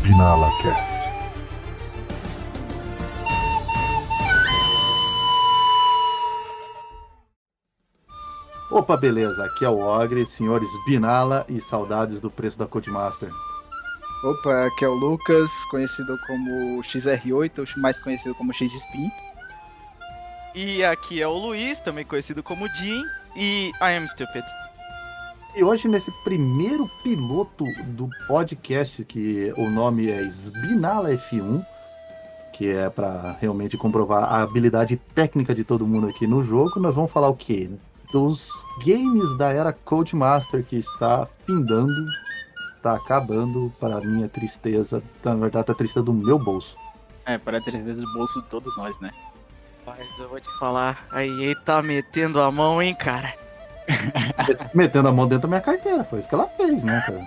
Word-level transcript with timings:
Sbinala 0.00 0.50
Cast. 0.62 0.98
Opa, 8.70 8.96
beleza. 8.96 9.44
Aqui 9.44 9.66
é 9.66 9.68
o 9.68 9.78
Ogre, 9.78 10.24
senhores 10.24 10.68
Binala 10.86 11.44
e 11.50 11.60
saudades 11.60 12.18
do 12.18 12.30
preço 12.30 12.58
da 12.58 12.66
Codemaster. 12.66 13.28
Opa, 14.24 14.64
aqui 14.64 14.86
é 14.86 14.88
o 14.88 14.94
Lucas, 14.94 15.50
conhecido 15.70 16.16
como 16.26 16.82
XR8, 16.82 17.58
ou 17.58 17.82
mais 17.82 17.98
conhecido 18.02 18.34
como 18.36 18.54
X-Spin. 18.54 19.10
E 20.54 20.82
aqui 20.82 21.20
é 21.20 21.28
o 21.28 21.36
Luiz, 21.36 21.78
também 21.80 22.06
conhecido 22.06 22.42
como 22.42 22.66
Jim, 22.68 23.02
e 23.36 23.70
I 23.82 23.96
am 23.96 24.08
stupid. 24.08 24.44
E 25.54 25.64
hoje, 25.64 25.88
nesse 25.88 26.12
primeiro 26.22 26.88
piloto 27.02 27.64
do 27.88 28.08
podcast, 28.28 29.04
que 29.04 29.52
o 29.56 29.68
nome 29.68 30.08
é 30.08 30.22
Sbinala 30.22 31.10
F1, 31.10 31.66
que 32.52 32.68
é 32.68 32.88
para 32.88 33.36
realmente 33.40 33.76
comprovar 33.76 34.32
a 34.32 34.42
habilidade 34.42 34.96
técnica 35.12 35.52
de 35.52 35.64
todo 35.64 35.86
mundo 35.86 36.06
aqui 36.06 36.24
no 36.24 36.42
jogo, 36.44 36.78
nós 36.78 36.94
vamos 36.94 37.10
falar 37.10 37.28
o 37.28 37.34
quê? 37.34 37.68
Dos 38.12 38.48
games 38.84 39.36
da 39.38 39.52
era 39.52 39.72
Codemaster 39.72 40.64
que 40.64 40.76
está 40.76 41.26
findando, 41.44 41.92
está 42.76 42.94
acabando, 42.94 43.72
para 43.80 44.00
minha 44.00 44.28
tristeza, 44.28 45.02
na 45.24 45.34
verdade, 45.34 45.72
a 45.72 45.74
tristeza 45.74 46.04
do 46.04 46.12
meu 46.12 46.38
bolso. 46.38 46.76
É, 47.26 47.36
para 47.38 47.58
a 47.58 47.60
tristeza 47.60 48.00
do 48.00 48.12
bolso 48.12 48.40
de 48.40 48.48
todos 48.48 48.76
nós, 48.76 48.98
né? 49.00 49.10
Mas 49.84 50.16
eu 50.16 50.28
vou 50.28 50.40
te 50.40 50.58
falar, 50.58 51.06
a 51.10 51.26
EA 51.26 51.56
tá 51.64 51.82
metendo 51.82 52.40
a 52.40 52.52
mão, 52.52 52.80
hein, 52.80 52.94
cara? 52.94 53.34
Metendo 54.74 55.08
a 55.08 55.12
mão 55.12 55.26
dentro 55.26 55.42
da 55.42 55.48
minha 55.48 55.60
carteira, 55.60 56.04
foi 56.04 56.18
isso 56.20 56.28
que 56.28 56.34
ela 56.34 56.46
fez, 56.56 56.84
né, 56.84 57.02
cara? 57.06 57.20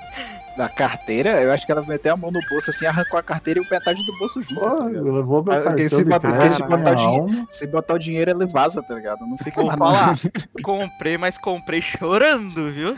Da 0.56 0.70
carteira, 0.70 1.42
eu 1.42 1.52
acho 1.52 1.66
que 1.66 1.72
ela 1.72 1.82
meteu 1.82 2.14
a 2.14 2.18
mão 2.18 2.30
no 2.32 2.40
bolso 2.48 2.70
assim, 2.70 2.86
arrancou 2.86 3.20
a 3.20 3.24
carteira 3.24 3.60
e 3.60 3.64
o 3.64 3.70
metade 3.70 4.06
do 4.06 4.18
bolso 4.20 4.42
junto. 4.44 4.56
Pô, 4.60 4.70
tá 4.70 4.84
levou 4.86 5.44
meu 5.44 5.54
Ah, 5.54 5.62
cartão 5.64 5.90
se 5.90 6.04
botar- 6.04 6.32
crédito, 6.32 6.56
se 6.56 6.64
botar 6.68 6.92
o 6.92 6.96
dinheiro-. 6.96 7.48
Se 7.52 7.68
botar 7.68 7.94
o 7.96 8.00
dinheiro, 8.00 8.32
ele 8.32 8.46
vaza, 8.46 8.84
tá 8.84 8.94
ligado? 8.94 9.26
Não 9.26 9.38
fica 9.38 9.62
Vou 9.62 9.66
mais 9.66 9.80
falar, 9.80 10.16
comprei, 10.62 11.18
mas 11.18 11.38
comprei 11.40 11.82
chorando, 11.82 12.72
viu? 12.72 12.96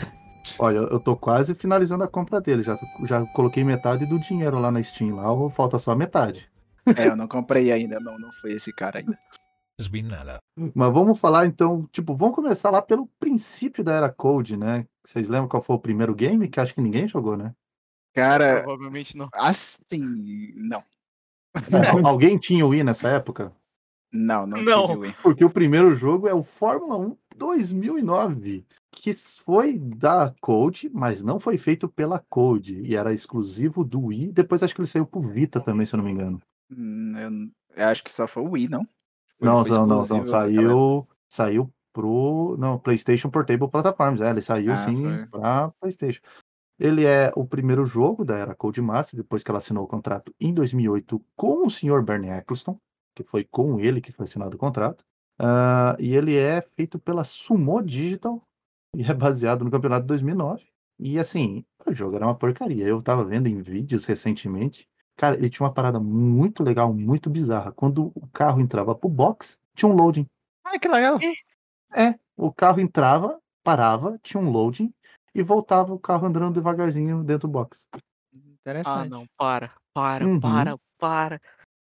Olha, 0.59 0.77
eu 0.79 0.99
tô 0.99 1.15
quase 1.15 1.55
finalizando 1.55 2.03
a 2.03 2.07
compra 2.07 2.41
dele. 2.41 2.61
Já, 2.61 2.77
já 3.05 3.21
coloquei 3.27 3.63
metade 3.63 4.05
do 4.05 4.19
dinheiro 4.19 4.59
lá 4.59 4.69
na 4.69 4.83
Steam, 4.83 5.15
lá 5.15 5.49
falta 5.49 5.79
só 5.79 5.91
a 5.91 5.95
metade. 5.95 6.47
É, 6.95 7.07
eu 7.07 7.15
não 7.15 7.27
comprei 7.27 7.71
ainda, 7.71 7.99
não, 7.99 8.19
não 8.19 8.31
foi 8.41 8.51
esse 8.51 8.71
cara 8.73 8.99
ainda. 8.99 9.17
Sbinala. 9.79 10.39
Mas 10.57 10.93
vamos 10.93 11.19
falar 11.19 11.45
então, 11.45 11.85
tipo, 11.91 12.15
vamos 12.15 12.35
começar 12.35 12.69
lá 12.69 12.81
pelo 12.81 13.07
princípio 13.19 13.83
da 13.83 13.93
era 13.93 14.09
Code, 14.11 14.55
né? 14.57 14.87
Vocês 15.05 15.27
lembram 15.27 15.49
qual 15.49 15.61
foi 15.61 15.75
o 15.75 15.79
primeiro 15.79 16.15
game? 16.15 16.47
Que 16.47 16.59
acho 16.59 16.73
que 16.73 16.81
ninguém 16.81 17.07
jogou, 17.07 17.35
né? 17.37 17.53
Cara, 18.13 18.63
Provavelmente 18.63 19.17
não. 19.17 19.29
assim, 19.33 19.99
não. 20.55 20.81
É, 21.71 21.87
al- 21.89 22.07
alguém 22.07 22.37
tinha 22.37 22.65
o 22.65 22.69
Wii 22.69 22.83
nessa 22.83 23.09
época? 23.09 23.53
Não, 24.13 24.47
não, 24.47 24.61
Não. 24.61 24.87
tive, 24.87 24.99
Wii. 24.99 25.15
Porque 25.21 25.43
o 25.43 25.49
primeiro 25.49 25.93
jogo 25.93 26.27
é 26.27 26.33
o 26.33 26.41
Fórmula 26.43 26.97
1 26.97 27.17
2009, 27.35 28.65
que 28.91 29.13
foi 29.13 29.77
da 29.77 30.33
Code, 30.39 30.89
mas 30.93 31.21
não 31.21 31.37
foi 31.37 31.57
feito 31.57 31.89
pela 31.89 32.19
Code. 32.29 32.79
E 32.81 32.95
era 32.95 33.13
exclusivo 33.13 33.83
do 33.83 34.05
Wii. 34.05 34.31
Depois 34.31 34.63
acho 34.63 34.73
que 34.73 34.79
ele 34.79 34.87
saiu 34.87 35.05
pro 35.05 35.21
Vita 35.21 35.59
também, 35.59 35.85
se 35.85 35.93
eu 35.93 35.97
não 35.97 36.05
me 36.05 36.11
engano. 36.11 36.41
Hum, 36.71 37.13
Eu, 37.17 37.83
eu 37.83 37.87
acho 37.89 38.03
que 38.03 38.11
só 38.11 38.25
foi 38.25 38.43
o 38.43 38.51
Wii, 38.51 38.69
não? 38.69 38.87
Foi- 39.39 39.47
Não, 39.47 39.65
foi 39.65 39.75
não, 39.77 39.85
não, 39.87 40.05
não. 40.07 40.25
Saiu, 40.25 41.07
saiu 41.29 41.73
pro. 41.93 42.55
Não, 42.57 42.77
PlayStation 42.79 43.29
Portable 43.29 43.69
Platforms. 43.69 44.21
É, 44.21 44.29
ele 44.29 44.41
saiu 44.41 44.73
Ah, 44.73 44.77
sim 44.77 45.01
foi. 45.03 45.25
pra 45.27 45.69
PlayStation. 45.79 46.21
Ele 46.77 47.05
é 47.05 47.31
o 47.35 47.45
primeiro 47.45 47.85
jogo 47.85 48.25
da 48.25 48.37
era 48.37 48.53
Codemaster, 48.53 49.15
depois 49.15 49.41
que 49.43 49.49
ela 49.49 49.59
assinou 49.59 49.85
o 49.85 49.87
contrato 49.87 50.33
em 50.39 50.53
2008 50.53 51.23
com 51.35 51.65
o 51.65 51.69
Sr. 51.69 52.01
Bernie 52.03 52.29
Eccleston, 52.29 52.77
que 53.15 53.23
foi 53.23 53.45
com 53.45 53.79
ele 53.79 54.01
que 54.01 54.11
foi 54.11 54.25
assinado 54.25 54.55
o 54.55 54.59
contrato. 54.59 55.05
Ah, 55.39 55.95
e 55.99 56.13
ele 56.15 56.37
é 56.37 56.61
feito 56.61 56.99
pela 56.99 57.23
Sumo 57.23 57.81
Digital 57.81 58.41
e 58.95 59.03
é 59.03 59.13
baseado 59.13 59.63
no 59.63 59.71
campeonato 59.71 60.01
de 60.01 60.07
2009. 60.07 60.63
E 60.99 61.17
assim, 61.19 61.65
o 61.85 61.93
jogo 61.93 62.15
era 62.15 62.25
uma 62.25 62.35
porcaria. 62.35 62.85
Eu 62.85 63.01
tava 63.01 63.23
vendo 63.25 63.47
em 63.47 63.61
vídeos 63.61 64.05
recentemente. 64.05 64.87
Cara, 65.17 65.35
ele 65.35 65.49
tinha 65.49 65.65
uma 65.65 65.73
parada 65.73 65.99
muito 65.99 66.63
legal, 66.63 66.93
muito 66.93 67.29
bizarra. 67.29 67.71
Quando 67.71 68.11
o 68.15 68.27
carro 68.33 68.59
entrava 68.59 68.93
pro 68.93 69.07
box, 69.09 69.57
tinha 69.73 69.89
um 69.89 69.95
loading. 69.95 70.27
Ah, 70.63 70.77
que 70.77 70.87
legal. 70.87 71.19
É, 71.93 72.15
o 72.35 72.51
carro 72.51 72.81
entrava, 72.81 73.39
parava, 73.63 74.19
tinha 74.21 74.41
um 74.41 74.49
loading 74.51 74.93
e 75.33 75.41
voltava 75.41 75.93
o 75.93 75.99
carro 75.99 76.27
andando 76.27 76.53
devagarzinho 76.53 77.23
dentro 77.23 77.47
do 77.47 77.51
box. 77.51 77.85
Interessante. 78.33 79.05
Ah, 79.05 79.05
não, 79.05 79.25
para, 79.37 79.71
para, 79.93 80.25
Uhum. 80.25 80.39
para, 80.39 80.77
para. 80.97 81.41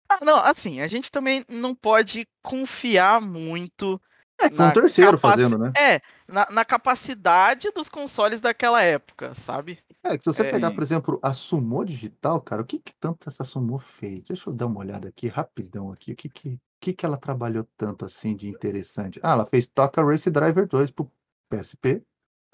Ah, 0.09 0.25
não, 0.25 0.37
assim, 0.39 0.81
a 0.81 0.87
gente 0.87 1.11
também 1.11 1.45
não 1.49 1.75
pode 1.75 2.27
confiar 2.43 3.21
muito 3.21 4.01
É, 4.41 4.49
foi 4.49 4.65
um 4.65 4.69
Na 4.69 4.73
terceiro 4.73 5.19
capaci- 5.19 5.43
fazendo, 5.43 5.59
né? 5.59 5.73
É, 5.77 6.01
na, 6.27 6.47
na 6.51 6.65
capacidade 6.65 7.71
dos 7.73 7.89
consoles 7.91 8.41
daquela 8.41 8.83
época, 8.83 9.35
sabe? 9.35 9.79
É, 10.09 10.17
que 10.17 10.25
se 10.25 10.33
você 10.33 10.43
É. 10.43 10.51
pegar, 10.51 10.71
por 10.71 10.83
exemplo, 10.83 11.21
a 11.23 11.33
Sumo 11.35 11.85
Digital, 11.85 12.41
cara, 12.41 12.63
o 12.63 12.65
que 12.65 12.79
que 12.79 12.95
tanto 12.99 13.29
essa 13.29 13.45
Sumo 13.45 13.79
fez? 13.79 14.23
Deixa 14.23 14.49
eu 14.49 14.55
dar 14.55 14.67
uma 14.67 14.81
olhada 14.81 15.09
aqui, 15.09 15.29
rapidão 15.29 15.93
aqui. 15.93 16.13
O 16.13 16.17
que 16.17 16.29
que, 16.31 16.59
que, 16.81 16.93
que 16.95 17.05
ela 17.05 17.19
trabalhou 17.19 17.69
tanto 17.77 18.05
assim 18.07 18.35
de 18.35 18.49
interessante? 18.49 19.21
Ah, 19.23 19.33
ela 19.33 19.45
fez 19.45 19.67
Toca 19.67 20.03
Race 20.03 20.31
Driver 20.31 20.67
2 20.67 20.91
pro 20.91 21.11
PSP. 21.51 22.03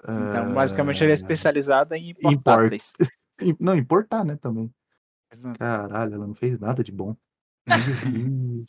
Então, 0.03 0.51
Ah, 0.51 0.53
basicamente, 0.53 1.01
ele 1.01 1.11
é 1.11 1.15
especializada 1.15 1.97
em 1.97 2.13
portáteis. 2.13 2.93
im- 3.41 3.55
Não, 3.59 3.75
importar, 3.75 4.25
né, 4.25 4.35
também. 4.35 4.69
Exato. 5.31 5.57
Caralho, 5.57 6.15
ela 6.15 6.27
não 6.27 6.35
fez 6.35 6.59
nada 6.59 6.83
de 6.83 6.91
bom. 6.91 7.15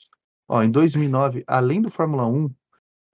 Ó, 0.48 0.62
em 0.62 0.70
2009, 0.70 1.44
além 1.46 1.82
do 1.82 1.90
Fórmula 1.90 2.24
1, 2.26 2.48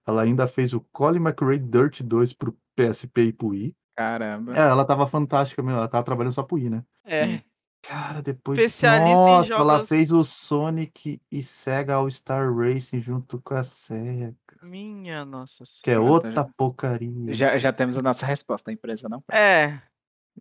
ela 0.05 0.21
ainda 0.21 0.47
fez 0.47 0.73
o 0.73 0.81
Colin 0.91 1.19
McRae 1.19 1.57
Dirt 1.57 2.01
2 2.03 2.31
pro 2.33 2.55
PSP 2.75 3.21
e 3.23 3.33
pro 3.33 3.47
Wii. 3.47 3.75
Caramba. 3.95 4.55
É, 4.55 4.59
ela 4.61 4.85
tava 4.85 5.07
fantástica 5.07 5.61
mesmo, 5.61 5.77
ela 5.77 5.87
tava 5.87 6.03
trabalhando 6.03 6.33
só 6.33 6.43
pro 6.43 6.55
Wii, 6.57 6.69
né? 6.69 6.83
É. 7.05 7.25
Sim. 7.25 7.41
Cara, 7.85 8.21
depois. 8.21 8.57
Especialista 8.57 9.11
em 9.11 9.15
Nossa, 9.15 9.53
ela 9.53 9.73
jogos- 9.73 9.89
fez 9.89 10.11
o 10.11 10.23
Sonic 10.23 11.21
e 11.29 11.43
Sega 11.43 11.95
All 11.95 12.09
Star 12.09 12.49
Racing 12.55 13.01
junto 13.01 13.41
com 13.41 13.55
a 13.55 13.63
Sega, 13.63 14.33
Minha 14.61 15.25
nossa 15.25 15.65
que 15.83 15.91
é 15.91 15.99
outra 15.99 16.45
porcaria. 16.55 17.33
Já, 17.33 17.57
já 17.57 17.73
temos 17.73 17.97
a 17.97 18.01
nossa 18.01 18.25
resposta, 18.25 18.71
a 18.71 18.73
empresa 18.73 19.09
não. 19.09 19.21
É, 19.29 19.79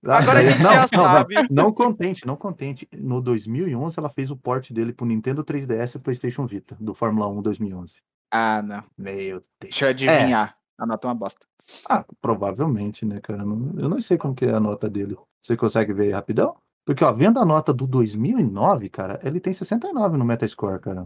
Ah, 0.06 0.18
agora 0.18 0.38
a 0.38 0.44
gente 0.44 0.62
não, 0.62 0.72
já 0.72 0.86
não, 0.92 1.02
não, 1.02 1.04
sabe. 1.12 1.34
Não 1.50 1.72
contente, 1.72 2.24
não 2.26 2.36
contente. 2.36 2.88
No 2.96 3.20
2011, 3.20 3.98
ela 3.98 4.08
fez 4.08 4.30
o 4.30 4.36
port 4.36 4.70
dele 4.72 4.92
pro 4.92 5.04
Nintendo 5.04 5.42
3DS 5.44 5.96
e 5.96 5.98
PlayStation 5.98 6.46
Vita, 6.46 6.76
do 6.80 6.94
Fórmula 6.94 7.26
1 7.28 7.42
2011. 7.42 7.94
Ah, 8.30 8.62
não. 8.62 8.84
Meu 8.96 9.40
Deus. 9.40 9.50
Deixa 9.60 9.86
eu 9.86 9.90
adivinhar. 9.90 10.56
A 10.78 10.86
nota 10.86 11.06
é 11.06 11.08
uma 11.08 11.14
bosta. 11.16 11.44
Ah, 11.88 12.04
provavelmente, 12.20 13.04
né, 13.04 13.20
cara? 13.20 13.42
Eu 13.42 13.88
não 13.88 14.00
sei 14.00 14.16
como 14.18 14.34
que 14.34 14.44
é 14.44 14.52
a 14.54 14.60
nota 14.60 14.88
dele. 14.90 15.16
Você 15.40 15.56
consegue 15.56 15.92
ver 15.92 16.04
aí 16.04 16.10
rapidão? 16.12 16.56
Porque, 16.84 17.04
ó, 17.04 17.12
vendo 17.12 17.38
a 17.38 17.44
nota 17.44 17.72
do 17.72 17.86
2009, 17.86 18.88
cara, 18.88 19.20
ele 19.22 19.40
tem 19.40 19.52
69 19.52 20.16
no 20.16 20.24
Metascore, 20.24 20.80
cara. 20.80 21.04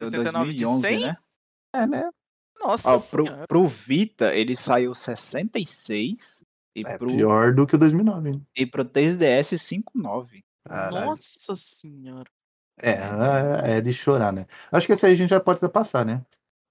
Do 0.00 0.08
69 0.08 0.52
de 0.54 0.64
2011, 0.64 0.80
100? 0.86 1.00
né? 1.00 1.16
É, 1.74 1.86
né? 1.86 2.10
Nossa 2.60 2.94
Ó, 2.94 2.98
senhora. 2.98 3.46
pro, 3.46 3.62
pro 3.62 3.68
Vita, 3.68 4.34
ele 4.34 4.56
saiu 4.56 4.94
66 4.94 6.42
e, 6.74 6.82
É 6.86 6.96
pro, 6.98 7.06
pior 7.08 7.54
do 7.54 7.66
que 7.66 7.76
o 7.76 7.78
2009, 7.78 8.30
hein? 8.30 8.46
e 8.56 8.66
pro 8.66 8.84
3DS 8.84 9.56
59. 9.58 10.42
Caralho. 10.66 11.06
Nossa 11.06 11.54
senhora. 11.56 12.28
É, 12.80 12.92
é 12.92 13.76
é 13.78 13.80
de 13.80 13.92
chorar, 13.92 14.32
né? 14.32 14.46
Acho 14.70 14.86
que 14.86 14.92
esse 14.92 15.04
aí 15.04 15.12
a 15.12 15.16
gente 15.16 15.30
já 15.30 15.40
pode 15.40 15.58
até 15.58 15.68
passar, 15.68 16.04
né? 16.04 16.24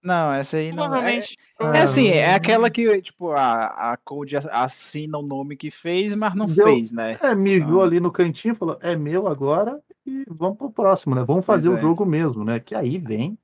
Não, 0.07 0.31
essa 0.33 0.55
aí 0.57 0.71
não 0.71 0.95
é. 0.95 1.23
É 1.59 1.81
assim, 1.81 2.07
é 2.07 2.33
aquela 2.33 2.69
que, 2.69 3.01
tipo, 3.01 3.31
a, 3.31 3.91
a 3.91 3.97
Code 3.97 4.37
assina 4.37 5.17
o 5.17 5.21
nome 5.21 5.57
que 5.57 5.69
fez, 5.69 6.13
mas 6.15 6.33
não 6.33 6.45
Deu- 6.45 6.65
fez, 6.65 6.91
né? 6.91 7.17
É, 7.21 7.35
me 7.35 7.59
viu 7.59 7.81
Ah. 7.81 7.83
ali 7.83 7.99
no 7.99 8.09
cantinho 8.11 8.53
e 8.53 8.57
falou: 8.57 8.77
é 8.81 8.95
meu 8.95 9.27
agora 9.27 9.79
e 10.05 10.23
vamos 10.29 10.57
pro 10.57 10.71
próximo, 10.71 11.13
né? 11.13 11.23
Vamos 11.27 11.45
Pois 11.45 11.57
fazer 11.57 11.69
o 11.69 11.77
é. 11.77 11.81
jogo 11.81 12.05
mesmo, 12.05 12.45
né? 12.45 12.59
Que 12.59 12.73
aí 12.73 12.97
vem 12.97 13.37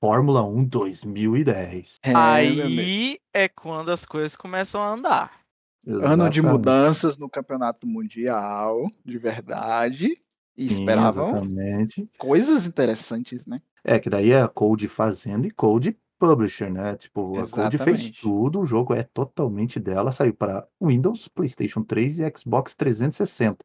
Fórmula 0.00 0.42
1 0.42 0.64
2010. 0.64 1.98
É. 2.02 2.12
Aí 2.14 3.18
é 3.32 3.48
quando 3.48 3.90
as 3.90 4.04
coisas 4.04 4.34
começam 4.36 4.82
a 4.82 4.92
andar. 4.94 5.40
Ano 5.86 6.28
de 6.28 6.40
Exatamente. 6.40 6.40
mudanças 6.42 7.18
no 7.18 7.28
campeonato 7.30 7.86
mundial, 7.86 8.90
de 9.04 9.16
verdade. 9.18 10.08
E 10.56 10.68
Sim, 10.68 10.80
esperavam 10.80 11.30
Exatamente. 11.30 12.08
coisas 12.18 12.66
interessantes, 12.66 13.46
né? 13.46 13.62
É, 13.82 13.98
que 13.98 14.10
daí 14.10 14.30
é 14.32 14.42
a 14.42 14.48
Code 14.48 14.88
fazendo 14.88 15.46
e 15.46 15.50
Code 15.50 15.96
Publisher, 16.20 16.70
né? 16.70 16.96
Tipo, 16.96 17.38
a 17.38 17.48
Code 17.48 17.78
fez 17.78 18.00
Exatamente. 18.00 18.20
tudo, 18.20 18.60
o 18.60 18.66
jogo 18.66 18.94
é 18.94 19.02
totalmente 19.02 19.80
dela, 19.80 20.12
saiu 20.12 20.34
para 20.34 20.66
Windows, 20.80 21.26
PlayStation 21.28 21.82
3 21.82 22.18
e 22.18 22.32
Xbox 22.36 22.74
360. 22.76 23.64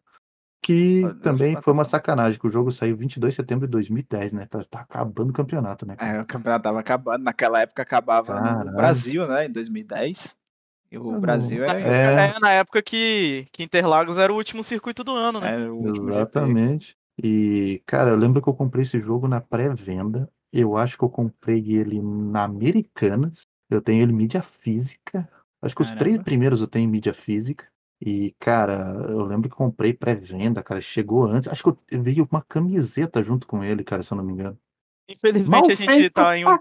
Que 0.63 1.04
Olha, 1.04 1.13
também 1.16 1.52
essa 1.52 1.62
foi 1.62 1.74
uma 1.74 1.84
sacanagem, 1.84 2.40
que 2.40 2.48
o 2.48 2.50
jogo 2.50 2.72
saiu 2.72 2.96
22 2.96 3.34
de 3.34 3.36
setembro 3.36 3.68
de 3.68 3.72
2010, 3.72 4.34
né? 4.34 4.46
Tá, 4.46 4.63
tá 4.63 4.80
acabando 4.80 5.30
o 5.31 5.34
campeonato, 5.34 5.86
né? 5.86 5.98
É, 6.00 6.22
o 6.22 6.25
campeonato 6.25 6.63
tava 6.63 6.80
acabando. 6.80 7.24
Naquela 7.24 7.60
época 7.60 7.84
acabava 7.84 8.34
Caralho. 8.34 8.72
no 8.72 8.75
Brasil, 8.78 9.28
né? 9.28 9.46
Em 9.46 9.52
2010. 9.52 10.36
E 10.92 10.98
o 10.98 11.13
Eu 11.13 11.19
Brasil 11.19 11.63
era, 11.63 11.80
É. 11.80 12.36
É, 12.36 12.40
na 12.40 12.52
época 12.52 12.81
que, 12.81 13.46
que 13.52 13.63
Interlagos 13.63 14.18
era 14.18 14.31
o 14.31 14.36
último 14.36 14.63
circuito 14.63 15.04
do 15.04 15.13
ano, 15.13 15.40
né? 15.42 15.54
era 15.54 15.74
o 15.74 15.78
último 15.78 16.07
GP. 16.07 16.16
Exatamente. 16.16 16.98
E, 17.22 17.81
cara, 17.86 18.10
eu 18.10 18.16
lembro 18.16 18.42
que 18.42 18.50
eu 18.50 18.54
comprei 18.54 18.84
esse 18.84 18.98
jogo 18.98 19.28
na 19.28 19.40
pré-venda. 19.42 20.30
Eu 20.57 20.78
acho 20.78 20.98
que 20.98 21.04
eu 21.04 21.10
comprei 21.10 21.60
ele 21.75 22.02
na 22.02 22.44
Americanas. 22.46 23.46
Eu 23.69 23.81
tenho 23.81 24.02
ele 24.02 24.13
em 24.13 24.16
mídia 24.16 24.42
física. 24.42 25.30
Acho 25.62 25.75
que 25.75 25.81
os 25.81 25.92
três 25.92 26.16
Caramba. 26.16 26.24
primeiros 26.24 26.62
eu 26.62 26.68
tenho 26.68 26.86
em 26.86 26.92
mídia 26.92 27.13
física. 27.13 27.68
E, 28.00 28.34
cara, 28.40 28.96
eu 29.10 29.22
lembro 29.24 29.50
que 29.50 29.56
comprei 29.56 29.94
pré-venda, 29.94 30.63
cara. 30.63 30.80
Chegou 30.80 31.25
antes. 31.25 31.50
Acho 31.50 31.63
que 31.63 31.69
eu 31.69 32.04
veio 32.04 32.28
uma 32.31 32.42
camiseta 32.42 33.22
junto 33.22 33.46
com 33.48 33.63
ele, 33.63 33.84
cara, 33.84 34.02
se 34.02 34.13
eu 34.13 34.18
não 34.18 34.24
me 34.24 34.31
engano. 34.34 34.57
Infelizmente 35.07 35.72
a 35.72 35.75
gente 35.75 36.10
tá 36.10 36.36
em 36.38 36.46
um. 36.46 36.57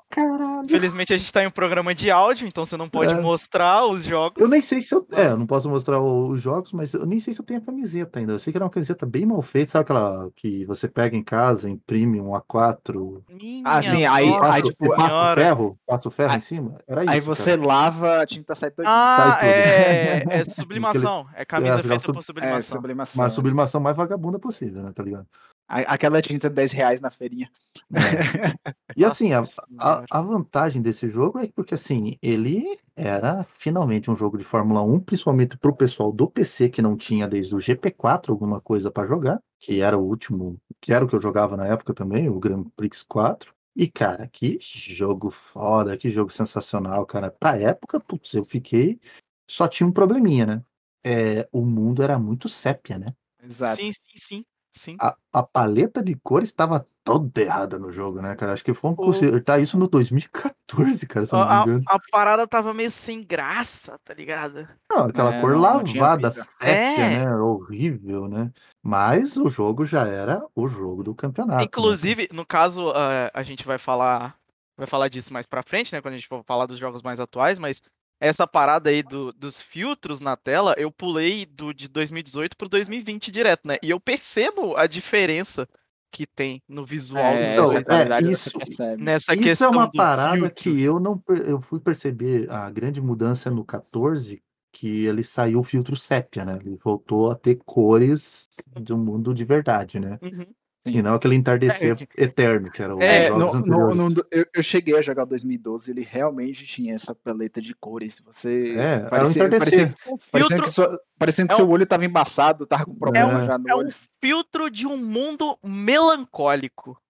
Infelizmente 0.65 1.15
a 1.15 1.17
gente 1.17 1.33
tá 1.33 1.43
em 1.43 1.47
um 1.47 1.51
programa 1.51 1.95
de 1.95 2.11
áudio, 2.11 2.47
então 2.47 2.67
você 2.67 2.77
não 2.77 2.89
pode 2.89 3.13
É. 3.13 3.21
mostrar 3.21 3.87
os 3.87 4.05
jogos. 4.05 4.41
Eu 4.43 4.49
nem 4.49 4.61
sei 4.61 4.83
se 4.83 4.95
eu. 4.95 5.07
É, 5.13 5.29
eu 5.29 5.37
não 5.39 5.47
posso 5.47 5.69
mostrar 5.69 6.01
os 6.01 6.43
jogos, 6.43 6.73
mas 6.73 6.93
eu 6.93 7.07
nem 7.07 7.21
sei 7.21 7.33
se 7.33 7.41
eu 7.41 7.45
tenho 7.45 7.61
a 7.61 7.63
camiseta 7.65 8.19
ainda. 8.19 8.33
Eu 8.33 8.39
sei 8.39 8.53
que 8.53 8.59
era 8.59 8.65
uma 8.65 8.71
camiseta 8.71 9.07
bem 9.07 9.25
mal 9.25 9.41
feita, 9.41 9.73
sabe 9.73 9.83
aquela 9.85 10.29
que 10.37 10.65
você 10.67 10.87
pega 10.89 11.17
em 11.17 11.23
casa, 11.25 11.71
imprime 11.71 12.21
um 12.21 12.33
A4 12.35 13.23
Minha 13.31 13.63
Ah, 13.65 13.83
sim, 13.83 14.05
aí- 14.05 14.31
passa, 14.31 14.53
aí, 14.55 14.63
tipo, 14.63 14.89
passa 14.97 15.35
ferro, 15.35 15.79
passa 15.87 16.09
o 16.09 16.11
ferro 16.11 16.33
Aí- 16.33 16.39
em 16.39 16.43
cima? 16.43 16.79
Era 16.87 17.03
isso. 17.03 17.13
Aí 17.13 17.21
você 17.21 17.57
cara. 17.57 17.67
lava, 17.67 18.21
a 18.21 18.27
tinta 18.27 18.55
sai 18.55 18.71
toda. 18.71 18.89
Ah, 18.89 19.39
sai 19.41 19.49
é, 19.49 20.21
tudo. 20.25 20.33
é 20.33 20.45
sublimação. 20.45 21.27
É 21.35 21.45
camisa 21.47 21.79
É, 21.79 21.83
feita 21.83 21.99
sub- 22.01 22.13
por 22.13 22.21
é, 22.21 22.23
sublimação. 22.23 22.77
sublimação. 22.77 23.23
Uma 23.23 23.31
sublimação 23.31 23.81
mais 23.81 23.97
vagabunda 23.97 24.39
possível, 24.39 24.83
né? 24.83 24.91
Tá 24.95 25.03
ligado? 25.03 25.27
Aquela 25.67 26.21
tinta 26.21 26.49
de 26.49 26.55
10 26.57 26.73
reais 26.73 27.01
na 27.01 27.11
feirinha. 27.11 27.51
É. 27.93 27.95
E 28.97 29.05
assim, 29.05 29.33
a, 29.33 29.43
a, 29.81 30.05
a 30.09 30.23
vantagem 30.23 30.81
desse 30.81 31.09
jogo 31.09 31.41
é 31.41 31.49
porque 31.49 31.75
assim, 31.75 32.17
ele 32.23 32.79
era 32.95 33.43
finalmente 33.43 34.09
um 34.09 34.15
jogo 34.15 34.39
de 34.39 34.45
Fórmula 34.45 34.83
1, 34.83 35.01
principalmente 35.01 35.59
pro 35.59 35.75
pessoal 35.75 36.13
do 36.13 36.31
PC 36.31 36.69
que 36.69 36.81
não 36.81 36.97
tinha 36.97 37.27
desde 37.27 37.53
o 37.57 37.59
GP4 37.59 38.31
alguma 38.31 38.61
coisa 38.61 38.93
para 38.93 39.09
jogar, 39.09 39.41
que 39.59 39.81
era 39.81 39.99
o 39.99 40.05
último, 40.05 40.61
que 40.81 40.93
era 40.93 41.05
o 41.05 41.09
que 41.09 41.17
eu 41.17 41.21
jogava 41.21 41.57
na 41.57 41.67
época 41.67 41.93
também, 41.93 42.29
o 42.29 42.39
Grand 42.39 42.67
Prix 42.77 43.03
4. 43.03 43.53
E 43.75 43.91
cara, 43.91 44.29
que 44.29 44.59
jogo 44.61 45.29
foda, 45.29 45.97
que 45.97 46.09
jogo 46.09 46.31
sensacional, 46.31 47.05
cara. 47.05 47.33
Pra 47.33 47.57
época, 47.57 47.99
putz, 47.99 48.33
eu 48.35 48.45
fiquei 48.45 49.01
só 49.49 49.69
tinha 49.69 49.87
um 49.87 49.93
probleminha, 49.93 50.47
né? 50.47 50.65
É, 51.05 51.49
o 51.53 51.65
mundo 51.65 52.03
era 52.03 52.19
muito 52.19 52.49
sépia, 52.49 52.99
né? 52.99 53.15
Exato. 53.43 53.77
Sim, 53.77 53.93
sim, 53.93 54.17
sim. 54.17 54.45
Sim. 54.75 54.97
a, 55.01 55.17
a 55.33 55.43
paleta 55.43 56.03
de 56.03 56.15
cores 56.17 56.49
estava 56.51 56.87
toda 57.03 57.41
errada 57.41 57.79
no 57.79 57.91
jogo, 57.93 58.21
né, 58.21 58.35
cara? 58.35 58.53
Acho 58.53 58.65
que 58.65 58.75
foi 58.75 58.91
um 58.91 58.95
O- 58.95 58.97
consertar 58.97 59.61
isso 59.61 59.79
no 59.79 59.87
2014, 59.89 61.07
cara, 61.07 61.27
se 61.27 61.35
eu 61.35 61.39
não 61.39 61.47
me 61.47 61.53
A, 61.53 61.63
engano. 61.63 61.83
a 61.87 61.99
parada 62.11 62.47
tava 62.47 62.75
meio 62.75 62.91
sem 62.91 63.23
graça, 63.23 63.99
tá 64.05 64.13
ligado? 64.15 64.69
Não, 64.91 65.05
aquela 65.07 65.35
É, 65.35 65.41
cor 65.41 65.53
não- 65.53 65.61
lavada, 65.61 66.31
sépia, 66.31 66.69
É. 66.69 67.19
né? 67.25 67.37
Horrível, 67.37 68.29
né? 68.29 68.51
Mas 68.83 69.37
o 69.37 69.49
jogo 69.49 69.85
já 69.85 70.07
era 70.07 70.45
o 70.55 70.67
jogo 70.69 71.03
do 71.03 71.15
campeonato. 71.15 71.59
né? 71.59 71.65
Inclusive, 71.65 72.29
no 72.33 72.45
caso, 72.45 72.91
ah, 72.91 73.31
a 73.33 73.43
gente 73.43 73.65
vai 73.67 73.79
falar, 73.79 74.37
vai 74.77 74.87
falar 74.87 75.09
disso 75.09 75.33
mais 75.33 75.47
pra 75.47 75.63
frente, 75.63 75.93
né? 75.93 76.01
Quando 76.01 76.15
a 76.15 76.19
gente 76.19 76.29
for 76.29 76.43
falar 76.45 76.67
dos 76.67 76.79
jogos 76.79 77.03
mais 77.03 77.21
atuais, 77.21 77.59
mas 77.59 77.81
essa 78.21 78.47
parada 78.47 78.91
aí 78.91 79.03
do- 79.03 79.33
dos 79.33 79.61
filtros 79.61 80.21
na 80.21 80.37
tela, 80.37 80.75
eu 80.79 80.91
pulei 80.91 81.45
do 81.47 81.73
de 81.75 81.89
2018 81.89 82.57
pro 82.57 82.69
2020 82.69 83.31
direto, 83.31 83.67
né? 83.67 83.77
E 83.83 83.91
eu 83.91 84.01
percebo 84.01 84.77
a 84.77 84.87
diferença 84.87 85.69
que 86.11 86.27
tem 86.27 86.63
no 86.69 86.85
visual 86.87 87.35
É, 87.35 87.57
do 87.57 87.63
Então, 87.73 87.97
é, 87.97 88.23
isso- 88.31 88.57
percebe. 88.57 89.03
nessa 89.03 89.33
Isso 89.35 89.43
questão 89.43 89.69
é 89.69 89.71
uma 89.77 89.87
do 89.87 89.97
parada 89.97 90.37
filtro. 90.37 90.55
que 90.55 90.81
eu 90.81 91.01
não 91.01 91.21
eu 91.45 91.61
fui 91.61 91.81
perceber 91.81 92.49
a 92.51 92.71
grande 92.71 93.01
mudança 93.01 93.51
no 93.51 93.65
14, 93.65 94.41
que 94.73 95.07
ele 95.07 95.25
saiu 95.25 95.59
o 95.59 95.63
filtro 95.65 95.97
sépia, 95.97 96.45
né? 96.45 96.57
Ele 96.61 96.77
voltou 96.83 97.31
a 97.31 97.35
ter 97.35 97.57
cores 97.65 98.49
de 98.81 98.93
um 98.93 98.99
mundo 98.99 99.35
de 99.35 99.45
verdade, 99.45 99.99
né? 99.99 100.19
Uhum. 100.23 100.47
E 100.87 101.01
não 101.01 101.15
aquele 101.15 101.35
entardecer 101.35 101.97
eterno, 102.19 102.71
que 102.71 102.83
era 102.83 102.95
o 102.95 103.03
É, 103.03 103.29
jogos 103.29 103.55
no- 103.67 103.95
no- 103.95 104.11
no- 104.11 104.27
eu, 104.31 104.45
eu 104.55 104.63
cheguei 104.63 104.95
a 104.99 105.01
jogar 105.01 105.23
o 105.23 105.27
2012, 105.27 105.91
ele 105.91 106.03
realmente 106.03 106.67
tinha 106.67 106.95
essa 106.95 107.15
paleta 107.15 107.61
de 107.61 107.73
cores. 107.75 108.21
Você 108.27 108.75
É, 108.77 108.83
era 108.95 109.07
um 109.07 109.09
parecia, 109.11 109.45
entardecer. 109.47 109.95
parecia, 109.95 109.95
O 110.13 110.19
parecendo 110.31 110.49
filtro 110.49 110.65
que, 110.65 110.71
sua- 110.71 111.01
parecendo 111.19 111.49
que 111.49 111.55
é 111.55 111.57
seu 111.57 111.67
um- 111.67 111.71
olho 111.71 111.87
tava 111.87 112.05
embaçado, 112.05 112.67
tava 112.67 112.85
com 112.85 112.95
problema 112.95 113.33
É 113.33 113.37
um- 113.37 113.47
já 113.47 113.57
no 113.59 113.69
é 113.71 113.75
um 113.75 113.79
olho. 113.79 113.95
filtro 114.21 114.71
de 114.71 114.87
um 114.87 114.97
mundo 114.99 115.59
melancólico. 115.65 117.01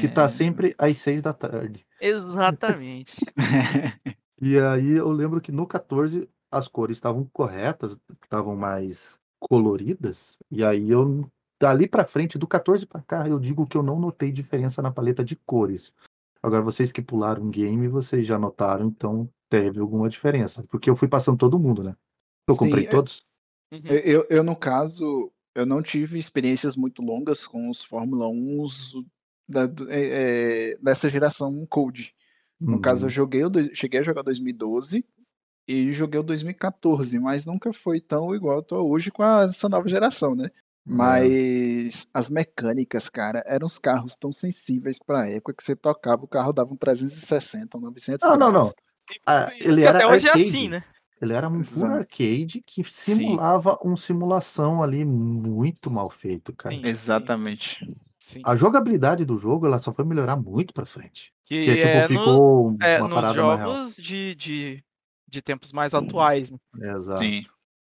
que 0.00 0.06
tá 0.06 0.24
É. 0.24 0.28
sempre 0.28 0.72
às 0.78 0.98
seis 0.98 1.20
da 1.20 1.32
tarde. 1.32 1.84
Exatamente. 2.00 3.16
E 4.40 4.56
aí 4.56 4.92
eu 4.92 5.10
lembro 5.10 5.40
que 5.40 5.50
no 5.50 5.66
14 5.66 6.28
as 6.48 6.68
cores 6.68 6.96
estavam 6.96 7.28
corretas, 7.32 7.98
estavam 8.22 8.54
mais 8.54 9.18
coloridas, 9.40 10.38
e 10.48 10.62
aí 10.64 10.90
eu 10.90 11.28
dali 11.60 11.88
pra 11.88 12.04
frente, 12.06 12.38
do 12.38 12.46
14 12.46 12.86
pra 12.86 13.02
cá, 13.02 13.28
eu 13.28 13.38
digo 13.38 13.66
que 13.66 13.76
eu 13.76 13.82
não 13.82 13.98
notei 13.98 14.30
diferença 14.30 14.80
na 14.80 14.90
paleta 14.90 15.24
de 15.24 15.34
cores. 15.36 15.92
Agora 16.42 16.62
vocês 16.62 16.92
que 16.92 17.02
pularam 17.02 17.42
um 17.42 17.50
game, 17.50 17.88
vocês 17.88 18.26
já 18.26 18.38
notaram, 18.38 18.86
então 18.86 19.28
teve 19.50 19.80
alguma 19.80 20.08
diferença, 20.08 20.62
porque 20.68 20.88
eu 20.88 20.94
fui 20.96 21.08
passando 21.08 21.38
todo 21.38 21.58
mundo, 21.58 21.82
né? 21.82 21.96
Eu 22.46 22.54
Sim, 22.54 22.60
comprei 22.60 22.86
é- 22.86 22.90
todos. 22.90 23.26
Uhum. 23.72 23.80
Eu, 23.84 23.96
eu, 23.98 24.26
eu, 24.30 24.42
no 24.44 24.56
caso, 24.56 25.30
eu 25.54 25.66
não 25.66 25.82
tive 25.82 26.18
experiências 26.18 26.76
muito 26.76 27.02
longas 27.02 27.46
com 27.46 27.68
os 27.68 27.82
Fórmula 27.84 28.28
1 28.28 28.66
da, 29.48 29.64
é, 29.88 30.72
é, 30.72 30.78
dessa 30.80 31.10
geração 31.10 31.66
Code. 31.66 32.14
No 32.60 32.80
caso, 32.80 33.02
eu 33.02 33.08
Uhum. 33.08 33.10
joguei, 33.10 33.44
o 33.44 33.50
dois- 33.50 33.70
cheguei 33.76 34.00
a 34.00 34.02
jogar 34.02 34.22
2012 34.22 35.04
e 35.66 35.92
joguei 35.92 36.18
o 36.18 36.22
2014, 36.24 37.18
mas 37.18 37.44
nunca 37.44 37.72
foi 37.72 38.00
tão 38.00 38.34
igual 38.34 38.56
eu 38.58 38.62
tô 38.62 38.80
hoje 38.88 39.10
com 39.10 39.22
a- 39.22 39.44
essa 39.44 39.68
nova 39.68 39.88
geração, 39.88 40.34
né? 40.34 40.50
É. 40.88 40.92
Mas 40.94 42.08
as 42.14 42.30
mecânicas, 42.30 43.08
cara, 43.08 43.42
eram 43.46 43.66
os 43.66 43.78
carros 43.78 44.16
tão 44.16 44.32
sensíveis 44.32 44.98
pra 44.98 45.28
época 45.28 45.54
que 45.54 45.62
você 45.64 45.76
tocava, 45.76 46.24
o 46.24 46.28
carro 46.28 46.52
dava 46.52 46.72
um 46.72 46.76
360, 46.76 47.76
um 47.76 47.80
900 47.80 48.28
Não, 48.28 48.36
não, 48.36 48.46
não. 48.46 48.52
graus. 48.52 48.74
Ah, 49.26 49.50
ele 49.58 49.82
era 49.84 49.98
até 49.98 50.06
hoje 50.06 50.26
é 50.26 50.30
arcade. 50.30 50.48
assim, 50.48 50.68
né? 50.68 50.84
Ele 51.20 51.32
era 51.32 51.48
um 51.48 51.60
Exato. 51.60 51.92
arcade 51.92 52.62
que 52.64 52.84
simulava 52.84 53.76
uma 53.82 53.96
simulação 53.96 54.82
ali 54.82 55.04
muito 55.04 55.90
mal 55.90 56.08
feito, 56.08 56.52
cara. 56.54 56.74
Sim. 56.74 56.86
Exatamente. 56.86 57.92
Sim. 58.18 58.40
A 58.44 58.54
jogabilidade 58.54 59.24
do 59.24 59.36
jogo 59.36 59.66
ela 59.66 59.78
só 59.78 59.92
foi 59.92 60.04
melhorar 60.04 60.36
muito 60.36 60.72
pra 60.74 60.84
frente. 60.86 61.32
Que 61.44 61.64
Que, 61.64 61.76
tipo, 61.76 61.88
é, 61.88 62.02
no- 62.02 62.08
ficou 62.08 62.76
é, 62.82 62.98
uma 62.98 63.08
nos 63.08 63.14
parada 63.14 63.42
mais 63.42 63.58
real. 63.58 63.74
jogos 63.74 63.96
de, 63.96 64.34
de, 64.34 64.84
de 65.26 65.42
tempos 65.42 65.72
mais 65.72 65.94
atuais, 65.94 66.50
né? 66.50 66.58
Exato. 66.94 67.20
Sim. 67.20 67.44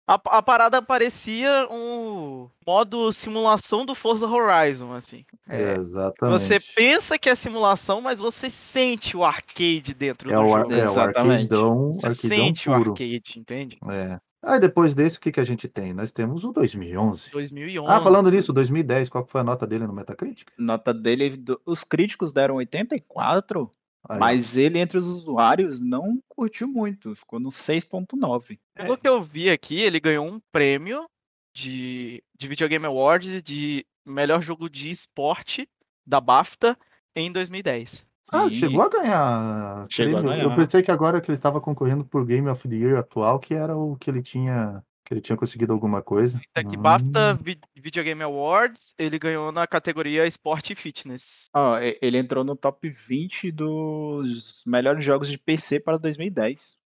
A, 0.08 0.38
a 0.38 0.42
parada 0.42 0.80
parecia 0.80 1.68
um 1.70 2.48
modo 2.66 3.12
simulação 3.12 3.84
do 3.84 3.94
Forza 3.94 4.26
Horizon, 4.26 4.94
assim. 4.94 5.22
É, 5.46 5.74
Exatamente. 5.76 6.40
você 6.40 6.58
pensa 6.74 7.18
que 7.18 7.28
é 7.28 7.34
simulação, 7.34 8.00
mas 8.00 8.18
você 8.18 8.48
sente 8.48 9.14
o 9.14 9.22
arcade 9.22 9.92
dentro 9.94 10.30
é 10.30 10.34
do 10.34 10.40
o, 10.42 10.48
jogo. 10.48 10.72
é 10.72 10.76
o 10.78 10.90
Exatamente. 10.90 11.42
arcadeão, 11.52 11.92
Você 11.92 12.14
sente 12.14 12.70
o 12.70 12.74
puro. 12.74 12.90
arcade, 12.92 13.34
entende? 13.36 13.78
É. 13.86 14.18
Aí 14.42 14.58
depois 14.58 14.94
desse, 14.94 15.18
o 15.18 15.20
que, 15.20 15.32
que 15.32 15.40
a 15.40 15.44
gente 15.44 15.68
tem? 15.68 15.92
Nós 15.92 16.10
temos 16.10 16.42
o 16.42 16.52
2011. 16.52 17.30
2011. 17.32 17.92
Ah, 17.92 18.00
falando 18.00 18.30
nisso, 18.30 18.50
2010, 18.52 19.10
qual 19.10 19.24
que 19.26 19.32
foi 19.32 19.40
a 19.42 19.44
nota 19.44 19.66
dele 19.66 19.86
no 19.86 19.92
Metacritic? 19.92 20.48
Nota 20.56 20.94
dele, 20.94 21.42
os 21.66 21.84
críticos 21.84 22.32
deram 22.32 22.54
84, 22.54 23.70
Aí, 24.08 24.18
mas 24.18 24.56
ele 24.56 24.78
entre 24.78 24.96
os 24.96 25.06
usuários 25.06 25.80
não 25.80 26.18
curtiu 26.28 26.66
muito, 26.66 27.14
ficou 27.14 27.38
no 27.38 27.50
6.9. 27.50 28.58
Pelo 28.74 28.96
que 28.96 29.08
eu 29.08 29.22
vi 29.22 29.50
aqui, 29.50 29.80
ele 29.80 30.00
ganhou 30.00 30.26
um 30.26 30.40
prêmio 30.50 31.06
de, 31.54 32.22
de 32.38 32.48
Videogame 32.48 32.86
Awards 32.86 33.42
de 33.42 33.84
melhor 34.06 34.40
jogo 34.40 34.70
de 34.70 34.90
esporte 34.90 35.68
da 36.06 36.20
BAFTA 36.20 36.76
em 37.14 37.30
2010. 37.30 38.06
Ah, 38.30 38.44
Sim. 38.44 38.54
chegou 38.54 38.82
a 38.82 38.88
ganhar. 38.88 39.86
Chegou 39.88 40.18
a 40.18 40.22
ganhar. 40.22 40.44
Eu 40.44 40.54
pensei 40.54 40.82
que 40.82 40.90
agora 40.90 41.20
que 41.20 41.30
ele 41.30 41.36
estava 41.36 41.60
concorrendo 41.60 42.04
por 42.04 42.24
Game 42.24 42.48
of 42.48 42.66
the 42.66 42.76
Year 42.76 42.98
atual, 42.98 43.38
que 43.38 43.54
era 43.54 43.76
o 43.76 43.96
que 43.96 44.10
ele 44.10 44.22
tinha, 44.22 44.82
que 45.08 45.14
ele 45.14 45.22
tinha 45.22 45.38
conseguido 45.38 45.72
alguma 45.72 46.02
coisa. 46.02 46.38
Hum, 46.54 46.82
BAFTA 46.82 47.32
Vi- 47.32 47.58
Video 47.74 48.04
Game 48.04 48.22
Awards, 48.22 48.94
ele 48.98 49.18
ganhou 49.18 49.50
na 49.50 49.66
categoria 49.66 50.26
Esporte 50.26 50.74
e 50.74 50.76
Fitness. 50.76 51.48
Ó, 51.54 51.78
e- 51.78 51.98
ele 52.02 52.18
entrou 52.18 52.44
no 52.44 52.54
top 52.54 52.90
20 52.90 53.50
dos 53.50 54.62
melhores 54.66 55.02
jogos 55.02 55.28
de 55.28 55.38
PC 55.38 55.80
para 55.80 55.96
2010, 55.96 56.76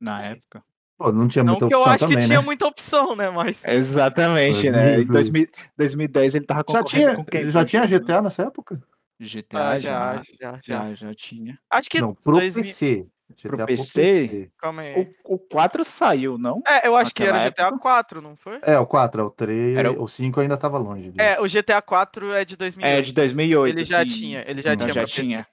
na 0.00 0.22
época. 0.22 0.62
Pô, 0.96 1.10
não 1.10 1.26
tinha 1.26 1.42
Não 1.42 1.54
muita 1.54 1.66
que 1.66 1.74
eu 1.74 1.78
opção 1.78 1.92
acho 1.92 2.04
também, 2.04 2.18
que 2.18 2.26
tinha 2.26 2.38
né? 2.38 2.44
muita 2.44 2.66
opção, 2.66 3.16
né? 3.16 3.30
Mas 3.30 3.64
Exatamente, 3.66 4.62
Foi 4.62 4.70
né? 4.70 4.90
Em 4.90 4.94
horrível. 4.98 5.12
2000 5.14 5.48
2010 5.76 6.34
ele 6.36 6.46
tava 6.46 6.60
Já 6.60 6.64
concorrendo 6.64 6.86
tinha, 6.86 7.16
com 7.16 7.24
quem? 7.24 7.50
já 7.50 7.64
tinha? 7.64 7.86
GTA 7.86 8.22
nessa 8.22 8.42
época? 8.44 8.80
GTA 9.18 9.70
ah, 9.70 9.76
já, 9.76 9.80
já, 9.80 10.22
já, 10.22 10.24
já, 10.38 10.60
já, 10.62 10.94
já 10.94 11.14
tinha. 11.16 11.58
Acho 11.68 11.90
que 11.90 12.00
Não, 12.00 12.14
pro 12.14 12.34
2000 12.34 12.62
PC. 12.62 13.06
GTA 13.34 13.48
Pro 13.56 13.66
PC? 13.66 14.50
Calma 14.58 14.82
aí. 14.82 15.12
O, 15.24 15.34
o 15.34 15.38
4 15.38 15.84
saiu, 15.84 16.38
não? 16.38 16.62
É, 16.66 16.86
eu 16.86 16.96
acho 16.96 17.12
que 17.14 17.22
era 17.22 17.32
naquela 17.32 17.50
GTA 17.50 17.62
época? 17.66 17.78
4, 17.82 18.22
não 18.22 18.36
foi? 18.36 18.58
É, 18.62 18.78
o 18.78 18.86
4, 18.86 19.20
é 19.20 19.24
o 19.24 19.30
3, 19.30 19.76
Era 19.76 19.90
o- 19.92 20.04
o 20.04 20.08
5 20.08 20.40
ainda 20.40 20.56
tava 20.56 20.78
longe 20.78 21.10
disso. 21.10 21.20
É, 21.20 21.40
o 21.40 21.46
GTA 21.48 21.82
4 21.82 22.32
é 22.32 22.44
de 22.44 22.56
2008. 22.56 22.98
É, 22.98 23.02
de 23.02 23.12
2008. 23.12 23.76
Ele 23.76 23.84
já 23.84 24.00
sim. 24.02 24.06
tinha, 24.08 24.44
ele 24.46 24.60
já 24.62 24.70
Não, 24.70 24.76
tinha 24.76 24.92
já 24.94 25.00
PC. 25.02 25.22
tinha. 25.22 25.46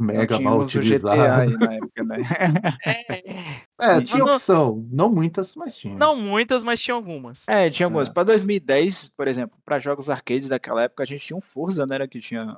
Mega 0.00 0.38
mal 0.40 0.60
GTA 0.60 0.78
utilizado. 0.78 1.20
aí 1.22 1.56
na 1.56 1.74
época, 1.74 2.04
né? 2.04 2.16
É, 3.80 3.96
É, 3.96 4.00
tinha 4.00 4.24
Não- 4.24 4.32
opção. 4.34 4.86
Não 4.90 5.12
muitas, 5.12 5.54
mas 5.54 5.76
tinha. 5.76 5.96
Não 5.96 6.16
muitas, 6.16 6.62
mas 6.62 6.80
tinha 6.80 6.94
algumas. 6.94 7.42
É, 7.48 7.68
tinha 7.68 7.86
algumas. 7.86 8.08
É. 8.08 8.12
Pra 8.12 8.22
2010, 8.22 9.08
por 9.10 9.26
exemplo, 9.28 9.58
pra 9.64 9.78
jogos 9.78 10.08
arcades 10.08 10.48
daquela 10.48 10.82
época, 10.84 11.02
a 11.02 11.06
gente 11.06 11.24
tinha 11.26 11.36
um 11.36 11.40
Forza, 11.40 11.84
né? 11.86 12.06
Que 12.06 12.20
tinha 12.20 12.56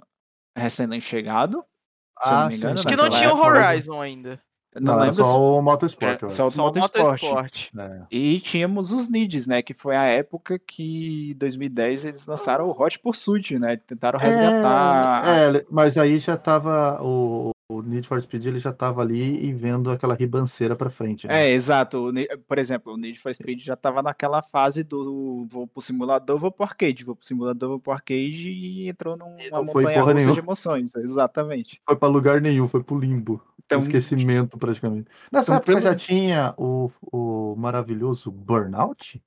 se 2.23 2.31
não 2.31 2.49
me 2.49 2.57
engano, 2.57 2.79
sim, 2.79 2.89
Que 2.89 2.97
não 2.97 3.09
tinha 3.09 3.31
o 3.35 3.39
época, 3.39 3.49
Horizon 3.49 4.01
ainda. 4.03 4.41
Não, 4.77 4.93
era 4.93 5.01
lembro 5.03 5.17
só 5.17 5.25
se- 5.25 5.31
o 5.39 5.63
Motorsport, 5.63 6.23
é, 6.23 6.31
só 6.31 6.47
o 6.47 6.51
Só. 6.53 6.63
Motorsport. 6.65 7.71
É. 7.77 8.01
E 8.11 8.39
tínhamos 8.41 8.93
os 8.93 9.11
Nids, 9.11 9.47
né? 9.47 9.63
Que 9.63 9.75
foi 9.75 9.97
a 9.97 10.05
época 10.05 10.59
que, 10.59 11.33
em 11.33 11.35
2010, 11.39 12.05
eles 12.05 12.25
lançaram 12.27 12.69
o 12.69 12.81
Hot 12.81 12.99
Pursuit, 13.01 13.59
né? 13.59 13.77
Tentaram 13.77 14.19
resgatar. 14.19 15.27
É, 15.27 15.57
é, 15.59 15.67
mas 15.71 15.97
aí 15.99 16.19
já 16.19 16.37
tava. 16.37 17.03
O, 17.03 17.51
o 17.71 17.83
Need 17.83 18.07
for 18.07 18.21
Speed 18.21 18.47
ele 18.47 18.59
já 18.59 18.73
tava 18.73 19.01
ali 19.01 19.45
e 19.45 19.53
vendo 19.53 19.91
aquela 19.91 20.15
ribanceira 20.15 20.75
pra 20.75 20.91
frente. 20.91 21.27
né? 21.27 21.47
É, 21.47 21.53
exato. 21.53 22.13
Por 22.49 22.59
exemplo, 22.59 22.93
o 22.93 22.97
Need 22.97 23.19
for 23.21 23.33
Speed 23.33 23.61
já 23.61 23.77
tava 23.77 24.03
naquela 24.03 24.43
fase 24.43 24.83
do 24.83 25.47
vou 25.49 25.67
pro 25.67 25.81
simulador, 25.81 26.39
vou 26.39 26.51
pro 26.51 26.65
arcade, 26.65 27.05
vou 27.05 27.15
pro 27.15 27.27
simulador, 27.27 27.69
vou 27.69 27.81
pro 27.81 27.93
arcade 27.93 28.49
e 28.51 28.89
entrou 28.89 29.17
numa 29.17 29.37
não 29.51 29.67
foi 29.67 29.85
montanha 29.85 30.03
russa 30.03 30.33
de 30.33 30.39
emoções. 30.39 30.91
Exatamente. 30.97 31.81
Foi 31.87 31.97
pra 31.97 32.09
lugar 32.09 32.41
nenhum, 32.41 32.67
foi 32.67 32.83
pro 32.83 32.99
limbo. 32.99 33.41
Então, 33.65 33.79
esquecimento, 33.79 34.59
praticamente. 34.59 35.09
Nessa 35.31 35.53
então, 35.53 35.57
época 35.57 35.73
pelo- 35.75 35.83
já 35.83 35.95
tinha 35.95 36.53
o, 36.57 36.91
o 37.13 37.55
maravilhoso 37.57 38.31
Burnout? 38.33 39.23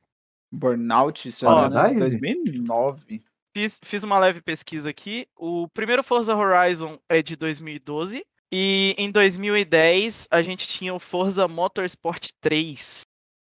Burnout, 0.52 1.28
me 1.28 1.50
engano, 1.50 1.70
Daisy? 1.74 2.20
2009. 2.20 3.24
Fiz, 3.56 3.80
fiz 3.84 4.04
uma 4.04 4.18
leve 4.20 4.42
pesquisa 4.42 4.90
aqui. 4.90 5.28
O 5.38 5.68
primeiro 5.68 6.04
Forza 6.04 6.36
Horizon 6.36 6.98
é 7.08 7.22
de 7.22 7.36
2012. 7.36 8.26
E 8.56 8.94
em 9.00 9.10
2010 9.10 10.28
a 10.30 10.44
gente 10.44 10.68
tinha 10.68 10.94
o 10.94 11.00
Forza 11.00 11.48
Motorsport 11.48 12.30
3. 12.40 13.02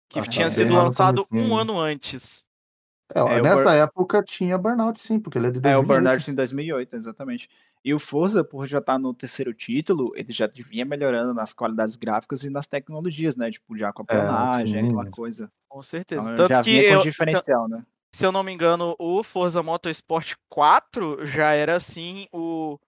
Que 0.09 0.19
Ah, 0.19 0.23
tá 0.23 0.31
tinha 0.31 0.49
sido 0.49 0.73
lançado 0.73 1.27
um 1.29 1.53
ano 1.53 1.77
antes. 1.77 2.45
É, 3.13 3.19
É, 3.19 3.41
nessa 3.41 3.63
Bur- 3.63 3.73
época 3.73 4.23
tinha 4.23 4.57
Burnout, 4.57 5.01
sim, 5.01 5.19
porque 5.19 5.37
ele 5.37 5.47
é 5.47 5.51
de 5.51 5.57
É, 5.57 5.75
o 5.75 5.83
2008. 5.83 5.87
Burnout 5.87 6.31
em 6.31 6.33
2008, 6.33 6.95
exatamente. 6.95 7.49
E 7.83 7.93
o 7.93 7.99
Forza, 7.99 8.41
por 8.41 8.65
já 8.65 8.77
estar 8.77 8.97
no 8.97 9.13
terceiro 9.13 9.53
título, 9.53 10.13
ele 10.15 10.31
já 10.31 10.47
vinha 10.47 10.85
melhorando 10.85 11.33
nas 11.33 11.53
qualidades 11.53 11.97
gráficas 11.97 12.45
e 12.45 12.49
nas 12.49 12.65
tecnologias, 12.67 13.35
né? 13.35 13.51
Tipo, 13.51 13.75
de 13.75 13.83
aquaplanagem, 13.83 14.79
sim. 14.79 14.87
aquela 14.87 15.11
coisa. 15.11 15.51
Com 15.67 15.83
certeza. 15.83 16.23
Então, 16.23 16.35
Tanto 16.37 16.53
já 16.53 16.63
que 16.63 16.69
vinha 16.69 16.83
com 16.87 16.93
eu, 16.93 17.01
diferencial, 17.01 17.67
né? 17.67 17.85
se 18.15 18.25
eu 18.25 18.31
não 18.31 18.43
me 18.43 18.53
engano, 18.53 18.95
o 18.97 19.21
Forza 19.23 19.61
Motorsport 19.61 20.35
4 20.49 21.25
já 21.25 21.51
era 21.51 21.75
assim 21.75 22.29
o 22.31 22.79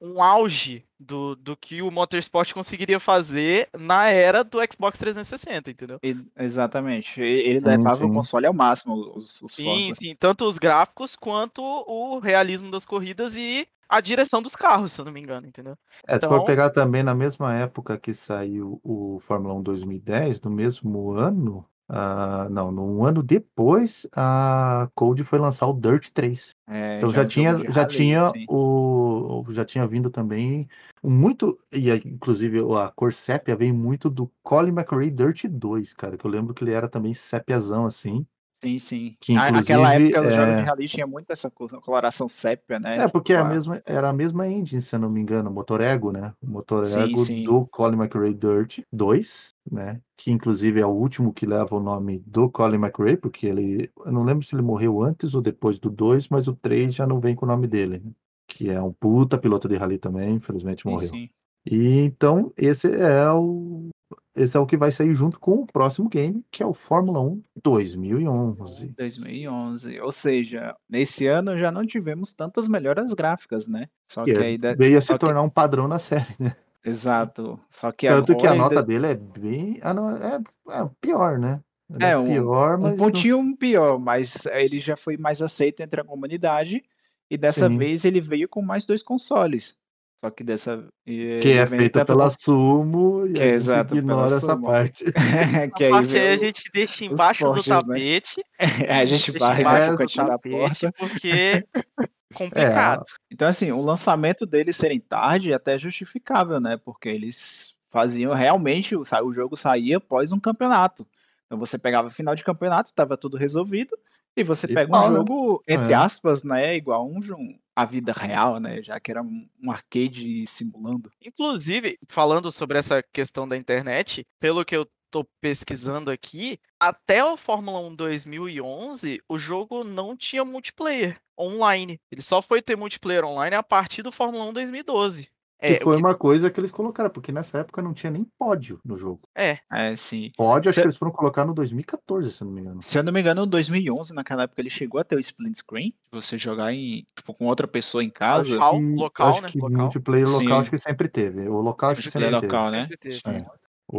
um 0.00 0.22
auge 0.22 0.87
do, 0.98 1.36
do 1.36 1.56
que 1.56 1.80
o 1.82 1.90
Motorsport 1.90 2.52
conseguiria 2.52 2.98
fazer 2.98 3.68
na 3.78 4.08
era 4.08 4.42
do 4.42 4.58
Xbox 4.70 4.98
360, 4.98 5.70
entendeu? 5.70 5.98
E- 6.02 6.16
exatamente. 6.36 7.20
Ele 7.20 7.60
Sim, 7.60 7.66
levava 7.66 7.96
sim. 7.96 8.04
o 8.04 8.12
console 8.12 8.46
ao 8.46 8.52
máximo, 8.54 8.94
os, 9.14 9.40
os 9.40 9.54
Sim, 9.54 9.64
Forza. 9.64 9.94
sim, 10.00 10.16
tanto 10.18 10.44
os 10.46 10.58
gráficos 10.58 11.14
quanto 11.16 11.62
o 11.62 12.18
realismo 12.18 12.70
das 12.70 12.84
corridas 12.84 13.36
e 13.36 13.66
a 13.88 14.00
direção 14.00 14.42
dos 14.42 14.54
carros, 14.54 14.92
se 14.92 15.00
eu 15.00 15.04
não 15.04 15.12
me 15.12 15.20
engano, 15.20 15.46
entendeu? 15.46 15.74
É, 16.06 16.12
se 16.18 16.26
Então- 16.26 16.28
for 16.30 16.44
pegar 16.44 16.70
também 16.70 17.02
na 17.02 17.14
mesma 17.14 17.54
época 17.54 17.96
que 17.98 18.12
saiu 18.12 18.80
o 18.84 19.18
Fórmula 19.20 19.54
1 19.54 19.62
2010, 19.62 20.40
no 20.42 20.50
mesmo 20.50 21.12
ano, 21.12 21.64
ah, 21.88 22.48
não, 22.50 22.70
num 22.70 23.04
ano 23.04 23.22
depois, 23.22 24.06
a 24.14 24.88
Code 24.94 25.24
foi 25.24 25.38
lançar 25.38 25.66
o 25.66 25.72
Dirt 25.72 26.10
3. 26.10 26.54
É, 26.68 26.98
Então 26.98 27.12
já, 27.12 27.22
um 27.22 27.26
tinha, 27.26 27.52
jogo 27.52 27.66
de 27.66 27.72
já 27.72 27.86
tinha 27.86 28.22
assim. 28.24 28.44
o, 28.48 29.44
já 29.50 29.64
tinha 29.64 29.86
vindo 29.86 30.10
também 30.10 30.68
um 31.02 31.10
muito, 31.10 31.58
e 31.72 31.90
inclusive 31.90 32.58
a 32.76 32.90
cor 32.90 33.12
sépia 33.12 33.56
vem 33.56 33.72
muito 33.72 34.10
do 34.10 34.30
Colin 34.42 34.72
McRae 34.72 35.10
Dirt 35.10 35.46
2, 35.46 35.94
cara, 35.94 36.18
que 36.18 36.24
eu 36.26 36.30
lembro 36.30 36.52
que 36.52 36.62
ele 36.62 36.72
era 36.72 36.88
também 36.88 37.14
sépiazão 37.14 37.86
assim. 37.86 38.26
Sim, 38.62 38.78
sim. 38.78 39.16
Que, 39.20 39.36
Ah, 39.36 39.52
Naquela 39.52 39.94
época, 39.94 40.20
os 40.20 40.34
jogos 40.34 40.54
é- 40.54 40.56
de 40.56 40.62
rally 40.62 40.88
tinha 40.88 41.06
muito 41.06 41.30
essa 41.30 41.50
coloração 41.50 42.28
sépia, 42.28 42.78
né? 42.80 43.04
É, 43.04 43.08
porque 43.08 43.32
é 43.32 43.36
a 43.36 43.42
Tipo, 43.42 43.54
mesma, 43.54 43.82
era 43.86 44.08
a 44.08 44.12
mesma 44.12 44.48
engine, 44.48 44.82
se 44.82 44.94
eu 44.96 44.98
não 44.98 45.08
me 45.08 45.20
engano, 45.20 45.48
o 45.48 45.52
Motor 45.52 45.80
Ego, 45.80 46.10
né? 46.10 46.34
O 46.42 46.50
Motor 46.50 46.84
Sim, 46.84 47.04
Ego 47.04 47.24
sim. 47.24 47.44
do 47.44 47.66
Colin 47.66 47.96
McRae 47.96 48.34
Dirt 48.34 48.80
2, 48.92 49.54
né? 49.70 50.00
Que 50.16 50.32
inclusive 50.32 50.80
é 50.80 50.86
o 50.86 50.90
último 50.90 51.32
que 51.32 51.46
leva 51.46 51.76
o 51.76 51.80
nome 51.80 52.18
do 52.26 52.50
Colin 52.50 52.76
McRae, 52.78 53.16
porque 53.16 53.46
ele. 53.46 53.90
Eu 54.04 54.10
não 54.10 54.24
lembro 54.24 54.44
se 54.44 54.54
ele 54.56 54.62
morreu 54.62 55.02
antes 55.02 55.34
ou 55.34 55.40
depois 55.40 55.78
do 55.78 55.88
2, 55.88 56.28
mas 56.28 56.48
o 56.48 56.54
3 56.56 56.94
já 56.94 57.06
não 57.06 57.20
vem 57.20 57.36
com 57.36 57.46
o 57.46 57.48
nome 57.48 57.68
dele. 57.68 58.02
Que 58.48 58.70
é 58.70 58.82
um 58.82 58.92
puta 58.92 59.38
piloto 59.38 59.68
de 59.68 59.76
rally 59.76 59.98
também, 59.98 60.34
infelizmente 60.34 60.84
morreu. 60.86 61.10
sim. 61.10 61.30
E 61.70 62.00
então, 62.04 62.52
esse 62.56 62.90
é 62.92 63.30
o. 63.32 63.88
Esse 64.34 64.56
é 64.56 64.60
o 64.60 64.66
que 64.66 64.76
vai 64.76 64.92
sair 64.92 65.12
junto 65.14 65.38
com 65.40 65.54
o 65.56 65.66
próximo 65.66 66.08
game, 66.08 66.44
que 66.52 66.62
é 66.62 66.66
o 66.66 66.72
Fórmula 66.72 67.20
1 67.20 67.42
2011. 67.62 68.94
2011. 68.96 70.00
Ou 70.00 70.12
seja, 70.12 70.76
nesse 70.88 71.26
ano 71.26 71.58
já 71.58 71.72
não 71.72 71.84
tivemos 71.84 72.32
tantas 72.34 72.68
melhoras 72.68 73.12
gráficas, 73.12 73.66
né? 73.66 73.88
Só 74.06 74.24
Que 74.24 74.34
que 74.34 74.38
aí. 74.38 74.58
veio 74.76 74.96
a 74.98 75.00
se 75.00 75.08
só 75.08 75.14
que- 75.14 75.20
tornar 75.20 75.42
um 75.42 75.50
padrão 75.50 75.88
na 75.88 75.98
série, 75.98 76.34
né? 76.38 76.54
Exato. 76.84 77.58
Só 77.70 77.90
que 77.92 78.06
Tanto 78.08 78.36
que 78.36 78.46
a 78.46 78.54
nota 78.54 78.76
ainda- 78.76 78.82
dele 78.86 79.06
é 79.08 79.14
bem. 79.14 79.78
Ah, 79.82 79.92
não, 79.92 80.10
é, 80.16 80.36
é 80.70 80.90
pior, 81.00 81.38
né? 81.38 81.60
Ele 81.90 82.04
É, 82.04 82.10
é 82.10 82.18
um- 82.18 82.26
pior, 82.26 82.78
Um 82.78 82.82
mas. 82.82 82.90
não- 82.92 82.96
pontinho 82.98 83.56
pior, 83.56 83.98
mas 83.98 84.46
ele 84.46 84.78
já 84.80 84.96
foi 84.96 85.16
mais 85.16 85.42
aceito 85.42 85.80
entre 85.80 86.00
a 86.00 86.04
comunidade. 86.04 86.82
E 87.30 87.36
dessa 87.36 87.68
Sim. 87.68 87.76
vez 87.76 88.04
ele 88.04 88.20
veio 88.20 88.48
com 88.48 88.62
mais 88.62 88.86
dois 88.86 89.02
consoles. 89.02 89.76
Só 90.24 90.30
que 90.30 90.42
dessa. 90.42 90.84
e 91.06 91.38
Que 91.40 91.52
é 91.52 91.66
feita 91.66 92.04
pela 92.04 92.28
Sumo 92.30 93.24
e 93.26 93.34
Que 93.34 93.40
a 93.40 93.44
é 93.44 93.48
gente 93.50 93.54
exato, 93.54 93.96
ignora 93.96 94.36
essa 94.36 94.40
Sumo. 94.52 94.66
parte. 94.66 95.04
que 95.76 95.84
a 95.84 95.86
aí 95.86 95.90
parte 95.92 96.16
aí 96.18 96.26
a 96.26 96.28
veio- 96.30 96.38
gente 96.38 96.70
deixa 96.74 97.04
os 97.04 97.12
embaixo 97.12 97.44
do 97.44 97.50
fortes, 97.54 97.66
né? 97.68 97.78
tapete. 97.80 98.44
a 98.90 99.06
gente 99.06 99.30
vai 99.38 99.60
embaixo 99.60 99.86
no 99.86 99.92
do 99.92 99.98
cantinho 99.98 100.26
da 100.26 100.32
tapete, 100.32 100.58
porta. 100.58 100.92
porque 100.98 101.64
complicado. 102.34 103.04
Então, 103.30 103.48
assim, 103.48 103.70
o 103.72 103.80
lançamento 103.80 104.44
deles 104.44 104.76
serem 104.76 105.00
tarde 105.00 105.52
é 105.52 105.54
até 105.54 105.78
justificável, 105.78 106.60
né? 106.60 106.76
Porque 106.84 107.08
eles 107.08 107.72
faziam 107.90 108.34
realmente, 108.34 108.94
o 108.96 109.02
o 109.02 109.32
jogo 109.32 109.56
saía 109.56 109.96
após 109.98 110.30
um 110.32 110.40
campeonato. 110.40 111.06
Então 111.46 111.58
você 111.58 111.78
pegava 111.78 112.10
final 112.10 112.34
de 112.34 112.44
campeonato, 112.44 112.90
estava 112.90 113.16
tudo 113.16 113.36
resolvido, 113.38 113.96
e 114.36 114.44
você 114.44 114.66
E 114.66 114.74
pega 114.74 114.90
pau, 114.90 115.06
um 115.06 115.10
né? 115.10 115.16
jogo, 115.16 115.62
entre 115.66 115.92
É. 115.92 115.96
aspas, 115.96 116.44
né? 116.44 116.76
Igual 116.76 117.08
um, 117.08 117.20
jo- 117.20 117.36
a 117.78 117.84
vida 117.84 118.12
real, 118.12 118.58
né? 118.58 118.82
Já 118.82 118.98
que 118.98 119.12
era 119.12 119.22
um, 119.22 119.48
arcade 119.70 120.44
simulando. 120.48 121.12
Inclusive, 121.24 121.96
falando 122.08 122.50
sobre 122.50 122.76
essa 122.76 123.00
questão 123.12 123.46
da 123.46 123.56
internet, 123.56 124.26
pelo 124.40 124.64
que 124.64 124.76
eu 124.76 124.84
tô 125.12 125.24
pesquisando 125.40 126.10
aqui, 126.10 126.58
até 126.80 127.24
o 127.24 127.36
Fórmula 127.36 127.78
1 127.78 127.94
2011, 127.94 129.22
o 129.28 129.38
jogo 129.38 129.84
não 129.84 130.16
tinha 130.16 130.44
multiplayer 130.44 131.20
online. 131.38 132.00
Ele 132.10 132.20
só 132.20 132.42
foi 132.42 132.60
ter 132.60 132.76
multiplayer 132.76 133.24
online 133.24 133.54
a 133.54 133.62
partir 133.62 134.02
do 134.02 134.10
Fórmula 134.10 134.44
1 134.46 134.54
2012. 134.54 135.30
É, 135.60 135.74
que 135.74 135.82
foi 135.84 135.96
que- 135.96 136.02
uma 136.02 136.14
coisa 136.14 136.50
que 136.50 136.60
eles 136.60 136.70
colocaram, 136.70 137.10
porque 137.10 137.32
nessa 137.32 137.58
época 137.58 137.82
não 137.82 137.92
tinha 137.92 138.10
nem 138.12 138.24
pódio 138.38 138.80
no 138.84 138.96
jogo. 138.96 139.20
é, 139.34 139.58
É, 139.72 139.96
sim. 139.96 140.30
Pódio, 140.36 140.68
acho 140.70 140.76
Cê- 140.76 140.82
que 140.82 140.86
eles 140.86 140.96
foram 140.96 141.10
colocar 141.12 141.44
no 141.44 141.52
2014, 141.52 142.32
se 142.32 142.42
eu 142.42 142.46
não 142.46 142.54
me 142.54 142.60
engano. 142.60 142.80
Se 142.82 142.96
eu 142.98 143.02
não 143.02 143.12
me 143.12 143.20
engano, 143.20 143.44
em 143.44 143.48
2011, 143.48 144.14
naquela 144.14 144.44
época, 144.44 144.60
ele 144.62 144.70
chegou 144.70 145.00
a 145.00 145.04
ter 145.04 145.16
o 145.16 145.20
split 145.20 145.56
screen. 145.56 145.92
Você 146.12 146.38
jogar 146.38 146.72
em, 146.72 147.04
tipo, 147.16 147.34
com 147.34 147.46
outra 147.46 147.66
pessoa 147.66 148.04
em 148.04 148.10
casa. 148.10 148.54
Local, 148.54 148.80
E 148.80 148.94
local, 148.94 149.28
acho 149.30 149.42
né? 149.42 149.48
que 149.48 149.58
Local. 149.58 149.78
multiplayer 149.78 150.26
local 150.28 150.40
Sim. 150.40 150.52
acho 150.52 150.70
que 150.70 150.78
sempre 150.78 151.08
teve. 151.08 151.48
O 151.48 151.60
local 151.60 151.90
acho 151.90 152.02
que 152.02 152.10
sempre 152.10 152.30
teve. 152.30 152.46
local, 152.46 152.70
né? 152.70 152.82
sempre 152.82 152.96
teve. 152.96 153.20
É. 153.24 153.46
O, 153.90 153.98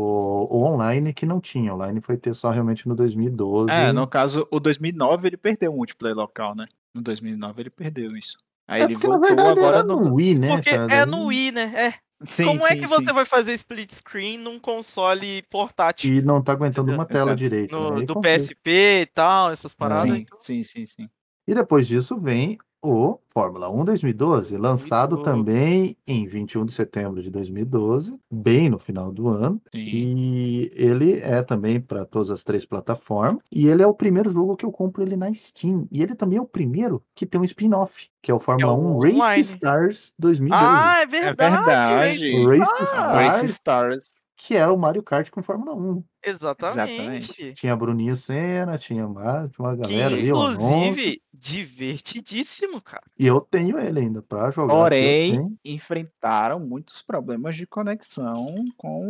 o 0.58 0.64
online 0.66 1.14
que 1.14 1.26
não 1.26 1.42
tinha. 1.42 1.74
Online 1.74 2.00
foi 2.00 2.16
ter 2.16 2.34
só 2.36 2.52
realmente 2.52 2.88
no 2.88 2.96
2012. 2.96 3.72
É, 3.72 3.92
no 3.92 4.06
caso, 4.08 4.48
o 4.52 4.60
2009 4.60 5.28
ele 5.28 5.38
perdeu 5.38 5.74
o 5.74 5.78
multiplayer 5.78 6.16
local, 6.16 6.56
né? 6.56 6.68
No 6.94 7.02
2009 7.02 7.62
ele 7.64 7.70
perdeu 7.72 8.16
isso. 8.16 8.38
Aí 8.70 8.82
É 8.82 8.84
ele 8.86 8.94
porque, 8.94 9.08
na 9.08 9.14
voltou 9.18 9.28
verdade, 9.36 9.60
agora 9.60 9.78
era 9.80 9.84
no. 9.88 10.00
no 10.00 10.14
Wii, 10.16 10.36
né? 10.36 10.48
Porque 10.56 10.70
cara? 10.70 10.94
é 10.94 11.06
no 11.06 11.26
Wii, 11.26 11.52
né? 11.52 11.74
É. 11.76 11.94
Sim, 12.26 12.46
Como 12.46 12.68
é 12.68 12.70
sim, 12.76 12.82
que 12.82 12.88
você 12.88 13.06
sim. 13.06 13.14
vai 13.14 13.26
fazer 13.26 13.54
split 13.54 13.92
screen 13.94 14.38
num 14.38 14.60
console 14.60 15.42
portátil? 15.50 16.14
E 16.14 16.22
não 16.22 16.42
tá 16.42 16.52
aguentando 16.52 16.92
uma 16.94 17.06
tela 17.06 17.30
Exato. 17.32 17.36
direito. 17.38 17.72
No- 17.76 17.98
né? 17.98 18.06
Do. 18.06 18.20
PSP 18.22 19.02
e 19.02 19.06
tal, 19.08 19.52
essas 19.52 19.74
paradas. 19.74 20.04
Sim, 20.04 20.18
então- 20.18 20.38
sim, 20.42 20.62
sim, 20.64 20.86
sim. 20.86 21.10
E 21.48 21.56
depois 21.56 21.88
disso 21.88 22.20
vem 22.20 22.60
o 22.82 23.20
Fórmula 23.30 23.70
1 23.70 23.84
2012, 23.86 24.58
lançado 24.58 25.18
2012. 25.18 25.18
também 25.18 25.98
em 26.08 26.26
21 26.28 26.66
de 26.66 26.72
setembro 26.72 27.22
de 27.22 27.30
2012, 27.30 28.18
bem 28.32 28.70
no 28.70 28.80
final 28.80 29.12
do 29.12 29.28
ano. 29.28 29.62
sim. 29.74 29.90
E 29.92 30.72
ele 30.74 31.20
é 31.20 31.42
também 31.44 31.80
para 31.82 32.06
todas 32.06 32.30
as 32.32 32.44
três 32.44 32.66
plataformas. 32.66 33.42
E 33.52 33.68
ele 33.68 33.82
é 33.84 33.88
o 33.88 33.94
primeiro 33.94 34.30
jogo 34.30 34.56
que 34.56 34.66
eu 34.66 34.72
compro 34.72 35.02
ele 35.04 35.16
na 35.18 35.34
Steam. 35.34 35.88
E 35.92 36.02
ele 36.04 36.16
também 36.16 36.38
é 36.38 36.42
o 36.42 36.48
primeiro 36.48 37.04
que 37.16 37.26
tem 37.26 37.40
um 37.42 37.44
spin-off, 37.44 38.10
que 38.22 38.32
é 38.32 38.34
o 38.34 38.40
Fórmula 38.40 38.74
o 38.74 38.98
1 38.98 39.00
Race 39.00 39.18
online. 39.18 39.42
Stars 39.42 40.14
2012. 40.20 40.96
Ah, 40.96 41.02
é 41.02 41.06
É 41.22 41.34
verdade. 41.34 41.34
verdade. 41.34 42.26
O 42.30 42.48
Race 42.50 42.72
Ah, 42.72 42.84
Stars, 42.84 43.44
Race 43.44 43.46
Stars. 43.46 44.10
Que 44.42 44.56
é 44.56 44.66
o 44.68 44.78
Mario 44.78 45.04
Kart 45.04 45.30
com 45.30 45.44
Fórmula 45.44 45.76
1. 45.76 46.02
Exatamente. 46.26 46.92
Exatamente. 46.94 47.54
Tinha 47.56 47.76
Bruninho 47.76 48.16
Senna, 48.16 48.78
tinha, 48.78 49.06
Mario, 49.06 49.50
tinha 49.50 49.68
uma 49.68 49.76
Que 49.76 49.82
galera 49.82 50.16
ali, 50.16 50.32
o 50.32 50.36
Alonso. 50.36 50.62
inclusive 50.62 51.22
divertidíssimo, 51.34 52.82
cara. 52.82 53.04
E 53.18 53.28
eu 53.28 53.42
tenho 53.42 53.78
ele 53.78 54.00
ainda 54.00 54.22
pra 54.22 54.50
jogar. 54.50 54.74
Porém, 54.74 55.58
enfrentaram 55.64 56.58
muitos 56.60 57.02
problemas 57.02 57.56
de 57.58 57.68
conexão 57.68 58.56
com 58.78 59.02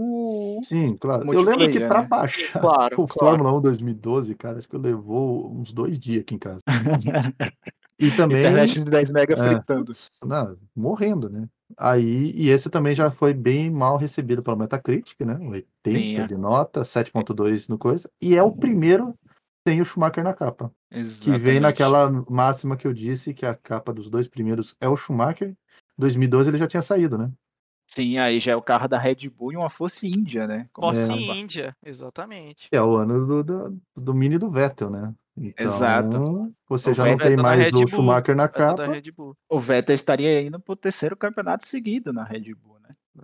o. 0.57 0.59
Sim, 0.63 0.97
claro. 0.97 1.31
Eu 1.31 1.41
lembro 1.41 1.71
que 1.71 1.79
pra 1.79 2.01
né? 2.01 2.07
baixar 2.07 2.59
Claro, 2.61 3.01
o 3.01 3.07
claro. 3.07 3.37
Fórmula 3.37 3.57
1 3.57 3.61
2012, 3.61 4.33
cara, 4.35 4.57
acho 4.57 4.67
que 4.67 4.75
eu 4.75 4.81
levou 4.81 5.51
uns 5.55 5.71
dois 5.71 5.99
dias 5.99 6.21
aqui 6.21 6.35
em 6.35 6.39
casa. 6.39 6.59
E 8.01 8.09
também. 8.11 8.39
Internet 8.39 8.75
de 8.75 8.85
10 8.85 9.11
mega 9.11 9.33
É. 9.33 9.37
fritando. 9.55 9.91
Não, 10.23 10.57
morrendo, 10.73 11.29
né? 11.29 11.49
Aí, 11.77 12.31
e 12.35 12.49
esse 12.49 12.69
também 12.69 12.95
já 12.95 13.11
foi 13.11 13.33
bem 13.33 13.69
mal 13.69 13.97
recebido 13.97 14.41
pela 14.41 14.57
Metacritic, 14.57 15.19
né? 15.21 15.35
Um 15.35 15.49
80 15.49 15.99
Sim, 15.99 16.15
é. 16.15 16.27
de 16.27 16.35
nota, 16.35 16.81
7.2 16.81 17.67
no 17.69 17.77
coisa. 17.77 18.09
E 18.21 18.35
é 18.35 18.43
o 18.43 18.51
primeiro 18.51 19.13
sem 19.67 19.81
o 19.81 19.85
Schumacher 19.85 20.23
na 20.23 20.33
capa. 20.33 20.71
Que 20.89 20.95
vem 20.97 21.01
Exatamente. 21.01 21.59
naquela 21.59 22.25
máxima 22.29 22.75
que 22.75 22.87
eu 22.87 22.93
disse, 22.93 23.33
que 23.33 23.45
a 23.45 23.53
capa 23.53 23.93
dos 23.93 24.09
dois 24.09 24.27
primeiros 24.27 24.75
é 24.79 24.89
o 24.89 24.97
Schumacher. 24.97 25.55
2012 25.97 26.49
ele 26.49 26.57
já 26.57 26.67
tinha 26.67 26.81
saído, 26.81 27.17
né? 27.17 27.31
Sim, 27.85 28.17
aí 28.19 28.39
já 28.39 28.51
é 28.51 28.55
o 28.55 28.61
carro 28.61 28.87
da 28.87 28.99
Red 28.99 29.29
Bull 29.29 29.53
e 29.53 29.57
uma 29.57 29.69
Force 29.69 30.07
Índia, 30.07 30.47
né? 30.47 30.69
Como 30.71 30.95
Force 30.95 31.11
É. 31.11 31.15
Índia, 31.15 31.75
exatamente. 31.83 32.67
É 32.71 32.81
o 32.81 32.95
ano 32.95 33.25
do, 33.25 33.43
do, 33.43 33.81
do 33.95 34.13
Mini 34.13 34.37
do 34.37 34.49
Vettel, 34.49 34.89
né? 34.89 35.13
Então, 35.41 35.65
Exato. 35.65 36.55
você 36.67 36.91
O 36.91 36.93
já 36.93 37.03
não 37.05 37.11
Vettel 37.11 37.27
tem 37.27 37.37
tá 37.37 37.43
mais 37.43 37.67
o 37.67 37.71
Bull, 37.71 37.87
Schumacher 37.87 38.35
na 38.35 38.43
da 38.43 38.49
capa. 38.49 38.83
O 39.47 39.59
Vettel 39.59 39.95
estaria 39.95 40.41
indo 40.41 40.59
pro 40.59 40.75
terceiro 40.75 41.15
campeonato 41.15 41.65
seguido 41.65 42.11
na 42.11 42.23
Red 42.23 42.53
Bull? 42.55 42.78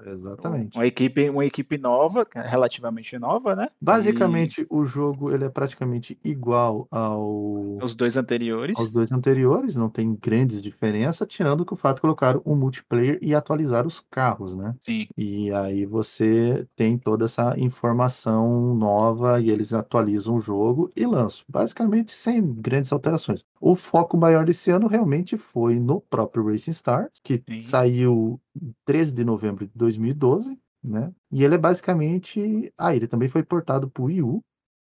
Exatamente. 0.05 0.77
Uma 0.77 0.85
equipe, 0.85 1.29
uma 1.29 1.45
equipe 1.45 1.77
nova, 1.77 2.27
é 2.35 2.41
relativamente 2.47 3.17
nova, 3.17 3.55
né? 3.55 3.69
Basicamente, 3.81 4.65
o 4.69 4.85
jogo 4.85 5.31
ele 5.31 5.45
é 5.45 5.49
praticamente 5.49 6.19
igual 6.23 6.87
ao, 6.91 7.81
E 7.81 7.85
os 7.85 7.95
dois 7.95 8.17
anteriores. 8.17 8.77
aos 8.77 8.91
dois 8.91 9.11
anteriores, 9.11 9.75
não 9.75 9.89
tem 9.89 10.15
grandes 10.15 10.61
diferenças, 10.61 11.27
tirando 11.29 11.65
que 11.65 11.73
o 11.73 11.77
fato 11.77 11.97
de 11.97 12.01
colocar 12.01 12.37
um 12.45 12.55
multiplayer 12.55 13.19
e 13.21 13.33
atualizar 13.35 13.85
os 13.87 13.99
carros, 13.99 14.55
né? 14.55 14.75
Sim. 14.81 15.07
E 15.17 15.51
aí 15.53 15.85
você 15.85 16.67
tem 16.75 16.97
toda 16.97 17.25
essa 17.25 17.57
informação 17.59 18.75
nova 18.75 19.39
e 19.39 19.49
eles 19.49 19.71
atualizam 19.73 20.35
o 20.35 20.41
jogo 20.41 20.91
e 20.95 21.05
lançam, 21.05 21.45
basicamente 21.47 22.11
sem 22.11 22.41
grandes 22.55 22.91
alterações. 22.91 23.43
O 23.61 23.75
foco 23.75 24.17
maior 24.17 24.45
desse 24.45 24.71
ano 24.71 24.87
realmente 24.87 25.37
foi 25.37 25.79
no 25.79 26.01
próprio 26.01 26.45
Racing 26.49 26.71
Stars, 26.71 27.11
que 27.23 27.43
Sim. 27.47 27.59
saiu 27.59 28.39
13 28.85 29.13
de 29.13 29.23
novembro 29.23 29.65
de 29.65 29.71
2012, 29.75 30.57
né? 30.83 31.13
E 31.31 31.43
ele 31.43 31.55
é 31.55 31.57
basicamente. 31.57 32.73
Ah, 32.77 32.95
ele 32.95 33.07
também 33.07 33.27
foi 33.29 33.43
portado 33.43 33.89
para 33.89 34.03
o 34.03 34.05
Wii 34.05 34.21
U, 34.21 34.43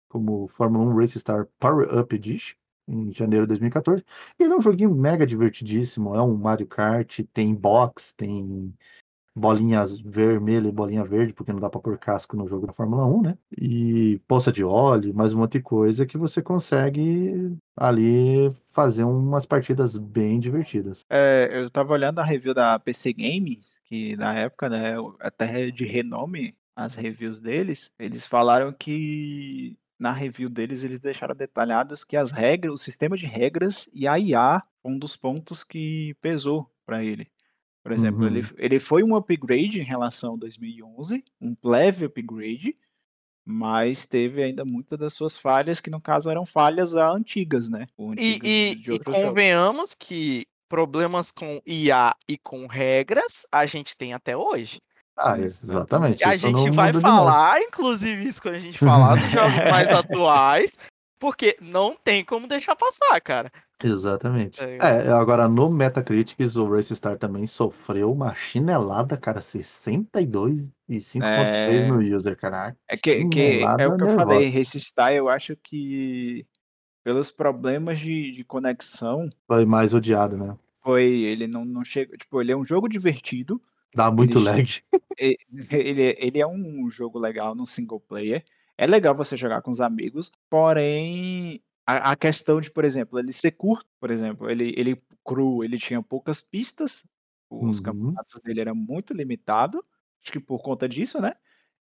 como 0.10 0.48
Fórmula 0.48 0.86
1 0.86 0.96
Racing 0.96 1.20
Star 1.20 1.48
Power 1.60 1.88
Up 1.98 2.16
Edition, 2.16 2.56
em 2.88 3.12
janeiro 3.14 3.46
de 3.46 3.50
2014. 3.50 4.04
E 4.40 4.44
ele 4.44 4.54
é 4.54 4.58
um 4.58 4.62
joguinho 4.62 4.94
mega 4.94 5.26
divertidíssimo, 5.26 6.16
é 6.16 6.22
um 6.22 6.36
Mario 6.36 6.68
Kart, 6.68 7.22
tem 7.34 7.54
box, 7.56 8.14
tem 8.16 8.74
bolinhas 9.36 10.00
vermelha 10.00 10.68
e 10.68 10.72
bolinha 10.72 11.06
verde, 11.06 11.34
porque 11.34 11.54
não 11.54 11.60
dá 11.60 11.70
para 11.70 11.80
pôr 11.80 11.98
casco 11.98 12.36
no 12.36 12.48
jogo 12.48 12.68
da 12.68 12.74
Fórmula 12.74 13.06
1, 13.06 13.22
né? 13.22 13.38
E 13.58 14.20
poça 14.28 14.52
de 14.52 14.64
óleo, 14.64 15.14
mais 15.14 15.34
um 15.34 15.40
monte 15.40 15.54
de 15.54 15.62
coisa 15.62 16.06
que 16.06 16.18
você 16.18 16.42
consegue 16.42 17.58
ali 17.76 18.52
fazer 18.74 19.04
umas 19.04 19.46
partidas 19.46 19.98
bem 19.98 20.40
divertidas. 20.40 21.02
É, 21.10 21.50
eu 21.52 21.70
tava 21.70 21.94
olhando 21.94 22.20
a 22.20 22.26
review 22.26 22.54
da 22.54 22.78
PC 22.80 23.14
Games, 23.14 23.80
que 23.86 24.16
na 24.18 24.34
época, 24.34 24.70
né, 24.70 24.96
até 25.20 25.72
de 25.72 25.86
renome 25.86 26.56
as 26.76 26.96
reviews 26.96 27.42
deles, 27.42 27.92
eles 28.00 28.26
falaram 28.26 28.74
que 28.74 29.78
na 30.00 30.12
review 30.12 30.50
deles 30.50 30.84
eles 30.84 31.00
deixaram 31.00 31.36
detalhadas 31.36 32.04
que 32.04 32.18
as 32.18 32.32
regras, 32.32 32.74
o 32.74 32.78
sistema 32.78 33.16
de 33.16 33.26
regras 33.26 33.88
e 33.94 34.08
a 34.08 34.18
IA 34.18 34.64
um 34.84 34.98
dos 34.98 35.16
pontos 35.16 35.64
que 35.64 36.16
pesou 36.22 36.68
para 36.86 37.04
ele. 37.04 37.28
Por 37.84 37.92
exemplo, 37.92 38.22
Uhum. 38.22 38.28
ele, 38.28 38.48
ele 38.58 38.80
foi 38.80 39.04
um 39.04 39.16
upgrade 39.16 39.80
em 39.80 39.84
relação 39.84 40.36
a 40.36 40.38
2011, 40.38 41.24
um 41.42 41.56
leve 41.64 42.06
upgrade, 42.06 42.78
mas 43.44 44.06
teve 44.06 44.44
ainda 44.44 44.64
muitas 44.64 45.00
das 45.00 45.14
suas 45.14 45.38
falhas, 45.38 45.80
que 45.82 45.90
no 45.90 46.00
caso 46.00 46.30
eram 46.30 46.46
falhas 46.46 46.94
antigas, 46.94 47.70
né? 47.70 47.88
E, 47.98 48.04
antigas 48.12 48.50
e- 48.50 48.74
e 48.74 48.84
jogos. 48.84 49.04
convenhamos 49.04 49.96
que 49.96 50.46
problemas 50.70 51.32
com 51.32 51.62
IA 51.66 52.16
e 52.30 52.38
com 52.38 52.66
regras 52.68 53.46
a 53.52 53.66
gente 53.66 53.98
tem 53.98 54.14
até 54.14 54.38
hoje. 54.38 54.78
Ah, 55.18 55.38
Exatamente. 55.40 55.64
exatamente. 55.66 56.22
E 56.22 56.24
a 56.24 56.36
gente 56.38 56.70
vai 56.72 56.94
falar, 56.94 57.62
inclusive, 57.62 58.24
isso 58.28 58.42
quando 58.42 58.56
a 58.56 58.60
gente 58.60 58.78
falar 58.80 59.16
dos 59.16 59.30
jogos 59.32 59.54
mais 59.70 59.90
atuais, 59.90 60.78
porque 61.22 61.56
não 61.62 61.96
tem 61.96 62.26
como 62.26 62.48
deixar 62.48 62.76
passar, 62.76 63.22
cara. 63.22 63.52
Exatamente. 63.84 64.60
É. 64.62 64.78
É, 64.78 65.08
agora 65.12 65.48
no 65.48 65.70
Metacritics 65.70 66.56
o 66.56 66.68
Race 66.70 66.94
Star 66.96 67.18
também 67.18 67.46
sofreu 67.48 68.12
uma 68.12 68.34
chinelada, 68.36 69.16
cara, 69.16 69.40
62 69.40 70.70
e 70.90 70.98
5.6 70.98 71.22
É. 71.24 71.88
no 71.88 72.00
user, 72.00 72.36
caraca. 72.36 72.76
É 72.88 72.98
que, 72.98 73.28
que 73.30 73.62
é 73.80 73.88
o 73.88 73.96
que 73.96 74.04
eu 74.04 74.16
falei. 74.16 74.50
Race 74.50 74.80
Star, 74.80 75.14
eu 75.14 75.30
acho 75.30 75.56
que 75.56 76.46
pelos 77.04 77.32
problemas 77.32 78.00
de, 78.00 78.32
de 78.32 78.44
conexão, 78.44 79.30
Foi 79.48 79.64
mais 79.66 79.94
odiado, 79.94 80.36
né? 80.38 80.58
foi 80.84 81.04
ele 81.06 81.46
não, 81.48 81.64
não 81.64 81.84
chega, 81.84 82.18
tipo, 82.18 82.42
ele 82.42 82.52
é 82.52 82.58
um 82.58 82.66
jogo 82.66 82.88
divertido, 82.90 83.62
Dá 83.94 84.10
muito 84.10 84.38
Ele- 84.38 84.46
lag. 84.46 84.64
ele, 85.20 86.16
ele 86.18 86.40
é 86.40 86.48
um 86.48 86.90
jogo 86.90 87.20
legal 87.20 87.54
no 87.54 87.68
single 87.68 88.00
player, 88.00 88.44
é 88.82 88.88
legal 88.88 89.16
você 89.16 89.38
jogar 89.38 89.62
com 89.62 89.72
os 89.72 89.80
amigos, 89.80 90.32
porém 90.50 91.62
a, 91.86 92.12
a 92.12 92.16
questão 92.16 92.60
de, 92.60 92.72
por 92.72 92.84
exemplo, 92.86 93.20
ele 93.20 93.32
ser 93.34 93.52
curto, 93.52 93.86
por 94.00 94.10
exemplo, 94.12 94.50
ele, 94.50 94.74
ele 94.78 95.02
cru, 95.26 95.64
ele 95.64 95.78
tinha 95.78 96.02
poucas 96.02 96.42
pistas, 96.42 97.06
os 97.50 97.78
Uhum. 97.78 97.84
campeonatos 97.84 98.40
dele 98.44 98.62
eram 98.62 98.76
muito 98.76 99.14
limitados, 99.14 99.82
acho 100.24 100.32
que 100.32 100.40
por 100.40 100.62
conta 100.64 100.90
disso, 100.90 101.22
né? 101.22 101.34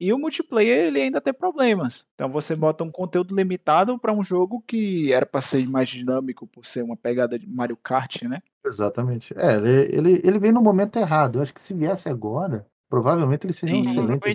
E 0.00 0.12
o 0.12 0.18
multiplayer 0.18 0.87
ele 0.87 1.00
ainda 1.02 1.20
tem 1.20 1.35
problemas. 1.35 2.06
Então 2.14 2.30
você 2.30 2.54
bota 2.56 2.85
um 2.85 2.90
conteúdo 2.90 3.35
limitado 3.35 3.98
para 3.98 4.12
um 4.12 4.22
jogo 4.22 4.62
que 4.66 5.12
era 5.12 5.26
para 5.26 5.42
ser 5.42 5.66
mais 5.68 5.88
dinâmico 5.88 6.46
por 6.46 6.64
ser 6.66 6.82
uma 6.82 6.96
pegada 6.96 7.38
de 7.38 7.46
Mario 7.46 7.76
Kart, 7.76 8.22
né? 8.22 8.42
Exatamente. 8.64 9.32
É, 9.38 9.54
ele, 9.56 9.96
ele, 9.96 10.22
ele 10.24 10.38
veio 10.38 10.52
no 10.54 10.62
momento 10.62 10.96
errado. 10.98 11.38
Eu 11.38 11.42
acho 11.42 11.54
que 11.54 11.61
se 11.61 11.72
viesse 11.74 12.09
agora, 12.09 12.66
provavelmente 12.88 13.46
ele 13.46 13.53
seria 13.53 13.77
um 13.77 13.81
excelente 13.83 14.29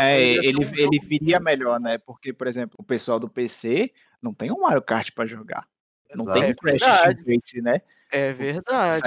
É, 0.00 0.20
ele, 0.20 0.58
um 0.58 0.74
ele 0.74 0.98
viria 1.06 1.40
melhor, 1.40 1.80
né? 1.80 1.98
Porque, 1.98 2.32
por 2.32 2.46
exemplo, 2.46 2.76
o 2.78 2.84
pessoal 2.84 3.18
do 3.18 3.28
PC 3.28 3.92
não 4.20 4.32
tem 4.34 4.50
um 4.52 4.60
Mario 4.60 4.82
Kart 4.82 5.10
para 5.14 5.26
jogar. 5.26 5.66
Não 6.14 6.24
Exato. 6.24 6.40
tem 6.40 6.48
É 6.48 6.52
um 6.52 6.54
Crash 6.54 6.80
verdade. 6.80 7.24
Team 7.24 7.36
Race, 7.36 7.62
né? 7.62 7.80
É 8.14 8.30
verdade. 8.30 9.02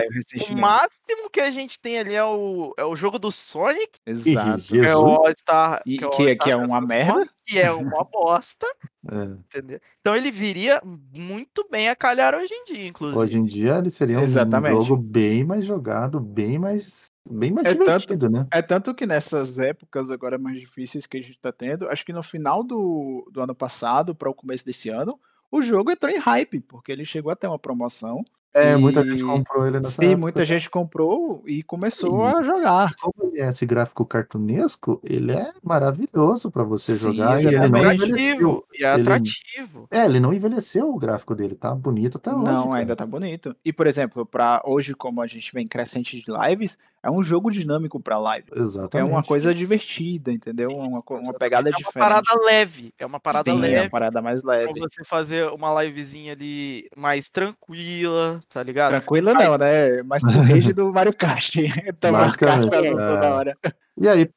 O 0.49 0.57
máximo 0.57 1.29
que 1.31 1.39
a 1.39 1.51
gente 1.51 1.79
tem 1.79 1.99
ali 1.99 2.15
é 2.15 2.23
o, 2.23 2.73
é 2.75 2.83
o 2.83 2.95
jogo 2.95 3.19
do 3.19 3.29
Sonic, 3.29 3.99
Exato. 4.03 4.59
Jesus. 4.61 4.67
que 4.67 4.77
é 4.79 4.95
o 4.95 5.05
All-Star. 5.05 5.81
E 5.85 6.03
o 6.03 6.09
que 6.09 6.27
é- 6.29 6.35
que 6.35 6.49
é 6.49 6.55
uma 6.55 6.77
Sonic, 6.81 6.87
merda. 6.87 7.29
Que 7.45 7.59
é 7.59 7.71
uma 7.71 8.03
bosta, 8.11 8.65
É, 9.07 9.23
entendeu? 9.25 9.79
Então 10.01 10.15
ele 10.15 10.31
viria 10.31 10.81
muito 10.83 11.67
bem 11.69 11.87
a 11.87 11.95
calhar 11.95 12.33
hoje 12.33 12.51
em 12.51 12.65
dia, 12.65 12.87
inclusive. 12.87 13.19
hoje 13.19 13.37
em 13.37 13.43
dia 13.45 13.77
ele 13.77 13.91
seria 13.91 14.17
um 14.19 14.23
Exatamente. 14.23 14.71
jogo 14.87 14.97
bem 14.97 15.43
mais 15.43 15.63
jogado, 15.63 16.19
bem 16.19 16.57
mais, 16.57 17.11
bem 17.29 17.51
mais 17.51 17.67
É 17.67 17.73
tanto- 17.75 17.83
divertido, 17.85 18.27
né? 18.27 18.47
É 18.51 18.63
tanto 18.63 18.95
que 18.95 19.05
nessas 19.05 19.59
épocas 19.59 20.09
agora 20.09 20.39
mais 20.39 20.59
difíceis 20.59 21.05
que 21.05 21.17
a 21.17 21.21
gente 21.21 21.37
tá 21.39 21.51
tendo, 21.51 21.87
acho 21.89 22.03
que 22.03 22.11
no 22.11 22.23
final 22.23 22.63
do, 22.63 23.29
do 23.31 23.39
ano 23.39 23.53
passado 23.53 24.15
para 24.15 24.31
o 24.31 24.33
começo 24.33 24.65
desse 24.65 24.89
ano, 24.89 25.19
o 25.51 25.61
jogo 25.61 25.91
entrou 25.91 26.11
em 26.11 26.17
hype, 26.17 26.59
porque 26.61 26.91
ele 26.91 27.05
chegou 27.05 27.31
a 27.31 27.35
ter 27.35 27.45
uma 27.45 27.59
promoção. 27.59 28.25
É, 28.55 28.77
muita 28.77 29.01
E- 29.01 29.09
gente 29.09 29.23
comprou 29.23 29.67
ele 29.67 29.77
nessa 29.77 29.89
Sim, 30.01 30.05
época. 30.05 30.17
muita 30.17 30.45
gente 30.45 30.69
comprou 30.69 31.43
e 31.45 31.61
começou 31.61 32.25
Sim. 32.25 32.35
a 32.37 32.41
jogar. 32.41 32.95
Como 32.95 33.29
ele 33.31 33.41
é 33.41 33.49
esse 33.49 33.65
gráfico 33.65 34.05
cartunesco, 34.05 35.01
ele 35.03 35.33
é 35.33 35.51
maravilhoso 35.61 36.49
para 36.49 36.63
você 36.63 36.93
Sim, 36.93 36.99
jogar 37.11 37.41
e 37.41 37.47
ele 37.47 37.55
exatamente. 37.55 37.83
não 37.83 37.91
atrativo. 37.91 38.65
E 38.73 38.83
é 38.85 38.93
Ele- 38.93 39.01
atrativo. 39.01 39.87
É, 39.91 40.05
ele 40.05 40.19
não 40.21 40.33
envelheceu 40.33 40.89
o 40.89 40.97
gráfico 40.97 41.35
dele, 41.35 41.55
tá 41.55 41.75
bonito 41.75 42.17
até 42.17 42.33
hoje. 42.33 42.43
Não, 42.45 42.67
cara. 42.69 42.75
ainda 42.79 42.95
tá 42.95 43.05
bonito. 43.05 43.55
E, 43.65 43.73
por 43.73 43.87
exemplo, 43.87 44.25
para 44.25 44.61
hoje, 44.65 44.93
como 44.93 45.21
a 45.21 45.27
gente 45.27 45.53
vem 45.53 45.67
crescente 45.67 46.21
de 46.21 46.25
lives, 46.31 46.79
é 47.05 47.11
um 47.11 47.21
jogo 47.23 47.51
dinâmico 47.51 47.99
para 47.99 48.17
live. 48.17 48.47
Exatamente. 48.55 48.97
É 48.97 49.03
uma 49.03 49.23
coisa 49.23 49.53
divertida, 49.53 50.31
entendeu? 50.31 50.71
Sim, 50.71 50.77
uma, 50.79 51.03
co- 51.03 51.13
uma 51.13 51.21
Exatamente. 51.21 51.39
pegada 51.39 51.69
é 51.69 51.71
uma 51.71 51.77
diferente. 51.77 51.99
parada 51.99 52.45
leve. 52.45 52.93
É 52.97 53.05
uma 53.05 53.19
parada 53.19 53.51
Sim, 53.51 53.57
é 53.57 53.59
leve. 53.61 53.81
uma 53.81 53.89
parada 53.91 54.21
mais 54.23 54.41
Pra 54.41 54.55
leve. 54.55 54.79
você 54.79 55.03
fazer 55.03 55.47
uma 55.51 55.83
livezinha 55.83 56.33
ali 56.33 56.89
mais 56.97 57.29
tranquila, 57.29 58.41
tá 58.49 58.63
ligado? 58.63 58.93
Tranquila 58.93 59.35
não, 59.35 59.55
né? 59.55 60.01
Mas 60.01 60.23
pro 60.23 60.31
rage 60.31 60.73
do 60.73 60.91
Mario 60.91 61.15
Kart. 61.15 61.53
Tomar 61.99 62.25
Basicamente, 62.25 62.69
caça 62.71 62.85
é. 62.85 62.91
toda 62.91 63.35
hora. 63.35 63.57
E 63.95 64.07
aí, 64.09 64.29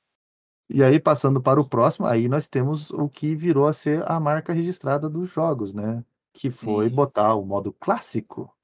e 0.69 0.83
aí, 0.83 1.01
passando 1.01 1.41
para 1.41 1.59
o 1.59 1.67
próximo, 1.67 2.05
aí 2.07 2.29
nós 2.29 2.47
temos 2.47 2.91
o 2.91 3.09
que 3.09 3.35
virou 3.35 3.67
a 3.67 3.73
ser 3.73 4.03
a 4.07 4.21
marca 4.21 4.53
registrada 4.53 5.09
dos 5.09 5.31
jogos, 5.31 5.73
né? 5.73 6.05
Que 6.35 6.51
foi 6.51 6.91
Sim. 6.91 6.95
botar 6.95 7.35
o 7.35 7.47
modo 7.47 7.73
clássico 7.73 8.55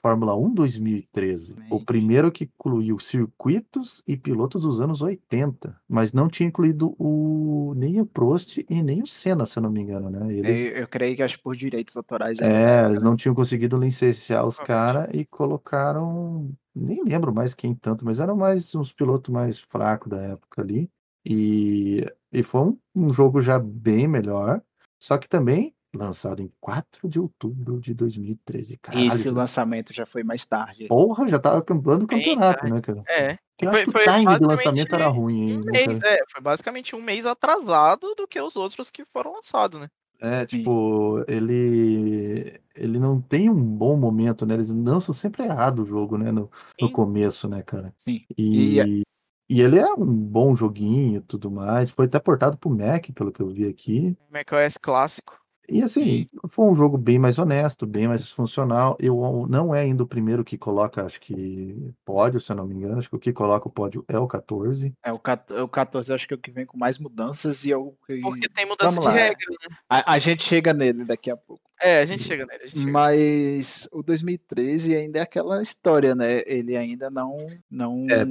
Fórmula 0.00 0.36
1 0.36 0.54
2013. 0.54 1.56
O 1.70 1.84
primeiro 1.84 2.30
que 2.30 2.44
incluiu 2.44 2.98
circuitos 2.98 4.02
e 4.06 4.16
pilotos 4.16 4.62
dos 4.62 4.80
anos 4.80 5.02
80, 5.02 5.76
mas 5.88 6.12
não 6.12 6.28
tinha 6.28 6.48
incluído 6.48 6.94
o 6.98 7.74
nem 7.76 8.00
o 8.00 8.06
Prost 8.06 8.58
e 8.58 8.82
nem 8.82 9.02
o 9.02 9.06
Senna, 9.06 9.44
se 9.44 9.58
eu 9.58 9.62
não 9.62 9.70
me 9.70 9.80
engano, 9.80 10.08
né? 10.08 10.32
Eles, 10.32 10.70
Eu, 10.70 10.76
eu 10.78 10.88
creio 10.88 11.16
que 11.16 11.22
acho 11.22 11.40
por 11.42 11.56
direitos 11.56 11.96
autorais. 11.96 12.38
é, 12.38 12.48
né? 12.48 12.90
eles 12.90 13.02
não 13.02 13.16
tinham 13.16 13.34
conseguido 13.34 13.76
licenciar 13.76 14.46
os 14.46 14.58
caras 14.58 15.08
e 15.12 15.24
colocaram, 15.24 16.50
nem 16.74 17.02
lembro 17.04 17.34
mais 17.34 17.54
quem 17.54 17.74
tanto, 17.74 18.04
mas 18.04 18.20
eram 18.20 18.36
mais 18.36 18.74
uns 18.74 18.92
pilotos 18.92 19.32
mais 19.32 19.58
fracos 19.58 20.08
da 20.08 20.20
época 20.20 20.62
ali. 20.62 20.88
E, 21.24 22.06
e 22.32 22.42
foi 22.42 22.60
um, 22.60 22.78
um 22.94 23.12
jogo 23.12 23.40
já 23.42 23.58
bem 23.58 24.06
melhor, 24.06 24.62
só 24.98 25.18
que 25.18 25.28
também 25.28 25.74
lançado 25.94 26.42
em 26.42 26.50
4 26.60 27.08
de 27.08 27.18
outubro 27.18 27.80
de 27.80 27.94
2013. 27.94 28.76
Caralho, 28.78 29.06
Esse 29.08 29.30
lançamento 29.30 29.92
já 29.92 30.04
foi 30.06 30.22
mais 30.22 30.44
tarde. 30.44 30.86
porra, 30.88 31.28
já 31.28 31.38
tava 31.38 31.58
acabando 31.58 32.04
o 32.04 32.06
campeonato, 32.06 32.66
né, 32.66 32.80
cara? 32.80 33.02
É. 33.08 33.38
Eu 33.60 33.70
Foi- 33.70 33.80
acho 33.80 33.84
que 33.86 33.90
foi 33.92 34.02
o 34.02 34.12
time 34.12 34.38
do 34.38 34.46
lançamento 34.46 34.94
era 34.94 35.08
ruim 35.08 35.58
Um 35.58 35.64
mês, 35.64 35.98
cara? 35.98 36.14
é. 36.14 36.18
Foi 36.30 36.40
basicamente 36.40 36.94
um 36.94 37.02
mês 37.02 37.26
atrasado 37.26 38.14
do 38.14 38.28
que 38.28 38.40
os 38.40 38.56
outros 38.56 38.90
que 38.90 39.04
foram 39.06 39.32
lançados, 39.32 39.80
né? 39.80 39.88
É, 40.20 40.40
Sim. 40.40 40.46
tipo, 40.58 41.24
ele 41.28 42.60
ele 42.74 42.98
não 42.98 43.20
tem 43.20 43.48
um 43.50 43.60
bom 43.60 43.96
momento, 43.96 44.44
né? 44.46 44.54
Eles 44.54 44.68
lançam 44.70 45.12
sempre 45.14 45.44
errado 45.44 45.82
o 45.82 45.86
jogo, 45.86 46.16
né? 46.16 46.30
No, 46.30 46.50
no 46.80 46.86
Sim. 46.88 46.92
começo, 46.92 47.48
né, 47.48 47.62
cara? 47.62 47.92
Sim. 47.98 48.24
E, 48.36 48.80
E- 48.80 49.02
e 49.48 49.60
ele 49.62 49.78
é 49.78 49.92
um 49.94 50.04
bom 50.06 50.54
joguinho 50.54 51.18
e 51.18 51.20
tudo 51.20 51.50
mais. 51.50 51.90
Foi 51.90 52.06
até 52.06 52.18
portado 52.20 52.56
pro 52.56 52.70
Mac, 52.70 53.10
pelo 53.14 53.32
que 53.32 53.40
eu 53.40 53.48
vi 53.48 53.66
aqui. 53.66 54.16
macOS 54.30 54.76
clássico. 54.76 55.36
E 55.70 55.82
assim, 55.82 56.26
foi 56.48 56.64
um 56.64 56.74
jogo 56.74 56.96
bem 56.96 57.18
mais 57.18 57.38
honesto, 57.38 57.86
bem 57.86 58.08
mais 58.08 58.30
funcional. 58.30 58.96
Eu 58.98 59.46
não 59.48 59.74
é 59.74 59.80
ainda 59.80 60.02
o 60.02 60.06
primeiro 60.06 60.42
que 60.42 60.56
coloca, 60.56 61.04
acho 61.04 61.20
que 61.20 61.92
pódio, 62.06 62.40
se 62.40 62.50
eu 62.50 62.56
não 62.56 62.66
me 62.66 62.74
engano. 62.74 62.96
Acho 62.96 63.10
que 63.10 63.16
o 63.16 63.18
que 63.18 63.32
coloca 63.34 63.68
o 63.68 63.70
pódio 63.70 64.02
é 64.08 64.18
o 64.18 64.26
14. 64.26 64.94
É, 65.04 65.12
o 65.12 65.18
14, 65.18 65.62
o 65.62 65.68
14 65.68 66.10
eu 66.10 66.14
acho 66.14 66.26
que 66.26 66.32
é 66.32 66.36
o 66.36 66.40
que 66.40 66.50
vem 66.50 66.64
com 66.64 66.78
mais 66.78 66.98
mudanças 66.98 67.66
e 67.66 67.72
é 67.72 67.76
o 67.76 67.92
que. 68.06 68.18
Porque 68.20 68.48
tem 68.48 68.64
mudança 68.64 68.92
Vamos 68.92 69.00
de 69.00 69.06
lá, 69.08 69.12
regra, 69.12 69.46
né? 69.50 69.76
A, 69.90 70.14
a 70.14 70.18
gente 70.18 70.42
chega 70.42 70.72
nele 70.72 71.04
daqui 71.04 71.30
a 71.30 71.36
pouco. 71.36 71.62
É, 71.80 72.00
a 72.00 72.06
gente 72.06 72.22
chega 72.22 72.46
nele. 72.46 72.64
A 72.64 72.66
gente 72.66 72.78
chega. 72.78 72.90
Mas 72.90 73.86
o 73.92 74.02
2013 74.02 74.96
ainda 74.96 75.18
é 75.18 75.22
aquela 75.22 75.62
história, 75.62 76.14
né? 76.14 76.42
Ele 76.46 76.76
ainda 76.78 77.10
não. 77.10 77.36
não 77.70 78.06
É, 78.10 78.24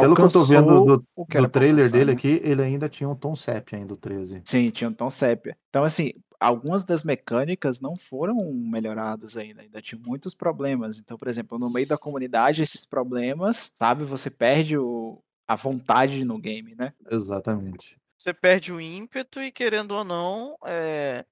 Pelo 0.00 0.14
que 0.14 0.20
eu 0.20 0.28
tô 0.28 0.44
vendo 0.44 0.84
do, 0.84 1.04
do 1.16 1.48
trailer 1.48 1.90
dele 1.90 2.12
né? 2.12 2.12
aqui, 2.12 2.40
ele 2.44 2.62
ainda 2.62 2.90
tinha 2.90 3.08
um 3.08 3.16
tom 3.16 3.34
sépia 3.34 3.78
ainda, 3.78 3.94
o 3.94 3.96
13. 3.96 4.42
Sim, 4.44 4.68
tinha 4.68 4.90
um 4.90 4.92
tom 4.92 5.08
sépia. 5.08 5.56
Então, 5.70 5.82
assim, 5.82 6.12
algumas 6.40 6.84
das 6.84 7.02
mecânicas 7.02 7.80
não 7.80 7.96
foram 7.96 8.52
melhoradas 8.52 9.36
ainda, 9.36 9.62
ainda 9.62 9.82
tinha 9.82 10.00
muitos 10.04 10.34
problemas. 10.34 10.98
Então, 10.98 11.18
por 11.18 11.28
exemplo, 11.28 11.58
no 11.58 11.70
meio 11.70 11.86
da 11.86 11.98
comunidade, 11.98 12.62
esses 12.62 12.84
problemas, 12.84 13.72
sabe, 13.78 14.04
você 14.04 14.30
perde 14.30 14.76
o, 14.76 15.22
a 15.46 15.56
vontade 15.56 16.24
no 16.24 16.38
game, 16.38 16.74
né? 16.74 16.92
Exatamente. 17.10 17.98
Você 18.20 18.32
perde 18.34 18.72
o 18.72 18.80
ímpeto 18.80 19.40
e, 19.40 19.52
querendo 19.52 19.92
ou 19.92 20.04
não, 20.04 20.56
é, 20.64 21.24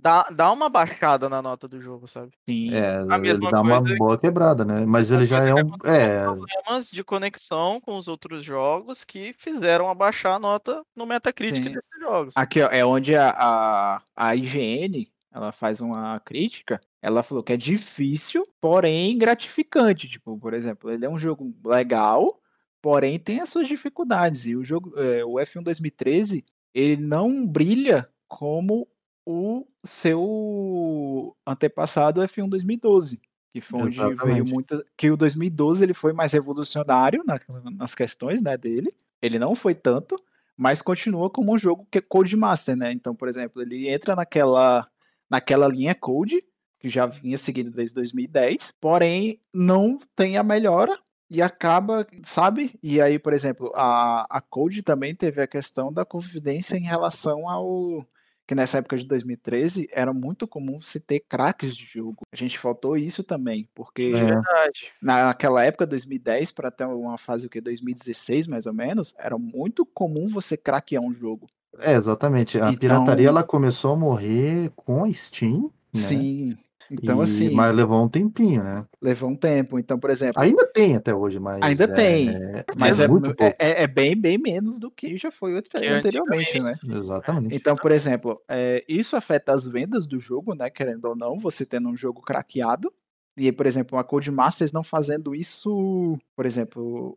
dá, 0.00 0.28
dá 0.30 0.50
uma 0.50 0.68
baixada 0.68 1.28
na 1.28 1.42
nota 1.42 1.68
do 1.68 1.80
jogo, 1.80 2.08
sabe? 2.08 2.32
Sim, 2.48 2.74
É, 2.74 2.96
A 2.96 3.16
ele 3.16 3.18
mesma 3.18 3.50
dá 3.50 3.60
uma 3.60 3.80
boa 3.80 4.18
quebrada, 4.18 4.64
né? 4.64 4.84
Mas 4.86 5.10
ele 5.10 5.26
já 5.26 5.44
é 5.44 5.54
um. 5.54 5.70
É, 5.84 6.24
Problemas 6.24 6.90
de 6.90 7.04
conexão 7.04 7.80
com 7.80 7.96
os 7.96 8.08
outros 8.08 8.42
jogos 8.42 9.04
que 9.04 9.34
fizeram 9.38 9.88
abaixar 9.88 10.34
a 10.34 10.38
nota 10.38 10.82
no 10.96 11.06
Metacritic 11.06 11.64
Sim. 11.64 11.72
desses 11.74 12.00
jogos. 12.00 12.34
Aqui, 12.36 12.62
ó, 12.62 12.68
é 12.70 12.84
onde 12.84 13.14
a, 13.14 13.30
a, 13.30 14.02
a 14.16 14.36
IGN 14.36 15.06
ela 15.32 15.52
faz 15.52 15.80
uma 15.80 16.18
crítica. 16.20 16.80
Ela 17.00 17.22
falou 17.22 17.42
que 17.42 17.52
é 17.52 17.56
difícil, 17.56 18.46
porém 18.60 19.16
gratificante. 19.16 20.08
Tipo, 20.08 20.38
por 20.38 20.54
exemplo, 20.54 20.90
ele 20.90 21.04
é 21.04 21.10
um 21.10 21.18
jogo 21.18 21.54
legal, 21.64 22.40
porém 22.82 23.18
tem 23.18 23.40
as 23.40 23.48
suas 23.48 23.68
dificuldades. 23.68 24.46
E 24.46 24.56
o 24.56 24.64
jogo, 24.64 24.98
é, 24.98 25.24
o 25.24 25.34
F1 25.34 25.62
2013, 25.62 26.44
ele 26.74 26.96
não 26.96 27.46
brilha 27.46 28.08
como 28.26 28.88
o 29.30 29.66
seu 29.84 31.36
antepassado 31.46 32.20
F1 32.22 32.48
2012, 32.48 33.20
que 33.52 33.60
foi 33.60 33.80
onde 33.82 33.98
veio 33.98 34.12
Exatamente. 34.12 34.52
muita, 34.52 34.84
que 34.96 35.10
o 35.10 35.16
2012 35.16 35.82
ele 35.82 35.94
foi 35.94 36.12
mais 36.12 36.32
revolucionário 36.32 37.22
na- 37.26 37.40
nas 37.76 37.94
questões, 37.94 38.40
né, 38.42 38.56
dele. 38.56 38.92
Ele 39.22 39.38
não 39.38 39.54
foi 39.54 39.74
tanto, 39.74 40.16
mas 40.56 40.82
continua 40.82 41.30
como 41.30 41.52
um 41.54 41.58
jogo 41.58 41.86
que 41.90 41.98
é 41.98 42.00
Codemaster, 42.00 42.76
né? 42.76 42.92
Então, 42.92 43.14
por 43.14 43.28
exemplo, 43.28 43.60
ele 43.62 43.88
entra 43.88 44.14
naquela, 44.16 44.88
naquela 45.28 45.68
linha 45.68 45.94
Code, 45.94 46.42
que 46.78 46.88
já 46.88 47.06
vinha 47.06 47.36
seguindo 47.36 47.70
desde 47.70 47.94
2010, 47.94 48.72
porém 48.80 49.38
não 49.52 49.98
tem 50.16 50.36
a 50.38 50.42
melhora 50.42 50.98
e 51.28 51.40
acaba, 51.42 52.06
sabe? 52.24 52.78
E 52.82 53.00
aí, 53.00 53.18
por 53.18 53.32
exemplo, 53.32 53.70
a, 53.74 54.26
a 54.28 54.40
Code 54.40 54.82
também 54.82 55.14
teve 55.14 55.40
a 55.42 55.46
questão 55.46 55.92
da 55.92 56.04
confidência 56.04 56.76
em 56.76 56.82
relação 56.82 57.48
ao 57.48 58.04
que 58.50 58.54
nessa 58.56 58.78
época 58.78 58.96
de 58.98 59.06
2013 59.06 59.88
era 59.92 60.12
muito 60.12 60.44
comum 60.44 60.80
você 60.80 60.98
ter 60.98 61.20
craques 61.20 61.76
de 61.76 61.86
jogo. 61.86 62.22
A 62.32 62.36
gente 62.36 62.58
faltou 62.58 62.96
isso 62.96 63.22
também, 63.22 63.68
porque 63.72 64.10
É. 64.12 64.70
naquela 65.00 65.62
época, 65.64 65.86
2010, 65.86 66.50
para 66.50 66.66
até 66.66 66.84
uma 66.84 67.16
fase 67.16 67.46
o 67.46 67.48
que 67.48 67.60
2016 67.60 68.48
mais 68.48 68.66
ou 68.66 68.72
menos, 68.74 69.14
era 69.20 69.38
muito 69.38 69.86
comum 69.86 70.28
você 70.28 70.56
craquear 70.56 71.00
um 71.00 71.14
jogo. 71.14 71.46
é, 71.78 71.92
exatamente. 71.92 72.58
A 72.58 72.70
Então- 72.70 72.76
pirataria 72.80 73.28
ela 73.28 73.44
começou 73.44 73.92
a 73.92 73.96
morrer 73.96 74.72
com 74.74 75.04
a 75.04 75.12
Steam, 75.12 75.70
né? 75.94 76.00
Sim. 76.00 76.58
Então, 76.90 77.20
E- 77.20 77.22
assim, 77.22 77.54
Mas 77.54 77.74
levou 77.74 78.02
um 78.02 78.08
tempinho, 78.08 78.64
né? 78.64 78.84
levou 79.00 79.30
um 79.30 79.36
tempo. 79.36 79.78
Então, 79.78 79.98
por 79.98 80.10
exemplo, 80.10 80.42
Ainda 80.42 80.66
tem 80.72 80.96
até 80.96 81.14
hoje, 81.14 81.38
mas. 81.38 81.62
Ainda 81.62 81.84
é- 81.84 81.86
tem, 81.86 82.28
mas 82.76 82.98
é 82.98 83.04
é, 83.04 83.08
muito 83.08 83.34
pouco. 83.34 83.56
é, 83.58 83.82
é 83.84 83.86
bem, 83.86 84.16
bem 84.20 84.36
menos 84.38 84.78
do 84.80 84.90
que 84.90 85.16
já 85.16 85.30
foi 85.30 85.56
anteriormente, 85.56 86.58
né? 86.60 86.76
Exatamente. 86.88 87.54
Então, 87.54 87.76
por 87.76 87.92
exemplo, 87.92 88.42
é, 88.48 88.84
isso 88.88 89.14
afeta 89.16 89.52
as 89.52 89.68
vendas 89.68 90.06
do 90.06 90.18
jogo, 90.18 90.54
né? 90.54 90.68
Querendo 90.68 91.04
ou 91.04 91.16
não, 91.16 91.38
você 91.38 91.64
tendo 91.64 91.88
um 91.88 91.96
jogo 91.96 92.20
craqueado. 92.20 92.92
E, 93.36 93.52
por 93.52 93.66
exemplo, 93.66 93.96
a 93.96 94.04
Codemasters 94.04 94.72
não 94.72 94.82
fazendo 94.82 95.34
isso, 95.34 96.18
por 96.34 96.44
exemplo, 96.44 97.16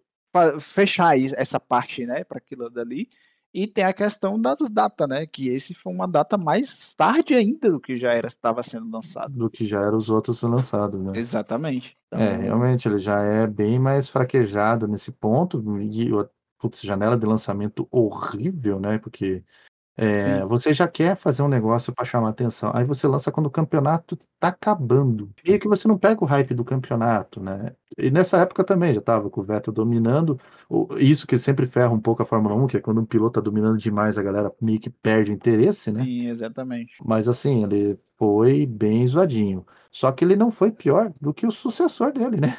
fechar 0.62 1.20
essa 1.20 1.60
parte, 1.60 2.06
né, 2.06 2.24
para 2.24 2.38
aquilo 2.38 2.70
dali. 2.70 3.10
E 3.54 3.68
tem 3.68 3.84
a 3.84 3.94
questão 3.94 4.40
das 4.40 4.58
datas, 4.70 5.08
né? 5.08 5.28
Que 5.28 5.50
esse 5.50 5.76
foi 5.76 5.94
uma 5.94 6.08
data 6.08 6.38
mais 6.38 6.96
tarde 6.96 7.36
ainda 7.36 7.70
do 7.70 7.80
que 7.80 7.96
já 7.98 8.12
era 8.12 8.28
estava 8.28 8.64
sendo 8.64 8.90
lançado. 8.90 9.32
Do 9.38 9.50
que 9.50 9.66
já 9.66 9.80
eram 9.80 9.98
os 9.98 10.10
outros 10.10 10.42
lançados, 10.42 11.00
né? 11.00 11.12
Exatamente. 11.16 11.96
É, 12.12 12.32
Então, 12.32 12.42
realmente, 12.42 12.88
ele 12.88 12.98
já 12.98 13.22
é 13.22 13.46
bem 13.46 13.78
mais 13.78 14.10
fraquejado 14.10 14.88
nesse 14.88 15.12
ponto. 15.12 15.64
E, 15.82 16.10
putz, 16.58 16.82
janela 16.82 17.16
de 17.16 17.28
lançamento 17.28 17.88
horrível, 17.92 18.80
né? 18.80 18.98
Porque 18.98 19.44
é, 19.96 20.44
você 20.46 20.74
já 20.74 20.88
quer 20.88 21.16
fazer 21.16 21.44
um 21.44 21.48
negócio 21.48 21.94
para 21.94 22.06
chamar 22.06 22.30
atenção. 22.30 22.72
Aí 22.74 22.84
você 22.84 23.08
lança 23.08 23.32
quando 23.32 23.46
o 23.46 23.52
campeonato 23.52 24.18
tá 24.40 24.48
acabando. 24.48 25.30
Meio 25.46 25.60
que 25.60 25.68
você 25.68 25.88
não 25.88 25.98
pega 25.98 26.24
o 26.24 26.28
hype 26.28 26.54
do 26.54 26.66
campeonato, 26.66 27.40
né? 27.40 27.76
E 27.98 28.10
nessa 28.10 28.38
época 28.38 28.64
também 28.64 28.94
já 28.94 29.02
tava 29.02 29.30
com 29.30 29.42
o 29.42 29.44
Vettel 29.44 29.72
dominando. 29.72 30.40
Isso 30.98 31.28
que 31.28 31.38
sempre 31.38 31.68
ferra 31.68 31.92
um 31.92 32.00
pouco 32.00 32.24
a 32.24 32.26
Fórmula 32.26 32.56
1, 32.56 32.68
que 32.68 32.78
é 32.78 32.82
quando 32.82 33.02
um 33.02 33.06
piloto 33.06 33.34
tá 33.34 33.42
dominando 33.42 33.78
demais, 33.78 34.18
a 34.18 34.24
galera 34.24 34.52
meio 34.60 34.80
que 34.80 34.90
perde 34.90 35.32
o 35.32 35.34
interesse, 35.34 35.92
né? 35.92 36.04
Sim, 36.04 36.28
exatamente. 36.28 36.96
Mas 37.06 37.28
assim, 37.28 37.64
ele 37.64 38.00
foi 38.18 38.66
bem 38.66 39.06
zoadinho. 39.06 39.66
Só 39.92 40.12
que 40.12 40.26
ele 40.26 40.36
não 40.36 40.50
foi 40.50 40.72
pior 40.72 41.14
do 41.22 41.32
que 41.32 41.46
o 41.46 41.52
sucessor 41.52 42.12
dele, 42.12 42.38
né? 42.42 42.58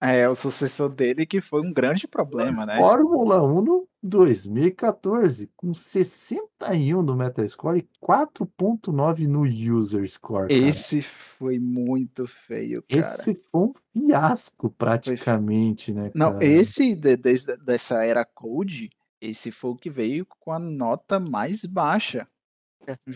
É, 0.00 0.28
o 0.28 0.34
sucessor 0.34 0.90
dele 0.90 1.24
que 1.24 1.40
foi 1.40 1.62
um 1.62 1.72
grande 1.72 2.06
problema, 2.06 2.66
né? 2.66 2.76
Fórmula 2.76 3.42
1 3.42 3.62
no 3.62 3.88
2014, 4.02 5.50
com 5.56 5.72
61 5.72 7.02
no 7.02 7.16
Metascore 7.16 7.78
e 7.78 7.88
4.9 8.06 9.26
no 9.26 9.42
User 9.76 10.08
Score. 10.08 10.48
cara. 10.48 10.60
Esse 10.68 11.02
foi 11.02 11.58
muito 11.58 12.26
feio, 12.26 12.82
cara. 12.82 13.00
Esse 13.14 13.34
foi 13.34 13.60
um 13.62 13.74
fiasco 13.92 14.70
praticamente, 14.70 15.92
né? 15.92 16.10
Não, 16.14 16.32
cara? 16.32 16.44
esse 16.44 16.94
de- 16.94 17.16
desde 17.16 17.56
dessa 17.56 18.04
era 18.04 18.24
Code, 18.24 18.90
esse 19.20 19.50
foi 19.50 19.70
o 19.70 19.76
que 19.76 19.90
veio 19.90 20.26
com 20.40 20.52
a 20.52 20.58
nota 20.58 21.18
mais 21.18 21.64
baixa. 21.64 22.28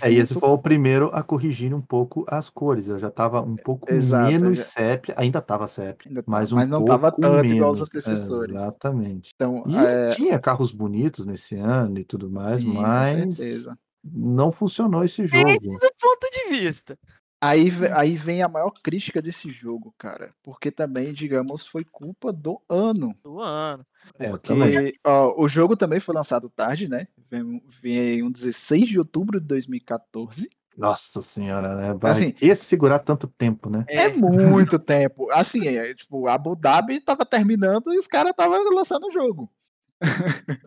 É, 0.03 0.11
e 0.11 0.19
esse 0.19 0.35
foi 0.35 0.49
o 0.49 0.59
primeiro 0.59 1.11
a 1.13 1.23
corrigir 1.23 1.75
um 1.75 1.81
pouco 1.83 2.25
as 2.29 2.49
cores. 2.51 2.87
Eu 2.89 2.99
já 2.99 3.09
estava 3.09 3.43
um 3.43 3.57
pouco 3.57 3.93
Exato, 3.93 4.33
menos 4.33 4.59
já- 4.59 4.65
sépia, 4.65 5.15
ainda 5.19 5.39
estava 5.41 5.69
sépia, 5.69 6.09
Ainda 6.09 6.23
mas 6.27 6.53
um 6.53 6.57
mas 6.57 6.69
não 6.69 6.79
pouco 6.79 6.93
tava 6.99 7.13
tanto 7.13 7.53
igual 7.53 7.73
os 7.73 7.79
menos. 7.79 7.89
antecessores. 7.89 8.55
Exatamente. 8.57 9.31
Então, 9.35 9.65
E 9.67 9.77
é, 9.77 10.15
tinha 10.15 10.39
carros 10.41 10.73
bonitos 10.73 11.27
nesse 11.27 11.55
ano 11.57 11.99
e 11.99 12.05
tudo 12.05 12.31
mais, 12.31 12.63
sim, 12.63 12.65
com 12.65 12.81
mas 12.81 13.37
certeza. 13.37 13.79
não 14.05 14.51
funcionou 14.53 15.05
esse 15.05 15.27
Depende 15.31 15.59
jogo. 15.61 15.79
do 15.81 15.91
ponto 16.01 16.31
de 16.33 16.49
vista. 16.61 16.99
Aí, 17.41 17.71
ve- 17.71 17.91
aí 17.93 18.17
vem 18.17 18.43
a 18.43 18.49
maior 18.49 18.71
crítica 18.83 19.23
desse 19.23 19.51
jogo, 19.51 19.95
cara. 19.99 20.35
Porque 20.43 20.71
também, 20.71 21.13
digamos, 21.15 21.67
foi 21.67 21.85
culpa 21.85 22.31
do 22.33 22.61
ano. 22.69 23.15
Do 23.25 23.41
ano. 23.41 23.85
É, 24.19 24.29
Porque 24.29 24.49
também. 24.49 24.93
ó, 25.05 25.35
o 25.43 25.49
jogo 25.49 25.77
também 25.77 26.01
foi 26.01 26.15
lançado 26.15 26.51
tarde, 26.51 26.87
né? 26.87 27.09
Veio, 27.31 27.63
veio 27.81 28.27
um 28.27 28.31
16 28.31 28.89
de 28.89 28.99
outubro 28.99 29.41
de 29.41 29.47
2014. 29.47 30.51
Nossa 30.77 31.23
senhora, 31.23 31.75
né? 31.77 31.95
Vai 31.95 32.11
Assim- 32.13 32.31
que 32.31 32.55
segurar 32.55 32.99
tanto 32.99 33.27
tempo, 33.27 33.71
né? 33.71 33.85
É 33.89 34.09
muito 34.75 34.79
tempo. 34.79 35.31
Assim, 35.33 35.67
é, 35.67 35.95
tipo, 35.95 36.27
Abu 36.29 36.55
Dhabi 36.55 37.01
tava 37.01 37.25
terminando 37.25 37.93
e 37.93 37.99
os 37.99 38.07
caras 38.07 38.33
estavam 38.33 38.63
lançando 38.75 39.07
o 39.07 39.13
jogo. 39.13 39.51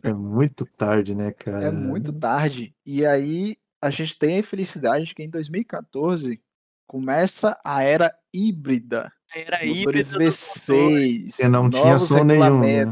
É 0.04 0.14
muito 0.14 0.66
tarde, 0.66 1.16
né, 1.16 1.32
cara? 1.32 1.66
É 1.68 1.72
muito 1.72 2.14
tarde. 2.14 2.74
E 2.86 3.06
aí 3.06 3.58
a 3.82 3.90
gente 3.90 4.18
tem 4.18 4.36
a 4.36 4.40
infelicidade 4.40 5.06
de 5.06 5.16
que 5.16 5.24
em 5.24 5.30
2014 5.30 6.40
começa 6.94 7.60
a 7.66 7.82
era 7.82 8.14
híbrida. 8.32 9.12
Era 9.36 9.66
motores 9.66 10.12
motores. 10.14 10.64
V6, 10.68 11.36
Que 11.38 11.48
não 11.48 11.68
tinha 11.68 11.98
som 11.98 12.24
nenhum, 12.24 12.60
né? 12.60 12.86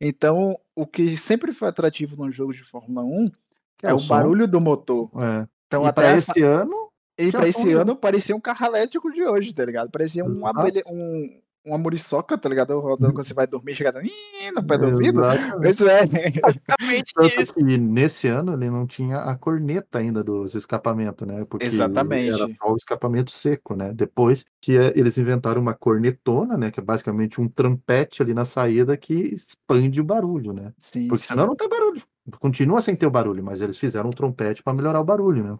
Então, 0.00 0.58
o 0.74 0.84
que 0.84 1.16
sempre 1.16 1.52
foi 1.52 1.68
atrativo 1.68 2.16
num 2.16 2.32
jogo 2.32 2.52
de 2.52 2.64
Fórmula 2.64 3.04
1 3.06 3.30
Que 3.78 3.86
é, 3.86 3.94
o 3.94 3.98
som. 4.00 4.08
barulho 4.08 4.48
do 4.48 4.60
motor. 4.60 5.08
É. 5.14 5.46
Então, 5.68 5.84
e 5.84 5.86
até 5.86 6.02
pra 6.02 6.14
a- 6.14 6.16
esse 6.18 6.42
ano, 6.42 6.90
E 7.16 7.30
pra 7.30 7.46
esse 7.46 7.70
ano 7.72 7.94
parecia 7.94 8.34
um 8.34 8.40
carro 8.40 8.66
elétrico 8.66 9.12
de 9.12 9.22
hoje, 9.22 9.54
tá 9.54 9.64
ligado? 9.64 9.88
Parecia 9.88 10.24
um, 10.24 10.44
abelha, 10.44 10.82
um, 10.88 11.40
uma 11.68 11.78
muriçoca, 11.78 12.36
tá 12.38 12.48
ligado? 12.48 12.78
Rodando 12.80 13.12
quando 13.14 13.26
você 13.26 13.34
vai 13.34 13.46
dormir, 13.46 13.74
chegando 13.74 14.00
"Ih", 14.04 14.50
no 14.54 14.66
pé 14.66 14.78
do 14.78 14.86
ouvido. 14.86 15.20
exatamente. 15.20 15.70
Isso 15.72 15.88
é. 15.88 16.02
Basicamente 16.42 17.14
Tanto 17.14 17.40
isso. 17.40 17.54
que 17.54 17.62
nesse 17.62 18.28
ano 18.28 18.54
ele 18.54 18.70
não 18.70 18.86
tinha 18.86 19.18
a 19.18 19.36
corneta 19.36 19.98
ainda 19.98 20.22
dos 20.24 20.54
escapamentos, 20.54 21.26
né? 21.26 21.44
Porque 21.48 21.66
Exatamente. 21.66 22.30
era 22.30 22.48
só 22.56 22.72
o 22.72 22.76
escapamento 22.76 23.30
seco, 23.30 23.74
né? 23.74 23.92
Depois 23.92 24.44
que 24.60 24.76
eh, 24.76 24.92
eles 24.96 25.18
inventaram 25.18 25.60
uma 25.60 25.74
cornetona, 25.74 26.56
né? 26.56 26.70
Que 26.70 26.80
é 26.80 26.82
basicamente 26.82 27.40
um 27.40 27.48
trampete 27.48 28.22
ali 28.22 28.32
na 28.34 28.44
saída 28.44 28.96
que 28.96 29.14
expande 29.14 30.00
o 30.00 30.04
barulho, 30.04 30.52
né? 30.52 30.72
Sim, 30.78 31.08
Porque 31.08 31.22
sim. 31.22 31.28
senão 31.28 31.46
não 31.48 31.56
tem 31.56 31.68
barulho. 31.68 32.02
Continua 32.40 32.80
sem 32.82 32.94
ter 32.94 33.06
o 33.06 33.10
barulho, 33.10 33.42
mas 33.42 33.60
eles 33.62 33.78
fizeram 33.78 34.10
um 34.10 34.12
trompete 34.12 34.62
para 34.62 34.74
melhorar 34.74 35.00
o 35.00 35.04
barulho, 35.04 35.42
né? 35.44 35.58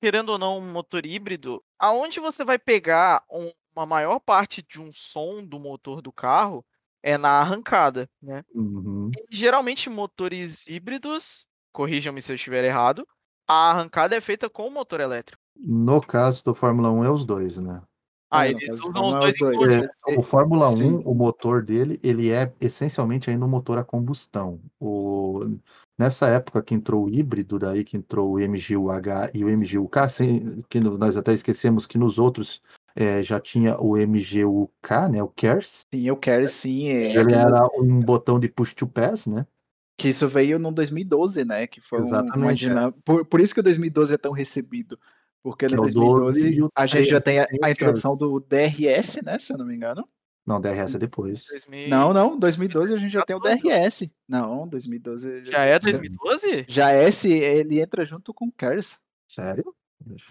Querendo 0.00 0.28
ou 0.30 0.38
não, 0.38 0.58
um 0.58 0.72
motor 0.72 1.04
híbrido, 1.04 1.60
aonde 1.78 2.20
você 2.20 2.44
vai 2.44 2.58
pegar 2.58 3.24
um- 3.30 3.50
uma 3.74 3.86
maior 3.86 4.20
parte 4.20 4.62
de 4.62 4.80
um 4.80 4.90
som 4.92 5.44
do 5.44 5.58
motor 5.58 6.00
do 6.00 6.12
carro 6.12 6.64
é 7.02 7.18
na 7.18 7.30
arrancada, 7.40 8.08
né? 8.22 8.42
Uhum. 8.54 9.10
E, 9.30 9.36
geralmente 9.36 9.90
motores 9.90 10.66
híbridos, 10.68 11.46
corrijam-me 11.72 12.22
se 12.22 12.32
eu 12.32 12.36
estiver 12.36 12.64
errado, 12.64 13.06
a 13.46 13.70
arrancada 13.70 14.16
é 14.16 14.20
feita 14.20 14.48
com 14.48 14.70
motor 14.70 15.00
elétrico. 15.00 15.42
No 15.56 16.00
caso 16.00 16.42
do 16.44 16.54
Fórmula 16.54 16.90
1 16.90 17.04
é 17.04 17.10
os 17.10 17.26
dois, 17.26 17.58
né? 17.58 17.82
Ah, 18.30 18.48
É, 18.48 18.50
eles 18.50 18.80
usam 18.80 19.08
os 19.08 19.14
Fórmula 19.14 19.20
dois 19.20 19.36
em 19.36 19.58
dois. 19.58 19.76
É, 20.08 20.18
o 20.18 20.22
Fórmula 20.22 20.70
1, 20.70 20.76
Sim. 20.76 21.02
o 21.04 21.14
motor 21.14 21.62
dele, 21.62 22.00
ele 22.02 22.30
é 22.30 22.52
essencialmente 22.60 23.30
ainda 23.30 23.44
um 23.44 23.48
motor 23.48 23.78
a 23.78 23.84
combustão. 23.84 24.60
O, 24.80 25.58
nessa 25.98 26.26
época 26.28 26.62
que 26.62 26.74
entrou 26.74 27.04
o 27.04 27.08
híbrido, 27.08 27.58
daí 27.58 27.84
que 27.84 27.96
entrou 27.96 28.32
o 28.32 28.38
MGU-H 28.38 29.30
e 29.34 29.44
o 29.44 29.48
MGU-K, 29.48 30.08
que 30.68 30.80
nós 30.80 31.16
até 31.16 31.32
esquecemos 31.32 31.86
que 31.86 31.98
nos 31.98 32.18
outros 32.18 32.60
é, 32.94 33.22
já 33.22 33.40
tinha 33.40 33.76
o 33.80 33.96
MGU-K, 33.96 35.08
né, 35.08 35.22
o 35.22 35.28
KERS. 35.28 35.86
Sim, 35.92 36.06
eu 36.06 36.16
quero 36.16 36.48
sim. 36.48 36.88
É, 36.88 37.16
Ele 37.16 37.34
era 37.34 37.62
um 37.78 38.00
botão 38.00 38.38
de 38.38 38.48
push 38.48 38.74
to 38.74 38.86
pass, 38.86 39.26
né? 39.26 39.46
Que 39.96 40.08
isso 40.08 40.26
veio 40.28 40.58
no 40.58 40.72
2012, 40.72 41.44
né? 41.44 41.66
Que 41.66 41.80
foi 41.80 41.98
um- 42.00 42.02
uma 42.02 42.08
Exatamente, 42.08 42.66
é. 42.66 42.68
dinâmica. 42.68 42.98
Por, 43.04 43.24
por 43.24 43.40
isso 43.40 43.54
que 43.54 43.60
o 43.60 43.62
2012 43.62 44.14
é 44.14 44.18
tão 44.18 44.32
recebido. 44.32 44.98
Porque 45.42 45.66
Que 45.68 45.76
no 45.76 45.84
é 45.84 45.86
o 45.86 45.92
12 45.92 45.94
2012 45.94 46.54
e 46.56 46.62
o 46.62 46.68
a 46.74 46.86
gente 46.86 47.08
já 47.08 47.20
tem 47.20 47.38
a, 47.40 47.46
o 47.60 47.64
a 47.64 47.70
introdução 47.70 48.16
do 48.16 48.40
DRS, 48.40 49.22
né? 49.22 49.38
Se 49.38 49.52
eu 49.52 49.58
não 49.58 49.66
me 49.66 49.74
engano. 49.76 50.08
Não, 50.46 50.60
DRS 50.60 50.94
é 50.96 50.98
depois. 50.98 51.46
2000 51.48 51.88
Não, 51.88 52.12
não, 52.12 52.38
2012 52.38 52.92
a 52.94 52.98
gente 52.98 53.12
já 53.12 53.22
tem 53.24 53.36
o 53.36 53.40
DRS. 53.40 54.10
Não, 54.28 54.66
2012 54.68 55.44
Já 55.46 55.64
é 55.64 55.78
2012? 55.78 56.64
Já 56.68 56.92
é 56.92 57.08
esse, 57.08 57.32
ele 57.32 57.80
entra 57.80 58.04
junto 58.04 58.32
com 58.34 58.46
o 58.46 58.52
KERS. 58.52 58.98
Sério? 59.28 59.74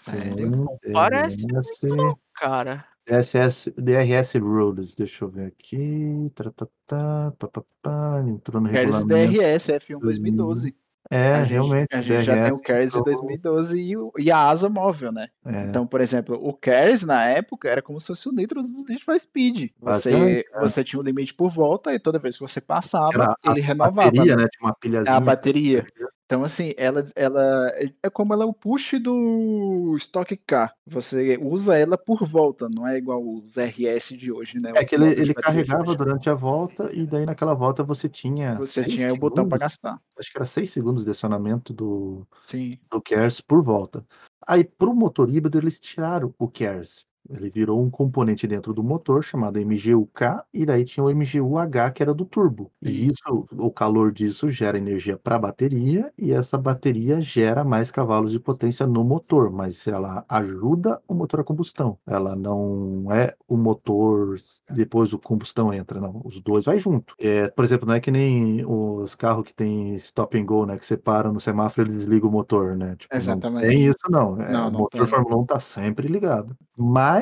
Sério? 0.04 0.50
Não 0.50 0.78
parece 0.92 1.46
DRS. 1.48 2.16
Cara, 2.36 2.86
DSS, 3.06 3.72
DRS 3.78 4.36
Rules, 4.40 4.96
deixa 4.96 5.26
eu 5.26 5.30
ver 5.30 5.48
aqui. 5.48 6.32
Tá, 6.36 6.46
tá, 6.52 6.68
tá, 6.88 7.34
pá, 7.38 7.48
pá, 7.48 7.62
pá, 7.82 8.24
entrou 8.28 8.62
no 8.62 8.70
regulamento. 8.70 9.08
DRS 9.32 9.70
F1 9.70 10.00
2012. 10.00 10.76
É, 11.12 11.34
a 11.34 11.44
gente, 11.44 11.52
realmente. 11.52 11.96
a 11.96 12.02
gente 12.02 12.24
já 12.24 12.34
tem 12.46 12.54
o 12.54 12.62
entrou- 12.82 13.04
2012 13.04 13.80
e, 13.80 13.98
o- 13.98 14.12
e 14.18 14.32
a 14.32 14.38
asa 14.50 14.70
móvel, 14.70 15.12
né? 15.12 15.28
é, 15.46 15.64
Então, 15.66 15.86
por 15.86 16.00
exemplo, 16.00 16.40
o 16.42 16.54
KERS 16.54 17.04
na 17.04 17.26
época 17.26 17.68
era 17.70 17.82
como 17.82 18.00
se 18.00 18.08
fosse 18.08 18.30
o 18.30 18.32
Nitro 18.32 18.64
do 18.64 18.86
Need 18.88 19.04
for 19.04 19.20
Speed. 19.20 19.72
Você, 19.82 20.46
é. 20.56 20.60
você 20.62 20.82
tinha 20.82 21.00
um 21.00 21.04
limite 21.04 21.34
por 21.34 21.52
volta 21.52 21.94
e 21.94 22.00
toda 22.00 22.18
vez 22.18 22.36
que 22.38 22.42
você 22.42 22.62
passava, 22.62 23.12
era 23.14 23.36
a 23.46 23.52
ele 23.52 23.60
renovava. 23.60 24.10
bateria, 24.10 24.36
né? 24.38 24.44
né? 24.44 24.50
Tinha 24.50 24.68
uma 24.70 24.74
pilhazinha. 24.76 25.16
A 25.16 25.20
bateria. 25.20 25.86
Então, 26.26 26.44
assim, 26.44 26.74
ela, 26.78 27.06
ela 27.16 27.72
é 28.02 28.10
como 28.10 28.34
ela 28.34 28.44
é 28.44 28.48
o 28.48 28.54
push 28.54 28.94
do 29.00 29.96
Stock 29.98 30.36
Car. 30.48 30.74
Você 30.88 31.38
usa 31.42 31.78
ela 31.78 31.98
por 31.98 32.26
volta, 32.26 32.70
não 32.70 32.88
é 32.88 32.98
igual 32.98 33.22
os 33.22 33.56
RS 33.58 34.18
de 34.18 34.32
hoje, 34.32 34.60
né? 34.60 34.72
É 34.76 34.86
que 34.86 34.96
ele, 34.96 35.10
ele 35.12 35.34
carregava 35.34 35.94
durante 35.96 36.30
a 36.30 36.34
volta 36.34 36.90
e 36.94 37.06
daí 37.06 37.26
naquela 37.26 37.54
volta 37.54 37.84
você 37.84 38.08
tinha. 38.08 38.56
Você 38.56 38.84
tinha 38.84 39.14
o 39.14 39.18
botão 39.18 39.48
para 39.48 39.58
segundos, 39.58 39.60
gastar. 39.60 40.02
Acho 40.18 40.32
que 40.32 40.38
era 40.38 40.46
6 40.46 40.70
segundos 40.70 41.04
de 41.04 41.12
acionamento 41.12 41.74
do, 41.74 42.26
Sim. 42.48 42.80
do 42.90 43.02
KERS 43.02 43.42
por 43.42 43.62
volta. 43.62 44.06
Aí, 44.48 44.64
para 44.64 44.90
o 44.90 44.96
motor 44.96 45.30
híbrido, 45.30 45.58
eles 45.58 45.80
tiraram 45.80 46.34
o 46.38 46.48
KERS. 46.48 47.06
Ele 47.30 47.50
virou 47.50 47.82
um 47.82 47.90
componente 47.90 48.46
dentro 48.48 48.74
do 48.74 48.84
motor 48.84 49.24
chamado 49.24 49.60
MGU-K, 49.60 50.44
e 50.54 50.66
daí 50.66 50.84
tinha 50.86 51.04
o 51.04 51.10
MGU-H, 51.10 51.92
que 51.92 52.04
era 52.04 52.14
do 52.14 52.26
turbo. 52.26 52.72
E 52.82 53.08
isso, 53.08 53.46
o 53.52 53.72
calor 53.72 54.12
disso 54.12 54.50
gera 54.50 54.78
energia 54.78 55.18
para 55.18 55.36
a 55.36 55.40
bateria, 55.40 56.12
e 56.18 56.32
essa 56.32 56.58
bateria 56.58 57.22
gera 57.22 57.64
mais 57.64 57.90
cavalos 57.92 58.32
de 58.32 58.40
potência 58.40 58.86
no 58.86 59.04
motor, 59.04 59.52
mas 59.52 59.88
ela 59.88 60.26
ajuda 60.28 61.02
o 61.08 61.14
motor 61.14 61.40
a 61.40 61.44
combustão. 61.44 61.98
Ela 62.06 62.36
não 62.36 63.12
é 63.12 63.34
o 63.48 63.58
motor, 63.58 64.36
depois 64.70 65.14
o 65.14 65.20
combustão 65.20 65.74
entra, 65.74 66.00
não. 66.00 66.22
Os 66.24 66.40
dois 66.42 66.66
vai 66.66 66.78
junto. 66.80 67.16
É, 67.20 67.50
por 67.50 67.64
exemplo, 67.64 67.88
não 67.88 67.94
é 67.94 68.00
que 68.00 68.12
nem 68.12 68.66
os 68.66 69.16
carros 69.16 69.44
que 69.46 69.54
tem 69.54 69.96
stop 69.96 70.38
and 70.38 70.46
go, 70.46 70.66
né? 70.66 70.78
Que 70.78 70.86
você 70.86 70.98
para 70.98 71.32
no 71.32 71.40
semáforo 71.40 71.88
e 71.88 71.90
ele 71.90 71.98
desliga 71.98 72.28
o 72.28 72.32
motor, 72.32 72.76
né? 72.76 72.96
Tipo, 72.98 73.16
Exatamente. 73.16 73.64
Não 73.64 73.70
tem 73.70 73.86
isso, 73.86 73.98
não. 74.10 74.42
É, 74.42 74.52
Não, 74.52 74.68
o 74.68 74.72
não 74.72 74.80
motor 74.82 75.02
tem. 75.02 75.08
Fórmula 75.08 75.38
1 75.38 75.46
tá 75.46 75.60
sempre 75.60 76.08
ligado. 76.08 76.56
Mas 76.76 77.13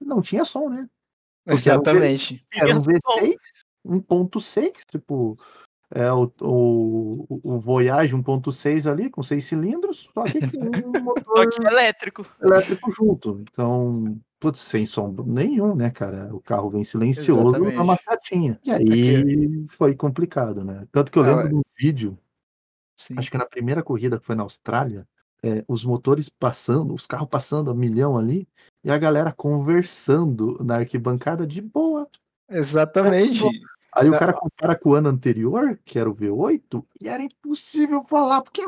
não 0.00 0.20
tinha 0.22 0.44
som, 0.44 0.68
né? 0.68 0.88
Porque 1.44 1.68
era 1.68 1.78
um 1.78 1.82
Exatamente. 1.82 2.46
Era 2.52 2.76
um 2.76 2.78
Tinha 2.78 2.98
som. 3.00 3.20
V6, 3.20 3.36
1.6, 3.86 4.72
tipo, 4.90 5.36
é 5.90 6.10
o, 6.12 6.32
o, 6.40 7.40
o 7.42 7.60
Voyage 7.60 8.14
1.6 8.16 8.90
ali, 8.90 9.10
com 9.10 9.22
seis 9.22 9.44
cilindros, 9.44 10.08
só 10.14 10.24
que 10.24 10.40
com 10.50 10.98
um 10.98 11.02
motor 11.04 11.48
que 11.50 11.62
elétrico. 11.64 12.26
elétrico 12.42 12.90
junto. 12.90 13.44
Então, 13.50 14.18
putz, 14.40 14.60
sem 14.60 14.86
som 14.86 15.14
nenhum, 15.26 15.74
né, 15.74 15.90
cara? 15.90 16.34
O 16.34 16.40
carro 16.40 16.70
vem 16.70 16.82
silencioso 16.82 17.50
Exatamente. 17.50 17.76
numa 17.76 17.98
catinha. 17.98 18.58
E 18.64 18.72
aí 18.72 19.66
foi 19.68 19.94
complicado, 19.94 20.64
né? 20.64 20.86
Tanto 20.90 21.12
que 21.12 21.18
eu 21.18 21.24
Ah, 21.24 21.26
lembro 21.28 21.46
é. 21.46 21.48
de 21.50 21.54
um 21.56 21.62
vídeo, 21.78 22.18
Sim. 22.96 23.14
acho 23.18 23.30
que 23.30 23.38
na 23.38 23.46
primeira 23.46 23.82
corrida 23.82 24.18
que 24.18 24.24
foi 24.26 24.34
na 24.34 24.42
Austrália, 24.44 25.06
é, 25.44 25.62
os 25.68 25.84
motores 25.84 26.30
passando, 26.30 26.94
os 26.94 27.06
carros 27.06 27.28
passando 27.28 27.70
a 27.70 27.74
milhão 27.74 28.16
ali, 28.16 28.48
e 28.82 28.90
a 28.90 28.96
galera 28.96 29.30
conversando 29.30 30.58
na 30.64 30.76
arquibancada 30.76 31.46
de 31.46 31.60
boa. 31.60 32.08
Exatamente. 32.48 33.44
Aí 33.94 34.08
o 34.08 34.12
Não. 34.12 34.18
cara 34.18 34.32
compara 34.32 34.74
com 34.74 34.90
o 34.90 34.94
ano 34.94 35.10
anterior, 35.10 35.78
que 35.84 35.98
era 35.98 36.08
o 36.08 36.14
V8, 36.14 36.82
e 36.98 37.08
era 37.08 37.22
impossível 37.22 38.02
falar, 38.08 38.40
porque. 38.40 38.62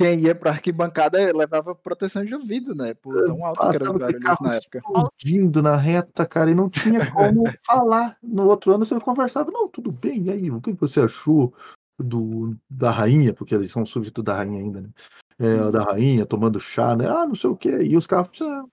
Quem 0.00 0.20
ia 0.20 0.34
pra 0.34 0.52
arquibancada 0.52 1.18
levava 1.36 1.74
proteção 1.74 2.24
de 2.24 2.32
ouvido, 2.32 2.72
né? 2.72 2.94
Por 2.94 3.16
tão 3.24 3.44
alto 3.44 3.68
que 3.68 3.76
eram 3.76 3.92
os 3.94 3.98
barulhos 3.98 4.40
na 4.40 4.54
época. 4.54 4.78
explodindo 4.78 5.60
na 5.60 5.76
reta, 5.76 6.24
cara, 6.24 6.50
e 6.50 6.54
não 6.54 6.68
tinha 6.68 7.00
como 7.10 7.44
falar. 7.66 8.16
No 8.22 8.46
outro 8.46 8.72
ano 8.72 8.86
você 8.86 8.98
conversava, 9.00 9.50
não, 9.50 9.68
tudo 9.68 9.90
bem, 9.90 10.22
e 10.24 10.30
aí, 10.30 10.50
o 10.52 10.60
que 10.60 10.72
você 10.72 11.00
achou 11.00 11.52
do, 11.98 12.56
da 12.70 12.92
rainha, 12.92 13.34
porque 13.34 13.56
eles 13.56 13.72
são 13.72 13.84
súbditos 13.84 14.22
da 14.22 14.36
rainha 14.36 14.60
ainda, 14.60 14.82
né? 14.82 14.88
É, 15.40 15.70
da 15.70 15.82
rainha 15.82 16.24
tomando 16.24 16.60
chá, 16.60 16.94
né? 16.94 17.08
Ah, 17.08 17.26
não 17.26 17.34
sei 17.34 17.50
o 17.50 17.56
quê. 17.56 17.78
E 17.82 17.96
os 17.96 18.06
carros. 18.06 18.40
ah, 18.40 18.64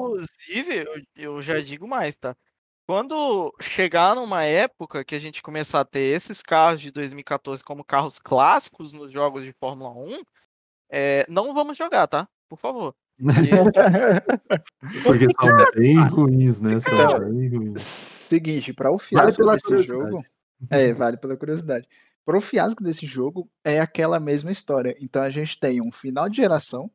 Inclusive, 0.00 0.76
eu, 0.86 1.02
eu 1.16 1.42
já 1.42 1.60
digo 1.60 1.86
mais, 1.88 2.14
tá? 2.16 2.36
Quando 2.86 3.52
chegar 3.60 4.14
numa 4.14 4.44
época 4.44 5.04
que 5.04 5.14
a 5.14 5.18
gente 5.18 5.42
começar 5.42 5.80
a 5.80 5.84
ter 5.84 6.00
esses 6.16 6.42
carros 6.42 6.80
de 6.80 6.90
2014 6.90 7.62
como 7.62 7.84
carros 7.84 8.18
clássicos 8.18 8.92
nos 8.92 9.12
jogos 9.12 9.44
de 9.44 9.52
Fórmula 9.52 9.90
1, 9.90 10.22
é, 10.90 11.26
não 11.28 11.52
vamos 11.54 11.76
jogar, 11.76 12.06
tá? 12.06 12.28
Por 12.48 12.58
favor. 12.58 12.94
Porque 13.20 13.50
Porque 15.02 15.26
são 15.40 15.48
bem 15.76 15.96
ruins, 16.08 16.60
né? 16.60 16.80
São 16.80 16.94
Então, 16.94 17.20
bem 17.34 17.48
ruins. 17.48 17.82
Seguinte, 17.82 18.72
para 18.72 18.90
o 18.90 18.98
Vale 18.98 19.32
fiasco 19.32 19.42
pela 19.42 19.54
desse 19.54 19.82
jogo. 19.82 20.24
É, 20.70 20.92
vale 20.92 21.16
pela 21.16 21.36
curiosidade. 21.36 21.88
pro 22.24 22.40
fiasco 22.40 22.82
desse 22.82 23.06
jogo 23.06 23.50
é 23.64 23.80
aquela 23.80 24.18
mesma 24.20 24.50
história. 24.52 24.96
Então 25.00 25.22
a 25.22 25.30
gente 25.30 25.58
tem 25.58 25.80
um 25.80 25.92
final 25.92 26.28
de 26.28 26.36
geração, 26.38 26.90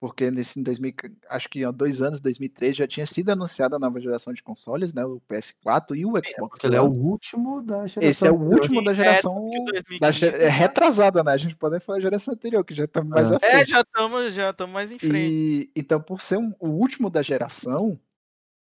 porque 0.00 0.30
nesse 0.30 0.60
em 0.60 0.62
2000, 0.62 0.92
acho 1.28 1.48
que 1.48 1.64
há 1.64 1.70
dois 1.70 2.00
anos, 2.00 2.20
2003, 2.20 2.76
já 2.76 2.86
tinha 2.86 3.04
sido 3.06 3.30
anunciada 3.30 3.76
a 3.76 3.78
nova 3.78 4.00
geração 4.00 4.32
de 4.32 4.42
consoles, 4.42 4.94
né? 4.94 5.04
O 5.04 5.20
PS4 5.28 5.96
e 5.96 6.06
o 6.06 6.10
Xbox. 6.10 6.34
Porque 6.50 6.66
ele 6.66 6.76
é 6.76 6.80
o 6.80 6.86
último 6.90 7.60
da 7.62 7.86
geração. 7.86 8.02
Esse 8.08 8.26
é 8.26 8.30
o 8.30 8.36
último 8.40 8.82
da 8.84 8.92
É, 8.92 8.94
geração 8.94 9.36
o 9.36 9.50
da 9.64 9.72
2015, 10.10 10.12
ge- 10.12 10.26
é 10.36 10.48
retrasada, 10.48 11.24
né? 11.24 11.32
A 11.32 11.36
gente 11.36 11.56
pode 11.56 11.80
falar 11.80 12.00
geração 12.00 12.34
anterior, 12.34 12.64
que 12.64 12.74
já 12.74 12.86
tá 12.86 13.02
mais 13.02 13.30
É. 13.30 13.34
à 13.34 13.38
É, 13.42 13.50
frente. 13.56 13.70
já 13.70 13.80
estamos 13.80 14.34
já 14.34 14.52
tamo 14.52 14.72
mais 14.72 14.92
em 14.92 14.98
frente. 14.98 15.16
E 15.16 15.70
então, 15.74 16.00
por 16.00 16.22
ser 16.22 16.36
um- 16.38 16.54
o 16.60 16.68
último 16.68 17.10
da 17.10 17.20
geração, 17.22 17.98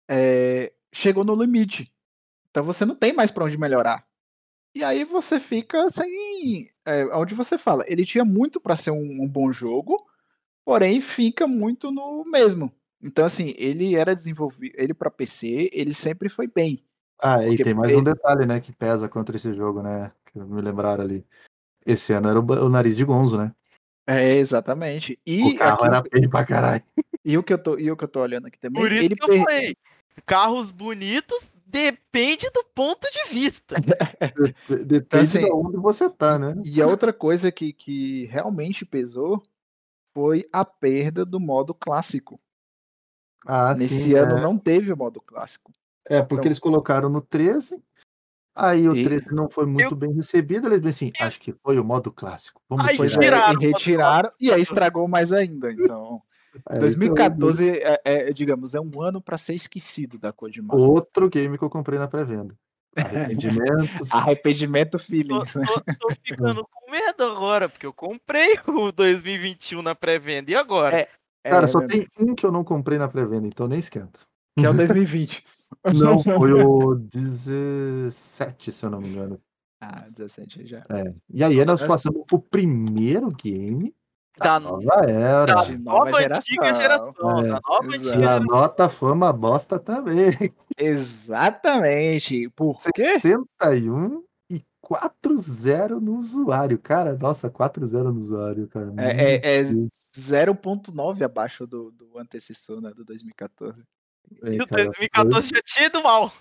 é, 0.09 0.73
chegou 0.93 1.25
no 1.25 1.35
limite. 1.35 1.93
Então 2.51 2.65
você 2.65 2.85
não 2.87 2.95
tem 2.95 3.13
mais 3.13 3.31
para 3.31 3.45
onde 3.45 3.59
melhorar. 3.59 4.07
E 4.75 4.83
aí 4.85 5.05
você 5.05 5.39
fica 5.41 5.89
sem. 5.91 6.71
É, 6.85 7.05
onde 7.17 7.35
você 7.35 7.59
fala, 7.59 7.85
ele 7.89 8.05
tinha 8.07 8.25
muito 8.25 8.61
para 8.61 8.77
ser 8.77 8.91
um, 8.91 9.23
um 9.23 9.29
bom 9.29 9.53
jogo, 9.53 10.07
porém 10.67 11.01
fica 11.01 11.47
muito 11.47 11.93
no 11.93 12.25
mesmo. 12.25 12.73
Então, 13.01 13.25
assim, 13.25 13.55
ele 13.57 13.95
era 13.95 14.17
desenvolvido. 14.17 14.75
Ele 14.77 14.93
para 14.93 15.09
PC, 15.11 15.71
ele 15.73 15.95
sempre 15.95 16.29
foi 16.29 16.49
bem. 16.49 16.85
Ah, 17.23 17.47
e 17.47 17.57
tem 17.57 17.73
mais 17.73 17.93
ele- 17.93 18.01
um 18.01 18.05
detalhe, 18.05 18.45
né, 18.45 18.61
que 18.61 18.73
pesa 18.73 19.09
contra 19.09 19.37
esse 19.37 19.55
jogo, 19.55 19.81
né? 19.81 20.11
Que 20.27 20.39
me 20.41 20.61
lembraram 20.61 21.05
ali. 21.05 21.25
Esse 21.87 22.13
ano 22.13 22.29
era 22.29 22.41
o, 22.41 22.43
o 22.45 22.69
nariz 22.69 22.97
de 22.97 23.05
Gonzo, 23.05 23.39
né? 23.39 23.55
É, 24.09 24.37
exatamente. 24.37 25.19
E, 25.25 25.55
o 25.55 25.57
carro 25.57 25.85
aqui- 25.85 25.87
era 25.87 26.03
feio 26.03 26.31
pra 26.31 26.45
caralho. 26.45 26.83
e 27.25 27.39
o 27.39 27.43
que 27.45 27.53
eu 27.53 27.59
tô, 27.59 27.79
e 27.79 27.91
o 27.91 27.97
que 27.97 28.05
eu 28.05 28.09
tô 28.09 28.21
olhando 28.21 28.47
aqui 28.49 28.59
também, 28.59 28.83
Por 28.83 28.91
isso 28.91 29.05
ele 29.05 29.15
que 29.17 29.23
eu 29.25 29.29
per- 29.29 29.45
falei. 29.45 29.77
Carros 30.25 30.71
bonitos 30.71 31.53
depende 31.67 32.51
do 32.53 32.65
ponto 32.75 33.07
de 33.11 33.33
vista. 33.33 33.75
De- 34.69 34.85
Depende 34.85 35.23
assim, 35.23 35.39
de 35.45 35.53
onde 35.53 35.77
você 35.77 36.09
tá, 36.11 36.39
né? 36.39 36.55
E 36.65 36.83
a 36.83 36.87
outra 36.87 37.13
coisa 37.13 37.53
que, 37.53 37.73
que 37.73 38.25
realmente 38.27 38.85
pesou 38.85 39.43
foi 40.17 40.49
a 40.51 40.65
perda 40.65 41.27
do 41.27 41.39
modo 41.39 41.75
clássico. 41.75 42.41
Ah, 43.47 43.75
Nesse 43.75 44.05
sim, 44.05 44.15
ano 44.15 44.39
é. 44.39 44.41
não 44.41 44.57
teve 44.57 44.91
o 44.91 44.97
modo 44.97 45.21
clássico. 45.21 45.71
É, 46.09 46.23
porque 46.23 46.37
Então- 46.37 46.47
eles 46.47 46.59
colocaram 46.59 47.11
no 47.11 47.21
13, 47.21 47.79
aí 48.55 48.89
o 48.89 48.97
E- 48.97 49.05
13 49.05 49.35
não 49.35 49.51
foi 49.51 49.67
muito 49.67 49.95
bem 49.95 50.11
recebido, 50.15 50.69
eles 50.69 50.81
disseram 50.81 51.11
assim, 51.11 51.23
acho 51.23 51.39
que 51.39 51.53
foi 51.53 51.79
o 51.79 51.85
modo 51.85 52.11
clássico. 52.11 52.63
Vamos 52.67 52.89
Aí 52.89 52.97
é, 52.99 53.07
tiraram 53.07 53.61
e 53.61 53.67
retiraram, 53.67 54.33
e 54.41 54.51
aí 54.51 54.63
estragou 54.63 55.07
mais 55.07 55.35
ainda. 55.35 55.71
Então, 55.71 56.23
Aí, 56.67 56.81
2014 56.81 57.69
é, 57.69 58.01
é, 58.03 58.33
digamos, 58.33 58.75
é 58.75 58.81
um 58.81 59.03
ano 59.03 59.21
para 59.21 59.37
ser 59.37 59.55
esquecido 59.55 60.19
da 60.19 60.33
então, 60.33 60.79
Outro 60.79 61.29
game 61.29 61.59
que 61.59 61.65
eu 61.65 61.69
comprei 61.69 61.99
na 61.99 62.09
pré-venda. 62.09 62.59
Arrependimento 64.11 64.93
Tô, 64.93 64.99
feelings. 64.99 65.55
né? 65.55 65.67
tô- 65.67 66.09
tô 66.09 66.15
ficando 66.25 66.67
com 66.67 66.91
medo 66.91 67.25
agora, 67.25 67.69
porque 67.69 67.87
eu 67.87 67.93
comprei 67.93 68.57
o 68.67 68.91
2021 68.93 69.83
na 69.83 69.95
pré-venda. 69.95 70.51
E 70.51 70.55
agora? 70.55 70.97
É, 71.01 71.09
Cara, 71.49 71.65
É, 71.65 71.69
só 71.69 71.79
meu 71.79 71.89
tem 71.89 72.07
um 72.19 72.35
que 72.35 72.45
eu 72.45 72.51
não 72.53 72.65
comprei 72.65 72.99
na 72.99 73.09
pré-venda, 73.09 73.47
então 73.47 73.69
nem 73.69 73.79
esquenta. 73.79 74.19
Que 74.59 74.67
é 74.67 74.71
o 74.71 74.75
2020. 74.75 75.45
Não, 75.95 76.19
foi 76.23 76.53
o 76.53 76.95
17, 76.95 78.73
se 78.73 78.85
eu 78.85 78.91
não 78.91 79.01
me 79.01 79.09
engano. 79.09 79.41
Ah, 79.81 80.07
17 80.11 80.67
já. 80.67 80.79
É. 80.89 81.13
E 81.29 81.45
aí 81.45 81.65
nós 81.65 81.83
passamos 81.83 82.25
pro 82.27 82.39
primeiro 82.41 83.31
game 83.31 83.95
Da, 84.39 84.45
da 84.45 84.61
nova 84.61 85.03
era. 85.09 85.47
da 85.47 85.55
nova, 85.55 85.79
nova 85.79 86.19
antiga 86.19 86.73
geração. 86.75 87.15
geração. 87.15 87.39
É, 87.39 87.49
da 87.49 87.61
nova 87.61 87.95
exato. 87.95 88.07
E 88.07 88.11
antiga 88.11 88.31
a 88.35 88.41
nota 88.41 88.89
fama 88.89 89.33
bosta 89.33 89.79
também. 89.79 90.33
Exatamente. 90.79 92.49
Por 92.51 92.79
quê? 92.95 93.19
61 93.19 94.23
e 94.51 94.63
4-0 94.85 96.01
no 96.01 96.17
usuário. 96.17 96.79
Cara, 96.79 97.17
nossa, 97.17 97.51
4-0 97.51 98.13
no 98.13 98.21
usuário, 98.21 98.69
cara. 98.69 98.93
É, 98.99 99.37
é, 99.37 99.57
é 99.59 99.63
Meu 99.65 99.89
0.9 100.17 101.23
abaixo 101.23 101.67
do, 101.67 101.91
do 101.91 102.19
antecessor, 102.19 102.81
né, 102.81 102.91
do 102.95 103.05
2014. 103.05 103.83
Deus, 104.43 104.55
E 104.55 104.63
o 104.63 104.67
cara, 104.67 104.85
2014 104.85 105.49
já 105.51 105.61
tinha 105.63 105.87
ido 105.87 106.03
mal. 106.03 106.33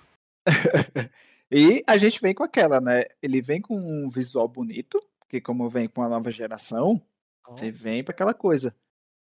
E 1.52 1.84
a 1.86 1.98
gente 1.98 2.20
vem 2.20 2.34
com 2.34 2.44
aquela, 2.44 2.82
né? 2.82 3.04
Ele 3.22 3.42
vem 3.42 3.62
com 3.62 3.78
um 3.78 4.10
visual 4.10 4.48
bonito, 4.48 5.00
porque 5.20 5.40
como 5.40 5.70
vem 5.70 5.88
com 5.88 6.02
a 6.02 6.10
nova 6.10 6.32
geração, 6.32 7.02
você 7.48 7.72
vem 7.72 8.04
para 8.04 8.14
aquela 8.14 8.34
coisa. 8.34 8.76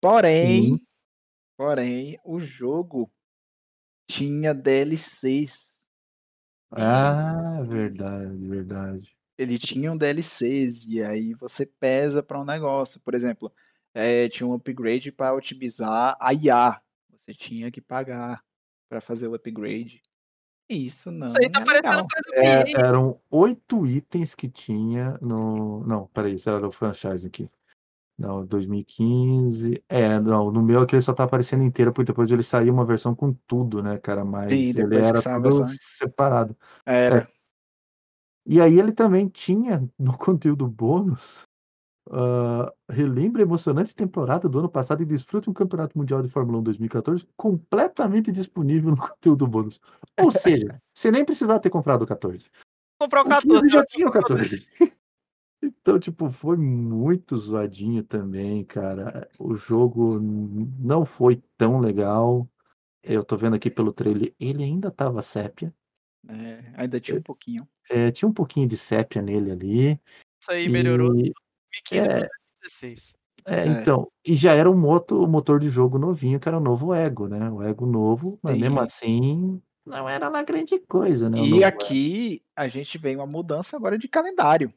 Porém, 0.01 0.71
Sim. 0.71 0.81
porém, 1.57 2.19
o 2.25 2.41
jogo 2.41 3.11
tinha 4.09 4.55
DLCs. 4.55 5.81
Ah, 6.71 7.63
verdade, 7.67 8.49
verdade. 8.49 9.17
Ele 9.39 9.59
tinha 9.59 9.93
um 9.93 9.97
DLCs 9.97 10.87
e 10.87 11.03
aí 11.03 11.35
você 11.35 11.67
pesa 11.67 12.23
para 12.23 12.41
um 12.41 12.45
negócio. 12.45 13.01
Por 13.01 13.15
exemplo, 13.15 13.53
eh, 13.95 14.29
tinha 14.29 14.47
um 14.47 14.55
upgrade 14.55 15.13
para 15.13 15.35
otimizar 15.35 16.17
a 16.21 16.33
IA. 16.33 16.81
Você 17.11 17.35
tinha 17.35 17.71
que 17.71 17.81
pagar 17.81 18.43
para 18.89 19.01
fazer 19.01 19.29
o 19.29 19.35
upgrade. 19.35 20.03
Isso 20.69 21.11
não 21.11 21.27
Isso 21.27 21.37
aí 21.41 21.51
tá 21.51 21.61
é 21.61 21.65
parecendo 21.65 21.97
legal. 21.97 22.09
coisa 22.09 22.77
É, 22.77 22.81
eram 22.89 23.21
oito 23.31 23.87
itens 23.87 24.35
que 24.35 24.49
tinha 24.49 25.17
no. 25.21 25.85
Não, 25.87 26.07
peraí, 26.09 26.35
isso 26.35 26.51
era 26.51 26.67
o 26.67 26.73
franchise 26.73 27.27
aqui. 27.27 27.49
Não, 28.19 28.47
2015. 28.47 29.85
É, 29.89 30.19
não, 30.21 30.51
no 30.51 30.63
meu 30.63 30.81
aqui 30.81 30.95
ele 30.95 31.03
só 31.03 31.13
tá 31.13 31.25
aparecendo 31.25 31.63
inteiro, 31.63 31.93
porque 31.93 32.11
depois 32.13 32.31
ele 32.31 32.43
saiu 32.43 32.73
uma 32.73 32.85
versão 32.87 33.15
com 33.15 33.35
tudo, 33.47 33.83
né, 33.83 33.99
cara? 33.99 34.25
Mas 34.25 34.51
Sim, 34.51 34.71
ele 34.71 34.73
depois 34.73 35.01
que 35.03 35.07
era 35.09 35.21
saiu 35.21 35.37
a 35.37 35.43
tudo 35.43 35.59
versão. 35.59 35.77
separado. 35.81 36.57
Era. 36.87 37.29
E 38.47 38.61
aí 38.61 38.79
ele 38.79 38.93
também 38.93 39.29
tinha 39.29 39.87
no 39.99 40.17
conteúdo 40.17 40.67
bônus. 40.67 41.43
ah, 42.11 42.73
relembre 42.89 43.43
a 43.43 43.45
emocionante 43.45 43.95
temporada 43.95 44.49
do 44.49 44.61
ano 44.61 44.69
passado 44.69 45.03
e 45.03 45.07
desfrute 45.07 45.51
um 45.51 45.53
campeonato 45.53 45.99
mundial 45.99 46.23
de 46.23 46.29
Fórmula 46.31 46.59
1 46.61 46.63
2014 46.63 47.29
completamente 47.37 48.31
disponível 48.33 48.91
no 48.93 48.97
conteúdo 49.11 49.47
bônus. 49.47 49.81
Ou 50.19 50.31
seja, 50.31 50.81
você 50.95 51.11
nem 51.11 51.25
precisava 51.25 51.61
ter 51.61 51.69
comprado 51.71 52.03
o 52.03 52.07
14. 52.07 52.47
comprar 52.99 53.23
o 53.23 53.27
O 53.27 53.29
15 53.29 53.47
14. 53.47 53.69
já 53.69 53.85
tinha 53.85 54.09
o 54.09 54.13
14. 54.13 54.67
Então, 55.63 55.99
tipo, 55.99 56.31
foi 56.31 56.57
muito 56.57 57.37
zoadinho 57.37 58.03
também, 58.05 58.65
cara. 58.65 59.29
O 59.39 59.55
jogo 59.57 60.21
não 60.21 61.05
foi 61.05 61.43
tão 61.57 61.79
legal. 61.79 62.49
Eu 63.03 63.25
tô 63.25 63.37
vendo 63.37 63.57
aqui 63.57 63.71
pelo 63.71 63.93
trailer, 63.93 64.35
ele 64.39 64.65
ainda 64.65 64.91
tava 64.91 65.23
sépia. 65.23 65.75
É, 66.29 66.73
ainda 66.75 67.01
tinha 67.01 67.19
um 67.19 67.23
pouquinho. 67.23 67.69
É, 67.89 68.11
tinha 68.11 68.29
um 68.29 68.33
pouquinho 68.33 68.69
de 68.69 68.77
sépia 68.77 69.23
nele 69.23 69.51
ali. 69.51 70.01
Isso 70.41 70.51
aí 70.51 70.69
melhorou 70.69 71.15
E, 71.15 71.33
2015 71.33 72.07
é. 72.07 72.09
para 72.09 72.29
2016. 72.63 73.15
é, 73.47 73.61
É. 73.61 73.67
então, 73.67 74.11
e 74.27 74.35
já 74.35 74.55
era 74.55 74.71
um 74.71 74.77
moto, 74.77 75.23
um 75.23 75.29
motor 75.29 75.61
de 75.61 75.69
jogo 75.69 75.99
novinho, 75.99 76.41
que 76.41 76.49
era 76.49 76.59
o 76.59 76.61
novo 76.61 76.93
Ego, 76.93 77.29
né? 77.29 77.49
O 77.51 77.63
Ego 77.63 77.87
novo, 77.87 78.39
mas 78.43 78.55
Sim. 78.55 78.61
mesmo 78.61 78.81
assim, 78.81 79.63
não 79.87 80.09
era 80.09 80.29
lá 80.29 80.43
grande 80.43 80.81
coisa, 80.81 81.31
né? 81.31 81.41
o 81.41 81.47
E 81.47 81.63
aqui 81.63 82.43
a 82.57 82.67
gente 82.67 82.99
vem 82.99 83.15
uma 83.15 83.27
mudança 83.27 83.77
agora 83.77 83.97
de 83.97 84.09
calendário. 84.09 84.73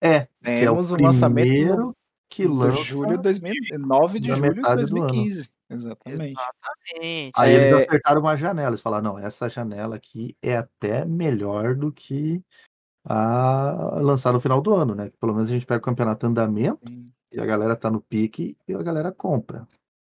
É, 0.00 0.20
que 0.42 0.50
é 0.50 0.70
o 0.70 0.74
Temos 0.74 0.92
o 0.92 0.96
lançamento 0.96 1.48
primeiro 1.48 1.96
que 2.28 2.46
lança. 2.46 2.84
julho 2.84 3.16
de 3.16 3.22
2000, 3.24 3.52
9 3.78 4.20
de 4.20 4.28
julho 4.28 4.42
de 4.42 4.48
metade 4.56 4.84
do 4.90 4.96
ano. 4.98 5.06
2015. 5.08 5.50
Exatamente. 5.68 6.32
Exatamente. 6.32 7.32
Aí 7.36 7.52
eles 7.54 7.66
É. 7.68 7.84
acertaram 7.86 8.20
uma 8.20 8.36
janela. 8.36 8.70
Eles 8.70 8.80
falaram, 8.80 9.04
não, 9.14 9.18
essa 9.18 9.48
janela 9.48 9.96
aqui 9.96 10.36
é 10.42 10.56
até 10.56 11.04
melhor 11.04 11.74
do 11.76 11.92
que 11.92 12.42
a 13.04 13.98
lançar 14.00 14.32
no 14.32 14.40
final 14.40 14.60
do 14.60 14.74
ano, 14.74 14.94
né? 14.94 15.10
Pelo 15.20 15.32
menos 15.34 15.48
a 15.48 15.52
gente 15.52 15.66
pega 15.66 15.78
o 15.80 15.84
campeonato 15.84 16.26
andamento 16.26 16.80
Sim. 16.88 17.06
e 17.32 17.40
a 17.40 17.46
galera 17.46 17.76
tá 17.76 17.90
no 17.90 18.00
pique 18.00 18.56
e 18.68 18.74
a 18.74 18.82
galera 18.82 19.12
compra. 19.12 19.66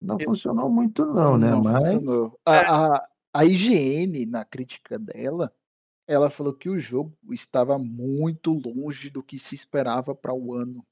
Não 0.02 0.18
Eu- 0.20 0.26
funcionou 0.26 0.70
muito 0.70 1.06
não, 1.06 1.38
né? 1.38 1.50
Não 1.52 1.64
Mas 1.64 1.84
funcionou. 1.84 2.40
A, 2.46 2.96
a, 2.96 3.08
a 3.34 3.46
IGN, 3.46 4.26
na 4.26 4.46
crítica 4.46 5.00
dela, 5.00 5.52
ela 6.08 6.30
falou 6.30 6.54
que 6.54 6.70
o 6.70 6.80
jogo 6.80 7.18
estava 7.32 7.78
muito 7.80 8.52
longe 8.54 9.10
do 9.10 9.24
que 9.24 9.40
se 9.40 9.56
esperava 9.56 10.16
para 10.16 10.34
o 10.34 10.54
ano. 10.54 10.86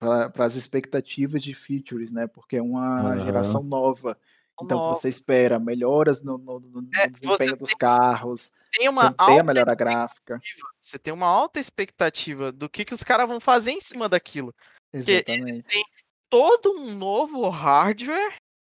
Para 0.00 0.44
as 0.44 0.56
expectativas 0.56 1.42
de 1.42 1.54
features, 1.54 2.12
né? 2.12 2.26
Porque 2.26 2.56
é 2.56 2.62
uma 2.62 3.16
Aham. 3.18 3.18
geração 3.18 3.62
nova. 3.62 4.18
Então 4.60 4.78
Nova. 4.78 4.86
você 4.86 5.08
espera 5.08 5.58
melhoras 5.58 6.22
no, 6.22 6.36
no- 6.38 6.60
no- 6.60 6.82
no 6.82 6.92
É, 6.94 7.08
desempenho 7.10 7.56
dos 7.56 7.74
carros, 7.74 8.52
Tem 8.72 8.88
você 8.94 9.08
uma 9.08 9.14
tem 9.24 9.38
a 9.38 9.42
alta 9.42 9.44
melhora 9.44 9.74
gráfica. 9.74 10.42
Você 10.82 10.98
tem 10.98 11.12
uma 11.12 11.26
alta 11.26 11.58
expectativa 11.60 12.52
do 12.52 12.68
que, 12.68 12.84
que 12.84 12.94
os 12.94 13.02
caras 13.02 13.28
vão 13.28 13.40
fazer 13.40 13.72
em 13.72 13.80
cima 13.80 14.08
daquilo. 14.08 14.54
Porque 14.98 15.24
eles 15.26 15.58
Exatamente. 15.62 15.66
têm 15.68 15.84
todo 16.30 16.72
um 16.78 16.94
novo 16.94 17.48
hardware 17.48 18.36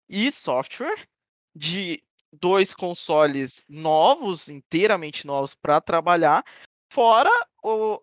e 0.10 0.32
software 0.32 1.08
de 1.56 2.04
dois 2.32 2.74
consoles 2.74 3.66
novos, 3.68 4.50
inteiramente 4.50 5.26
novos 5.26 5.56
para 5.56 5.82
trabalhar, 5.82 6.44
fora 6.92 7.32
o, 7.64 8.02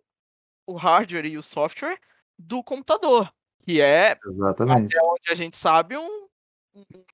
o 0.66 0.74
hardware 0.74 1.26
e 1.26 1.38
o 1.38 1.42
software 1.42 1.98
do 2.38 2.62
computador, 2.62 3.32
que 3.64 3.80
é, 3.80 4.18
exatamente. 4.26 4.96
até 4.96 5.06
onde 5.06 5.30
a 5.30 5.34
gente 5.34 5.56
sabe, 5.56 5.96
um, 5.96 6.26
um- 6.74 7.04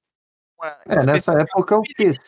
É, 0.89 1.05
nessa 1.05 1.33
época 1.33 1.79
o 1.79 1.83
PC, 1.83 2.19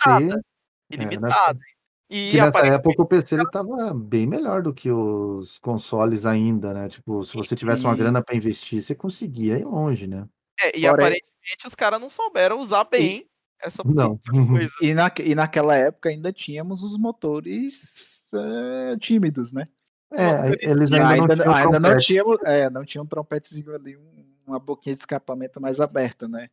ilimitada. 0.91 1.59
É. 1.71 1.75
E 2.11 2.33
Que 2.33 2.41
nessa 2.41 2.67
época 2.67 3.03
o 3.03 3.07
PC 3.07 3.35
ele 3.35 3.51
tava 3.51 3.95
bem 3.95 4.27
melhor 4.27 4.63
do 4.63 4.75
que 4.75 4.91
os 4.91 5.59
consoles 5.59 6.27
ainda, 6.27 6.75
né? 6.75 6.89
Tipo, 6.89 7.25
se 7.25 7.35
você 7.35 7.57
tivesse 7.57 7.85
uma 7.85 7.97
grana 7.97 8.23
pra 8.23 8.37
investir, 8.37 8.83
você 8.83 8.95
conseguia 8.95 9.59
ir 9.59 9.65
longe, 9.65 10.07
né? 10.07 10.29
é, 10.61 10.69
e 10.69 10.83
porém, 10.83 10.91
aparentemente 10.91 11.67
os 11.67 11.75
caras 11.75 12.01
não 12.01 12.11
souberam 12.11 12.61
usar 12.61 12.85
bem 12.85 13.27
essa, 13.61 13.83
Não. 13.85 14.15
essa 14.15 14.47
coisa. 14.47 14.71
e, 14.83 14.95
na, 14.95 15.11
e 15.21 15.35
naquela 15.35 15.75
época 15.77 16.09
ainda 16.09 16.33
tínhamos 16.33 16.83
os 16.83 16.99
motores 16.99 18.29
eh, 18.35 18.97
tímidos, 19.01 19.53
né? 19.53 19.67
É, 20.13 20.49
eles 20.71 20.91
Que 20.91 20.97
ainda 20.97 20.99
não 20.99 21.07
ainda, 21.25 21.35
tinham 21.37 21.55
ainda 21.55 21.81
não 21.81 21.99
tínhamos, 21.99 22.39
é, 22.45 22.71
não 22.71 22.85
tinha 22.85 23.03
um 23.03 23.07
trompetezinho 23.07 23.75
ali, 23.75 23.97
um- 23.97 24.25
uma 24.47 24.59
boquinha 24.61 24.95
de 24.95 25.03
escapamento 25.03 25.61
mais 25.61 25.81
aberta, 25.81 26.29
né? 26.29 26.49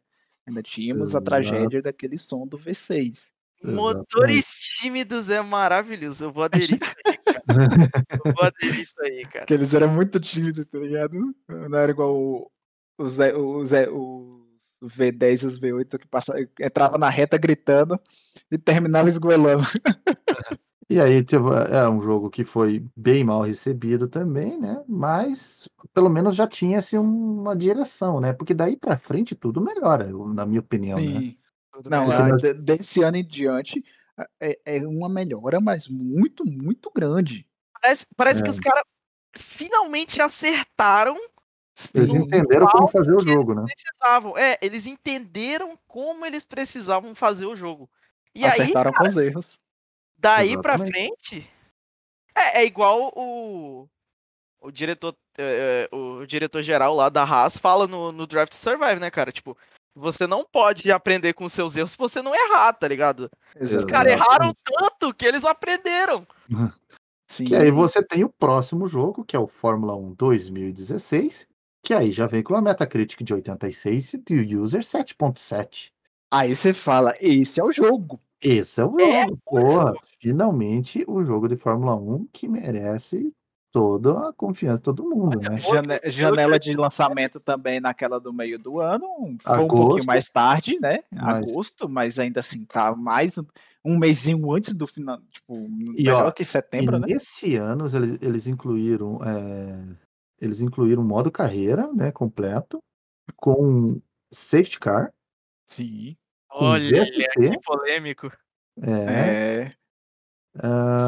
Ainda 0.48 0.64
tínhamos 0.64 1.10
a 1.10 1.20
Exato, 1.20 1.26
tragédia 1.26 1.82
daquele 1.82 2.18
som 2.18 2.48
do 2.48 2.58
V6. 2.58 3.20
exatamente. 3.62 3.76
Motores 3.76 4.56
tímidos 4.56 5.30
é 5.30 5.40
maravilhoso. 5.42 6.24
Eu 6.26 6.32
vou 6.32 6.44
aderir 6.44 6.74
isso 6.76 6.86
aí, 7.06 7.18
cara. 7.18 7.44
Eu 8.26 8.34
vou 8.34 8.44
aderir 8.44 8.80
isso 8.80 8.96
aí, 9.02 9.24
cara. 9.26 9.46
Que 9.46 9.54
eles 9.54 9.72
eram 9.74 9.90
muito 9.94 10.20
tímidos, 10.20 10.66
tá 10.66 10.80
ligado? 10.80 11.14
Não 11.48 11.78
era 11.78 11.92
igual 11.92 12.16
o- 12.16 12.52
os, 12.98 13.20
E- 13.20 13.34
os, 13.34 13.72
E- 13.72 13.90
os 13.90 14.42
V10 14.84 15.44
e 15.44 15.46
os 15.48 15.60
V8 15.60 15.98
que 16.00 16.08
passa, 16.08 16.34
entrava 16.60 16.98
na 16.98 17.10
reta 17.10 17.38
gritando 17.38 18.00
e 18.50 18.58
terminava 18.58 19.08
esgoelando. 19.10 19.64
E 20.90 21.00
aí 21.00 21.24
teve, 21.24 21.46
é 21.70 21.88
um 21.88 22.02
jogo 22.02 22.30
que 22.30 22.44
foi 22.44 22.86
bem 22.96 23.24
mal 23.24 23.44
recebido 23.44 24.10
também, 24.10 24.60
né? 24.60 24.84
Mas 24.90 25.70
pelo 25.94 26.10
menos 26.10 26.36
já 26.36 26.46
tinha 26.46 26.80
assim, 26.80 26.98
uma 26.98 27.56
direção, 27.56 28.20
né? 28.20 28.34
Porque 28.34 28.54
daí 28.54 28.76
pra 28.76 28.98
frente 28.98 29.34
tudo 29.34 29.62
melhora, 29.62 30.10
na 30.34 30.46
minha 30.46 30.60
opinião, 30.60 30.98
né? 31.00 31.20
Sim. 31.20 31.38
Tudo 31.72 31.90
Não, 31.90 32.08
nós- 32.08 32.42
de- 32.42 32.54
desse 32.56 33.02
ano 33.04 33.16
em 33.16 33.26
diante 33.26 33.82
é, 34.42 34.60
é 34.66 34.86
uma 34.86 35.08
melhora, 35.08 35.62
mas 35.62 35.88
muito, 35.88 36.44
muito 36.46 36.92
grande. 36.94 37.48
Parece, 37.82 38.06
parece 38.18 38.44
que 38.44 38.50
É. 38.50 38.52
os 38.52 38.60
caras 38.60 38.84
finalmente 39.38 40.22
acertaram 40.22 41.16
Eles 41.96 42.14
entenderam 42.14 42.68
como 42.68 42.88
fazer 42.88 43.16
o 43.16 43.20
jogo, 43.20 43.56
né? 43.56 43.64
precisavam. 43.66 44.38
É, 44.38 44.58
eles 44.62 44.86
entenderam 44.86 45.78
como 45.88 46.26
eles 46.26 46.44
precisavam 46.44 47.16
fazer 47.16 47.46
o 47.46 47.56
jogo. 47.56 47.90
E 48.36 48.44
aí, 48.46 48.62
Acertaram 48.62 48.92
com 48.94 49.04
os 49.06 49.18
erros. 49.18 49.60
daí 50.18 50.62
pra 50.62 50.76
Exatamente. 50.76 51.30
frente, 51.30 51.50
é, 52.36 52.62
é 52.62 52.66
igual 52.66 53.12
o, 53.16 53.88
o 54.62 54.72
diretor 54.72 55.16
é, 55.38 55.90
é, 55.92 55.96
o 55.96 56.26
diretor 56.26 56.62
geral 56.62 56.96
lá 56.96 57.10
da 57.10 57.24
Haas 57.24 57.58
fala 57.58 57.88
no, 57.88 58.12
no 58.12 58.28
Draft 58.28 58.52
to 58.52 58.58
Survive, 58.58 59.00
né, 59.00 59.10
cara? 59.10 59.32
Tipo, 59.32 59.58
você 59.96 60.28
não 60.28 60.46
pode 60.46 60.92
aprender 60.92 61.34
com 61.34 61.46
os 61.46 61.54
seus 61.54 61.76
erros 61.76 61.92
se 61.92 61.98
você 61.98 62.22
não 62.22 62.34
errar, 62.34 62.74
tá 62.74 62.88
ligado? 62.88 63.30
Os 63.60 63.86
caras 63.86 64.14
erraram 64.14 64.56
tanto 64.64 65.14
que 65.14 65.26
eles 65.26 65.44
aprenderam. 65.44 66.28
Sim. 67.28 67.46
Que 67.46 67.56
aí 67.56 67.72
você 67.72 68.04
tem 68.04 68.26
o 68.26 68.30
próximo 68.30 68.88
jogo, 68.88 69.24
que 69.24 69.38
é 69.38 69.40
o 69.40 69.48
Fórmula 69.48 69.96
1 69.96 70.16
2016, 70.16 71.48
que 71.84 71.94
aí 71.94 72.12
já 72.12 72.28
vem 72.28 72.44
com 72.44 72.56
a 72.56 72.62
Metacritic 72.62 73.22
de 73.24 73.34
86 73.34 74.14
e 74.30 74.56
o 74.56 74.62
User 74.64 74.82
7.7. 74.82 75.92
Aí 76.32 76.56
você 76.56 76.74
fala, 76.74 77.14
esse 77.20 77.60
é 77.60 77.64
o 77.64 77.72
jogo. 77.72 78.20
Esse 78.42 78.82
é 78.82 78.86
o 78.86 79.00
É 79.00 79.26
jogo. 79.26 79.38
Porra, 79.46 79.94
finalmente 80.20 81.04
o 81.08 81.24
jogo 81.24 81.48
de 81.48 81.56
Fórmula 81.56 81.96
1 81.96 82.28
que 82.32 82.48
merece 82.48 83.32
toda 83.72 84.30
a 84.30 84.34
confiança 84.34 84.78
de 84.78 84.84
todo 84.84 85.04
mundo, 85.10 85.38
Olha, 85.40 85.50
né? 85.52 85.60
Jane- 85.60 86.00
janela 86.12 86.60
de 86.60 86.74
lançamento 86.74 87.40
também 87.40 87.80
naquela 87.80 88.20
do 88.20 88.34
meio 88.34 88.60
do 88.60 88.80
ano. 88.82 89.08
Foi 89.42 89.54
um 89.60 89.64
Agosto. 89.66 89.76
pouquinho 89.76 90.06
mais 90.06 90.30
tarde, 90.30 90.78
né? 90.80 91.00
Mas- 91.12 91.50
Agosto, 91.52 91.88
mas 91.88 92.20
ainda 92.20 92.42
assim 92.42 92.66
tá 92.66 92.94
mais 92.96 93.38
um- 93.38 93.46
um 93.86 93.98
mêsinho 93.98 94.52
antes 94.54 94.74
do 94.76 94.86
final. 94.86 95.20
Tipo, 95.32 95.56
E, 95.56 96.04
melhor 96.04 96.26
ó, 96.28 96.32
que 96.32 96.42
E 96.44 96.46
setembro, 96.46 97.00
né? 97.00 97.08
nesse 97.10 97.56
ano 97.56 97.86
eles, 97.94 98.18
eles 98.22 98.48
incluíram 98.48 99.20
é, 99.24 99.86
eles 100.42 100.60
incluíram 100.60 101.04
modo 101.04 101.32
carreira, 101.32 101.92
né, 101.94 102.12
completo, 102.12 102.80
com 103.36 104.02
safety 104.32 104.80
car, 104.80 105.14
Sim. 105.66 106.18
Olha, 106.54 107.06
VSC, 107.06 107.50
que 107.52 107.60
polêmico. 107.62 108.30
é, 108.82 108.94
É. 109.64 109.76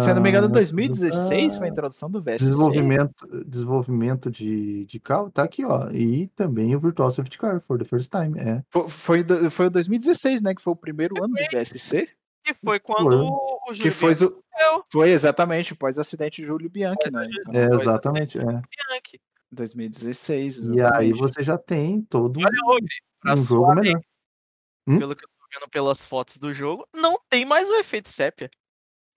Se 0.03 0.09
eu 0.09 0.15
não 0.15 0.21
me 0.21 0.29
engano, 0.29 0.47
ah, 0.47 0.51
2016 0.51 1.57
foi 1.57 1.67
a 1.67 1.69
introdução 1.69 2.09
do 2.09 2.21
VSC. 2.21 2.45
desenvolvimento, 2.45 3.43
desenvolvimento 3.45 4.31
de, 4.31 4.85
de 4.85 4.99
carro, 5.01 5.29
tá 5.29 5.43
aqui, 5.43 5.65
ó, 5.65 5.89
e 5.91 6.27
também 6.29 6.73
o 6.73 6.79
Virtual 6.79 7.11
Safety 7.11 7.37
Car 7.37 7.59
for 7.59 7.77
the 7.77 7.83
first 7.83 8.09
time, 8.09 8.39
é. 8.39 8.63
Fo- 8.69 8.87
Foi, 8.87 9.21
foi 9.51 9.65
o 9.65 9.69
2016, 9.69 10.41
né? 10.41 10.55
Que 10.55 10.61
foi 10.61 10.71
o 10.71 10.77
primeiro 10.77 11.21
ano 11.21 11.33
do 11.33 11.41
VSC. 11.51 12.07
Que 12.43 12.53
foi 12.53 12.79
Foi. 12.79 12.79
quando 12.79 13.23
o 13.23 13.67
Que 13.67 13.73
Júlio 13.73 13.93
foi, 13.93 14.15
Bianchi 14.15 14.25
o- 14.25 14.43
foi 14.91 15.09
exatamente 15.11 15.73
pós-acidente 15.73 16.45
Júlio 16.45 16.69
Bianchi, 16.69 17.09
né? 17.11 17.27
Então, 17.39 17.53
É, 17.53 17.67
Foi 17.69 17.79
exatamente, 17.81 18.37
é. 18.37 18.41
Bianchi. 18.43 19.21
2016. 19.51 20.57
E 20.57 20.69
aí 20.81 21.09
exatamente. 21.09 21.17
você 21.19 21.43
já 21.43 21.57
tem 21.57 22.01
todo 22.01 22.39
Olha, 22.39 23.33
um 23.33 23.37
jogo 23.37 23.75
melhor. 23.75 24.01
Hum? 24.87 24.99
pelo 24.99 25.15
que 25.15 25.23
eu 25.23 25.29
tô 25.29 25.59
vendo 25.59 25.69
pelas 25.69 26.03
fotos 26.03 26.37
do 26.37 26.53
jogo, 26.53 26.85
não 26.93 27.17
tem 27.29 27.45
mais 27.45 27.69
o 27.69 27.75
efeito 27.75 28.09
sépia. 28.09 28.49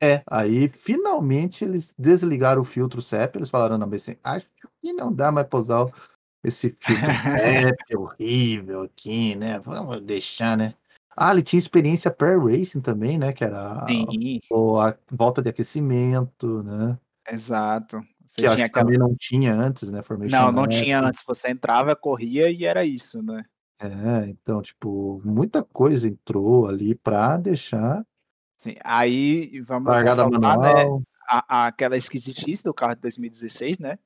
É, 0.01 0.23
aí 0.31 0.69
finalmente 0.69 1.65
eles 1.65 1.95
desligaram 1.99 2.61
o 2.61 2.65
filtro 2.65 3.01
CEP, 3.03 3.37
eles 3.39 3.49
falaram, 3.51 3.79
não, 3.79 3.93
assim, 3.95 4.17
acho 4.23 4.47
que 4.83 4.93
não 4.93 5.13
dá 5.13 5.33
mais 5.33 5.47
pra 5.49 5.59
usar 5.59 5.85
o- 5.85 5.93
esse 6.45 6.69
filtro 6.79 6.85
CEP 7.81 7.97
horrível 7.97 8.83
aqui, 8.83 9.35
né? 9.35 9.59
Vamos 9.59 10.01
deixar, 10.03 10.57
né? 10.57 10.75
Ah, 11.17 11.33
ele 11.33 11.43
tinha 11.43 11.59
experiência 11.59 12.11
pré-racing 12.11 12.81
também, 12.81 13.19
né? 13.19 13.33
Que 13.33 13.43
era 13.43 13.85
a, 13.85 13.87
Sim, 13.89 14.39
a 14.79 14.95
volta 15.11 15.41
de 15.43 15.49
aquecimento, 15.49 16.63
né? 16.63 16.99
exato. 17.29 18.01
Você 18.29 18.43
Que 18.43 18.47
acho 18.47 18.57
que 18.57 18.63
aquela- 18.65 18.85
também 18.85 18.99
não 18.99 19.17
tinha 19.17 19.55
antes, 19.55 19.91
né? 19.91 20.03
Formation 20.03 20.37
Não, 20.37 20.53
não 20.53 20.69
tinha 20.69 21.01
antes. 21.01 21.23
Você 21.27 21.49
entrava, 21.51 21.97
corria 21.97 22.51
e 22.51 22.65
era 22.67 22.85
isso, 22.85 23.23
né? 23.23 23.45
É, 23.81 24.29
então, 24.29 24.61
tipo, 24.63 25.21
muita 25.25 25.63
coisa 25.63 26.07
entrou 26.09 26.67
ali 26.67 26.95
pra 26.95 27.37
deixar 27.37 28.05
Sim, 28.59 28.75
Aí 28.83 29.61
vamos 29.61 29.93
ressaltar, 30.01 30.59
né, 30.59 30.85
a- 31.29 31.45
a- 31.49 31.67
aquela 31.67 31.97
esquisitice 31.97 32.65
do 32.65 32.73
carro 32.73 32.95
de 32.95 33.03
2016, 33.03 33.79
né? 33.79 33.99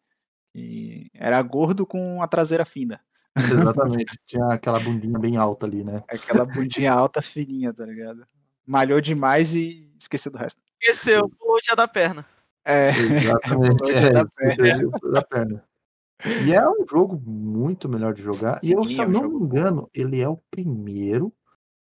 E 0.55 1.09
era 1.15 1.41
gordo 1.43 1.87
com 1.87 2.21
a 2.21 2.27
traseira 2.27 2.65
fina. 2.65 3.01
Exatamente. 3.37 4.19
Tinha 4.27 4.47
aquela 4.47 4.81
bundinha 4.81 5.19
bem 5.19 5.37
alta 5.37 5.67
ali, 5.67 5.85
né? 5.85 6.03
Aquela 6.09 6.45
bundinha 6.45 6.93
alta 6.93 7.23
fininha, 7.23 7.73
tá 7.73 7.85
ligado? 7.85 8.27
Malhou 8.67 9.01
demais 9.01 9.55
e 9.55 9.91
esqueceu 9.99 10.33
do 10.33 10.39
resto. 10.39 10.61
Esqueceu, 10.81 11.29
pulou 11.29 11.57
o 11.57 11.61
dia 11.61 11.77
da 11.77 11.87
perna. 11.87 12.27
É, 12.65 12.91
Exatamente. 12.91 13.91
É, 13.93 14.11
da 14.13 14.23
isso 14.79 15.13
da 15.13 15.23
perna. 15.23 15.65
E 16.45 16.53
é 16.53 16.69
um 16.69 16.87
jogo 16.89 17.19
muito 17.19 17.89
melhor 17.89 18.13
de 18.13 18.23
jogar. 18.23 18.61
e 18.63 18.73
eu, 18.73 18.85
Sim, 18.85 18.95
se 18.95 19.01
é 19.01 19.05
eu 19.05 19.09
um 19.09 19.13
não 19.13 19.23
jogo 19.23 19.39
me 19.41 19.47
engano, 19.47 19.91
ele 19.95 20.21
é 20.21 20.29
o 20.29 20.37
primeiro 20.51 21.33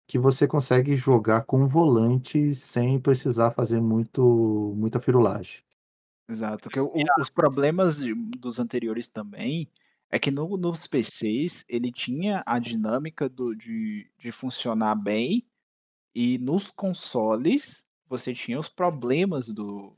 que 0.09 0.18
você 0.18 0.47
consegue 0.47 0.97
jogar 0.97 1.43
com 1.43 1.66
volante 1.66 2.55
sem 2.55 2.99
precisar 2.99 3.53
fazer 3.53 3.80
muito, 3.80 4.74
muita 4.76 5.01
firulagem. 5.01 5.61
exato. 6.28 6.68
Que 6.68 6.80
os 6.80 7.30
problemas 7.30 8.01
dos 8.39 8.59
anteriores 8.59 9.09
também 9.09 9.68
é 10.11 10.18
que 10.18 10.30
no- 10.30 10.57
nos 10.57 10.86
PCs 10.86 11.64
ele 11.68 11.92
tinha 11.92 12.42
a 12.46 12.59
dinâmica 12.59 13.28
do- 13.28 13.54
de, 13.54 14.11
de 14.18 14.32
funcionar 14.32 14.94
bem 14.94 15.46
e 16.14 16.38
nos 16.38 16.70
consoles 16.70 17.86
você 18.09 18.34
tinha 18.34 18.59
os 18.59 18.68
problemas 18.68 19.48
do, 19.54 19.96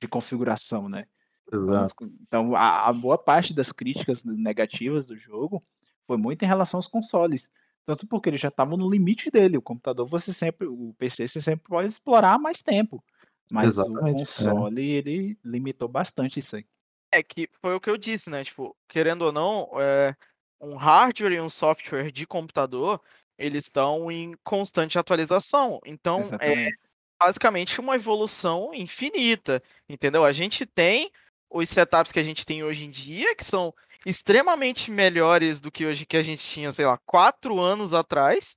de 0.00 0.08
configuração, 0.08 0.88
né? 0.88 1.06
Então, 1.48 1.62
Exato. 1.62 1.94
Então, 2.22 2.54
a, 2.56 2.88
a 2.88 2.92
boa 2.92 3.18
parte 3.18 3.54
das 3.54 3.72
críticas 3.72 4.24
negativas 4.24 5.06
do 5.06 5.16
jogo 5.16 5.62
foi 6.06 6.16
muito 6.16 6.42
em 6.44 6.48
relação 6.48 6.78
aos 6.78 6.86
consoles. 6.86 7.50
Tanto 7.86 8.06
porque 8.06 8.28
eles 8.28 8.40
já 8.40 8.48
estavam 8.48 8.76
no 8.76 8.90
limite 8.90 9.30
dele. 9.30 9.56
O 9.56 9.62
computador, 9.62 10.08
você 10.08 10.32
sempre, 10.32 10.66
o 10.66 10.94
PC, 10.98 11.26
você 11.28 11.40
sempre 11.42 11.68
pode 11.68 11.88
explorar 11.88 12.38
mais 12.38 12.62
tempo. 12.62 13.02
Mas 13.50 13.66
Exatamente, 13.66 13.98
o 13.98 14.00
é. 14.06 14.12
console, 14.12 14.82
ele 14.82 15.38
limitou 15.44 15.88
bastante 15.88 16.38
isso 16.38 16.56
aí. 16.56 16.66
É 17.12 17.22
que 17.22 17.48
foi 17.60 17.74
o 17.74 17.80
que 17.80 17.90
eu 17.90 17.96
disse, 17.96 18.30
né? 18.30 18.44
Tipo, 18.44 18.76
querendo 18.88 19.22
ou 19.22 19.32
não, 19.32 19.68
é, 19.80 20.14
um 20.60 20.76
hardware 20.76 21.32
e 21.32 21.40
um 21.40 21.48
software 21.48 22.10
de 22.10 22.26
computador, 22.26 23.00
eles 23.38 23.64
estão 23.64 24.10
em 24.10 24.34
constante 24.44 24.98
atualização. 24.98 25.80
Então, 25.84 26.18
é 26.18 26.22
Exatamente. 26.22 26.78
basicamente 27.20 27.80
uma 27.80 27.96
evolução 27.96 28.72
infinita, 28.74 29.62
entendeu? 29.88 30.24
A 30.24 30.32
gente 30.32 30.66
tem 30.66 31.10
os 31.50 31.68
setups 31.68 32.12
que 32.12 32.20
a 32.20 32.22
gente 32.22 32.46
tem 32.46 32.62
hoje 32.62 32.84
em 32.84 32.90
dia, 32.90 33.34
que 33.34 33.44
são 33.44 33.74
extremamente 34.06 34.90
melhores 34.90 35.60
do 35.60 35.70
que 35.70 35.84
hoje 35.84 36.06
que 36.06 36.16
a 36.16 36.22
gente 36.22 36.44
tinha, 36.44 36.70
sei 36.70 36.86
lá, 36.86 36.98
quatro 37.04 37.58
anos 37.58 37.92
atrás, 37.92 38.56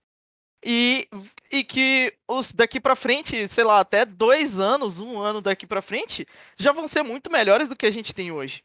e, 0.66 1.08
e 1.52 1.64
que 1.64 2.14
os 2.28 2.52
daqui 2.52 2.80
pra 2.80 2.96
frente, 2.96 3.48
sei 3.48 3.64
lá, 3.64 3.80
até 3.80 4.06
dois 4.06 4.60
anos, 4.60 5.00
um 5.00 5.20
ano 5.20 5.42
daqui 5.42 5.68
pra 5.68 5.82
frente, 5.82 6.26
já 6.58 6.72
vão 6.72 6.88
ser 6.88 7.04
muito 7.04 7.32
melhores 7.32 7.68
do 7.68 7.76
que 7.76 7.86
a 7.86 7.92
gente 7.92 8.14
tem 8.14 8.32
hoje. 8.32 8.64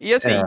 E 0.00 0.12
assim, 0.14 0.32
É. 0.32 0.42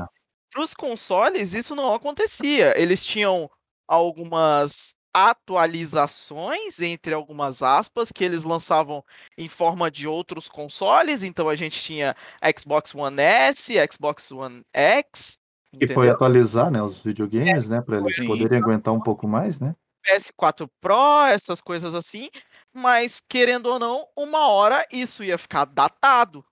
para 0.51 0.61
os 0.61 0.73
consoles 0.73 1.53
isso 1.53 1.75
não 1.75 1.93
acontecia. 1.93 2.79
Eles 2.79 3.05
tinham 3.05 3.49
algumas 3.87 4.95
atualizações, 5.13 6.79
entre 6.79 7.13
algumas 7.13 7.63
aspas, 7.63 8.11
que 8.11 8.23
eles 8.23 8.43
lançavam 8.43 9.03
em 9.37 9.47
forma 9.47 9.89
de 9.89 10.07
outros 10.07 10.47
consoles. 10.47 11.23
Então 11.23 11.49
a 11.49 11.55
gente 11.55 11.81
tinha 11.81 12.15
Xbox 12.57 12.93
One 12.93 13.19
S, 13.19 13.73
Xbox 13.91 14.31
One 14.31 14.63
X. 14.73 15.37
Que 15.71 15.85
foi 15.87 16.05
entendeu? 16.05 16.13
atualizar, 16.13 16.71
né, 16.71 16.81
os 16.81 16.99
videogames, 16.99 17.67
né, 17.67 17.81
para 17.81 17.97
eles 17.97 18.15
poderem 18.25 18.57
aguentar 18.59 18.93
um 18.93 19.01
pouco 19.01 19.27
mais, 19.27 19.59
né? 19.59 19.75
PS4 20.07 20.69
Pro, 20.79 21.25
essas 21.27 21.61
coisas 21.61 21.93
assim. 21.93 22.29
Mas, 22.73 23.21
querendo 23.27 23.67
ou 23.67 23.79
não, 23.79 24.07
uma 24.15 24.47
hora 24.47 24.85
isso 24.91 25.23
ia 25.23 25.37
ficar 25.37 25.65
datado. 25.65 26.45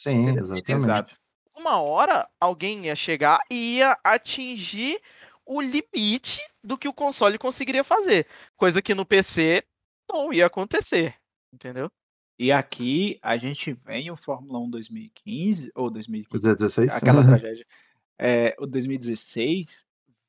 Sim, 0.00 0.22
Entendeu? 0.22 0.42
exatamente. 0.42 0.72
Exato. 0.72 1.14
Uma 1.56 1.80
hora 1.80 2.28
alguém 2.40 2.86
ia 2.86 2.96
chegar 2.96 3.38
e 3.50 3.76
ia 3.76 3.96
atingir 4.02 5.00
o 5.46 5.60
limite 5.60 6.40
do 6.62 6.76
que 6.76 6.88
o 6.88 6.92
console 6.92 7.38
conseguiria 7.38 7.84
fazer. 7.84 8.26
Coisa 8.56 8.82
que 8.82 8.94
no 8.94 9.06
PC 9.06 9.62
não 10.10 10.32
ia 10.32 10.46
acontecer. 10.46 11.14
Entendeu? 11.52 11.90
E 12.38 12.50
aqui 12.50 13.18
a 13.22 13.36
gente 13.36 13.72
vem 13.72 14.10
o 14.10 14.16
Fórmula 14.16 14.58
1 14.58 14.70
2015, 14.70 15.70
ou 15.74 15.90
2015, 15.90 16.56
16? 16.56 16.92
aquela 16.92 17.24
tragédia. 17.24 17.66
É, 18.18 18.56
o 18.58 18.66
2016, 18.66 19.86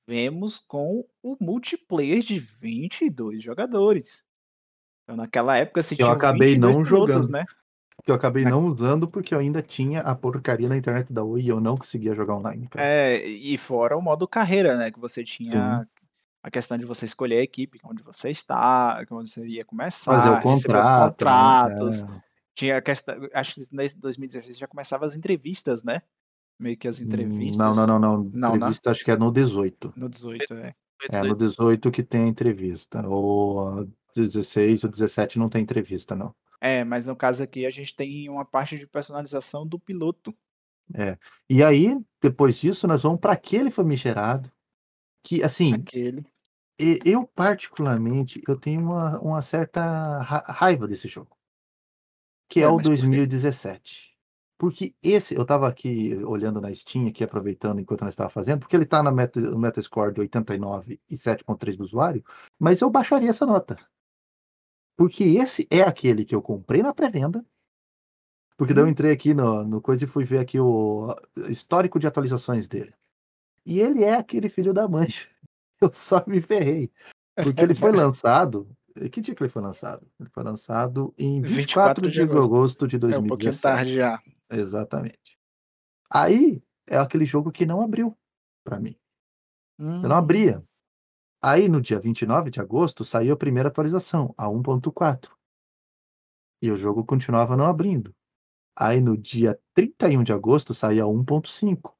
vemos 0.07 0.59
com 0.67 1.05
o 1.23 1.37
multiplayer 1.39 2.21
de 2.21 2.39
22 2.39 3.43
jogadores. 3.43 4.23
Então, 5.03 5.15
naquela 5.15 5.57
época, 5.57 5.81
se 5.83 5.93
Eu 5.93 5.97
tinha 5.97 6.11
acabei 6.11 6.57
não 6.57 6.83
jogando. 6.83 7.29
né? 7.29 7.45
que 8.03 8.11
eu 8.11 8.15
acabei 8.15 8.43
não 8.45 8.67
usando 8.67 9.07
porque 9.07 9.33
eu 9.33 9.39
ainda 9.39 9.63
tinha 9.63 10.01
a 10.01 10.13
porcaria 10.13 10.69
na 10.69 10.77
internet 10.77 11.11
da 11.11 11.23
Oi 11.23 11.41
e 11.41 11.47
eu 11.47 11.59
não 11.59 11.75
conseguia 11.75 12.13
jogar 12.13 12.35
online, 12.35 12.67
cara. 12.67 12.85
É, 12.85 13.25
e 13.25 13.57
fora 13.57 13.97
o 13.97 14.01
modo 14.01 14.27
carreira, 14.27 14.77
né? 14.77 14.91
Que 14.91 14.99
você 14.99 15.23
tinha 15.23 15.87
a 16.43 16.51
questão 16.51 16.77
de 16.77 16.85
você 16.85 17.05
escolher 17.05 17.37
a 17.39 17.43
equipe, 17.43 17.79
onde 17.83 18.03
você 18.03 18.29
está, 18.29 19.03
onde 19.09 19.31
você 19.31 19.47
ia 19.47 19.65
começar, 19.65 20.11
Fazer 20.11 20.29
o 20.29 20.33
receber 20.35 20.53
os 20.53 20.63
contrato. 20.63 21.01
né? 21.01 21.09
contratos. 21.09 21.99
É. 22.03 22.23
Tinha 22.53 22.77
a 22.77 22.81
questão, 22.81 23.29
acho 23.33 23.55
que 23.55 23.61
em 23.61 23.99
2016 23.99 24.55
já 24.57 24.67
começava 24.67 25.05
as 25.07 25.15
entrevistas, 25.15 25.83
né? 25.83 26.03
Meio 26.57 26.77
que 26.77 26.87
as 26.87 26.99
entrevistas. 26.99 27.57
Não, 27.57 27.75
não, 27.75 27.85
não, 27.87 27.99
não. 27.99 28.31
Não, 28.33 28.49
né? 28.51 28.55
entrevista 28.57 28.91
acho 28.91 29.03
que 29.03 29.11
é 29.11 29.17
no 29.17 29.31
18. 29.31 29.93
No 29.95 30.09
18, 30.09 30.53
é. 30.53 30.75
É 31.09 31.21
no 31.21 31.35
18 31.35 31.91
que 31.91 32.03
tem 32.03 32.23
a 32.23 32.27
entrevista. 32.27 33.05
Ou 33.07 33.79
ah, 33.81 33.87
16 34.15 34.83
ou 34.85 34.89
17 34.89 35.37
não 35.37 35.49
tem 35.49 35.61
entrevista, 35.61 36.15
não. 36.15 36.33
É, 36.61 36.83
mas 36.83 37.05
no 37.05 37.15
caso 37.15 37.43
aqui 37.43 37.65
a 37.65 37.69
gente 37.69 37.95
tem 37.95 38.29
uma 38.29 38.45
parte 38.45 38.77
de 38.77 38.87
personalização 38.87 39.67
do 39.67 39.77
piloto. 39.77 40.33
E 41.49 41.63
aí, 41.63 41.97
depois 42.21 42.57
disso, 42.57 42.87
nós 42.87 43.03
vamos 43.03 43.19
para 43.19 43.33
aquele 43.33 43.69
famigerado. 43.71 44.51
Que, 45.23 45.43
assim, 45.43 45.73
Aquele. 45.73 46.23
eu 46.77 47.25
particularmente, 47.25 48.41
eu 48.47 48.55
tenho 48.55 48.81
uma, 48.81 49.19
uma 49.19 49.41
certa 49.41 50.19
ra- 50.19 50.45
raiva 50.47 50.87
desse 50.87 51.07
jogo. 51.07 51.35
Que 52.47 52.61
é, 52.61 52.67
Ué, 52.67 52.71
o 52.71 52.75
mas 52.75 52.87
por 52.87 52.95
quê? 52.95 53.01
2017. 53.01 54.14
Porque 54.57 54.95
esse, 55.03 55.35
eu 55.35 55.45
tava 55.45 55.67
aqui 55.67 56.15
olhando 56.23 56.61
na 56.61 56.73
Steam, 56.73 57.07
aqui 57.07 57.23
aproveitando 57.23 57.79
enquanto 57.79 58.03
nós 58.03 58.13
estava 58.13 58.29
fazendo, 58.29 58.59
porque 58.59 58.75
ele 58.75 58.85
tá 58.85 59.03
na 59.03 59.11
meta, 59.11 59.39
no 59.39 59.59
Metascore 59.59 60.13
de 60.13 60.21
89 60.21 60.99
e 61.09 61.15
7.3 61.15 61.75
do 61.75 61.83
usuário, 61.83 62.23
mas 62.57 62.79
eu 62.79 62.89
baixaria 62.89 63.29
essa 63.29 63.45
nota. 63.45 63.77
Porque 64.97 65.23
esse 65.23 65.67
é 65.69 65.81
aquele 65.81 66.23
que 66.23 66.33
eu 66.33 66.41
comprei 66.41 66.81
na 66.81 66.93
pré-venda. 66.93 67.45
Porque 68.57 68.73
daí 68.73 68.85
eu 68.85 68.87
entrei 68.87 69.11
aqui 69.11 69.33
no, 69.33 69.65
no 69.65 69.81
coisa 69.81 70.05
e 70.05 70.07
fui 70.07 70.23
ver 70.23 70.39
aqui 70.39 70.57
o 70.57 71.13
histórico 71.49 71.99
de 71.99 72.07
atualizações 72.07 72.69
dele. 72.69 72.93
E 73.65 73.81
ele 73.81 74.03
é 74.03 74.13
aquele 74.13 74.47
filho 74.47 74.73
da 74.73 74.87
mãe. 74.87 75.07
Eu 75.81 75.91
só 75.91 76.23
me 76.25 76.39
ferrei. 76.39 76.89
Porque 77.35 77.59
ele 77.59 77.75
foi 77.75 77.91
lançado. 77.91 78.69
Que 79.11 79.19
dia 79.19 79.35
que 79.35 79.43
ele 79.43 79.49
foi 79.49 79.61
lançado? 79.61 80.07
Ele 80.17 80.29
foi 80.29 80.41
lançado 80.41 81.13
em 81.17 81.41
24, 81.41 82.07
24 82.07 82.09
de 82.09 82.13
de 82.13 82.21
agosto 82.21 82.87
de 82.87 82.95
É 82.95 83.19
um 83.19 83.27
pouquinho 83.27 83.51
2017. 83.51 83.61
tarde 83.61 83.95
já. 83.95 84.21
Exatamente. 84.49 85.37
Aí 86.09 86.61
é 86.87 86.97
aquele 86.97 87.25
jogo 87.25 87.51
que 87.51 87.65
não 87.65 87.81
abriu 87.81 88.17
pra 88.63 88.79
mim. 88.79 88.95
Eu 89.77 89.85
Hum. 89.85 90.01
não 90.01 90.15
abria. 90.15 90.63
Aí 91.41 91.67
no 91.67 91.81
dia 91.81 91.99
29 91.99 92.49
de 92.49 92.59
agosto 92.61 93.03
saiu 93.03 93.33
a 93.33 93.37
primeira 93.37 93.69
atualização, 93.69 94.33
a 94.37 94.47
1.4. 94.49 95.31
E 96.61 96.71
o 96.71 96.75
jogo 96.75 97.05
continuava 97.05 97.57
não 97.57 97.65
abrindo. 97.65 98.15
Aí 98.77 98.99
no 98.99 99.17
dia 99.17 99.59
31 99.73 100.23
de 100.23 100.33
agosto 100.33 100.73
saía 100.73 101.03
a 101.03 101.07
1.5. 101.07 101.93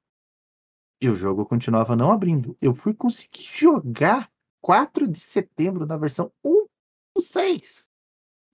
E 1.02 1.10
o 1.10 1.16
jogo 1.16 1.46
continuava 1.46 1.96
não 1.96 2.12
abrindo. 2.12 2.56
Eu 2.62 2.74
fui 2.74 2.94
conseguir 2.94 3.44
jogar 3.52 4.32
4 4.62 5.08
de 5.08 5.20
setembro 5.20 5.86
na 5.86 5.98
versão 5.98 6.32
1.6 6.44 7.90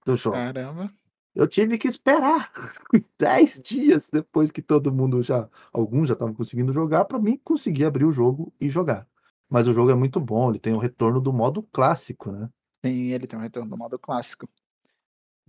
do 0.05 0.17
jogo. 0.17 0.35
Caramba. 0.35 0.91
Eu 1.33 1.47
tive 1.47 1.77
que 1.77 1.87
esperar 1.87 2.51
10 3.17 3.61
dias 3.61 4.09
depois 4.11 4.51
que 4.51 4.61
todo 4.61 4.91
mundo 4.91 5.23
já, 5.23 5.49
alguns 5.71 6.07
já 6.07 6.13
estavam 6.13 6.33
conseguindo 6.33 6.73
jogar, 6.73 7.05
para 7.05 7.19
mim 7.19 7.39
conseguir 7.43 7.85
abrir 7.85 8.05
o 8.05 8.11
jogo 8.11 8.53
e 8.59 8.69
jogar. 8.69 9.07
Mas 9.49 9.67
o 9.67 9.73
jogo 9.73 9.91
é 9.91 9.95
muito 9.95 10.19
bom, 10.19 10.49
ele 10.49 10.59
tem 10.59 10.73
o 10.73 10.77
retorno 10.77 11.19
do 11.21 11.31
modo 11.31 11.63
clássico, 11.63 12.31
né? 12.31 12.49
Sim, 12.85 13.11
ele 13.11 13.27
tem 13.27 13.37
um 13.37 13.41
retorno 13.41 13.69
do 13.69 13.77
modo 13.77 13.99
clássico. 13.99 14.49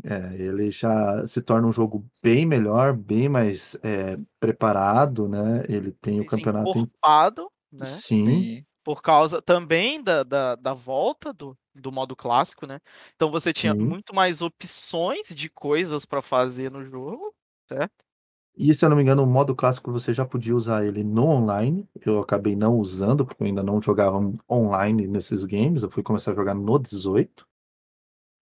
É, 0.04 0.34
ele 0.34 0.70
já 0.70 1.26
se 1.26 1.40
torna 1.40 1.68
um 1.68 1.72
jogo 1.72 2.04
bem 2.22 2.44
melhor, 2.44 2.92
bem 2.92 3.28
mais 3.28 3.76
é, 3.82 4.18
preparado, 4.40 5.28
né? 5.28 5.62
Ele 5.68 5.92
tem 5.92 6.18
o 6.18 6.24
Esse 6.24 6.36
campeonato 6.36 6.70
em... 6.70 6.82
encorpado, 6.82 7.48
né? 7.70 7.86
Sim, 7.86 8.26
Sim. 8.26 8.66
Por 8.84 9.00
causa 9.02 9.40
também 9.40 10.02
da, 10.02 10.22
da, 10.22 10.54
da 10.56 10.74
volta 10.74 11.32
do, 11.32 11.56
do 11.74 11.92
modo 11.92 12.16
clássico, 12.16 12.66
né? 12.66 12.80
Então 13.14 13.30
você 13.30 13.52
tinha 13.52 13.74
Sim. 13.74 13.78
muito 13.78 14.14
mais 14.14 14.42
opções 14.42 15.28
de 15.28 15.48
coisas 15.50 16.04
pra 16.04 16.20
fazer 16.22 16.70
no 16.70 16.84
jogo, 16.84 17.34
certo? 17.68 18.04
E 18.54 18.72
se 18.74 18.84
eu 18.84 18.90
não 18.90 18.96
me 18.96 19.02
engano, 19.02 19.22
o 19.22 19.26
modo 19.26 19.54
clássico 19.56 19.90
você 19.90 20.12
já 20.12 20.26
podia 20.26 20.54
usar 20.54 20.84
ele 20.86 21.02
no 21.02 21.24
online. 21.26 21.88
Eu 22.04 22.20
acabei 22.20 22.54
não 22.54 22.78
usando, 22.78 23.24
porque 23.24 23.42
eu 23.42 23.46
ainda 23.46 23.62
não 23.62 23.80
jogava 23.80 24.18
online 24.50 25.06
nesses 25.06 25.44
games. 25.46 25.82
Eu 25.82 25.90
fui 25.90 26.02
começar 26.02 26.32
a 26.32 26.34
jogar 26.34 26.54
no 26.54 26.78
18. 26.78 27.46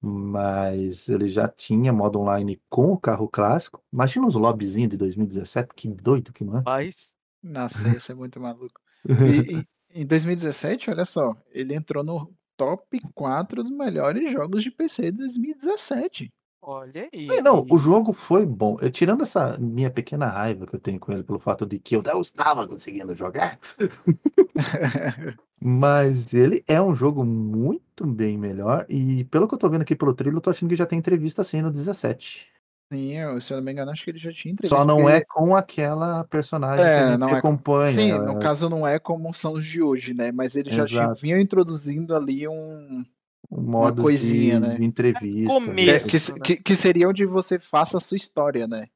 Mas 0.03 1.09
ele 1.09 1.29
já 1.29 1.49
tinha 1.49 1.93
modo 1.93 2.21
online 2.21 2.61
com 2.71 2.93
o 2.93 2.99
carro 2.99 3.29
clássico. 3.29 3.83
Imagina 3.93 4.27
os 4.27 4.35
lobbyzinhos 4.35 4.91
de 4.91 4.97
2017, 4.97 5.75
que 5.75 5.89
doido 5.89 6.33
que 6.33 6.45
não 6.45 6.59
é? 6.59 6.63
Mas 6.65 7.13
Nossa, 7.43 7.97
isso 7.97 8.13
é 8.13 8.15
muito 8.15 8.41
maluco. 8.41 8.81
E- 9.25 9.67
em 9.95 10.07
2017, 10.07 10.91
olha 10.91 11.05
só, 11.05 11.37
ele 11.51 11.75
entrou 11.75 12.03
no 12.03 12.33
top 12.57 13.01
4 13.15 13.63
dos 13.63 13.73
melhores 13.73 14.31
jogos 14.33 14.63
de 14.63 14.71
PC 14.71 15.11
de 15.13 15.19
2017. 15.19 16.31
olha 16.63 17.09
aí. 17.13 17.43
Não, 17.43 17.67
o 17.71 17.79
jogo 17.79 18.13
foi 18.13 18.45
bom. 18.45 18.77
Eu, 18.81 18.91
tirando 18.91 19.23
essa 19.23 19.57
minha 19.59 19.91
pequena 19.91 20.27
raiva 20.27 20.67
que 20.67 20.77
eu 20.77 20.81
tenho 20.81 21.01
com 21.01 21.13
ele 21.13 21.23
pelo 21.23 21.39
fato 21.39 21.65
de 21.65 21.79
que 21.79 21.97
eu 21.97 22.03
não 22.03 22.21
estava 22.21 22.69
conseguindo 22.69 23.15
jogar, 23.15 23.59
mas 25.61 26.35
ele 26.35 26.63
é 26.69 26.81
um 26.81 26.95
jogo 26.95 27.25
muito 27.25 28.07
bem 28.07 28.37
melhor. 28.37 28.85
E 28.89 29.25
pelo 29.25 29.49
que 29.49 29.55
eu 29.55 29.59
tô 29.59 29.71
vendo 29.71 29.83
aqui 29.83 29.97
pelo 29.97 30.15
trailer, 30.15 30.37
eu 30.37 30.43
tô 30.43 30.51
achando 30.51 30.69
que 30.69 30.77
já 30.77 30.87
tem 30.87 30.99
entrevista 30.99 31.43
assim 31.43 31.63
no 31.63 31.71
17. 31.71 32.47
Sim, 32.93 33.17
eu, 33.17 33.41
se 33.41 33.53
eu 33.53 33.59
não 33.59 33.65
me 33.65 33.71
engano, 33.73 33.91
acho 33.93 34.03
que 34.05 34.11
ele 34.11 34.19
já 34.19 34.33
tinha 34.33 34.53
entrevista. 34.53 34.77
Só 34.77 34.85
não 34.85 35.03
porque- 35.03 35.13
é 35.13 35.25
com 35.25 35.55
aquela 35.55 36.25
personagem 36.25 36.85
que 36.85 36.91
É, 36.91 36.99
a 36.99 37.11
gente 37.13 37.19
não 37.21 37.29
é 37.29 37.31
com- 37.31 37.37
acompanha. 37.37 37.93
Sim, 37.93 38.11
é- 38.11 38.19
no 38.19 38.39
caso 38.41 38.69
não 38.69 38.87
é 38.87 38.99
como 38.99 39.33
são 39.33 39.53
os 39.53 39.65
de 39.65 39.81
hoje, 39.81 40.13
né? 40.13 40.33
Mas 40.33 40.57
eles 40.57 40.75
já 40.75 40.85
Exato. 40.85 41.21
vinham 41.23 41.39
introduzindo 41.41 42.15
ali 42.17 42.49
um. 42.49 43.05
um 43.53 43.63
modo 43.63 44.03
coisinha, 44.03 44.61
de, 44.61 44.69
né? 44.69 44.75
de 44.77 44.85
entrevista. 44.85 45.53
Começo. 45.53 46.09
Que, 46.09 46.17
Isso, 46.17 46.33
que, 46.35 46.39
né? 46.41 46.47
que- 46.47 46.57
que 46.57 46.77
seria 46.77 47.09
onde 47.09 47.25
você 47.25 47.59
faça 47.59 47.97
a 47.97 48.01
sua 48.01 48.17
história, 48.17 48.67
né? 48.69 48.87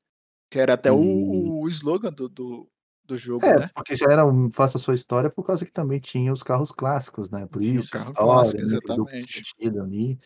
Que 0.51 0.59
era 0.61 0.75
até 0.75 0.93
o, 0.93 1.03
E- 1.03 1.51
o 1.65 1.69
slogan 1.69 2.13
do, 2.13 2.29
do, 2.29 2.69
do 3.05 3.17
jogo, 3.19 3.45
É, 3.45 3.59
né? 3.61 3.71
porque 3.75 3.97
já 3.97 4.07
era 4.11 4.25
um 4.27 4.51
Faça 4.51 4.77
a 4.79 4.81
Sua 4.81 4.95
História 4.95 5.29
por 5.31 5.45
causa 5.45 5.65
que 5.65 5.73
também 5.73 5.99
tinha 5.99 6.33
os 6.33 6.43
carros 6.43 6.71
clássicos, 6.71 7.29
né? 7.31 7.47
Por 7.47 7.61
Tinha 7.63 7.75
o 7.75 7.77
isso, 7.81 7.91
carro 7.91 8.11
história, 8.11 8.33
clássico, 8.33 8.57
né? 8.63 8.69
que 8.69 8.75
exatamente. 8.75 9.79
ali. 9.81 10.19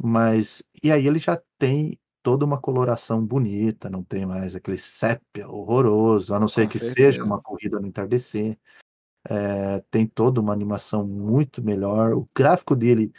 Mas, 0.00 0.62
e 0.82 0.92
aí 0.92 1.06
ele 1.06 1.18
já 1.18 1.40
tem 1.58 1.98
toda 2.28 2.44
uma 2.44 2.60
coloração 2.60 3.24
bonita, 3.24 3.88
não 3.88 4.02
tem 4.02 4.26
mais 4.26 4.54
aquele 4.54 4.76
sépia 4.76 5.48
horroroso, 5.48 6.34
a 6.34 6.38
não 6.38 6.46
ser 6.46 6.66
Com 6.66 6.72
que 6.72 6.78
certeza. 6.78 7.12
seja 7.12 7.24
uma 7.24 7.40
corrida 7.40 7.80
no 7.80 7.86
entardecer. 7.86 8.58
É, 9.26 9.82
tem 9.90 10.06
toda 10.06 10.38
uma 10.38 10.52
animação 10.52 11.06
muito 11.06 11.62
melhor. 11.64 12.12
O 12.12 12.28
gráfico 12.36 12.76
dele, 12.76 13.10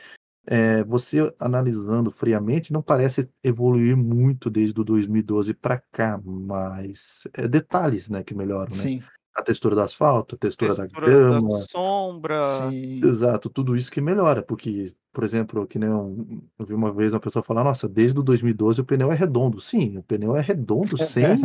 é, 0.45 0.83
você 0.83 1.33
analisando 1.39 2.11
friamente, 2.11 2.71
não 2.71 2.83
parece 2.83 3.27
evoluir 3.43 3.97
muito 3.97 4.47
desde 4.47 4.79
o 4.79 4.83
2012 4.83 5.55
para 5.55 5.81
cá, 5.91 6.21
mas 6.23 7.27
é 7.33 7.47
detalhes, 7.47 8.11
né, 8.11 8.23
que 8.23 8.35
melhoram, 8.35 8.75
né? 8.77 8.83
Sim, 8.83 9.03
A 9.35 9.41
textura 9.41 9.73
do 9.73 9.81
asfalto, 9.81 10.35
a 10.35 10.37
textura, 10.37 10.75
textura 10.75 11.07
da 11.07 11.17
grama, 11.17 11.49
da 11.49 11.55
sombra. 11.65 12.43
sim. 12.43 12.99
exato, 13.03 13.49
tudo 13.49 13.75
isso 13.75 13.91
que 13.91 14.01
melhora, 14.01 14.43
porque, 14.43 14.93
por 15.11 15.23
exemplo, 15.23 15.65
que 15.67 15.79
nem 15.79 15.89
um, 15.89 16.41
eu 16.57 16.65
vi 16.65 16.73
uma 16.73 16.93
vez 16.93 17.13
uma 17.13 17.19
pessoa 17.19 17.43
falar, 17.43 17.63
nossa, 17.63 17.89
desde 17.89 18.19
o 18.19 18.23
2012 18.23 18.81
o 18.81 18.85
pneu 18.85 19.11
é 19.11 19.15
redondo. 19.15 19.59
Sim, 19.59 19.97
o 19.97 20.03
pneu 20.03 20.35
é 20.35 20.41
redondo 20.41 20.97
sem, 20.97 21.41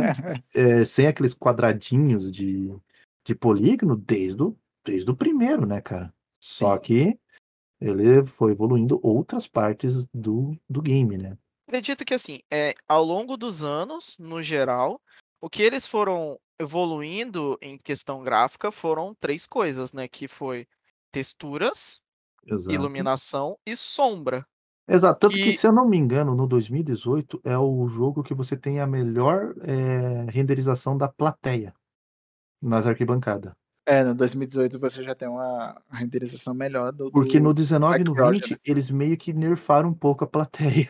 é, 0.53 0.85
sem 0.85 1.07
aqueles 1.07 1.33
quadradinhos 1.33 2.31
de, 2.31 2.71
de 3.23 3.35
polígono 3.35 3.95
desde 3.95 4.43
o, 4.43 4.57
desde 4.83 5.09
o 5.09 5.15
primeiro, 5.15 5.65
né, 5.65 5.81
cara? 5.81 6.13
Só 6.39 6.75
Sim. 6.75 6.81
que 6.81 7.19
Ele 7.81 8.25
foi 8.25 8.51
evoluindo 8.51 8.99
outras 9.01 9.47
partes 9.47 10.05
do, 10.13 10.55
do 10.69 10.81
game, 10.81 11.17
né? 11.17 11.37
Acredito 11.67 12.05
que 12.05 12.13
assim, 12.13 12.39
é, 12.51 12.75
ao 12.87 13.03
longo 13.03 13.35
dos 13.35 13.63
anos, 13.63 14.15
no 14.19 14.43
geral, 14.43 15.01
o 15.41 15.49
que 15.49 15.63
eles 15.63 15.87
foram 15.87 16.39
evoluindo 16.59 17.57
em 17.61 17.77
questão 17.79 18.23
gráfica 18.23 18.71
foram 18.71 19.15
três 19.15 19.47
coisas, 19.47 19.91
né? 19.91 20.07
Que 20.07 20.27
foi 20.27 20.67
texturas, 21.11 21.99
Exato. 22.45 22.71
iluminação 22.71 23.57
e 23.65 23.75
sombra. 23.75 24.45
Exato, 24.87 25.19
tanto 25.19 25.33
que, 25.33 25.49
E- 25.49 25.57
se 25.57 25.65
eu 25.65 25.71
não 25.71 25.87
me 25.87 25.97
engano, 25.97 26.35
no 26.35 26.45
2018 26.45 27.41
é 27.43 27.57
o 27.57 27.87
jogo 27.87 28.21
que 28.21 28.35
você 28.35 28.55
tem 28.55 28.79
a 28.79 28.85
melhor 28.85 29.55
eh, 29.63 30.25
renderização 30.29 30.95
da 30.95 31.07
plateia 31.09 31.73
nas 32.61 32.85
arquibancadas. 32.85 33.53
É, 33.87 34.03
no 34.03 34.15
2018 34.15 34.79
você 34.79 35.03
já 35.03 35.13
tem 35.13 35.27
uma 35.27 35.79
renderização 35.91 36.53
melhor 36.53 36.91
do. 36.91 37.11
Porque 37.11 37.39
no 37.39 37.53
19 37.53 38.01
e 38.01 38.03
no 38.03 38.11
background, 38.13 38.35
20 38.35 38.51
né? 38.51 38.57
eles 38.65 38.89
meio 38.89 39.17
que 39.17 39.31
nerfaram 39.31 39.89
um 39.89 39.93
pouco 39.93 40.23
a 40.23 40.27
plateia. 40.27 40.89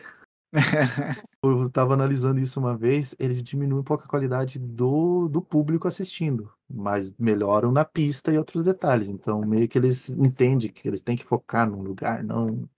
Eu 1.42 1.70
tava 1.70 1.94
analisando 1.94 2.40
isso 2.40 2.58
uma 2.58 2.76
vez, 2.76 3.14
eles 3.18 3.42
diminuem 3.42 3.80
um 3.80 3.84
pouco 3.84 4.04
a 4.04 4.08
qualidade 4.08 4.58
do, 4.58 5.28
do 5.28 5.40
público 5.40 5.86
assistindo, 5.86 6.52
mas 6.68 7.12
melhoram 7.18 7.70
na 7.70 7.84
pista 7.84 8.32
e 8.32 8.38
outros 8.38 8.64
detalhes. 8.64 9.08
Então, 9.08 9.40
meio 9.42 9.68
que 9.68 9.78
eles 9.78 10.08
entendem 10.08 10.72
que 10.72 10.88
eles 10.88 11.02
têm 11.02 11.16
que 11.16 11.24
focar 11.24 11.68
num 11.68 11.82
lugar, 11.82 12.24
não. 12.24 12.68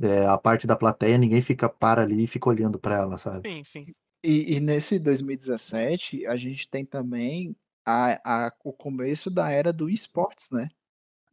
é, 0.00 0.26
a 0.26 0.36
parte 0.36 0.66
da 0.66 0.76
plateia, 0.76 1.16
ninguém 1.16 1.40
fica 1.40 1.68
para 1.68 2.02
ali 2.02 2.24
e 2.24 2.26
fica 2.26 2.48
olhando 2.48 2.78
para 2.78 2.96
ela, 2.96 3.18
sabe? 3.18 3.48
Sim, 3.48 3.64
sim. 3.64 3.94
E, 4.22 4.56
e 4.56 4.60
nesse 4.60 4.98
2017, 4.98 6.26
a 6.26 6.36
gente 6.36 6.68
tem 6.68 6.84
também 6.84 7.54
a, 7.86 8.46
a, 8.46 8.52
o 8.64 8.72
começo 8.72 9.30
da 9.30 9.50
era 9.50 9.72
do 9.72 9.88
esportes, 9.88 10.50
né? 10.50 10.68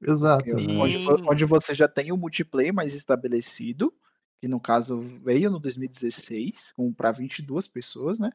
Exato. 0.01 0.55
Né? 0.55 0.77
Onde, 0.77 0.97
onde 1.27 1.45
você 1.45 1.73
já 1.73 1.87
tem 1.87 2.11
o 2.11 2.17
multiplayer 2.17 2.73
mais 2.73 2.93
estabelecido, 2.93 3.93
que 4.45 4.47
no 4.47 4.59
caso 4.59 4.99
veio 5.23 5.49
no 5.49 5.59
2016, 5.59 6.71
com 6.73 6.93
para 6.93 7.11
22 7.11 7.67
pessoas, 7.67 8.19
né? 8.19 8.29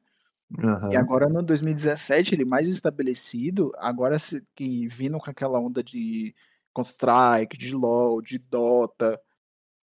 Aham. 0.58 0.90
E 0.92 0.96
agora 0.96 1.28
no 1.28 1.40
2017, 1.40 2.34
ele 2.34 2.44
mais 2.44 2.66
estabelecido, 2.66 3.70
agora 3.78 4.18
se- 4.18 4.44
que 4.56 4.88
vindo 4.88 5.18
com 5.18 5.30
aquela 5.30 5.60
onda 5.60 5.84
de 5.84 6.34
Counter-Strike, 6.74 7.56
de 7.56 7.72
LoL, 7.72 8.20
de 8.20 8.38
Dota, 8.38 9.20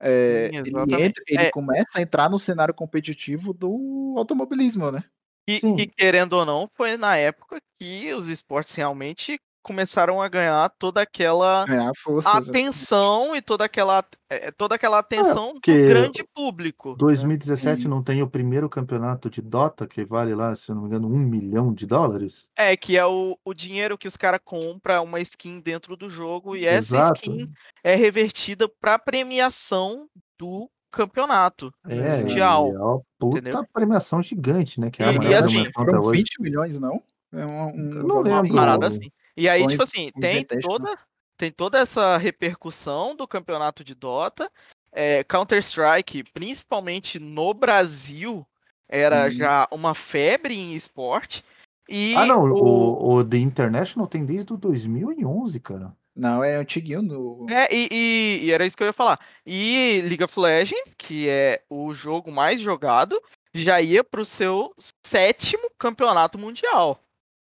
é, 0.01 0.49
Sim, 0.51 0.57
ele, 0.57 0.69
entra, 1.03 1.23
ele 1.27 1.43
É. 1.43 1.51
começa 1.51 1.99
a 1.99 2.01
entrar 2.01 2.27
no 2.27 2.39
cenário 2.39 2.73
competitivo 2.73 3.53
do 3.53 4.15
automobilismo, 4.17 4.91
né? 4.91 5.03
E, 5.47 5.57
e 5.77 5.85
querendo 5.85 6.33
ou 6.33 6.43
não, 6.43 6.67
foi 6.67 6.97
na 6.97 7.15
época 7.17 7.61
que 7.79 8.11
os 8.15 8.27
esportes 8.29 8.73
realmente 8.73 9.39
começaram 9.65 10.21
a 10.21 10.27
ganhar 10.27 10.69
toda 10.77 11.01
aquela 11.01 11.65
Ganhar 11.65 11.91
força. 12.03 12.29
exatamente. 12.29 12.49
atenção 12.51 13.35
e 13.35 13.41
toda 13.41 13.65
aquela, 13.65 14.05
é, 14.29 14.51
toda 14.51 14.75
aquela 14.75 14.99
atenção 14.99 15.53
porque 15.53 15.71
do 15.81 15.87
grande 15.89 16.23
público. 16.35 16.89
né? 16.91 16.95
2017 16.99 17.81
Sim. 17.81 17.87
não 17.87 18.03
tem 18.03 18.21
o 18.21 18.29
primeiro 18.29 18.69
campeonato 18.69 19.27
de 19.27 19.41
Dota, 19.41 19.87
que 19.87 20.05
vale 20.05 20.35
lá, 20.35 20.55
se 20.55 20.69
eu 20.69 20.75
não 20.75 20.83
me 20.83 20.87
engano, 20.89 21.07
um 21.07 21.17
milhão 21.17 21.73
de 21.73 21.87
dólares? 21.87 22.47
É, 22.55 22.77
que 22.77 22.95
é 22.95 23.05
o, 23.05 23.35
o 23.43 23.53
dinheiro 23.55 23.97
que 23.97 24.07
os 24.07 24.15
caras 24.15 24.39
compram 24.43 25.03
uma 25.03 25.19
skin 25.19 25.59
dentro 25.59 25.97
do 25.97 26.07
jogo 26.07 26.55
e 26.55 26.65
essa 26.67 26.97
Exato. 26.97 27.15
skin 27.21 27.49
é 27.83 27.95
revertida 27.95 28.69
para 28.79 28.99
premiação 28.99 30.07
do 30.37 30.69
campeonato 30.91 31.73
É, 31.87 32.19
mundial. 32.19 32.71
é 32.73 32.77
uma 32.79 33.01
puta 33.19 33.39
entendeu? 33.39 33.65
premiação 33.73 34.21
gigante, 34.21 34.79
né? 34.79 34.91
Que 34.91 35.01
é 35.01 35.07
a 35.07 35.11
E- 35.11 35.15
e 35.17 35.33
assim, 35.33 35.47
premiação 35.55 35.81
até 35.83 35.91
Foram 35.91 36.01
hoje. 36.03 36.17
20 36.19 36.41
milhões, 36.41 36.79
não? 36.79 37.01
É 37.33 37.45
um, 37.45 37.67
um 37.67 37.73
não 38.07 38.21
lembro. 38.21 38.43
Uma 38.53 38.55
parada 38.55 38.87
assim. 38.87 39.11
E 39.35 39.49
aí, 39.49 39.61
Ou 39.63 39.67
tipo 39.67 39.83
assim, 39.83 40.11
em 40.15 40.19
tem 40.19 40.45
toda, 40.45 40.97
tem 41.37 41.51
toda 41.51 41.79
essa 41.79 42.17
repercussão 42.17 43.15
do 43.15 43.27
campeonato 43.27 43.83
de 43.83 43.93
Dota. 43.93 44.49
É, 44.91 45.23
Counter-Strike, 45.25 46.23
principalmente 46.31 47.19
no 47.19 47.53
Brasil, 47.53 48.45
era 48.87 49.27
Hum. 49.27 49.31
já 49.31 49.67
uma 49.71 49.93
febre 49.93 50.53
em 50.55 50.73
esporte. 50.73 51.43
E 51.89 52.13
Ah, 52.15 52.25
não, 52.25 52.45
o- 52.45 53.03
o, 53.03 53.15
o 53.17 53.25
The 53.25 53.37
International 53.37 54.07
tem 54.07 54.25
desde 54.25 54.53
o 54.53 54.57
2011, 54.57 55.59
cara. 55.59 55.93
Não, 56.15 56.41
é 56.41 56.55
antiguinho 56.55 57.01
no. 57.01 57.45
É, 57.49 57.67
e, 57.75 57.89
e- 57.91 58.45
e 58.45 58.51
era 58.51 58.65
isso 58.65 58.77
que 58.77 58.83
eu 58.83 58.87
ia 58.87 58.93
falar. 58.93 59.19
E 59.45 60.01
League 60.05 60.23
of 60.23 60.39
Legends, 60.39 60.95
que 60.97 61.27
é 61.27 61.61
o 61.69 61.93
jogo 61.93 62.31
mais 62.31 62.61
jogado, 62.61 63.21
já 63.53 63.81
ia 63.81 64.01
pro 64.01 64.23
seu 64.23 64.73
sétimo 65.05 65.69
campeonato 65.77 66.39
mundial. 66.39 66.97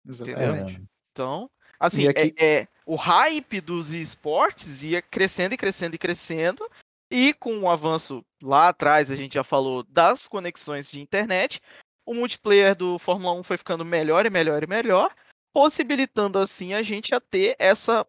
Exatamente. 0.08 0.80
Então, 1.10 1.50
assim, 1.86 2.02
E 2.02 2.06
é- 2.06 2.10
aqui- 2.10 2.34
é, 2.38 2.68
o 2.86 2.94
hype 2.96 3.60
dos 3.60 3.92
esportes 3.92 4.82
ia 4.82 5.02
crescendo 5.02 5.54
e 5.54 5.56
crescendo 5.56 5.94
e 5.94 5.98
crescendo. 5.98 6.68
E 7.10 7.34
com 7.34 7.58
o 7.58 7.68
avanço 7.70 8.24
lá 8.42 8.68
atrás, 8.68 9.10
a 9.10 9.16
gente 9.16 9.34
já 9.34 9.44
falou 9.44 9.82
das 9.82 10.26
conexões 10.26 10.90
de 10.90 11.00
internet, 11.00 11.60
o 12.06 12.14
multiplayer 12.14 12.74
do 12.74 12.98
Fórmula 12.98 13.34
1 13.38 13.42
foi 13.42 13.58
ficando 13.58 13.84
melhor 13.84 14.24
e 14.24 14.30
melhor 14.30 14.62
e 14.62 14.66
melhor, 14.66 15.14
possibilitando 15.52 16.38
assim 16.38 16.72
a 16.72 16.82
gente 16.82 17.14
a 17.14 17.20
ter 17.20 17.54
essa 17.58 18.06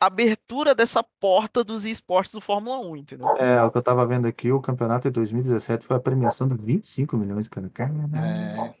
abertura 0.00 0.74
dessa 0.74 1.02
porta 1.02 1.64
dos 1.64 1.86
esportes 1.86 2.32
do 2.32 2.40
Fórmula 2.40 2.78
1, 2.80 2.96
entendeu? 2.96 3.28
É, 3.38 3.62
o 3.62 3.70
que 3.70 3.78
eu 3.78 3.82
tava 3.82 4.06
vendo 4.06 4.26
aqui, 4.26 4.52
o 4.52 4.60
campeonato 4.60 5.08
de 5.08 5.12
2017 5.14 5.86
foi 5.86 5.96
a 5.96 6.00
premiação 6.00 6.46
de 6.46 6.54
25 6.56 7.16
milhões, 7.16 7.48
cara. 7.48 7.70
Caramba. 7.70 8.18
É, 8.18 8.74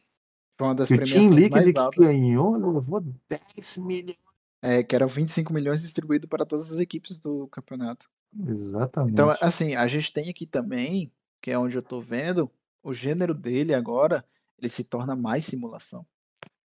foi 0.58 0.66
uma 0.68 0.74
das 0.74 0.90
E 0.90 0.94
o 0.94 0.98
Team 0.98 1.08
premiações 1.30 1.50
mais 1.50 1.66
Liquid 1.66 1.88
que 1.94 2.00
ganhou 2.00 2.56
levou 2.56 3.00
10 3.28 3.78
milhões. 3.78 4.18
É, 4.66 4.82
que 4.82 4.96
eram 4.96 5.06
25 5.08 5.52
milhões 5.52 5.82
distribuídos 5.82 6.26
para 6.26 6.46
todas 6.46 6.72
as 6.72 6.78
equipes 6.78 7.18
do 7.18 7.46
campeonato. 7.48 8.08
Exatamente. 8.48 9.12
Então, 9.12 9.34
assim, 9.42 9.74
a 9.74 9.86
gente 9.86 10.10
tem 10.10 10.30
aqui 10.30 10.46
também, 10.46 11.12
que 11.42 11.50
é 11.50 11.58
onde 11.58 11.76
eu 11.76 11.82
tô 11.82 12.00
vendo, 12.00 12.50
o 12.82 12.94
gênero 12.94 13.34
dele 13.34 13.74
agora, 13.74 14.24
ele 14.58 14.70
se 14.70 14.82
torna 14.82 15.14
mais 15.14 15.44
simulação. 15.44 16.06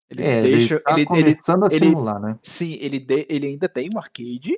Ele 0.09 0.23
é, 0.23 0.41
deixa. 0.41 0.75
ele 0.75 0.83
tá 0.83 0.91
ele, 0.93 1.01
ele, 1.01 1.05
começando 1.05 1.63
a 1.63 1.67
ele- 1.67 1.85
simular, 1.85 2.21
né? 2.21 2.39
sim, 2.41 2.77
ele, 2.79 2.97
de- 2.97 3.25
ele 3.29 3.47
ainda 3.47 3.67
tem 3.67 3.89
um 3.93 3.97
arcade, 3.97 4.57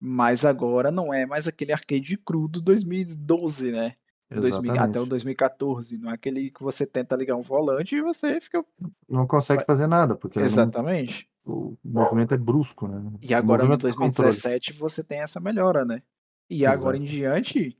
mas 0.00 0.44
agora 0.44 0.92
não 0.92 1.12
é 1.12 1.26
mais 1.26 1.48
aquele 1.48 1.72
arcade 1.72 2.16
cru 2.16 2.46
do 2.46 2.60
2012, 2.60 3.72
né? 3.72 3.96
2000 4.30 4.72
até 4.72 4.82
o 4.82 4.84
Exatamente. 4.84 5.08
2014. 5.08 5.98
Não 5.98 6.10
é 6.10 6.14
aquele 6.14 6.50
que 6.50 6.62
você 6.62 6.86
tenta 6.86 7.16
ligar 7.16 7.34
um 7.34 7.42
volante 7.42 7.96
e 7.96 8.02
você 8.02 8.40
fica. 8.40 8.64
Não 9.08 9.26
consegue 9.26 9.64
fazer 9.64 9.86
nada, 9.86 10.14
porque 10.14 10.38
Exatamente. 10.38 11.27
O 11.50 11.78
movimento 11.84 12.34
é 12.34 12.36
brusco, 12.36 12.86
né? 12.88 13.02
E 13.22 13.32
agora 13.34 13.62
no 13.62 13.68
movimento 13.70 13.88
é 13.88 13.90
controle. 13.92 14.30
2017 14.30 14.72
você 14.74 15.02
tem 15.02 15.20
essa 15.20 15.40
melhora, 15.40 15.84
né? 15.84 16.02
E 16.50 16.62
Exato. 16.64 16.78
agora 16.78 16.96
em 16.96 17.04
diante 17.04 17.76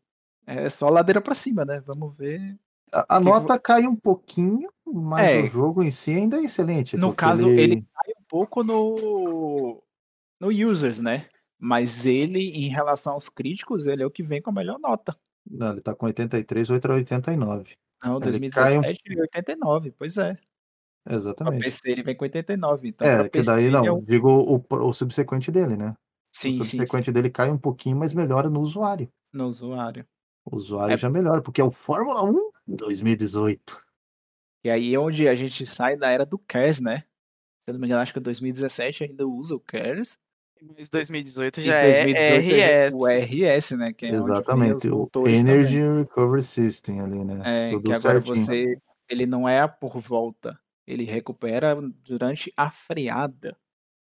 é 0.47 0.69
só 0.71 0.89
ladeira 0.89 1.21
pra 1.21 1.35
cima, 1.35 1.64
né? 1.64 1.81
Vamos 1.87 2.16
ver. 2.16 2.59
A, 2.93 3.16
a 3.16 3.21
nota 3.21 3.59
cai 3.59 3.87
um 3.87 3.95
pouquinho, 3.97 4.71
mas 4.87 5.27
É. 5.31 5.41
o 5.43 5.47
jogo 5.47 5.83
em 5.83 5.91
si 5.91 6.12
ainda 6.12 6.39
é 6.39 6.45
excelente. 6.45 6.97
No 6.97 7.14
caso, 7.14 7.49
ele 7.51 7.77
cai 7.95 8.12
um 8.19 8.25
pouco 8.29 8.62
no 8.64 9.83
no 10.41 10.49
users, 10.49 10.99
né? 11.01 11.27
Mas 11.59 12.07
ele, 12.07 12.39
em 12.51 12.69
relação 12.69 13.14
aos 13.14 13.29
críticos, 13.29 13.87
ele 13.87 14.03
é 14.03 14.07
o 14.07 14.11
que 14.11 14.23
vem 14.23 14.41
com 14.41 14.51
a 14.51 14.53
melhor 14.53 14.79
nota. 14.79 15.16
Não, 15.51 15.73
ele 15.73 15.81
tá 15.81 15.95
com 15.95 16.07
83, 16.07 16.71
8 16.71 16.91
a 16.91 16.95
89. 16.95 17.75
Não, 18.03 18.21
Ele 18.23 18.49
cai 18.51 18.77
um- 18.79 18.81
2017 18.83 19.03
e 19.07 19.21
89, 19.21 19.91
pois 19.99 20.16
é. 20.16 20.39
Pra 21.09 21.17
Exatamente. 21.17 21.63
PC 21.65 21.91
ele 21.91 22.03
vem 22.03 22.15
com 22.15 22.25
89. 22.25 22.89
Então, 22.89 23.07
É, 23.09 23.29
que 23.29 23.41
daí 23.43 23.71
não, 23.71 23.87
é 23.87 23.93
um- 23.93 24.03
digo 24.03 24.29
o, 24.29 24.63
o 24.71 24.93
subsequente 24.93 25.51
dele, 25.51 25.77
né? 25.77 25.95
Sim, 26.31 26.51
o 26.61 26.65
sim, 26.65 26.71
sim, 26.71 26.77
subsequente 26.79 27.11
dele 27.11 27.31
cai 27.31 27.51
um 27.51 27.57
pouquinho, 27.59 27.97
mas 27.97 28.13
melhora 28.13 28.51
no 28.51 28.61
usuário. 28.61 29.09
no 29.33 29.47
usuário. 29.47 30.07
O 30.45 30.57
usuário 30.57 30.95
É. 30.95 30.99
já 30.99 31.09
melhora, 31.11 31.41
porque 31.43 31.61
é 31.61 31.65
o 31.65 31.71
Fórmula 31.71 32.23
1 32.25 32.51
2018. 32.67 33.81
E 34.65 34.71
aí 34.71 34.95
é 34.95 34.99
onde 34.99 35.27
a 35.29 35.35
gente 35.35 35.65
sai 35.67 35.97
da 35.97 36.11
era 36.11 36.25
do 36.27 36.39
CARES, 36.39 36.81
né? 36.81 36.99
Se 37.65 37.69
eu 37.71 37.75
não 37.75 37.81
me 37.81 37.87
engano, 37.87 38.03
acho 38.03 38.13
que 38.13 38.21
2017 38.21 39.05
ainda 39.05 39.27
usa 39.27 39.55
o 39.55 39.61
CARES. 39.61 40.19
Mas 40.77 40.89
2018 40.89 41.61
E 41.61 41.65
já 41.65 41.83
2018 41.83 42.55
é 42.55 42.89
o 42.93 43.07
RS, 43.07 43.77
né? 43.77 43.93
Que 43.93 44.07
é 44.07 44.09
Exatamente, 44.11 44.89
o 44.89 45.09
Energy 45.27 45.79
também. 45.79 45.99
Recovery 45.99 46.43
System 46.43 47.01
ali, 47.01 47.25
né? 47.25 47.43
É, 47.45 47.71
Tudo 47.71 47.85
que 47.85 47.93
agora 47.93 48.21
certinho. 48.23 48.45
você. 48.45 48.79
Ele 49.09 49.25
não 49.27 49.49
é 49.49 49.67
por 49.69 49.99
volta. 50.01 50.59
Ele 50.89 51.05
recupera 51.05 51.76
durante 52.03 52.51
a 52.57 52.70
freada. 52.70 53.55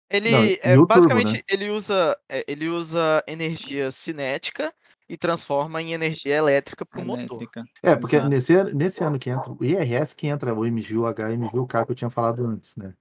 Ele 0.09 0.31
Não, 0.31 0.39
é, 0.39 0.73
e 0.73 0.77
o 0.77 0.79
turbo, 0.79 0.87
basicamente 0.87 1.33
né? 1.33 1.41
ele 1.47 1.69
usa 1.69 2.17
é, 2.27 2.43
ele 2.47 2.67
usa 2.67 3.23
energia 3.27 3.91
cinética 3.91 4.73
e 5.07 5.15
transforma 5.15 5.81
em 5.81 5.93
energia 5.93 6.35
elétrica 6.35 6.83
pro 6.83 7.05
motor. 7.05 7.37
elétrica. 7.37 7.63
É, 7.83 7.95
porque 7.95 8.15
Exato. 8.15 8.29
nesse, 8.29 8.53
ano- 8.53 8.73
nesse 8.73 9.03
ano 9.03 9.19
que 9.19 9.29
entra 9.29 9.51
o 9.51 9.63
IRS 9.63 10.15
que 10.15 10.27
entra 10.27 10.53
o 10.53 10.65
MGU-H 10.65 11.31
e 11.31 11.37
MGU-K 11.37 11.85
que 11.85 11.91
eu 11.91 11.95
tinha 11.95 12.09
falado 12.09 12.45
antes, 12.45 12.75
né? 12.75 12.93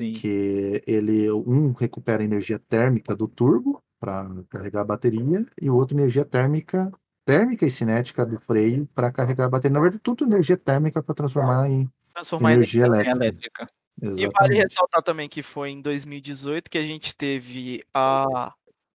Sim. 0.00 0.14
Que 0.14 0.82
ele, 0.86 1.30
um 1.30 1.72
recupera 1.72 2.22
a 2.22 2.24
energia 2.24 2.58
térmica 2.58 3.16
do 3.16 3.26
turbo 3.26 3.82
para 4.00 4.28
carregar 4.48 4.82
a 4.82 4.84
bateria 4.84 5.44
e 5.60 5.68
o 5.68 5.74
outro 5.74 5.96
energia 5.96 6.24
térmica, 6.24 6.90
térmica 7.26 7.66
e 7.66 7.70
cinética 7.70 8.24
do 8.24 8.38
freio 8.38 8.88
para 8.94 9.10
carregar 9.10 9.46
a 9.46 9.50
bateria. 9.50 9.74
Na 9.74 9.80
verdade, 9.80 10.02
tudo 10.02 10.24
energia 10.24 10.56
térmica 10.56 11.02
para 11.02 11.14
transformar 11.14 11.68
em 11.68 11.90
Transformar 12.14 12.52
em 12.52 12.54
energia 12.54 12.84
É 12.84 12.86
elétrica. 12.86 13.10
elétrica. 13.16 13.68
E 14.02 14.06
vale 14.08 14.22
Exatamente. 14.24 14.62
ressaltar 14.68 15.02
também 15.02 15.28
que 15.28 15.42
foi 15.42 15.70
em 15.70 15.80
2018 15.80 16.70
que 16.70 16.78
a 16.78 16.82
gente 16.86 17.14
teve 17.14 17.84
a 17.94 18.52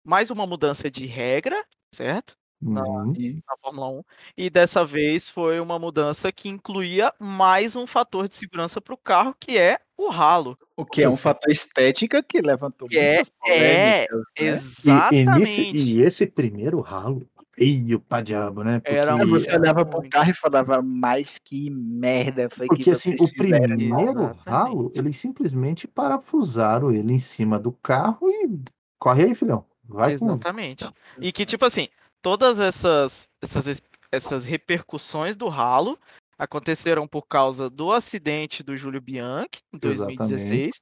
mais 0.05 0.31
uma 0.31 0.47
mudança 0.47 0.91
de 0.91 1.07
regra, 1.07 1.65
certo? 1.95 2.37
Uhum. 2.63 3.13
E- 3.17 3.43
na 3.47 3.57
Fórmula 3.61 3.89
1. 3.89 4.03
E 4.37 4.49
dessa 4.49 4.85
vez 4.85 5.29
foi 5.29 5.61
uma 5.61 5.79
mudança 5.79 6.31
que 6.33 6.49
incluía 6.49 7.13
mais 7.19 7.77
um 7.77 7.87
fator 7.87 8.29
de 8.29 8.35
segurança 8.37 8.81
para 8.81 8.95
o 8.95 8.99
carro, 8.99 9.35
que 9.39 9.59
é 9.59 9.79
o 9.99 10.09
ralo. 10.09 10.57
O 10.77 10.85
que 10.87 11.03
é 11.03 11.09
um 11.09 11.17
fator 11.17 11.51
estética 11.53 12.23
que 12.23 12.41
levantou 12.41 12.89
Que 12.89 12.99
é- 12.99 13.15
muitas 13.17 13.33
é, 13.47 14.07
polêmicas, 14.07 14.19
né? 14.19 14.25
E, 14.39 14.43
e, 14.45 14.47
Exatamente. 14.49 15.39
nesse, 15.41 15.61
e 15.77 16.01
esse 16.03 16.27
primeiro 16.27 16.81
ralo, 16.81 17.29
feio 17.55 18.01
pra 18.01 18.21
diabo, 18.21 18.63
né? 18.65 18.81
Porque, 18.81 18.95
Era 18.95 19.15
Aí 19.17 19.27
você 19.27 19.55
olhava 19.57 19.85
pro 19.85 20.09
carro 20.09 20.31
e 20.31 20.35
falava, 20.35 20.83
mas 20.83 21.39
que 21.43 21.71
merda 21.71 22.49
foi 22.51 22.67
porque 22.67 22.85
que 22.85 22.91
assim, 22.91 23.17
vocês 23.17 23.31
o 23.31 23.37
primeiro 23.37 23.81
Exatamente. 23.83 24.41
ralo, 24.47 24.93
eles 24.95 25.17
simplesmente 25.17 25.87
parafusaram 25.89 26.93
ele 26.93 27.13
em 27.13 27.19
cima 27.19 27.59
do 27.59 27.73
carro 27.73 28.29
e 28.31 28.59
corre 28.99 29.25
aí, 29.25 29.35
filhão. 29.35 29.65
Vai 29.87 30.17
com 30.19 30.27
Exatamente. 30.33 30.89
E 31.21 31.31
que, 31.33 31.45
tipo 31.47 31.65
assim, 31.65 31.89
todas 32.23 32.59
essas, 32.59 33.29
essas, 33.43 33.67
es- 33.67 33.83
essas 34.11 34.45
repercussões 34.45 35.37
do 35.37 35.49
ralo 35.49 35.99
aconteceram 36.39 37.07
por 37.07 37.27
causa 37.29 37.69
do 37.71 37.93
acidente 37.93 38.63
do 38.63 38.77
Júlio 38.77 39.01
Bianchi, 39.01 39.61
em 39.73 39.79
2016, 39.79 40.81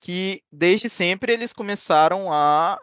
que 0.00 0.42
desde 0.52 0.88
sempre 0.88 1.32
eles 1.32 1.52
começaram 1.52 2.32
a 2.32 2.78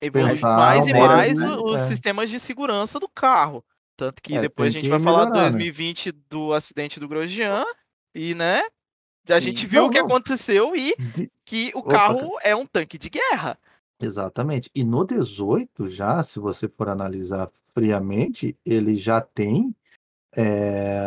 evoluir 0.00 0.32
Pensar 0.32 0.56
mais 0.56 0.86
e 0.86 0.92
mais 0.94 1.38
né? 1.38 1.48
os 1.48 1.80
É. 1.80 1.86
sistemas 1.86 2.30
de 2.30 2.40
segurança 2.40 2.98
do 2.98 3.08
carro. 3.08 3.64
Tanto 3.96 4.22
que 4.22 4.34
É, 4.34 4.40
depois 4.40 4.74
a 4.74 4.78
gente 4.78 4.88
vai 4.88 4.98
falar 5.00 5.26
melhorar, 5.26 5.42
né? 5.44 5.50
2020 5.50 6.12
do 6.12 6.52
acidente 6.54 6.98
do 6.98 7.06
Grosjean, 7.06 7.64
e 8.14 8.34
né, 8.34 8.62
a 9.28 9.38
gente 9.40 9.66
viu 9.66 9.82
Não, 9.82 9.88
o 9.88 9.90
que 9.92 9.98
não. 9.98 10.06
aconteceu 10.06 10.74
e 10.74 10.94
que 11.44 11.70
o 11.74 11.80
Opa, 11.80 11.90
carro 11.90 12.38
é 12.42 12.56
um 12.56 12.64
tanque 12.66 12.96
de 12.98 13.10
guerra. 13.10 13.58
Exatamente. 14.00 14.70
E 14.74 14.82
no 14.82 15.04
18, 15.04 15.90
já, 15.90 16.22
se 16.22 16.38
você 16.38 16.66
for 16.66 16.88
analisar 16.88 17.50
friamente, 17.74 18.56
ele 18.64 18.96
já 18.96 19.20
tem 19.20 19.74
é, 20.34 20.98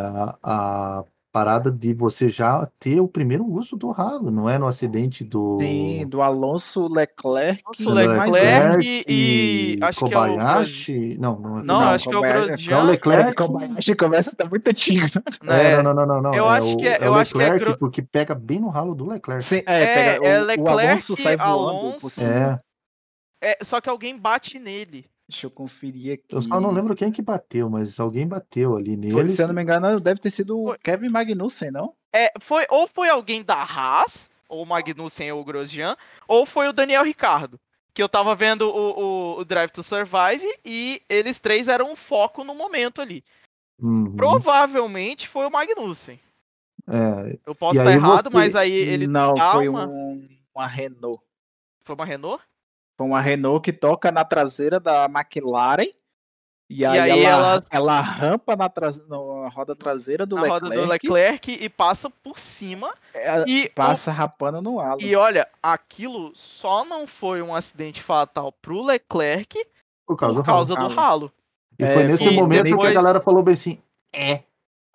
a 0.44 1.04
parada 1.34 1.72
de 1.72 1.96
você 1.96 2.30
já 2.30 2.64
ter 2.80 3.00
o 3.02 3.08
primeiro 3.08 3.44
uso 3.44 3.76
do 3.76 3.90
ralo, 3.90 4.30
não 4.30 4.48
é 4.48 4.60
no 4.60 4.68
acidente 4.68 5.24
do 5.24 5.58
Sim, 5.60 6.06
do 6.08 6.22
Alonso 6.22 6.88
Leclerc. 6.88 7.64
Alonso 7.66 7.82
e 7.82 7.88
Leclerc 7.92 8.32
Leclerc 8.32 8.88
um. 9.08 9.12
e 9.12 9.80
acho 9.82 9.98
que 9.98 10.04
é 10.06 10.08
o 10.08 10.12
Kobayashi. 10.12 11.18
Não, 11.20 11.40
não 11.40 11.58
é 11.58 11.64
Não, 11.64 11.80
não, 11.80 11.90
acho 11.90 12.08
que 12.08 12.14
é 12.14 12.18
o 12.18 12.22
Kobayashi- 12.22 12.48
Grosjean. 12.50 12.78
é 12.78 12.82
o 12.82 12.86
Leclerc. 12.86 13.30
É, 13.30 13.34
Kobayashi 13.34 13.96
começa 13.96 14.36
tá 14.36 14.46
muito 14.46 14.68
antigo. 14.68 15.08
né? 15.44 15.74
É, 15.74 15.82
não, 15.82 15.92
não, 15.96 16.06
não, 16.06 16.22
não. 16.22 16.36
Eu 16.36 16.46
é 16.46 16.58
acho 16.60 16.74
o, 16.74 16.78
que 16.78 16.88
é- 16.88 16.98
é 17.02 17.08
eu 17.08 17.12
o 17.12 17.16
acho 17.16 17.34
que 17.34 17.42
é 17.42 17.44
Leclerc, 17.46 17.66
Gro- 17.66 17.78
porque 17.80 18.02
pega 18.04 18.36
bem 18.36 18.60
no 18.60 18.70
ralo 18.70 18.94
do 18.94 19.06
Leclerc. 19.10 19.44
Sim, 19.44 19.64
é, 19.66 19.82
É, 19.82 19.86
pega, 19.88 20.26
é 20.28 20.40
o, 20.40 20.44
o 20.44 20.46
Leclerc, 20.46 20.70
Alonso 20.92 21.16
sai 21.18 21.36
voando 21.36 21.80
Alonso. 21.80 22.22
É, 22.22 22.60
É, 23.42 23.58
só 23.64 23.82
que 23.82 23.90
alguém 23.90 24.16
bate 24.16 24.60
nele. 24.60 25.10
Deixa 25.30 25.46
eu 25.48 25.52
conferir 25.52 26.14
aqui. 26.16 26.36
eu 26.36 26.42
só 26.42 26.60
não 26.60 26.72
lembro 26.72 26.96
quem 26.96 27.12
que 27.12 27.22
bateu, 27.22 27.70
mas 27.70 28.00
alguém 28.00 28.28
bateu 28.28 28.76
ali 28.76 28.96
Foi, 29.12 29.24
nele. 29.24 29.30
se 29.30 29.42
eu 29.42 29.48
não 29.48 29.56
me 29.56 29.62
engano, 29.64 30.00
deve 30.00 30.20
ter 30.20 30.30
sido 30.30 30.60
o. 30.60 30.78
Kevin 30.80 31.10
Magnussen, 31.10 31.72
não? 31.72 31.96
É, 32.12 32.32
foi, 32.42 32.66
ou 32.70 32.88
foi 32.88 33.10
alguém 33.10 33.42
da 33.42 33.56
Haas, 33.64 34.30
ou 34.50 34.62
o 34.62 34.66
Magnussen 34.66 35.32
ou 35.32 35.42
o 35.42 35.46
Grosjean, 35.46 35.98
ou 36.28 36.46
foi 36.46 36.68
o 36.68 36.74
Daniel 36.74 37.04
Ricardo. 37.04 37.60
Que 37.94 38.02
eu 38.04 38.10
tava 38.10 38.36
vendo 38.36 38.64
o, 38.70 39.00
o, 39.36 39.40
o 39.40 39.46
Drive 39.46 39.70
to 39.72 39.82
Survive 39.84 40.46
e 40.66 41.02
eles 41.08 41.40
três 41.40 41.68
eram 41.68 41.92
um 41.92 41.96
foco 41.96 42.44
no 42.44 42.54
momento 42.56 43.00
ali. 43.02 43.24
Uhum. 43.80 44.16
Provavelmente 44.16 45.28
foi 45.28 45.46
o 45.46 45.52
Magnussen. 45.52 46.20
É, 46.88 47.40
Eu 47.46 47.56
posso 47.56 47.80
estar 47.80 47.90
aí 47.92 47.96
errado, 47.96 48.30
você- 48.30 48.36
mas 48.36 48.56
aí 48.56 48.72
ele 48.72 49.08
não, 49.08 49.36
foi 49.54 49.70
uma... 49.70 49.88
um, 49.88 50.28
uma 50.54 50.68
Renault. 50.68 51.24
Foi 51.84 51.96
uma 51.96 52.06
Renault? 52.06 52.44
Foi 52.98 53.08
uma 53.08 53.20
Renault 53.22 53.64
que 53.64 53.74
toca 53.74 54.12
na 54.12 54.24
traseira 54.24 54.80
da 54.80 55.06
McLaren. 55.06 55.88
E 56.70 56.86
aí, 56.86 56.98
aí 57.12 57.24
ela, 57.24 57.56
ela- 57.56 57.64
ela 57.72 58.02
rampa 58.02 58.56
na, 58.56 58.70
tra... 58.70 58.90
na 59.08 59.50
roda 59.50 59.76
traseira 59.76 60.26
do 60.26 60.36
na 60.38 60.44
Leclerc. 60.44 60.64
roda 60.66 60.82
do 60.82 60.90
Leclerc 60.90 61.52
e 61.52 61.70
passa 61.70 62.10
por 62.10 62.40
cima. 62.40 62.94
ela 63.14 63.46
E, 63.48 63.66
o- 63.66 63.72
passa 63.74 64.12
rapando 64.12 64.62
no 64.62 64.80
halo. 64.80 65.02
e 65.02 65.16
olha, 65.16 65.48
aquilo 65.62 66.32
só 66.36 66.84
não 66.86 67.06
foi 67.06 67.42
um 67.42 67.54
acidente 67.54 68.02
fatal 68.02 68.52
pro 68.52 68.82
Leclerc 68.82 69.66
por 70.08 70.16
causa 70.18 70.36
por 70.36 70.42
do 70.42 70.46
ralo. 70.46 70.58
causa 70.58 70.76
do 70.76 70.88
ralo. 70.96 71.34
E 71.78 71.84
É, 71.84 71.94
foi 71.94 72.04
nesse 72.06 72.24
que 72.30 72.32
momento 72.32 72.64
que 72.64 72.70
depois- 72.72 72.92
a 72.92 72.94
galera 72.94 73.20
falou 73.22 73.44
bem 73.44 73.54
assim: 73.54 73.82
é. 74.14 74.44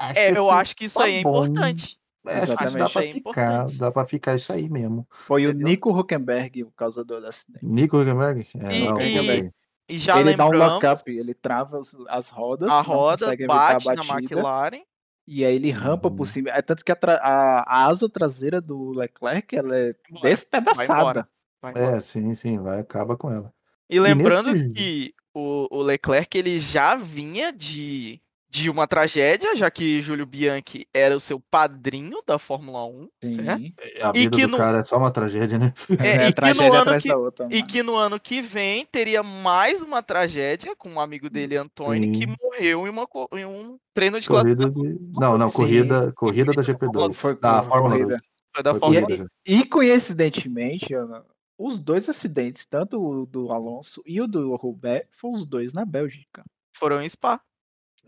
Acho 0.01 0.19
É, 0.19 0.31
eu 0.31 0.47
que 0.47 0.51
acho 0.53 0.77
que 0.77 0.85
isso 0.87 0.99
tá 0.99 1.05
aí 1.05 1.17
é 1.19 1.23
bom. 1.23 1.45
importante. 1.47 1.99
É, 2.29 2.43
Exatamente. 2.43 2.79
dá 2.79 2.89
pra 2.91 3.05
é 3.05 3.13
ficar, 3.13 3.67
dá 3.73 3.91
pra 3.93 4.07
ficar 4.07 4.37
isso 4.37 4.53
aí 4.53 4.69
mesmo. 4.69 5.07
Foi 5.11 5.47
o 5.47 5.51
entendeu? 5.51 5.67
Nico 5.69 5.91
Huckenberg 5.99 6.63
o 6.65 6.71
causador 6.73 7.21
do 7.21 7.27
acidente. 7.27 7.65
Nico 7.65 7.99
Huckenberg? 8.01 8.47
É, 8.61 8.79
E- 8.79 8.85
não, 8.85 9.01
e-. 9.01 9.51
E 9.91 9.99
já 9.99 10.21
ele 10.21 10.37
dá 10.37 10.45
um 10.47 10.51
lembramos, 10.51 10.75
lock-up, 10.75 11.11
ele 11.11 11.33
trava 11.33 11.81
as 12.11 12.29
rodas, 12.29 12.69
a 12.69 12.73
não 12.75 12.83
roda 12.83 13.25
consegue 13.25 13.43
evitar 13.45 13.71
a 13.71 13.73
bate 13.81 13.87
na 13.87 13.95
batida, 14.05 14.35
McLaren. 14.35 14.83
e 15.27 15.45
aí 15.47 15.55
ele 15.57 15.71
rampa 15.71 16.11
por 16.11 16.21
Uhum. 16.21 16.25
cima. 16.27 16.51
É 16.51 16.61
tanto 16.61 16.85
que 16.85 16.93
a, 16.93 16.99
a- 17.03 17.65
a 17.67 17.87
asa 17.87 18.07
traseira 18.09 18.61
do 18.61 18.91
Leclerc 18.91 19.57
ela 19.57 19.75
é 19.75 19.95
Vai 20.11 20.31
despedaçada. 20.31 20.85
embora. 20.85 21.29
Vai 21.63 21.71
embora. 21.73 21.97
É, 21.97 22.01
sim, 22.03 22.35
sim, 22.35 22.59
vai, 22.59 22.81
acaba 22.81 23.17
com 23.17 23.33
ela. 23.33 23.51
E 23.89 23.99
lembrando 23.99 24.53
nesse- 24.53 24.71
que 24.73 25.15
o, 25.33 25.67
o 25.71 25.81
Leclerc 25.83 26.37
ele 26.37 26.61
já 26.61 26.95
vinha 26.95 27.51
de, 27.51 28.21
de 28.51 28.71
uma 28.71 28.87
tragédia, 28.87 29.55
já 29.55 29.71
que 29.71 30.01
Júlio 30.01 30.25
Bianchi 30.25 30.87
era 30.95 31.15
o 31.15 31.21
seu 31.21 31.39
padrinho 31.39 32.23
da 32.27 32.39
Fórmula 32.39 32.85
1, 32.87 33.09
certo? 33.23 33.59
Sim. 33.63 33.75
A 34.01 34.11
E 34.15 34.21
vida 34.21 34.37
que 34.37 34.43
do 34.47 34.49
no- 34.53 34.57
cara 34.57 34.79
é 34.79 34.85
só 34.85 34.97
uma 34.97 35.11
tragédia, 35.11 35.59
né? 35.59 35.75
É, 35.99 36.09
É, 36.25 36.29
e, 36.29 36.33
que 36.33 36.33
tragédia 36.33 36.69
no 36.69 36.73
ano 36.75 36.81
atrás 36.83 37.03
que, 37.03 37.09
da 37.09 37.17
outra. 37.19 37.47
e 37.51 37.55
mano. 37.57 37.67
que 37.67 37.83
no 37.83 37.95
ano 37.97 38.19
que 38.21 38.41
vem 38.41 38.87
teria 38.87 39.23
mais 39.23 39.83
uma 39.83 40.03
tragédia 40.03 40.75
com 40.75 40.89
um 40.91 41.01
amigo 41.01 41.29
dele, 41.29 41.57
Antônio, 41.57 42.11
que 42.13 42.27
Sim. 42.27 42.35
morreu 42.43 42.87
em, 42.87 42.91
uma, 42.91 43.07
em 43.35 43.45
um 43.45 43.79
treino 43.93 44.19
de 44.21 44.27
Corrida 44.29 44.57
classificação 44.71 44.83
de. 44.99 45.21
Não, 45.21 45.37
não, 45.37 45.49
Sim. 45.51 45.57
corrida, 45.57 46.13
corrida 46.17 46.53
da 46.55 46.63
GP2. 46.63 47.13
Foi 47.15 47.39
da 47.39 47.63
Fórmula 47.63 47.91
corrida. 47.97 48.19
2. 48.55 48.65
da 48.65 48.71
Foi 48.73 48.81
Fórmula 48.81 49.03
corrida 49.03 49.25
já. 49.25 49.29
E 49.47 49.65
coincidentemente, 49.67 50.95
Ana, 50.95 51.23
os 51.59 51.77
dois 51.79 52.09
acidentes, 52.09 52.65
tanto 52.65 52.99
o 52.99 53.27
do 53.27 53.53
Alonso 53.53 54.03
e 54.07 54.21
o 54.23 54.27
do 54.27 54.57
Roubaix, 54.57 55.07
foram 55.13 55.35
os 55.35 55.47
dois 55.47 55.73
na 55.75 55.85
Bélgica. 55.85 56.43
foram 56.79 57.03
em 57.03 57.09
Spa. 57.09 57.41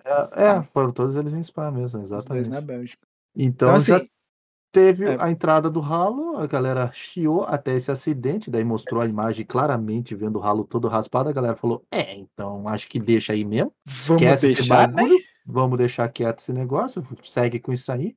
É, 0.04 0.44
é, 0.44 0.62
foram 0.72 0.90
todos 0.92 1.16
eles 1.16 1.34
em 1.34 1.42
Spa 1.42 1.70
mesmo, 1.70 2.00
Os 2.00 2.08
dois 2.08 2.22
exatamente. 2.22 2.48
na 2.48 2.60
Bélgica. 2.60 3.06
Então, 3.34 3.68
Então, 3.70 3.80
já 3.80 3.96
assim, 3.96 4.08
teve 4.72 5.04
é. 5.06 5.16
a 5.20 5.30
entrada 5.30 5.70
do 5.70 5.80
ralo, 5.80 6.36
a 6.36 6.46
galera 6.46 6.90
chiou 6.92 7.42
até 7.44 7.74
esse 7.76 7.90
acidente, 7.90 8.50
daí 8.50 8.64
mostrou 8.64 9.00
a 9.00 9.06
imagem 9.06 9.44
claramente, 9.44 10.14
vendo 10.14 10.36
o 10.36 10.40
ralo 10.40 10.64
todo 10.64 10.88
raspado, 10.88 11.28
a 11.28 11.32
galera 11.32 11.56
falou, 11.56 11.84
é, 11.90 12.14
então 12.14 12.66
acho 12.68 12.88
que 12.88 12.98
deixa 12.98 13.32
aí 13.32 13.44
mesmo, 13.44 13.72
vamos 13.84 14.22
esquece 14.22 14.50
esse 14.50 14.60
deixar, 14.60 14.88
né? 14.88 14.94
bagulho, 14.94 15.18
vamos 15.46 15.78
deixar 15.78 16.08
quieto 16.08 16.38
esse 16.38 16.52
negócio, 16.52 17.06
segue 17.22 17.58
com 17.58 17.72
isso 17.72 17.90
aí, 17.90 18.16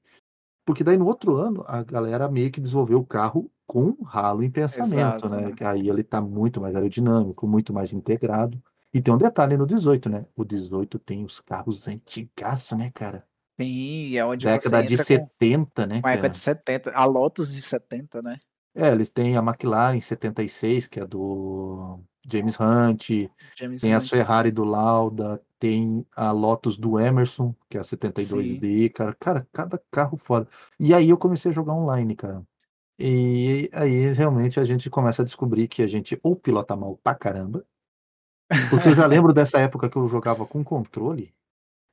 porque 0.66 0.84
daí 0.84 0.98
no 0.98 1.08
outro 1.08 1.36
ano 1.36 1.64
a 1.68 1.84
galera 1.84 2.30
meio 2.30 2.52
que 2.52 2.62
desenvolveu 2.62 3.00
o 3.00 3.06
carro 3.06 3.52
com 3.66 3.98
ralo 4.04 4.44
em 4.44 4.52
pensamento, 4.52 5.26
Exato, 5.26 5.30
né? 5.30 5.48
né? 5.48 5.52
Que 5.52 5.64
aí 5.64 5.90
ele 5.90 6.04
tá 6.04 6.22
muito 6.22 6.62
mais 6.62 6.76
aerodinâmico, 6.76 7.48
muito 7.48 7.74
mais 7.74 7.94
integrado. 7.94 8.62
E 8.94 9.02
tem 9.02 9.14
um 9.14 9.18
detalhe 9.18 9.58
no 9.58 9.66
18, 9.66 10.10
né? 10.10 10.26
O 10.36 10.44
18 10.44 11.00
tem 11.00 11.26
os 11.26 11.40
carros 11.40 11.88
antigaço, 11.88 12.76
né, 12.78 12.92
cara? 12.94 13.26
Sim, 13.60 14.16
é 14.18 14.26
onde 14.26 14.46
Década 14.46 14.82
você 14.82 14.88
de 14.88 14.94
entra 14.94 15.06
70, 15.06 15.88
né, 15.88 15.96
com, 15.96 16.02
com 16.02 16.08
a 16.08 16.12
época 16.12 16.22
cara? 16.30 16.34
de 16.34 16.40
70. 16.40 16.92
A 16.92 17.06
Lotus 17.06 17.54
de 17.54 17.62
70, 17.62 18.22
né? 18.22 18.40
É, 18.76 18.90
eles 18.90 19.10
têm 19.10 19.38
a 19.38 19.40
McLaren 19.40 20.02
76, 20.02 20.88
que 20.88 21.00
é 21.00 21.06
do 21.06 22.00
James 22.28 22.60
Hunt, 22.60 23.10
James 23.56 23.82
tem 23.82 23.94
a 23.94 23.98
Hunt. 23.98 24.10
Ferrari 24.10 24.52
do 24.52 24.64
Lauda, 24.64 25.42
tem 25.60 26.06
a 26.16 26.32
Lotus 26.32 26.76
do 26.76 27.00
Emerson, 27.00 27.56
que 27.70 27.78
é 27.78 27.82
a 27.82 27.84
72D, 27.84 28.92
cara. 28.92 29.16
Cara, 29.20 29.48
cada 29.54 29.82
carro 29.92 30.18
foda. 30.18 30.48
E 30.80 30.94
aí 30.94 31.10
eu 31.10 31.18
comecei 31.18 31.52
a 31.52 31.54
jogar 31.54 31.74
online, 31.74 32.16
cara. 32.16 32.44
E 32.98 33.70
aí 33.74 34.12
realmente 34.14 34.60
a 34.60 34.66
gente 34.66 34.90
começa 34.90 35.22
a 35.22 35.26
descobrir 35.26 35.68
que 35.68 35.82
a 35.82 35.88
gente 35.88 36.20
ou 36.24 36.36
pilota 36.36 36.76
mal 36.76 36.98
pra 37.04 37.16
caramba, 37.16 37.66
porque 38.70 38.90
eu 38.90 38.96
já 38.96 39.06
lembro 39.06 39.34
dessa 39.34 39.60
época 39.60 39.90
que 39.90 39.98
eu 39.98 40.08
jogava 40.08 40.46
com 40.46 40.64
controle, 40.64 41.34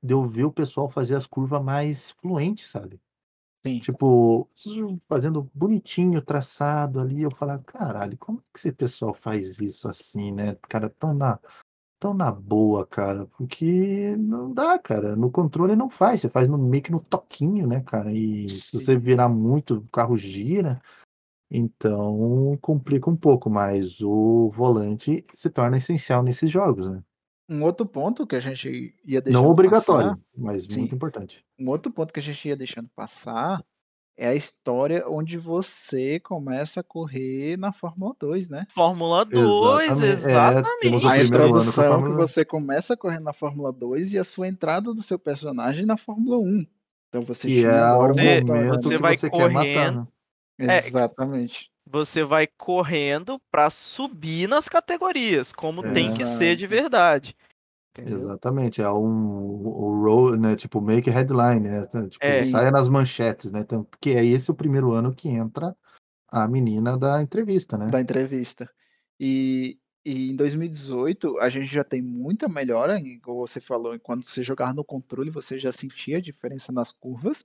de 0.03 0.15
eu 0.15 0.25
ver 0.25 0.45
o 0.45 0.53
pessoal 0.53 0.89
fazer 0.89 1.15
as 1.15 1.27
curvas 1.27 1.63
mais 1.63 2.13
fluentes, 2.13 2.71
sabe? 2.71 3.01
Sim. 3.63 3.79
Tipo, 3.79 4.49
fazendo 5.07 5.51
bonitinho, 5.55 6.23
traçado 6.23 6.99
ali, 6.99 7.23
eu 7.23 7.31
falava, 7.31 7.63
caralho, 7.63 8.17
como 8.17 8.39
é 8.39 8.43
que 8.53 8.59
esse 8.59 8.73
pessoal 8.73 9.13
faz 9.13 9.61
isso 9.61 9.87
assim, 9.87 10.33
né? 10.33 10.57
Cara, 10.67 10.89
tão 10.89 11.13
na, 11.13 11.39
tão 11.99 12.15
na 12.15 12.33
boa, 12.33 12.87
cara, 12.87 13.27
porque 13.27 14.17
não 14.17 14.53
dá, 14.53 14.79
cara. 14.79 15.15
No 15.15 15.31
controle 15.31 15.77
não 15.77 15.91
faz, 15.91 16.23
você 16.23 16.31
faz 16.31 16.49
no, 16.49 16.57
meio 16.57 16.83
que 16.83 16.91
no 16.91 17.01
toquinho, 17.01 17.67
né, 17.67 17.83
cara? 17.83 18.11
E 18.11 18.49
se 18.49 18.81
você 18.81 18.95
Sim. 18.95 18.99
virar 18.99 19.29
muito, 19.29 19.77
o 19.77 19.89
carro 19.91 20.17
gira, 20.17 20.81
então 21.51 22.57
complica 22.61 23.11
um 23.11 23.17
pouco, 23.17 23.51
mas 23.51 24.01
o 24.01 24.51
volante 24.51 25.25
se 25.35 25.51
torna 25.51 25.79
essencial 25.79 26.23
nesses 26.23 26.51
jogos, 26.51 26.89
né? 26.91 27.03
Um 27.49 27.65
outro 27.65 27.85
ponto 27.85 28.27
que 28.27 28.37
a 28.37 28.41
gente 28.41 28.95
ia 29.05 29.21
deixando 29.21 29.43
Não 29.43 29.51
obrigatório, 29.51 30.11
passar, 30.11 30.21
mas 30.37 30.65
Sim. 30.69 30.81
muito 30.81 30.95
importante. 30.95 31.45
um 31.59 31.69
outro 31.69 31.91
ponto 31.93 32.13
que 32.13 32.21
a 32.21 32.23
gente 32.23 32.47
ia 32.49 32.57
deixando 32.57 32.89
passar 32.95 33.61
é 34.17 34.29
a 34.29 34.35
história 34.35 35.05
onde 35.09 35.37
você 35.39 36.21
começa 36.21 36.81
a 36.81 36.85
correr 36.85 37.57
na 37.57 37.73
Fórmula 37.73 38.15
2, 38.21 38.49
né? 38.51 38.67
Fórmula 38.75 39.25
2, 39.25 39.91
Exatamente. 40.03 40.27
É, 40.27 40.31
exatamente. 40.31 41.05
o 41.07 41.09
A 41.09 41.19
introdução 41.25 42.03
que 42.05 42.11
você 42.13 42.45
começa 42.45 42.95
a 42.95 42.97
correr 42.97 43.19
na 43.19 43.33
Fórmula 43.33 43.73
2 43.73 44.13
e 44.13 44.19
a 44.19 44.25
sua 44.25 44.47
entrada 44.47 44.93
do 44.95 45.03
seu 45.03 45.19
personagem 45.19 45.85
na 45.87 45.97
Fórmula 45.97 46.39
1. 46.39 46.67
Então 47.09 47.23
você 47.23 47.49
tinha 47.49 47.67
é 47.69 47.93
o 47.95 48.07
Você- 48.09 48.41
momento 48.45 48.83
você 48.83 48.89
que 48.97 48.99
vai 48.99 49.17
você 49.17 49.31
quer 49.31 49.51
matar. 49.51 49.65
correndo. 49.65 50.09
É, 50.69 50.87
Exatamente. 50.87 51.71
Você 51.87 52.23
vai 52.23 52.47
correndo 52.47 53.41
pra 53.51 53.69
subir 53.69 54.49
nas 54.49 54.69
categorias, 54.69 55.53
como 55.53 55.83
tem 55.93 56.15
que 56.15 56.25
ser 56.25 56.55
de 56.55 56.67
verdade. 56.67 57.35
Entendeu? 57.93 58.19
Exatamente, 58.19 58.81
é 58.81 58.89
um 58.89 59.67
o 59.67 60.01
roll, 60.05 60.37
né? 60.37 60.55
Tipo, 60.55 60.81
make 60.81 61.11
headline, 61.11 61.69
né? 61.69 61.85
Tipo, 61.87 62.25
É. 62.25 62.45
saia 62.45 62.71
nas 62.71 62.89
manchetes, 62.89 63.51
né? 63.51 63.61
Então, 63.61 63.83
porque 63.83 64.11
é 64.11 64.25
esse 64.25 64.51
o 64.51 64.55
primeiro 64.55 64.93
ano 64.93 65.13
que 65.13 65.29
entra 65.29 65.77
a 66.29 66.47
menina 66.47 66.97
da 66.97 67.21
entrevista, 67.21 67.77
né? 67.77 67.89
da 67.89 68.01
entrevista. 68.01 68.71
E, 69.19 69.77
e 70.05 70.31
em 70.31 70.37
2018 70.37 71.39
a 71.41 71.49
gente 71.49 71.67
já 71.67 71.83
tem 71.83 72.01
muita 72.01 72.49
melhora, 72.49 73.01
como 73.23 73.47
você 73.47 73.61
falou, 73.61 73.99
quando 73.99 74.25
você 74.25 74.45
jogar 74.45 74.73
no 74.73 74.85
controle 74.85 75.29
você 75.29 75.59
já 75.59 75.73
sentia 75.73 76.19
a 76.19 76.23
diferença 76.23 76.71
nas 76.71 76.93
curvas. 76.93 77.45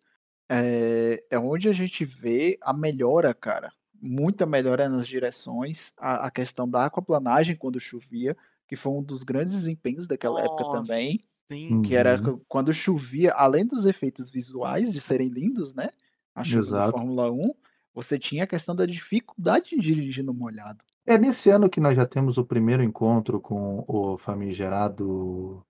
É, 0.50 1.24
é 1.30 1.40
onde 1.40 1.68
a 1.70 1.74
gente 1.74 2.06
vê 2.06 2.58
a 2.62 2.74
melhora, 2.74 3.34
cara. 3.34 3.72
Muita 4.02 4.46
melhora 4.46 4.88
nas 4.88 5.08
direções, 5.08 5.94
a, 5.98 6.28
a 6.28 6.32
questão 6.32 6.70
da 6.70 6.86
aquaplanagem 6.86 7.56
quando 7.56 7.80
chovia, 7.80 8.38
que 8.68 8.76
foi 8.76 8.92
um 8.92 9.02
dos 9.02 9.24
grandes 9.24 9.56
desempenhos 9.56 10.08
daquela 10.08 10.40
época 10.42 10.64
Nossa. 10.64 10.82
também, 10.82 11.20
Sim. 11.52 11.82
que 11.82 11.96
era 11.96 12.18
Uhum. 12.18 12.38
qu- 12.38 12.46
quando 12.48 12.74
chovia, 12.74 13.32
além 13.34 13.66
dos 13.66 13.86
efeitos 13.86 14.30
visuais 14.30 14.92
de 14.94 15.02
serem 15.02 15.30
lindos, 15.30 15.74
né? 15.74 15.90
A 16.36 16.44
chuva 16.44 16.62
da 16.62 16.68
Exato. 16.68 16.98
Fórmula 16.98 17.32
1, 17.32 17.54
você 17.94 18.20
tinha 18.20 18.44
a 18.44 18.48
questão 18.48 18.76
da 18.76 18.86
dificuldade 18.86 19.70
de 19.72 19.78
dirigir 19.80 20.24
no 20.24 20.34
molhado. 20.34 20.84
É 21.08 21.18
nesse 21.18 21.50
ano 21.50 21.70
que 21.70 21.80
nós 21.80 21.96
já 21.96 22.06
temos 22.06 22.38
o 22.38 22.44
primeiro 22.46 22.84
encontro 22.84 23.40
com 23.40 23.86
o 23.88 24.18
famigerado 24.18 25.66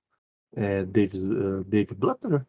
é, 0.53 0.83
Dave, 0.85 1.17
eh, 1.19 1.63
Dave 1.65 1.93
Butler. 1.93 2.45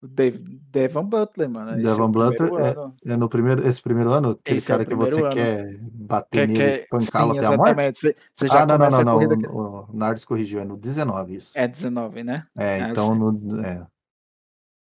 Dave, 0.00 0.38
Devon 0.70 1.04
Butler, 1.04 1.50
mano. 1.50 1.72
esse 1.72 1.80
é 1.80 1.82
Devon 1.90 2.10
Butler, 2.10 2.52
ano. 2.54 2.94
É 3.04 3.16
no 3.16 3.28
primeiro, 3.28 3.66
esse 3.66 3.82
primeiro 3.82 4.12
ano, 4.12 4.30
aquele 4.30 4.58
Esse 4.58 4.70
é 4.70 4.74
cara 4.74 4.84
que 4.84 4.90
primeiro 4.90 5.16
você 5.16 5.22
ano. 5.24 5.34
quer 5.34 5.78
bater 5.82 6.38
Quer, 6.38 6.48
nele, 6.48 6.80
espancá-lo 6.82 7.32
sim, 7.32 7.38
até 7.38 7.46
a 7.48 7.56
morte? 7.56 7.98
Você, 7.98 8.16
você 8.32 8.46
já 8.46 8.62
Ah, 8.62 8.66
não, 8.66 8.78
não, 8.78 8.90
não, 8.90 9.20
não. 9.20 9.38
que- 9.38 9.46
O 9.48 9.88
Nardes 9.92 10.24
corrigiu, 10.24 10.60
é 10.60 10.64
no 10.64 10.76
19 10.76 11.34
isso. 11.36 11.52
É 11.56 11.66
19, 11.66 12.22
né? 12.22 12.46
É, 12.56 12.78
É, 12.78 12.88
então 12.90 13.12
sim. 13.12 13.18
no, 13.18 13.60
é. 13.66 13.84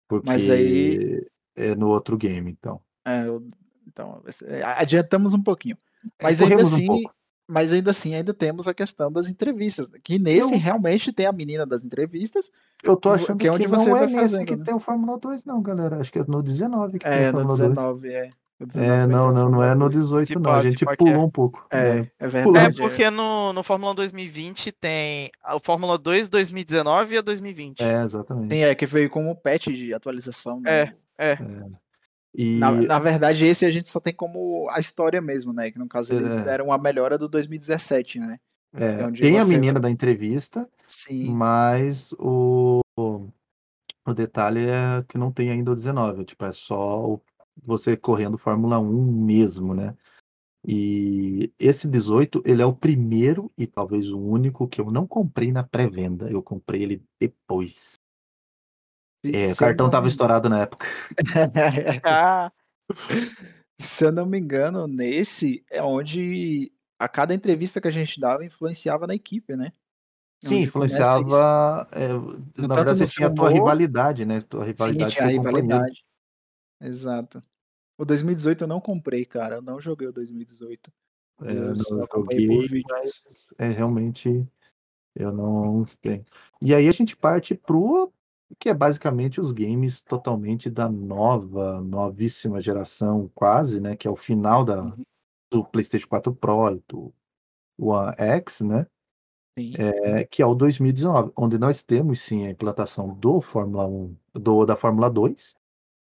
Porque 0.08 0.26
Mas 0.26 0.48
aí- 0.50 1.26
é 1.56 1.74
no 1.74 1.88
outro 1.88 2.16
game, 2.18 2.50
então. 2.50 2.80
É, 3.04 3.26
eu- 3.26 3.42
então, 3.86 4.22
é, 4.44 4.62
adiantamos 4.62 5.32
um 5.32 5.42
pouquinho. 5.42 5.76
É, 6.18 6.24
Mas 6.24 6.42
ainda 6.42 6.56
um 6.56 6.60
assim, 6.60 6.86
pouco. 6.86 7.14
Mas 7.48 7.72
ainda 7.72 7.90
assim, 7.90 8.14
ainda 8.14 8.34
temos 8.34 8.66
a 8.68 8.74
questão 8.74 9.10
das 9.10 9.28
entrevistas. 9.28 9.88
né? 9.88 9.98
Que 10.02 10.18
nesse 10.18 10.52
Eu- 10.52 10.58
realmente 10.58 11.12
tem 11.12 11.26
a 11.26 11.32
menina 11.32 11.64
das 11.66 11.84
entrevistas. 11.84 12.50
Eu 12.82 12.96
tô 12.96 13.10
achando 13.10 13.38
que 13.38 13.44
que, 13.44 13.48
é 13.48 13.52
onde 13.52 13.66
não 13.68 13.78
você 13.78 13.88
é 13.90 13.92
vai 13.92 14.06
nesse 14.06 14.16
fazendo, 14.18 14.46
que 14.46 14.56
né? 14.56 14.64
tem 14.64 14.74
o 14.74 14.78
Fórmula 14.80 15.18
2, 15.18 15.44
não, 15.44 15.62
galera. 15.62 16.00
Acho 16.00 16.12
que 16.12 16.18
é 16.18 16.24
no 16.26 16.42
19 16.42 16.98
que 16.98 17.04
tem 17.04 17.12
É, 17.14 17.30
o 17.30 17.32
no 17.32 17.38
Fórmula 17.38 17.56
2. 17.58 17.68
19, 17.70 18.08
é. 18.12 18.30
No 18.58 18.66
19 18.66 18.86
É, 18.90 18.96
vai 18.96 19.06
ter 19.06 19.12
não, 19.12 19.28
a 19.28 19.32
não, 19.32 19.50
não 19.50 19.62
é 19.62 19.74
no 19.74 19.88
2. 19.90 19.92
18, 20.04 20.26
Se 20.28 20.38
não. 20.38 20.50
A 20.50 20.62
gente 20.62 20.84
que 20.86 20.90
é. 20.92 20.96
pulou 20.96 21.24
um 21.26 21.30
pouco. 21.30 21.66
É, 21.70 21.78
É. 21.78 21.98
é 21.98 22.10
É 22.20 22.26
verdade. 22.28 22.76
porque 22.78 23.10
no, 23.10 23.52
no 23.52 23.62
Fórmula 23.62 23.92
1 23.92 23.94
2020 23.96 24.72
tem 24.72 25.30
o 25.54 25.60
Fórmula 25.62 25.98
2 25.98 26.28
2019 26.28 27.14
e 27.14 27.18
a 27.18 27.20
2020. 27.20 27.80
É, 27.82 28.02
exatamente. 28.02 28.54
Sim, 28.54 28.60
é 28.62 28.74
que 28.74 28.86
veio 28.86 29.10
como 29.10 29.36
patch 29.36 29.66
de 29.68 29.92
atualização. 29.92 30.60
né? 30.60 30.94
É, 31.18 31.32
é. 31.32 31.38
E 32.38 32.58
Na, 32.58 32.70
na 32.70 32.98
verdade, 32.98 33.46
esse 33.46 33.64
a 33.64 33.70
gente 33.70 33.88
só 33.88 33.98
tem 33.98 34.12
como 34.12 34.68
a 34.70 34.78
história 34.78 35.22
mesmo, 35.22 35.54
né? 35.54 35.70
Que 35.70 35.78
no 35.78 35.88
caso 35.88 36.12
eles 36.12 36.30
É. 36.30 36.44
deram 36.44 36.66
uma 36.66 36.76
melhora 36.76 37.16
do 37.16 37.28
2017, 37.28 38.18
né? 38.20 38.38
é, 38.74 38.84
é 39.00 39.10
tem 39.12 39.38
a 39.38 39.44
você 39.44 39.52
menina 39.54 39.74
vai- 39.74 39.82
da 39.82 39.90
entrevista, 39.90 40.68
Sim. 40.86 41.30
mas 41.30 42.12
o, 42.18 42.80
o 42.98 44.12
detalhe 44.14 44.66
é 44.66 45.02
que 45.08 45.16
não 45.16 45.32
tem 45.32 45.50
ainda 45.50 45.70
o 45.70 45.74
19. 45.74 46.26
Tipo, 46.26 46.44
é 46.44 46.52
só 46.52 47.18
você 47.64 47.96
correndo 47.96 48.36
Fórmula 48.36 48.78
1 48.78 49.10
mesmo, 49.24 49.72
né? 49.72 49.96
E 50.68 51.50
esse 51.58 51.88
18, 51.88 52.42
ele 52.44 52.60
é 52.60 52.66
o 52.66 52.74
primeiro 52.74 53.50
e 53.56 53.66
talvez 53.66 54.10
o 54.10 54.18
único 54.18 54.68
que 54.68 54.80
eu 54.80 54.90
não 54.90 55.06
comprei 55.06 55.52
na 55.52 55.62
pré-venda. 55.62 56.28
Eu 56.30 56.42
comprei 56.42 56.82
ele 56.82 57.02
depois. 57.20 57.94
É, 59.34 59.52
o 59.52 59.56
cartão 59.56 59.86
não 59.86 59.90
tava 59.90 60.08
estourado 60.08 60.48
na 60.48 60.62
época. 60.62 60.86
Ah, 62.04 62.52
Se 63.80 64.04
eu 64.04 64.12
não 64.12 64.26
me 64.26 64.38
engano, 64.38 64.86
nesse 64.86 65.64
é 65.70 65.82
onde 65.82 66.72
a 66.98 67.08
cada 67.08 67.34
entrevista 67.34 67.80
que 67.80 67.88
a 67.88 67.90
gente 67.90 68.18
dava 68.20 68.44
influenciava 68.44 69.06
na 69.06 69.14
equipe, 69.14 69.54
né? 69.54 69.72
Sim, 70.42 70.68
começa 70.68 70.94
isso. 70.94 71.18
influenciava. 71.18 71.88
é, 71.92 72.08
na 72.60 72.74
verdade, 72.74 72.98
você 72.98 73.06
tinha 73.06 73.28
a 73.28 73.34
tua 73.34 73.50
rivalidade, 73.50 74.24
né? 74.24 74.40
Tua 74.40 74.64
Sim, 74.64 74.66
rivalidade 74.68 75.14
tinha 75.14 75.26
a 75.26 75.28
rivalidade. 75.28 76.04
Exato. 76.80 77.42
O 77.98 78.04
2018 78.04 78.64
eu 78.64 78.68
não 78.68 78.80
comprei, 78.80 79.24
cara. 79.24 79.56
Eu 79.56 79.62
não 79.62 79.80
joguei 79.80 80.06
o 80.06 80.12
2018. 80.12 80.92
É, 81.42 81.50
Eu 81.50 81.74
não, 81.74 82.06
joguei, 82.12 82.82
mas 82.88 83.54
é 83.58 83.68
realmente 83.68 84.46
eu 85.14 85.32
não 85.32 85.86
tenho. 86.00 86.24
E 86.60 86.74
aí 86.74 86.88
a 86.88 86.92
gente 86.92 87.16
parte 87.16 87.54
pro 87.54 88.12
que 88.58 88.68
é 88.68 88.74
basicamente 88.74 89.40
os 89.40 89.52
games 89.52 90.02
totalmente 90.02 90.70
da 90.70 90.88
nova, 90.88 91.80
novíssima 91.82 92.60
geração, 92.60 93.30
quase, 93.34 93.80
né? 93.80 93.96
Que 93.96 94.06
é 94.08 94.10
o 94.10 94.16
final 94.16 94.64
da, 94.64 94.82
Uhum. 94.82 95.02
do 95.52 95.64
PlayStation 95.64 96.08
4 96.08 96.34
Pro 96.34 96.70
e 96.74 96.82
do 96.88 97.14
One 97.78 98.14
X, 98.18 98.60
né? 98.62 98.86
É, 99.78 100.24
que 100.26 100.42
é 100.42 100.46
o 100.46 100.54
2019, 100.54 101.32
onde 101.36 101.58
nós 101.58 101.82
temos 101.82 102.20
sim 102.22 102.46
a 102.46 102.50
implantação 102.50 103.14
do 103.14 103.40
Fórmula 103.40 103.86
1, 103.86 104.16
do, 104.34 104.66
da 104.66 104.76
Fórmula 104.76 105.10
2. 105.10 105.54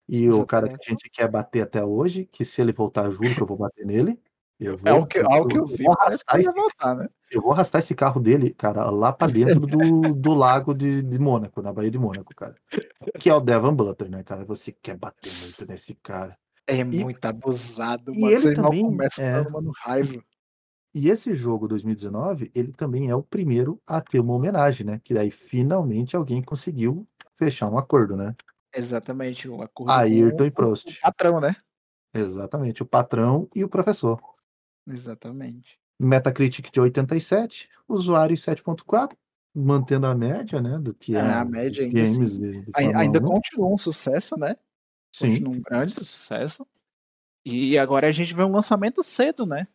E 0.08 0.28
o 0.30 0.46
cara 0.46 0.68
que 0.68 0.74
a 0.74 0.76
Exatamente. 0.76 0.90
gente 0.90 1.10
quer 1.10 1.28
bater 1.30 1.62
até 1.62 1.84
hoje, 1.84 2.26
que 2.26 2.44
se 2.44 2.60
ele 2.62 2.72
voltar, 2.72 3.10
juro 3.10 3.34
que 3.34 3.42
eu 3.42 3.46
vou 3.46 3.56
bater 3.58 3.86
nele. 3.86 4.20
Eu 4.58 4.78
vou, 4.78 4.88
É 4.88 4.92
o 4.92 5.06
que, 5.06 5.18
ao 5.18 5.46
que 5.46 5.58
eu 5.58 5.66
vi, 5.66 5.84
vou 5.84 5.96
parece 5.96 6.24
que 6.24 6.30
arrastar 6.30 6.36
ele 6.36 6.48
esse 6.48 6.54
voltar, 6.54 6.94
né? 6.96 7.08
eu 7.30 7.42
vou 7.42 7.52
arrastar 7.52 7.80
esse 7.80 7.94
carro 7.94 8.20
dele, 8.20 8.50
cara, 8.50 8.88
lá 8.90 9.12
pra 9.12 9.26
dentro 9.26 9.60
do, 9.60 9.68
do 10.14 10.34
lago 10.34 10.72
de, 10.72 11.02
de 11.02 11.18
Mônaco, 11.18 11.60
na 11.60 11.72
Baía 11.72 11.90
de 11.90 11.98
Mônaco, 11.98 12.32
cara. 12.34 12.54
Que 13.18 13.28
é 13.28 13.34
o 13.34 13.40
Devon 13.40 13.74
Butler, 13.74 14.10
né, 14.10 14.22
cara? 14.22 14.44
Você 14.44 14.72
quer 14.72 14.96
bater 14.96 15.32
muito 15.40 15.66
nesse 15.66 15.94
cara. 15.96 16.38
É 16.66 16.82
muito 16.82 17.24
abusado, 17.24 18.14
e 18.14 18.20
mano. 18.20 18.32
ele 18.32 18.40
Vocês 18.40 18.58
mal 18.58 18.70
também, 18.70 18.84
começam 18.84 19.24
é. 19.24 19.44
tomando 19.44 19.72
raiva. 19.76 20.22
E 20.94 21.10
esse 21.10 21.34
jogo 21.34 21.66
2019, 21.66 22.52
ele 22.54 22.72
também 22.72 23.10
é 23.10 23.14
o 23.16 23.22
primeiro 23.22 23.82
a 23.84 24.00
ter 24.00 24.20
uma 24.20 24.34
homenagem, 24.34 24.86
né? 24.86 25.00
Que 25.02 25.12
daí 25.12 25.30
finalmente 25.30 26.14
alguém 26.14 26.40
conseguiu 26.40 27.06
fechar 27.36 27.68
um 27.68 27.76
acordo, 27.76 28.16
né? 28.16 28.34
Exatamente, 28.72 29.48
o 29.48 29.60
acordo 29.60 29.90
Ayrton 29.90 30.36
com 30.36 30.44
e 30.44 30.50
Prost. 30.50 30.98
o 30.98 31.00
patrão, 31.00 31.40
né? 31.40 31.56
Exatamente, 32.14 32.82
o 32.82 32.86
patrão 32.86 33.48
e 33.54 33.64
o 33.64 33.68
professor. 33.68 34.20
Exatamente. 34.86 35.78
Metacritic 35.98 36.70
de 36.72 36.80
87, 36.80 37.68
usuário 37.88 38.36
7.4, 38.36 39.16
mantendo 39.54 40.06
a 40.06 40.14
média, 40.14 40.60
né, 40.60 40.78
do 40.78 40.92
que 40.92 41.14
É, 41.14 41.18
é, 41.18 41.32
a 41.32 41.44
média 41.44 41.84
ainda 41.84 41.94
games 42.02 42.32
assim. 42.32 42.40
de, 42.40 42.60
de 42.64 42.72
Fórmula 42.72 42.98
Ainda 43.00 43.18
1. 43.20 43.22
continua 43.26 43.68
um 43.72 43.76
sucesso, 43.76 44.36
né? 44.36 44.56
Sim, 45.14 45.28
Continua 45.30 45.54
um 45.54 45.60
grande 45.62 45.94
sucesso. 45.94 46.66
E 47.44 47.78
agora 47.78 48.08
a 48.08 48.12
gente 48.12 48.34
vê 48.34 48.42
um 48.42 48.50
lançamento 48.52 49.02
cedo, 49.02 49.46
né? 49.46 49.68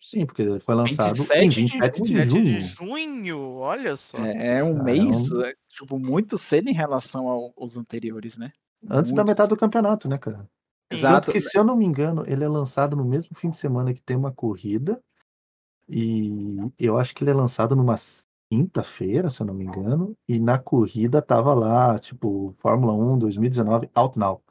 sim, 0.00 0.24
porque 0.26 0.42
ele 0.42 0.60
foi 0.60 0.74
lançado 0.74 1.14
27 1.22 1.44
em 1.44 1.48
de 1.48 1.60
27 1.62 2.02
de 2.02 2.12
7 2.18 2.30
junho. 2.30 2.44
de 2.44 2.60
junho, 2.60 3.38
olha 3.56 3.96
só. 3.96 4.18
É, 4.18 4.58
é 4.58 4.64
um 4.64 4.74
Caramba. 4.76 4.84
mês, 4.84 5.32
é, 5.44 5.54
tipo, 5.68 5.98
muito 5.98 6.36
cedo 6.38 6.68
em 6.68 6.72
relação 6.74 7.28
ao- 7.28 7.52
aos 7.56 7.76
anteriores, 7.76 8.36
né? 8.36 8.52
Antes 8.88 9.12
da 9.12 9.16
Muito 9.22 9.28
metade 9.28 9.48
do 9.48 9.52
cedo. 9.54 9.60
campeonato, 9.60 10.08
né, 10.08 10.16
cara? 10.18 10.48
Exato. 10.90 11.26
Tanto 11.26 11.32
que, 11.32 11.40
se 11.40 11.56
eu 11.56 11.64
não 11.64 11.76
me 11.76 11.84
engano, 11.84 12.24
ele 12.26 12.42
é 12.42 12.48
lançado 12.48 12.96
no 12.96 13.04
mesmo 13.04 13.34
fim 13.36 13.50
de 13.50 13.56
semana 13.56 13.94
que 13.94 14.02
tem 14.02 14.16
uma 14.16 14.32
corrida. 14.32 15.00
E 15.88 16.56
eu 16.78 16.98
acho 16.98 17.14
que 17.14 17.24
ele 17.24 17.30
é 17.30 17.34
lançado 17.34 17.74
numa 17.74 17.96
quinta-feira, 18.50 19.30
se 19.30 19.40
eu 19.40 19.46
não 19.46 19.54
me 19.54 19.64
engano. 19.64 20.16
E 20.28 20.38
na 20.38 20.58
corrida 20.58 21.22
tava 21.22 21.54
lá, 21.54 21.98
tipo, 21.98 22.54
Fórmula 22.58 22.92
1 22.92 23.18
2019 23.18 23.90
Out 23.94 24.18
Now. 24.18 24.42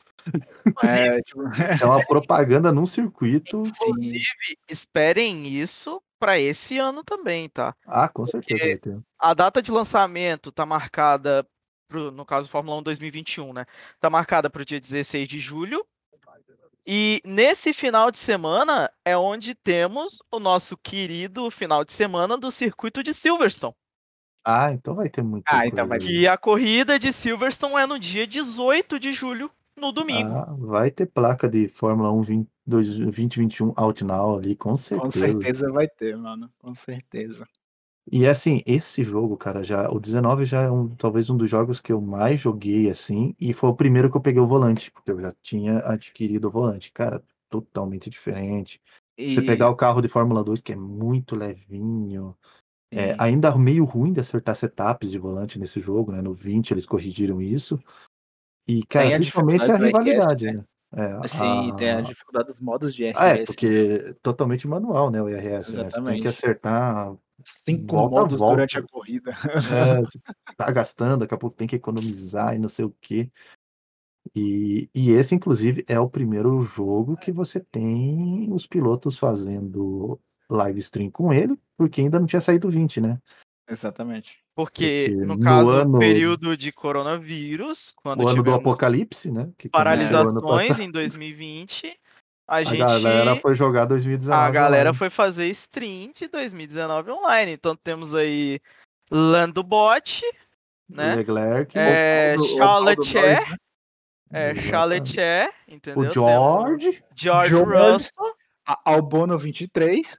É, 0.84 1.22
tipo, 1.22 1.42
É 1.84 1.86
uma 1.86 2.06
propaganda 2.06 2.72
num 2.72 2.86
circuito. 2.86 3.62
sim, 3.64 4.22
Esperem 4.70 5.48
isso 5.48 6.02
pra 6.20 6.40
esse 6.40 6.78
ano 6.78 7.04
também, 7.04 7.50
tá? 7.50 7.74
Ah, 7.86 8.08
com 8.08 8.26
certeza 8.26 8.66
vai 8.66 8.78
ter. 8.78 9.00
A 9.18 9.34
data 9.34 9.62
de 9.62 9.72
lançamento 9.72 10.52
tá 10.52 10.66
marcada, 10.66 11.46
pro, 11.88 12.12
no 12.12 12.26
caso 12.26 12.50
Fórmula 12.50 12.78
1 12.80 12.84
2021, 12.84 13.54
né? 13.54 13.66
Tá 14.00 14.10
marcada 14.10 14.50
para 14.50 14.62
o 14.62 14.66
dia 14.66 14.80
16 14.80 15.28
de 15.28 15.40
julho. 15.40 15.86
E 16.86 17.22
nesse 17.26 17.74
final 17.74 18.10
de 18.10 18.18
semana 18.18 18.90
é 19.06 19.18
onde 19.18 19.54
temos 19.54 20.22
o 20.32 20.40
nosso 20.40 20.76
querido 20.78 21.50
final 21.52 21.84
de 21.86 21.94
semana 21.94 22.38
do 22.38 22.50
circuito 22.50 23.04
de 23.04 23.14
Silverstone. 23.14 23.76
Ah, 24.44 24.72
então 24.72 24.96
vai 24.96 25.10
ter 25.10 25.22
muita 25.22 25.52
Ah, 25.52 25.68
então 25.68 25.88
vai 25.88 26.00
coisa. 26.00 26.12
Que 26.12 26.28
a 26.28 26.38
corrida 26.38 26.98
de 26.98 27.12
Silverstone 27.14 27.76
é 27.76 27.86
no 27.86 28.00
dia 28.00 28.26
18 28.26 29.00
de 29.00 29.12
julho 29.12 29.52
no 29.76 29.92
domingo. 29.92 30.36
Ah, 30.36 30.56
vai 30.58 30.90
ter 30.90 31.06
placa 31.06 31.48
de 31.48 31.68
Fórmula 31.68 32.12
1 32.12 32.22
20, 32.22 32.50
2021 32.66 33.74
Out 33.76 34.04
Now 34.04 34.38
ali, 34.38 34.56
com 34.56 34.76
certeza. 34.76 35.02
Com 35.02 35.12
certeza 35.12 35.72
vai 35.72 35.88
ter, 35.88 36.18
mano. 36.18 36.50
Com 36.60 36.74
certeza. 36.74 37.46
E 38.12 38.26
assim, 38.26 38.62
esse 38.66 39.03
jogo, 39.03 39.38
cara, 39.38 39.64
já 39.64 39.89
o 39.89 39.99
19 39.99 40.45
já 40.45 40.64
é 40.64 40.72
um, 40.72 40.88
talvez 40.89 41.30
um 41.30 41.38
dos 41.38 41.49
jogos 41.49 41.80
que 41.80 41.91
eu 41.91 42.01
mais 42.01 42.39
joguei 42.39 42.89
assim, 42.89 43.36
e 43.39 43.53
foi 43.53 43.70
o 43.70 43.76
primeiro 43.76 44.10
que 44.10 44.18
eu 44.18 44.22
peguei 44.22 44.41
o 44.41 44.47
volante, 44.47 44.91
porque 44.91 45.12
eu 45.12 45.22
já 45.22 45.34
tinha 45.41 45.78
adquirido 45.80 46.47
o 46.47 46.51
volante, 46.51 46.91
cara, 46.91 47.22
totalmente 47.49 48.10
diferente. 48.10 48.82
E... 49.18 49.32
Você 49.32 49.41
pegar 49.41 49.70
o 49.70 49.76
carro 49.76 50.01
de 50.01 50.07
Fórmula 50.07 50.43
2, 50.43 50.62
que 50.62 50.74
é 50.74 50.76
muito 50.76 51.36
levinho, 51.36 52.36
é, 52.91 53.16
ainda 53.20 53.55
meio 53.55 53.86
ruim 53.86 54.12
de 54.12 54.20
acertar 54.20 54.55
setups 54.55 55.12
de 55.12 55.20
volante 55.20 55.60
nesse 55.60 55.80
jogo, 55.80 56.12
né? 56.12 56.22
No 56.22 56.34
20 56.34 56.72
eles 56.72 56.88
corrigiram 56.88 57.39
isso. 57.39 57.80
E, 58.68 58.84
cara, 58.86 59.10
a 59.10 59.12
principalmente 59.12 59.62
a 59.62 59.66
dificuldade 59.66 59.80
do 59.80 59.86
RS, 59.86 60.07
rivalidade, 60.07 60.45
né? 60.45 60.53
né? 60.53 61.20
É, 61.24 61.28
Sim, 61.28 61.74
tem 61.78 61.89
a 61.91 61.97
a- 61.99 62.01
dificuldade 62.01 62.47
dos 62.47 62.60
modos 62.60 62.93
de 62.93 63.03
RS. 63.03 63.20
Ah, 63.24 63.30
é, 63.30 63.45
porque 63.45 64.16
totalmente 64.24 64.68
manual, 64.68 65.12
né? 65.12 65.22
O 65.22 65.30
IRS, 65.30 65.45
né? 65.47 65.60
Você 65.60 65.64
tem 65.64 65.74
Exatamente. 65.84 66.22
que 66.24 66.28
acertar. 66.28 67.16
Cinco 67.44 67.96
volta 67.96 68.16
modos 68.22 68.40
volta. 68.40 68.56
durante 68.56 68.78
a 68.78 68.84
corrida. 68.84 69.32
É, 69.32 70.54
tá 70.56 70.72
gastando, 70.72 71.20
daqui 71.20 71.34
a 71.34 71.38
pouco 71.38 71.56
tem 71.56 71.68
que 71.68 71.76
economizar 71.76 72.56
e 72.56 72.60
não 72.60 72.70
sei 72.70 72.86
o 72.86 72.96
quê. 73.02 73.30
E, 74.36 74.90
e 74.94 75.12
esse, 75.12 75.34
inclusive, 75.34 75.84
é 75.88 76.00
o 76.00 76.10
primeiro 76.10 76.62
jogo 76.62 77.16
que 77.18 77.32
você 77.32 77.60
tem 77.60 78.48
os 78.52 78.68
pilotos 78.68 79.18
fazendo 79.18 80.20
live 80.50 80.80
stream 80.80 81.10
com 81.10 81.34
ele, 81.34 81.58
porque 81.78 82.02
ainda 82.02 82.20
não 82.20 82.28
tinha 82.28 82.42
saído 82.42 82.68
o 82.68 82.72
20, 82.72 83.00
né? 83.02 83.20
Exatamente. 83.68 84.40
Porque, 84.56 85.10
Porque 85.10 85.26
no 85.26 85.36
no 85.36 85.40
caso, 85.40 85.70
ano- 85.70 86.00
período 86.00 86.58
de 86.58 86.72
coronavírus, 86.72 87.94
quando 87.96 88.24
O 88.24 88.28
ano 88.28 88.44
do 88.44 88.54
apocalipse, 88.54 89.32
né? 89.32 89.50
Que 89.58 89.70
paralisações 89.70 90.80
em 90.80 90.92
2020, 90.92 91.98
a, 92.50 92.56
A 92.58 92.64
gente. 92.64 92.80
galera 92.80 93.36
foi 93.36 93.56
jogar 93.56 93.86
2019. 93.86 94.41
A 94.47 94.50
galera 94.52 94.89
online. 94.89 94.97
foi 94.97 95.10
fazer 95.10 95.47
stream 95.50 96.12
de 96.14 96.28
2019 96.28 97.12
online. 97.12 97.52
Então 97.54 97.76
temos 97.76 98.14
aí 98.16 98.60
Lando 99.12 99.62
Bot, 99.64 100.24
né? 100.89 101.16
Leclerc, 101.16 101.78
É, 101.78 102.36
O- 102.38 102.41
o- 102.41 102.56
o 102.56 102.58
Norris, 102.58 103.14
né? 103.14 103.43
é. 104.32 104.56
Charles 104.56 105.02
Leclerc, 105.02 105.54
entendeu? 105.68 106.00
o 106.10 106.12
George, 106.12 107.04
George 107.16 107.50
George. 107.50 107.72
Russell. 107.93 108.36
Albono 108.86 109.36
23. 109.38 110.16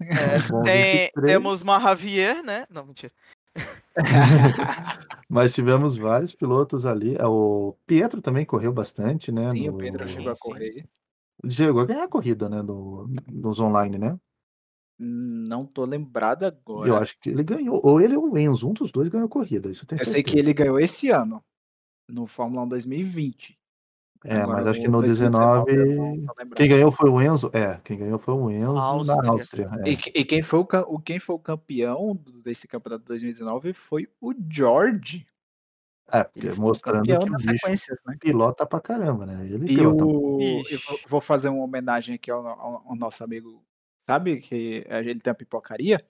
bom, 0.49 0.63
Tem, 0.63 0.93
23. 1.07 1.27
temos 1.27 1.63
Mahavier, 1.63 2.43
né? 2.43 2.67
Não, 2.69 2.85
mentira. 2.87 3.13
mas 5.29 5.53
tivemos 5.53 5.97
vários 5.97 6.35
pilotos 6.35 6.85
ali. 6.87 7.17
É, 7.19 7.27
O 7.27 7.77
Pietro 7.87 8.21
também 8.21 8.45
correu 8.45 8.73
bastante, 8.73 9.31
né? 9.31 9.51
Sim, 9.53 9.69
o 9.69 9.73
no- 9.73 9.79
Pedro 9.79 10.09
chegou 10.09 10.33
a 10.33 10.37
correr. 10.37 10.85
A 11.45 11.85
ganhar 11.85 12.05
a 12.05 12.09
corrida, 12.09 12.49
né? 12.49 12.63
No, 12.63 13.09
nos 13.31 13.59
online, 13.61 13.99
né? 13.99 14.19
Não 14.99 15.65
tô 15.65 15.85
lembrado 15.87 16.45
agora. 16.45 16.89
Eu 16.91 16.97
acho 16.97 17.19
que 17.19 17.31
ele 17.31 17.43
ganhou. 17.43 17.81
Ou 17.83 18.01
ele 18.01 18.17
ou 18.17 18.31
o 18.33 18.39
Enzo, 18.39 18.69
um 18.69 18.75
dos 18.75 18.93
dois 18.93 19.09
ganhou 19.09 19.27
a 19.27 19.31
corrida. 19.31 19.71
Isso 19.71 19.87
eu 19.91 19.99
Eu 19.99 20.05
sei 20.05 20.23
que 20.23 20.39
ele 20.39 20.53
ganhou 20.53 20.79
esse 20.79 21.09
ano. 21.09 21.43
No 22.09 22.27
Fórmula 22.27 22.63
1 22.65 22.69
2020. 22.69 23.59
É, 24.23 24.37
Agora, 24.37 24.59
mas 24.59 24.67
acho 24.67 24.81
que 24.83 24.89
no 24.89 24.99
no 25.01 25.03
19. 25.03 25.65
2019 25.65 25.73
eu 25.73 26.19
não 26.19 26.27
tô 26.27 26.35
lembrando. 26.39 26.57
Quem 26.59 26.69
ganhou 26.69 26.93
foi 26.93 27.09
o 27.09 27.23
Enzo. 27.23 27.51
É, 27.55 27.81
quem 27.83 27.99
ganhou 27.99 28.19
foi 28.19 28.35
o 28.35 28.51
Enzo 28.51 28.77
Áustria. 28.77 29.23
na 29.23 29.31
Áustria. 29.31 29.71
é. 29.87 29.91
E, 29.91 29.93
e 29.93 30.25
quem, 30.27 30.43
foi 30.43 30.59
o, 30.61 30.99
quem 30.99 31.19
foi 31.19 31.37
o 31.37 31.39
campeão 31.39 32.15
do- 32.15 32.43
desse 32.43 32.69
campeonato 32.69 33.03
de 33.05 33.09
2019 33.09 33.73
foi 33.73 34.07
o 34.21 34.35
George. 34.51 35.27
É, 36.13 36.25
porque 36.25 36.47
Ele 36.47 36.55
mostrando 36.59 37.05
que 37.05 37.13
o 37.13 37.37
bicho 37.37 37.69
né? 38.07 38.17
pilota 38.19 38.67
pra 38.67 38.81
caramba, 38.81 39.27
né? 39.27 39.47
Ele 39.47 39.65
E 39.67 39.77
pilota. 39.77 40.05
o. 40.05 40.63
Eu 40.69 40.81
vou- 41.09 41.21
fazer 41.21 41.49
uma 41.49 41.63
homenagem 41.65 42.15
aqui 42.17 42.31
ao, 42.31 42.47
ao- 42.47 42.83
ao 42.87 42.97
nosso 42.97 43.23
amigo. 43.23 43.63
Sabe 44.09 44.41
que 44.41 44.85
a 44.89 45.03
gente 45.03 45.21
tem 45.21 45.31
a 45.31 45.35
pipocaria? 45.35 46.05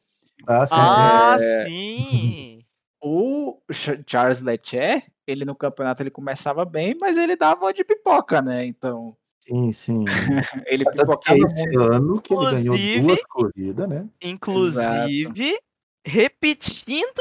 Ah, 0.46 0.64
sim, 0.66 0.74
Ah, 0.78 1.36
É. 1.38 1.66
sim! 1.66 2.64
O 3.02 3.58
Ch- 3.70 4.02
Charles 4.06 4.40
Leclerc, 4.40 5.10
ele 5.26 5.44
no 5.44 5.54
campeonato 5.54 6.02
ele 6.02 6.10
começava 6.10 6.64
bem, 6.64 6.96
mas 6.98 7.16
ele 7.16 7.36
dava 7.36 7.72
de 7.74 7.84
pipoca, 7.84 8.40
né? 8.40 8.64
Então, 8.64 9.16
sim, 9.40 9.70
sim. 9.72 10.04
ele 10.66 10.84
pipocava 10.90 11.38
é 11.38 11.42
esse 11.42 11.62
muito. 11.68 11.80
ano 11.82 12.20
que 12.22 12.32
ele 12.32 12.40
ganhou 12.44 12.74
Inclusive- 12.74 13.00
duas 13.00 13.22
corridas, 13.26 13.88
né? 13.88 14.08
Inclusive, 14.22 15.60
repetindo 16.06 17.20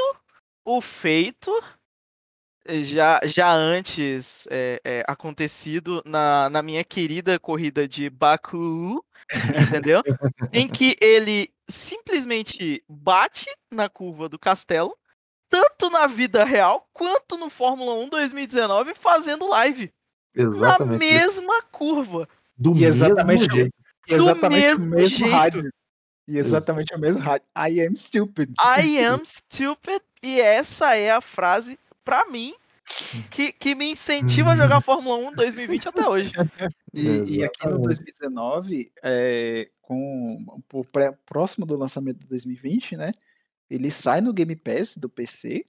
o 0.64 0.80
feito 0.80 1.50
já, 2.68 3.20
já 3.24 3.52
antes 3.52 4.46
é, 4.50 4.80
é, 4.84 5.04
acontecido 5.06 6.02
na, 6.04 6.50
na 6.50 6.62
minha 6.62 6.84
querida 6.84 7.38
corrida 7.38 7.88
de 7.88 8.10
Baku, 8.10 9.04
entendeu? 9.68 10.02
em 10.52 10.68
que 10.68 10.96
ele 11.00 11.50
simplesmente 11.68 12.82
bate 12.88 13.46
na 13.70 13.88
curva 13.88 14.28
do 14.28 14.38
castelo, 14.38 14.96
tanto 15.48 15.90
na 15.90 16.06
vida 16.06 16.44
real 16.44 16.88
quanto 16.92 17.36
no 17.36 17.50
Fórmula 17.50 17.94
1 17.94 18.08
2019, 18.08 18.94
fazendo 18.94 19.48
live. 19.48 19.92
Exatamente. 20.34 20.90
Na 20.90 20.98
mesma 20.98 21.62
curva. 21.62 22.28
Do 22.56 22.76
E 22.76 22.84
exatamente 22.84 23.40
mesmo 23.40 23.56
jeito. 23.56 23.74
E 24.08 24.14
exatamente 24.14 24.60
mesmo 24.60 24.84
o 24.84 24.88
mesmo 24.88 25.18
jeito. 25.18 25.32
rádio. 25.32 25.70
E 26.28 26.38
exatamente 26.38 26.94
o 26.94 26.98
mesmo 26.98 27.20
rádio. 27.20 27.46
I 27.56 27.80
am 27.80 27.96
stupid. 27.96 28.54
I 28.60 29.04
am 29.04 29.24
stupid. 29.24 30.00
E 30.22 30.40
essa 30.40 30.94
é 30.94 31.10
a 31.10 31.20
frase, 31.20 31.78
pra 32.04 32.24
mim, 32.28 32.54
que, 33.30 33.52
que 33.52 33.74
me 33.74 33.92
incentiva 33.92 34.50
a 34.52 34.56
jogar 34.56 34.80
Fórmula 34.80 35.16
1 35.30 35.34
2020 35.34 35.88
até 35.88 36.08
hoje. 36.08 36.32
E, 36.92 37.38
e 37.38 37.44
aqui 37.44 37.64
no 37.66 37.76
Exatamente. 37.78 37.82
2019, 37.84 38.92
é, 39.00 39.70
com, 39.80 40.60
por 40.68 40.84
pré- 40.86 41.16
próximo 41.24 41.64
do 41.64 41.76
lançamento 41.76 42.18
de 42.18 42.26
2020, 42.26 42.96
né? 42.96 43.12
Ele 43.70 43.92
sai 43.92 44.20
no 44.20 44.32
Game 44.32 44.56
Pass 44.56 44.96
do 44.96 45.08
PC 45.08 45.64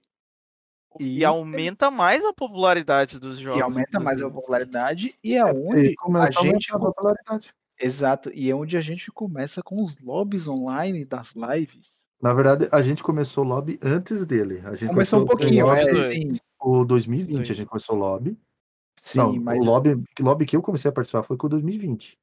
E, 0.98 1.18
E- 1.20 1.24
aumenta 1.24 1.92
mais 1.92 2.24
a 2.24 2.32
popularidade 2.32 3.20
dos 3.20 3.38
jogos. 3.38 3.56
e 3.60 3.62
aumenta 3.62 4.00
mais 4.00 4.20
a 4.20 4.28
popularidade. 4.28 5.14
E 5.22 5.36
é 5.36 5.44
onde 5.44 5.90
e 5.90 5.96
a 6.16 6.30
gente. 6.30 6.74
a 6.74 6.78
popularidade. 6.78 7.54
Exato, 7.80 8.30
e 8.34 8.50
é 8.50 8.54
onde 8.54 8.76
a 8.76 8.80
gente 8.80 9.10
começa 9.12 9.62
com 9.62 9.80
os 9.82 10.00
lobbies 10.02 10.48
online 10.48 11.04
das 11.04 11.34
lives. 11.36 11.90
Na 12.22 12.32
verdade, 12.32 12.68
a 12.70 12.80
gente 12.80 13.02
começou 13.02 13.44
o 13.44 13.48
lobby 13.48 13.80
antes 13.82 14.24
dele. 14.24 14.60
A 14.64 14.76
gente 14.76 14.90
Começou 14.90 15.20
um 15.22 15.26
começou 15.26 15.26
pouquinho, 15.26 15.66
o 15.66 15.74
é, 15.74 15.82
lobby, 15.84 16.06
sim, 16.06 16.38
o 16.60 16.84
2020 16.84 17.36
a 17.36 17.42
18. 17.42 17.54
gente 17.56 17.66
começou 17.68 17.96
o 17.96 17.98
lobby. 17.98 18.38
sim, 18.96 19.18
Não, 19.18 19.36
mas 19.40 19.58
o 19.58 19.62
lobby, 19.64 20.04
lobby 20.20 20.46
que 20.46 20.56
eu 20.56 20.62
comecei 20.62 20.88
a 20.88 20.92
participar 20.92 21.24
foi 21.24 21.36
com 21.36 21.48
o 21.48 21.50
2020. 21.50 22.16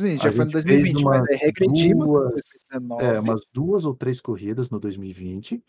sim, 0.00 0.16
já 0.18 0.28
a 0.28 0.32
foi 0.32 0.44
no 0.46 0.50
gente 0.50 0.52
fez 0.52 0.64
2020, 0.64 1.04
mas 1.04 1.28
aí 1.28 1.36
regredimos 1.36 2.08
duas- 2.08 2.32
2019. 2.32 3.04
É, 3.04 3.20
umas 3.20 3.40
duas 3.52 3.84
ou 3.84 3.94
três 3.94 4.20
corridas 4.20 4.68
no 4.68 4.80
2020. 4.80 5.62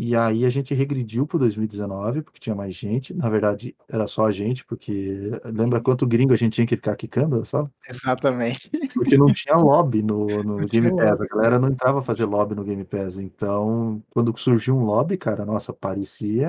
E 0.00 0.14
aí 0.14 0.44
a 0.44 0.48
gente 0.48 0.72
regrediu 0.74 1.26
pro 1.26 1.40
2019, 1.40 2.22
porque 2.22 2.38
tinha 2.38 2.54
mais 2.54 2.72
gente. 2.72 3.12
Na 3.12 3.28
verdade, 3.28 3.74
era 3.88 4.06
só 4.06 4.26
a 4.26 4.30
gente, 4.30 4.64
porque 4.64 5.32
lembra 5.44 5.80
quanto 5.80 6.06
gringo 6.06 6.32
a 6.32 6.36
gente 6.36 6.52
tinha 6.52 6.66
que 6.68 6.76
ficar 6.76 6.94
quicando, 6.94 7.44
sabe? 7.44 7.68
Exatamente. 7.88 8.70
Porque 8.94 9.18
não 9.18 9.32
tinha 9.32 9.56
lobby 9.56 10.00
no, 10.00 10.44
no 10.44 10.68
Game 10.68 10.94
Pass. 10.94 11.20
A 11.20 11.26
galera 11.26 11.58
não 11.58 11.70
entrava 11.70 11.98
a 11.98 12.02
fazer 12.02 12.26
lobby 12.26 12.54
no 12.54 12.62
Game 12.62 12.84
Pass. 12.84 13.18
Então, 13.18 14.00
quando 14.10 14.32
surgiu 14.38 14.76
um 14.76 14.84
lobby, 14.84 15.16
cara, 15.16 15.44
nossa, 15.44 15.72
parecia 15.72 16.48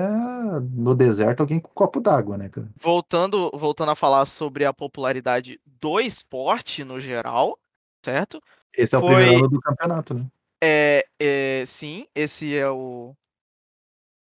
no 0.72 0.94
deserto 0.94 1.40
alguém 1.40 1.58
com 1.58 1.70
um 1.70 1.74
copo 1.74 2.00
d'água, 2.00 2.38
né, 2.38 2.48
cara? 2.48 2.68
Voltando, 2.80 3.50
voltando 3.52 3.90
a 3.90 3.96
falar 3.96 4.26
sobre 4.26 4.64
a 4.64 4.72
popularidade 4.72 5.60
do 5.66 5.98
esporte 5.98 6.84
no 6.84 7.00
geral, 7.00 7.58
certo? 8.04 8.40
Esse 8.78 8.94
é 8.94 8.98
o 8.98 9.00
Foi- 9.00 9.16
primeiro 9.16 9.38
ano 9.38 9.48
do 9.48 9.60
campeonato, 9.60 10.14
né? 10.14 10.24
É, 10.62 11.04
é, 11.18 11.64
sim, 11.66 12.06
esse 12.14 12.54
é 12.54 12.70
o. 12.70 13.14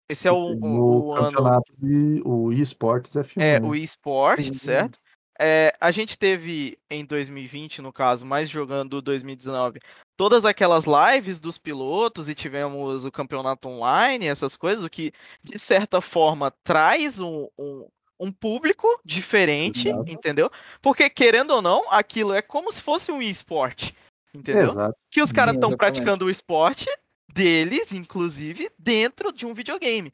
Esse 0.09 0.27
é 0.27 0.31
o, 0.31 0.35
o, 0.35 1.07
o 1.07 1.15
ano. 1.15 1.25
campeonato 1.25 1.73
de 1.77 2.21
o 2.23 2.51
eSports 2.53 3.13
F1. 3.13 3.41
É, 3.41 3.59
né? 3.59 3.67
o 3.67 3.75
esporte, 3.75 4.45
Sim. 4.45 4.53
certo? 4.53 4.99
É, 5.39 5.75
a 5.79 5.91
gente 5.91 6.17
teve 6.17 6.79
em 6.89 7.05
2020, 7.05 7.81
no 7.81 7.93
caso, 7.93 8.25
mais 8.25 8.49
jogando 8.49 9.01
2019, 9.01 9.79
todas 10.15 10.45
aquelas 10.45 10.85
lives 10.85 11.39
dos 11.39 11.59
pilotos 11.59 12.27
e 12.27 12.33
tivemos 12.33 13.05
o 13.05 13.11
campeonato 13.11 13.67
online, 13.67 14.25
essas 14.25 14.55
coisas, 14.55 14.83
o 14.83 14.89
que 14.89 15.13
de 15.43 15.59
certa 15.59 16.01
forma 16.01 16.51
traz 16.63 17.19
um, 17.19 17.47
um, 17.57 17.87
um 18.19 18.31
público 18.31 18.87
diferente, 19.05 19.89
Exato. 19.89 20.09
entendeu? 20.09 20.49
Porque 20.81 21.07
querendo 21.07 21.51
ou 21.51 21.61
não, 21.61 21.83
aquilo 21.91 22.33
é 22.33 22.41
como 22.41 22.71
se 22.71 22.81
fosse 22.81 23.11
um 23.11 23.21
esporte, 23.21 23.93
entendeu? 24.33 24.71
Exato. 24.71 24.97
que 25.11 25.21
os 25.21 25.31
caras 25.31 25.53
estão 25.53 25.77
praticando 25.77 26.25
o 26.25 26.31
esporte 26.31 26.89
deles, 27.31 27.93
inclusive, 27.93 28.71
dentro 28.77 29.31
de 29.31 29.45
um 29.45 29.53
videogame. 29.53 30.13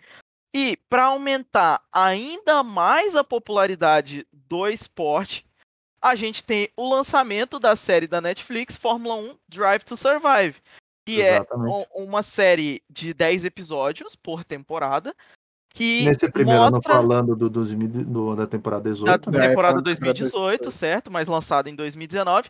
E 0.54 0.78
para 0.90 1.06
aumentar 1.06 1.82
ainda 1.92 2.62
mais 2.64 3.16
a 3.16 3.24
popularidade 3.24 4.28
do 4.32 4.68
esporte, 4.68 5.46
a 6.02 6.16
gente 6.16 6.44
tem 6.44 6.70
o 6.76 6.88
lançamento 6.88 7.60
da 7.60 7.76
série 7.76 8.08
da 8.08 8.22
Netflix 8.22 8.78
Fórmula 8.78 9.16
1 9.16 9.38
Drive 9.48 9.84
to 9.84 9.96
Survive, 9.96 10.56
que 11.06 11.22
é 11.22 11.36
Exatamente. 11.38 11.88
u- 11.96 12.04
uma 12.04 12.22
série 12.22 12.84
de 12.90 13.14
10 13.14 13.46
episódios 13.46 14.16
por 14.16 14.44
temporada, 14.44 15.16
que 15.74 16.04
Nesse 16.06 16.30
primeiro 16.30 16.62
ano 16.62 16.76
mostra 16.76 16.94
falando 16.94 17.36
do, 17.36 17.64
mid- 17.76 18.06
do- 18.06 18.36
da 18.36 18.46
temporada 18.46 18.84
da 18.84 18.90
18, 18.92 19.32
né? 19.32 19.46
É, 19.46 19.50
temporada 19.50 19.74
falando 19.74 19.86
da 19.86 19.90
2018, 19.92 20.70
certo? 20.70 21.10
Mas 21.10 21.28
lançado 21.28 21.68
em 21.68 21.76
2019, 21.76 22.50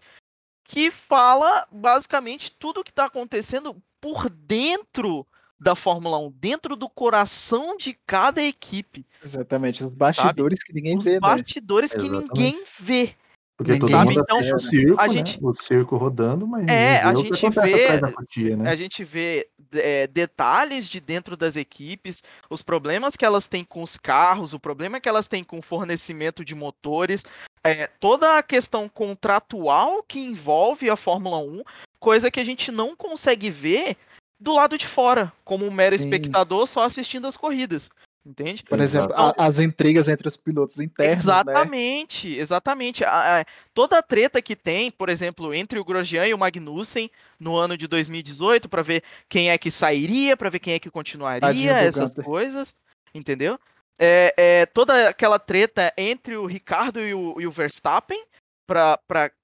que 0.65 0.91
fala 0.91 1.65
basicamente 1.71 2.51
tudo 2.51 2.81
o 2.81 2.83
que 2.83 2.91
está 2.91 3.05
acontecendo 3.05 3.81
por 4.03 4.29
dentro 4.29 5.25
da 5.57 5.77
Fórmula 5.77 6.17
1, 6.17 6.29
dentro 6.31 6.75
do 6.75 6.89
coração 6.89 7.77
de 7.77 7.97
cada 8.05 8.43
equipe. 8.43 9.05
Exatamente, 9.23 9.81
os 9.81 9.95
bastidores 9.95 10.61
que 10.61 10.73
ninguém 10.73 10.97
Os 10.97 11.05
vê, 11.05 11.13
né? 11.13 11.19
bastidores 11.21 11.91
que 11.91 12.01
Exatamente. 12.01 12.27
ninguém 12.27 12.63
vê. 12.81 13.15
Porque 13.55 13.79
todo 13.79 13.89
Sabe, 13.91 14.09
mundo 14.09 14.21
então, 14.21 14.39
assiste 14.39 14.55
o 14.55 14.59
circo, 14.59 14.99
a 14.99 15.07
né? 15.07 15.13
gente- 15.13 15.39
O 15.41 15.53
circo 15.53 15.95
rodando, 15.95 16.45
mas 16.45 16.67
É, 16.67 16.67
ninguém 16.67 16.87
a 16.97 17.11
vê 17.13 17.17
o 17.17 17.21
que 17.21 17.27
gente 17.29 17.45
acontece 17.45 17.71
vê- 17.73 17.83
atrás 17.85 18.01
da 18.01 18.11
cutia, 18.11 18.57
né? 18.57 18.69
A 18.69 18.75
gente 18.75 19.03
vê 19.05 19.47
é, 19.75 20.05
detalhes 20.05 20.87
de 20.87 20.99
dentro 20.99 21.37
das 21.37 21.55
equipes, 21.55 22.21
os 22.49 22.61
problemas 22.61 23.15
que 23.15 23.23
elas 23.25 23.47
têm 23.47 23.63
com 23.63 23.81
os 23.81 23.97
carros, 23.97 24.53
o 24.53 24.59
problema 24.59 24.99
que 24.99 25.07
elas 25.09 25.27
têm 25.27 25.43
com 25.43 25.59
o 25.59 25.63
fornecimento 25.63 26.43
de 26.43 26.53
motores, 26.53 27.23
é, 27.63 27.87
toda 27.87 28.37
a 28.37 28.43
questão 28.43 28.89
contratual 28.89 30.03
que 30.03 30.19
envolve 30.19 30.89
a 30.89 30.95
Fórmula 30.95 31.37
1, 31.39 31.63
coisa 32.03 32.29
que 32.29 32.39
a 32.39 32.43
gente 32.43 32.71
não 32.71 32.95
consegue 32.95 33.49
ver 33.49 33.95
do 34.39 34.53
lado 34.53 34.77
de 34.77 34.85
fora, 34.85 35.31
como 35.45 35.65
um 35.65 35.71
mero 35.71 35.97
Sim. 35.97 36.03
espectador 36.03 36.67
só 36.67 36.83
assistindo 36.83 37.25
as 37.25 37.37
corridas. 37.37 37.89
Entende? 38.25 38.63
Por 38.63 38.79
exemplo, 38.79 39.13
Exato. 39.13 39.41
a- 39.41 39.45
as 39.45 39.59
intrigas 39.59 40.07
entre 40.07 40.27
os 40.27 40.37
pilotos 40.37 40.79
internos, 40.79 41.25
né? 41.25 41.33
Exatamente, 41.33 42.37
exatamente. 42.37 43.03
A- 43.03 43.41
a- 43.41 43.45
toda 43.73 43.97
a 43.97 44.01
treta 44.01 44.41
que 44.41 44.55
tem, 44.55 44.89
por 44.91 45.09
exemplo, 45.09 45.53
entre 45.53 45.77
o 45.77 45.83
Grosjean 45.83 46.27
e 46.27 46.33
o 46.33 46.37
Magnussen 46.37 47.11
no 47.37 47.57
ano 47.57 47.77
de 47.77 47.85
2018, 47.85 48.69
para 48.69 48.81
ver 48.81 49.03
quem 49.27 49.49
é 49.49 49.57
que 49.57 49.69
sairia, 49.69 50.37
para 50.37 50.49
ver 50.49 50.59
quem 50.59 50.73
é 50.73 50.79
que 50.79 50.89
continuaria, 50.89 51.71
essas 51.73 52.13
coisas, 52.15 52.73
entendeu? 53.13 53.59
É, 53.99 54.33
é, 54.37 54.65
toda 54.67 55.09
aquela 55.09 55.37
treta 55.37 55.93
entre 55.97 56.37
o 56.37 56.45
Ricardo 56.45 57.01
e 57.01 57.13
o, 57.13 57.41
e 57.41 57.45
o 57.45 57.51
Verstappen, 57.51 58.23
para 58.65 58.97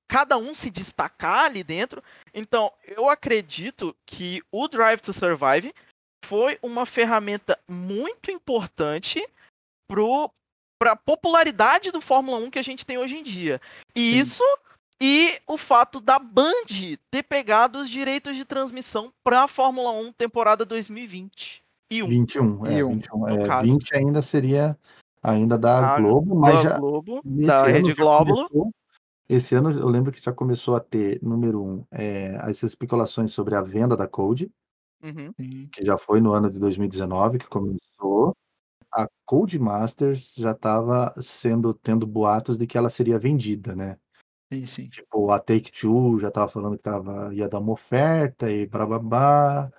cada 0.09 0.37
um 0.37 0.53
se 0.55 0.71
destacar 0.71 1.45
ali 1.45 1.63
dentro. 1.63 2.03
Então, 2.33 2.71
eu 2.87 3.07
acredito 3.07 3.95
que 4.05 4.41
o 4.51 4.67
Drive 4.67 4.99
to 5.01 5.13
Survive 5.13 5.73
foi 6.25 6.57
uma 6.63 6.85
ferramenta 6.85 7.57
muito 7.69 8.31
importante 8.31 9.25
para 9.87 10.91
a 10.91 10.95
popularidade 10.95 11.91
do 11.91 12.01
Fórmula 12.01 12.37
1 12.39 12.49
que 12.51 12.59
a 12.59 12.63
gente 12.63 12.85
tem 12.85 12.97
hoje 12.97 13.17
em 13.17 13.23
dia. 13.23 13.61
E 13.95 14.11
Sim. 14.13 14.19
isso 14.19 14.43
e 15.01 15.39
o 15.47 15.57
fato 15.57 16.01
da 16.01 16.19
Band 16.19 16.51
ter 17.09 17.23
pegado 17.23 17.79
os 17.79 17.89
direitos 17.89 18.35
de 18.35 18.43
transmissão 18.43 19.13
para 19.23 19.43
a 19.43 19.47
Fórmula 19.47 19.91
1 19.91 20.11
temporada 20.13 20.65
2020. 20.65 21.61
E 21.91 22.03
um. 22.03 22.09
21, 22.09 22.65
é, 22.67 22.73
E 22.79 22.83
um, 22.83 22.95
21. 22.95 23.17
no 23.19 23.29
É, 23.43 23.47
caso. 23.47 23.67
20 23.67 23.95
ainda 23.95 24.21
seria 24.21 24.77
ainda 25.23 25.57
da 25.57 25.95
A 25.95 25.99
Globo, 25.99 26.35
mas 26.35 26.55
da 26.55 26.61
já 26.61 26.77
Globo, 26.77 27.21
da 27.23 27.63
Rede 27.67 27.89
já 27.89 27.95
Glóbulo. 27.95 28.47
começou- 28.49 28.71
esse 29.29 29.55
ano 29.55 29.71
eu 29.71 29.87
lembro 29.87 30.11
que 30.11 30.21
já 30.21 30.33
começou 30.33 30.75
a 30.75 30.79
ter, 30.79 31.21
número 31.23 31.63
um, 31.63 31.85
é, 31.91 32.35
essas 32.49 32.71
especulações 32.71 33.31
sobre 33.31 33.55
a 33.55 33.61
venda 33.61 33.95
da 33.95 34.07
Code, 34.07 34.51
Uhum. 35.01 35.31
Que 35.71 35.85
já 35.85 35.97
foi 35.97 36.19
no 36.19 36.33
ano 36.33 36.49
de 36.49 36.59
2019 36.59 37.39
que 37.39 37.47
começou. 37.47 38.35
A 38.91 39.07
Code 39.25 39.59
Masters 39.59 40.33
já 40.35 40.51
estava 40.51 41.13
sendo 41.21 41.73
tendo 41.73 42.05
boatos 42.07 42.57
de 42.57 42.65
que 42.65 42.77
ela 42.77 42.89
seria 42.89 43.19
vendida, 43.19 43.75
né? 43.75 43.97
sim, 44.51 44.65
sim. 44.65 44.89
Tipo, 44.89 45.29
a 45.29 45.39
Take-Two 45.39 46.19
já 46.19 46.29
estava 46.29 46.49
falando 46.49 46.75
que 46.75 46.83
tava, 46.83 47.33
ia 47.33 47.47
dar 47.47 47.59
uma 47.59 47.73
oferta 47.73 48.51
e 48.51 48.65
blá 48.65 49.69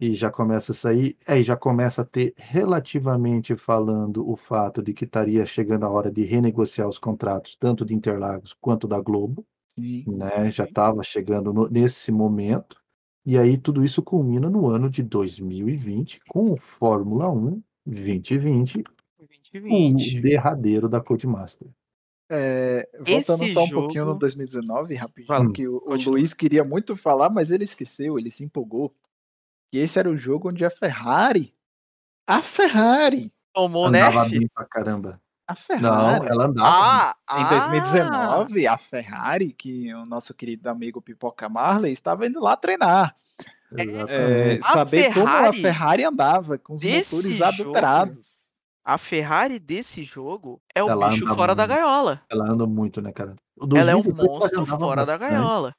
e 0.00 0.14
já 0.14 0.30
começa 0.30 0.72
a 0.72 0.74
sair, 0.74 1.16
aí 1.28 1.42
já 1.42 1.56
começa 1.56 2.00
a 2.02 2.04
ter 2.04 2.32
relativamente 2.36 3.54
falando 3.54 4.26
o 4.28 4.34
fato 4.34 4.82
de 4.82 4.94
que 4.94 5.04
estaria 5.04 5.44
chegando 5.44 5.84
a 5.84 5.90
hora 5.90 6.10
de 6.10 6.24
renegociar 6.24 6.88
os 6.88 6.96
contratos, 6.98 7.54
tanto 7.56 7.84
de 7.84 7.94
Interlagos 7.94 8.54
quanto 8.60 8.88
da 8.88 8.98
Globo, 8.98 9.44
sim. 9.74 10.04
né? 10.06 10.50
Já 10.50 10.64
estava 10.64 11.02
chegando 11.02 11.52
no- 11.52 11.68
nesse 11.68 12.10
momento, 12.10 12.80
e 13.26 13.36
aí 13.36 13.58
tudo 13.58 13.84
isso 13.84 14.02
culmina 14.02 14.48
no 14.48 14.66
ano 14.68 14.88
de 14.88 15.02
2020 15.02 16.18
com 16.28 16.50
o 16.52 16.56
Fórmula 16.56 17.30
1 17.30 17.60
2020, 17.84 18.78
o 19.18 19.26
2020. 19.26 20.20
derradeiro 20.22 20.88
da 20.88 21.00
Codemaster. 21.00 21.68
É, 22.32 22.88
voltando 22.96 23.42
Esse 23.42 23.52
só 23.54 23.64
um 23.64 23.68
pouquinho 23.70 24.04
no 24.04 24.10
jogo- 24.12 24.20
2019, 24.20 24.94
rapidinho, 24.94 25.26
Fala, 25.26 25.52
que 25.52 25.66
o, 25.66 25.82
o. 25.84 26.10
Luiz 26.10 26.32
queria 26.32 26.62
muito 26.62 26.96
falar, 26.96 27.28
mas 27.28 27.50
ele 27.50 27.64
esqueceu, 27.64 28.18
ele 28.18 28.30
se 28.30 28.44
empolgou. 28.44 28.94
Que 29.70 29.78
esse 29.78 29.98
era 29.98 30.10
o 30.10 30.16
jogo 30.16 30.48
onde 30.48 30.64
a 30.64 30.70
Ferrari, 30.70 31.54
a 32.26 32.42
Ferrari, 32.42 33.32
Tomou 33.52 33.86
Andava 33.86 34.22
nerf? 34.22 34.38
bem 34.38 34.48
pra 34.54 34.64
caramba. 34.64 35.20
a 35.46 35.54
Não, 35.54 35.56
Ferrari, 35.58 36.26
ela 36.28 36.44
andava. 36.46 36.68
Ah, 36.68 37.16
em 37.38 37.44
ah, 37.44 37.48
2019, 37.48 38.66
a 38.66 38.78
Ferrari, 38.78 39.52
que 39.52 39.92
o 39.94 40.06
nosso 40.06 40.32
querido 40.34 40.68
amigo 40.68 41.02
Pipoca 41.02 41.48
Marley 41.48 41.92
estava 41.92 42.26
indo 42.26 42.40
lá 42.40 42.56
treinar. 42.56 43.14
Exatamente. 43.72 44.10
É, 44.12 44.58
A 44.64 44.72
saber 44.72 45.14
como 45.14 45.28
a 45.28 45.52
Ferrari 45.52 45.62
Ferrari 45.62 46.04
andava 46.04 46.58
com 46.58 46.74
os 46.74 46.82
motores 46.82 47.40
adulterados. 47.42 48.40
A 48.84 48.98
Ferrari 48.98 49.58
desse 49.58 50.02
jogo 50.04 50.60
é 50.74 50.82
o 50.82 50.88
Ela 50.88 51.10
bicho 51.10 51.26
fora 51.26 51.54
da 51.54 51.66
muito. 51.66 51.76
gaiola. 51.78 52.22
Ela 52.28 52.50
anda 52.50 52.66
muito, 52.66 53.00
né, 53.00 53.12
cara? 53.12 53.36
O 53.60 53.76
Ela 53.76 53.92
é 53.92 53.96
um 53.96 54.00
2018 54.02 54.20
ela 54.20 54.40
monstro 54.40 54.66
fora 54.66 55.06
da 55.06 55.18
bastante, 55.18 55.30
gaiola. 55.40 55.76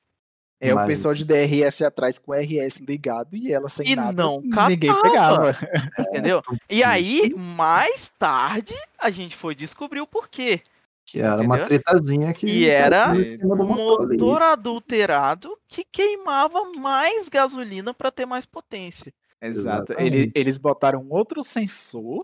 É 0.63 0.71
o 0.71 0.75
Mas- 0.75 0.87
pessoal 0.87 1.15
de 1.15 1.25
DRS 1.25 1.81
atrás 1.81 2.19
com 2.19 2.31
o 2.31 2.35
RS 2.35 2.77
ligado 2.87 3.35
e 3.35 3.51
ela 3.51 3.67
sem 3.67 3.87
E 3.87 3.95
nada. 3.95 4.11
não 4.23 4.41
ninguém 4.69 4.93
pegava. 5.01 5.57
Entendeu? 5.99 6.41
E 6.69 6.83
aí, 6.83 7.33
mais 7.35 8.11
tarde, 8.19 8.75
a 8.99 9.09
gente 9.09 9.35
foi 9.35 9.55
descobrir 9.55 10.01
o 10.01 10.07
porquê. 10.07 10.61
Que 11.03 11.19
era 11.19 11.41
uma 11.41 11.55
Entendeu? 11.57 11.65
tretazinha 11.65 12.31
que. 12.31 12.45
E 12.45 12.69
era 12.69 13.11
Um 13.43 13.55
motor 13.55 14.07
motor 14.07 14.41
adulterado 14.43 15.57
que 15.67 15.83
queimava 15.83 16.71
mais 16.77 17.27
gasolina 17.27 17.91
para 17.93 18.11
ter 18.11 18.27
mais 18.27 18.45
potência. 18.45 19.11
Exato. 19.41 19.91
Exatamente. 19.93 20.15
Ele- 20.15 20.31
eles 20.35 20.57
botaram 20.59 21.05
outro 21.09 21.43
sensor 21.43 22.23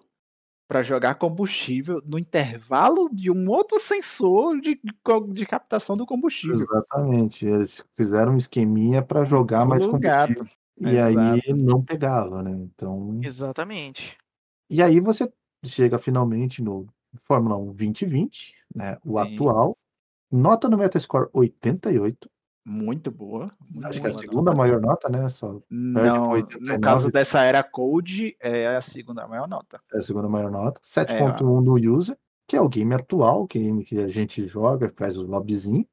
para 0.67 0.83
jogar 0.83 1.15
combustível 1.15 2.01
no 2.05 2.19
intervalo 2.19 3.09
de 3.11 3.31
um 3.31 3.49
outro 3.49 3.79
sensor 3.79 4.59
de, 4.59 4.79
de 5.29 5.45
captação 5.45 5.95
do 5.95 6.05
combustível. 6.05 6.57
Exatamente. 6.57 7.45
Eles 7.45 7.83
fizeram 7.95 8.33
um 8.33 8.37
esqueminha 8.37 9.01
para 9.01 9.23
jogar 9.23 9.65
mais 9.65 9.85
Pulo 9.85 9.93
combustível. 9.93 10.43
gato. 10.43 10.57
E 10.79 10.97
aí 10.97 11.41
não 11.53 11.83
pegava, 11.83 12.43
né? 12.43 12.51
Então. 12.51 13.19
Exatamente. 13.23 14.17
E 14.69 14.83
aí 14.83 14.99
você 14.99 15.31
chega 15.65 15.97
finalmente 15.97 16.61
no 16.61 16.85
Fórmula 17.23 17.57
1 17.57 17.65
2020, 17.67 18.53
né? 18.75 18.97
O 19.03 19.21
Sim. 19.23 19.35
atual. 19.35 19.77
Nota 20.29 20.67
no 20.69 20.77
Metascore 20.77 21.29
88. 21.31 22.29
Muito 22.69 23.09
boa. 23.09 23.49
muito 23.71 23.87
Acho 23.87 24.01
que 24.01 24.07
é 24.07 24.09
a 24.09 24.13
boa 24.13 24.21
segunda 24.21 24.51
nota. 24.51 24.57
maior 24.57 24.81
nota, 24.81 25.07
né? 25.07 25.29
Só 25.29 25.61
Não, 25.69 26.25
no 26.25 26.29
89. 26.31 26.81
caso 26.81 27.09
dessa 27.09 27.41
era 27.41 27.63
Code, 27.63 28.35
é 28.41 28.67
a 28.75 28.81
segunda 28.81 29.25
maior 29.25 29.47
nota. 29.47 29.79
é 29.93 29.97
a 29.97 30.01
segunda 30.01 30.27
maior 30.27 30.51
nota. 30.51 30.81
É, 30.83 31.05
7.1 31.05 31.61
no 31.63 31.95
user, 31.95 32.17
que 32.45 32.57
é 32.57 32.61
o 32.61 32.67
game 32.67 32.93
atual, 32.93 33.43
o 33.43 33.47
game 33.47 33.85
que 33.85 33.97
a 33.99 34.09
gente 34.09 34.45
joga, 34.45 34.91
faz 34.97 35.17
o 35.17 35.23
lobbyzinho. 35.23 35.87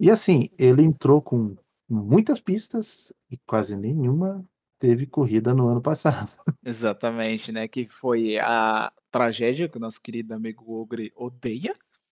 E 0.00 0.10
assim, 0.10 0.50
ele 0.58 0.82
entrou 0.82 1.22
com 1.22 1.54
muitas 1.88 2.40
pistas 2.40 3.12
e 3.30 3.38
quase 3.46 3.76
nenhuma 3.76 4.44
teve 4.80 5.06
corrida 5.06 5.54
no 5.54 5.68
ano 5.68 5.80
passado. 5.80 6.32
Exatamente, 6.64 7.52
né? 7.52 7.68
Que 7.68 7.88
foi 7.88 8.38
a 8.40 8.92
tragédia 9.12 9.68
que 9.68 9.76
o 9.76 9.80
nosso 9.80 10.02
querido 10.02 10.34
amigo 10.34 10.80
Ogre 10.80 11.12
odeia. 11.14 11.74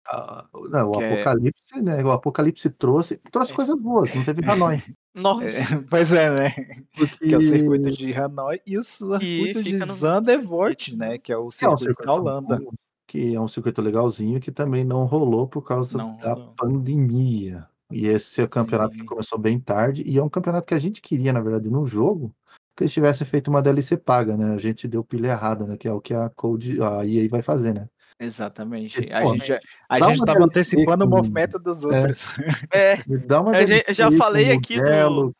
Ah, 0.09 0.45
não, 0.69 0.91
o 0.91 1.01
é- 1.01 1.13
Apocalipse, 1.13 1.81
né? 1.81 2.03
O 2.03 2.11
Apocalipse 2.11 2.69
trouxe, 2.69 3.17
trouxe 3.31 3.53
É. 3.53 3.55
coisas 3.55 3.75
boas, 3.79 4.13
não 4.13 4.23
teve 4.23 4.43
Hanoi. 4.45 4.81
Nossa. 5.15 5.75
É, 5.75 5.81
pois 5.89 6.11
é, 6.11 6.29
né? 6.29 6.49
Porque 6.95 7.27
Que 7.27 7.33
é 7.33 7.37
o 7.37 7.41
circuito 7.41 7.91
de 7.91 8.13
Hanoi 8.13 8.59
e 8.65 8.77
o 8.77 8.83
circuito 8.83 9.63
de 9.63 9.71
fica 9.73 9.85
no- 9.85 9.93
Zandvoort, 9.95 10.95
né? 10.95 11.17
Que 11.17 11.31
é 11.31 11.37
o 11.37 11.47
que 11.49 11.63
é 11.63 11.69
um 11.69 11.77
circuito 11.77 11.79
circuito 11.79 12.05
da 12.05 12.13
Holanda. 12.13 12.57
bom, 12.57 12.71
que 13.07 13.33
é 13.35 13.39
um 13.39 13.47
circuito 13.47 13.81
legalzinho 13.81 14.39
que 14.41 14.51
também 14.51 14.84
não 14.84 15.05
rolou 15.05 15.47
por 15.47 15.61
causa 15.61 15.97
Não 15.97 16.17
da 16.17 16.34
rolou. 16.34 16.53
pandemia. 16.57 17.67
E 17.91 18.07
esse 18.07 18.41
é 18.41 18.43
o 18.43 18.49
campeonato 18.49 18.93
Sim. 18.95 19.01
que 19.01 19.05
começou 19.05 19.38
bem 19.38 19.59
tarde 19.59 20.03
e 20.05 20.17
é 20.17 20.23
um 20.23 20.30
campeonato 20.30 20.65
que 20.67 20.73
a 20.73 20.80
gente 20.80 20.99
queria, 21.01 21.31
na 21.31 21.39
verdade, 21.41 21.69
no 21.69 21.85
jogo, 21.85 22.34
que 22.75 22.84
eles 22.84 22.91
tivessem 22.91 23.25
feito 23.27 23.49
uma 23.49 23.61
DLC 23.61 23.95
paga, 23.97 24.35
né? 24.35 24.53
A 24.53 24.57
gente 24.57 24.88
deu 24.88 25.03
pilha 25.03 25.27
errada, 25.27 25.65
né? 25.67 25.77
Que 25.77 25.88
é 25.88 25.93
o 25.93 26.01
que 26.01 26.13
a 26.13 26.27
Code, 26.31 26.81
a 26.81 27.05
EA 27.05 27.30
vai 27.30 27.43
fazer, 27.43 27.73
né? 27.73 27.88
Exatamente. 28.19 29.11
A 29.11 29.22
pô, 29.22 29.34
gente 29.34 29.48
já, 29.48 29.60
a 29.90 29.99
dá 29.99 30.07
gente 30.07 30.19
uma 30.19 30.26
tava 30.26 30.40
DLC 30.40 30.60
antecipando 30.76 31.06
o 31.06 31.07
movimento 31.07 31.60
dos 31.60 31.84
outros. 31.84 32.23
É, 32.72 32.98
Me 33.07 33.18
dá 33.18 33.41
uma 33.41 33.60
Eu 33.60 33.68
já- 33.68 33.84
já 33.94 34.11
falei 34.11 34.52
aqui 34.52 34.80
do- 34.81 35.35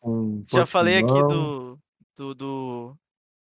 já 0.50 0.66
falei 0.66 0.98
aqui 0.98 1.06
do, 1.06 1.78
do, 2.16 2.34
do- 2.34 2.96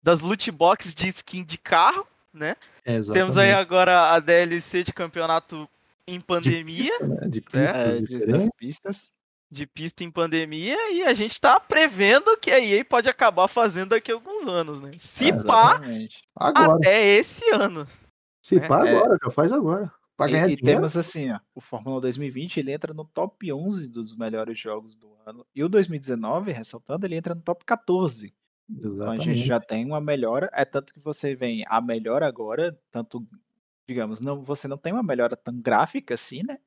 das 0.03 0.21
loot 0.21 0.51
boxes 0.51 0.95
de 0.95 1.09
skin 1.09 1.45
de 1.45 1.59
carro, 1.59 2.07
né? 2.33 2.57
Temos 2.85 3.11
aí 3.11 3.49
Exatamente. 3.49 3.53
agora 3.55 4.11
a 4.13 4.21
DLC 4.21 4.83
de 4.85 4.93
campeonato 4.93 5.69
em 6.07 6.21
pandemia, 6.21 6.91
Pista, 6.99 7.07
né? 7.07 7.21
De 7.29 7.43
certo? 7.49 7.51
pista 7.51 7.79
É, 7.79 8.01
de- 8.01 8.27
das 8.27 8.49
pistas. 8.57 9.11
de 9.51 9.67
pista 9.67 10.05
em 10.05 10.11
pandemia 10.11 10.77
e 10.93 11.03
a 11.05 11.15
gente 11.15 11.41
tá 11.41 11.59
prevendo 11.59 12.37
que 12.37 12.51
a 12.51 12.61
EA 12.61 12.85
pode 12.85 13.09
acabar 13.09 13.49
fazendo 13.49 13.91
daqui 13.91 14.11
a 14.11 14.15
alguns 14.15 14.47
anos, 14.47 14.81
né? 14.81 14.91
Se 14.99 15.31
É, 15.31 15.43
pá, 15.45 15.77
Exatamente. 15.77 16.23
Agora. 16.37 16.73
até 16.75 17.07
esse 17.07 17.49
ano. 17.51 17.87
Se 18.47 18.57
É, 18.57 18.67
pá 18.69 18.83
é. 18.83 19.05
agora, 19.05 19.17
já 19.25 19.31
faz 19.31 19.51
agora. 19.53 19.91
Pra 20.17 20.29
ganhar 20.29 20.49
E, 20.49 20.53
e 20.53 20.57
temos 20.57 20.97
assim, 20.97 21.31
ó, 21.33 21.41
o 21.55 21.61
Fórmula 21.61 22.01
2020 22.01 22.59
ele 22.59 22.73
entra 22.73 22.95
no 22.95 23.05
top 23.05 23.53
11 23.53 23.91
dos 23.91 24.17
melhores 24.17 24.59
jogos 24.59 24.97
do 24.97 25.15
ano. 25.27 25.47
E 25.55 25.63
o 25.63 25.69
2019, 25.69 26.53
ressaltando, 26.53 27.07
ele 27.07 27.17
entra 27.17 27.35
no 27.35 27.43
top 27.43 27.65
14. 27.65 28.35
Então 29.01 29.13
a 29.15 29.19
gente 29.19 29.39
Exatamente. 29.39 29.47
já 29.47 29.61
tem 29.61 29.85
uma 29.87 30.01
melhora. 30.01 30.51
É 30.55 30.65
tanto 30.65 30.95
que 30.95 31.01
você 31.01 31.35
vem 31.37 31.65
a 31.69 31.81
melhora 31.81 32.27
agora, 32.27 32.79
tanto, 32.91 33.27
digamos, 33.89 34.21
não, 34.21 34.45
você 34.45 34.69
não 34.69 34.79
tem 34.79 34.93
uma 34.93 35.03
melhora 35.03 35.37
tão 35.37 35.61
gráfica 35.61 36.15
assim, 36.15 36.43
né? 36.45 36.59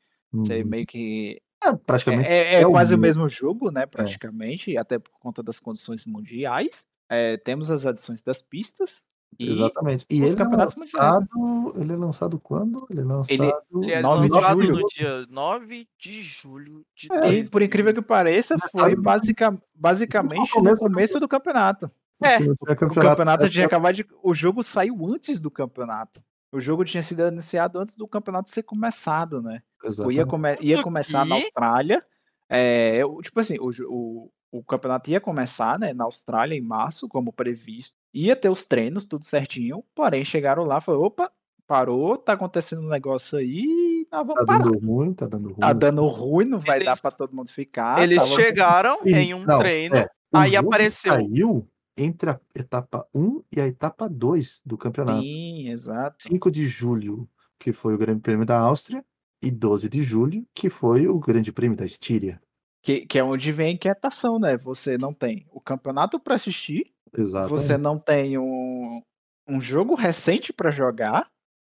Você 0.43 0.63
Uhum. 0.63 0.65
meio 0.65 0.85
que. 0.87 1.41
É, 1.63 1.73
praticamente. 1.75 2.31
É, 2.31 2.55
é 2.55 2.61
é 2.61 2.67
o 2.67 2.71
quase 2.71 2.95
o 2.95 2.97
mesmo. 2.97 3.29
jogo, 3.29 3.71
né? 3.71 3.85
Praticamente, 3.87 4.77
até 4.77 4.99
por 4.99 5.11
conta 5.19 5.43
das 5.43 5.59
condições 5.59 6.05
mundiais. 6.05 6.87
É, 7.09 7.37
temos 7.37 7.71
as 7.71 7.85
adições 7.85 8.21
das 8.23 8.41
pistas. 8.41 9.03
E 9.39 9.49
Exatamente. 9.51 10.05
E 10.09 10.21
os 10.23 10.31
ele 10.31 10.41
é 10.41 10.45
lançado. 10.45 11.27
Ele 11.75 11.93
é 11.93 11.95
lançado 11.95 12.39
quando? 12.39 12.87
Ele 12.89 13.01
é 13.01 13.03
lançado. 13.03 13.31
Ele- 13.43 13.53
Ele 13.83 13.91
é 13.91 14.01
9 14.01 14.27
de 14.27 14.33
lançado 14.33 14.61
julho. 14.61 14.79
no 14.79 14.87
dia 14.87 15.25
9 15.29 15.87
de 15.99 16.21
julho 16.21 16.85
de 16.95 17.07
É, 17.13 17.33
E 17.33 17.49
por 17.49 17.61
incrível 17.61 17.93
que 17.93 18.01
pareça, 18.01 18.57
foi 18.71 18.95
basica, 18.95 19.55
basicamente 19.75 20.51
No 20.55 20.63
no 20.63 20.77
começo 20.77 21.13
do 21.15 21.19
do 21.21 21.27
campeonato. 21.27 21.91
É, 22.23 22.39
Porque 22.39 22.85
O 22.85 22.89
campeonato 22.89 23.47
tinha 23.49 23.65
acabado 23.67 23.93
de. 23.95 24.05
O 24.23 24.33
jogo 24.33 24.63
saiu 24.63 25.05
antes 25.05 25.39
do 25.39 25.51
campeonato. 25.51 26.19
O 26.51 26.59
jogo 26.59 26.83
tinha 26.83 27.03
sido 27.03 27.21
anunciado 27.21 27.77
antes 27.77 27.95
do 27.95 28.07
campeonato 28.07 28.49
ser 28.49 28.63
começado, 28.63 29.41
né? 29.41 29.61
Ou 29.99 30.11
ia, 30.11 30.25
come- 30.25 30.57
ia 30.61 30.81
começar 30.81 31.25
na 31.25 31.35
Austrália. 31.35 32.03
É, 32.49 33.05
o- 33.05 33.21
tipo 33.21 33.39
assim, 33.39 33.57
o, 33.59 33.69
o, 33.87 34.31
o 34.51 34.63
campeonato 34.63 35.09
ia 35.09 35.19
começar 35.19 35.77
né, 35.79 35.93
na 35.93 36.05
Austrália 36.05 36.55
em 36.55 36.61
março, 36.61 37.07
como 37.07 37.33
previsto. 37.33 37.93
Ia 38.13 38.35
ter 38.35 38.49
os 38.49 38.63
treinos, 38.63 39.05
tudo 39.05 39.25
certinho. 39.25 39.83
Porém, 39.93 40.23
chegaram 40.23 40.63
lá 40.63 40.77
e 40.77 40.81
falaram: 40.81 41.03
opa, 41.05 41.31
parou, 41.67 42.17
tá 42.17 42.33
acontecendo 42.33 42.81
um 42.83 42.87
negócio 42.89 43.37
aí, 43.37 44.07
nós 44.11 44.21
Tá 44.21 44.23
vamos 44.23 44.45
parar. 44.45 44.63
dando 44.63 44.79
ruim, 44.79 45.13
tá 45.13 45.27
dando 45.27 45.47
ruim. 45.49 45.59
Tá 45.59 45.73
dando 45.73 46.05
ruim, 46.05 46.45
não 46.45 46.59
vai 46.59 46.79
dar 46.79 46.91
Eles- 46.91 47.01
pra 47.01 47.11
todo 47.11 47.35
mundo 47.35 47.51
ficar. 47.51 48.01
eles 48.01 48.17
tava- 48.23 48.35
chegaram 48.35 48.99
E- 49.05 49.11
em 49.13 49.33
um 49.33 49.43
não, 49.45 49.57
treino, 49.57 49.95
é, 49.97 50.07
aí 50.33 50.55
apareceu. 50.55 51.13
Saiu 51.13 51.67
entre 51.97 52.29
a 52.29 52.39
etapa 52.55 53.05
1 53.13 53.41
e 53.51 53.59
a 53.59 53.67
etapa 53.67 54.07
2 54.07 54.61
do 54.65 54.77
campeonato. 54.77 55.21
Sim, 55.21 55.69
exato. 55.69 56.15
5 56.23 56.49
de 56.49 56.65
julho, 56.67 57.27
que 57.59 57.73
foi 57.73 57.95
o 57.95 57.97
Grande 57.97 58.21
Prêmio 58.21 58.45
da 58.45 58.57
Áustria, 58.59 59.03
e 59.41 59.51
12 59.51 59.89
de 59.89 60.01
julho, 60.03 60.45
que 60.53 60.69
foi 60.69 61.07
o 61.07 61.19
Grande 61.19 61.51
Prêmio 61.51 61.75
da 61.77 61.85
Estíria. 61.85 62.41
Que, 62.87 63.05
que 63.05 63.19
é 63.19 63.23
onde 63.23 63.51
vem 63.51 63.67
a 63.67 63.71
inquietação, 63.71 64.39
né? 64.39 64.55
Você 64.59 64.97
não 64.97 65.13
tem 65.13 65.45
o 65.51 65.59
campeonato 65.59 66.17
pra 66.21 66.35
assistir, 66.35 66.93
Exato. 67.17 67.49
você 67.49 67.77
não 67.77 67.99
tem 67.99 68.37
um, 68.37 69.01
um 69.45 69.59
jogo 69.59 69.93
recente 69.93 70.53
pra 70.53 70.71
jogar, 70.71 71.27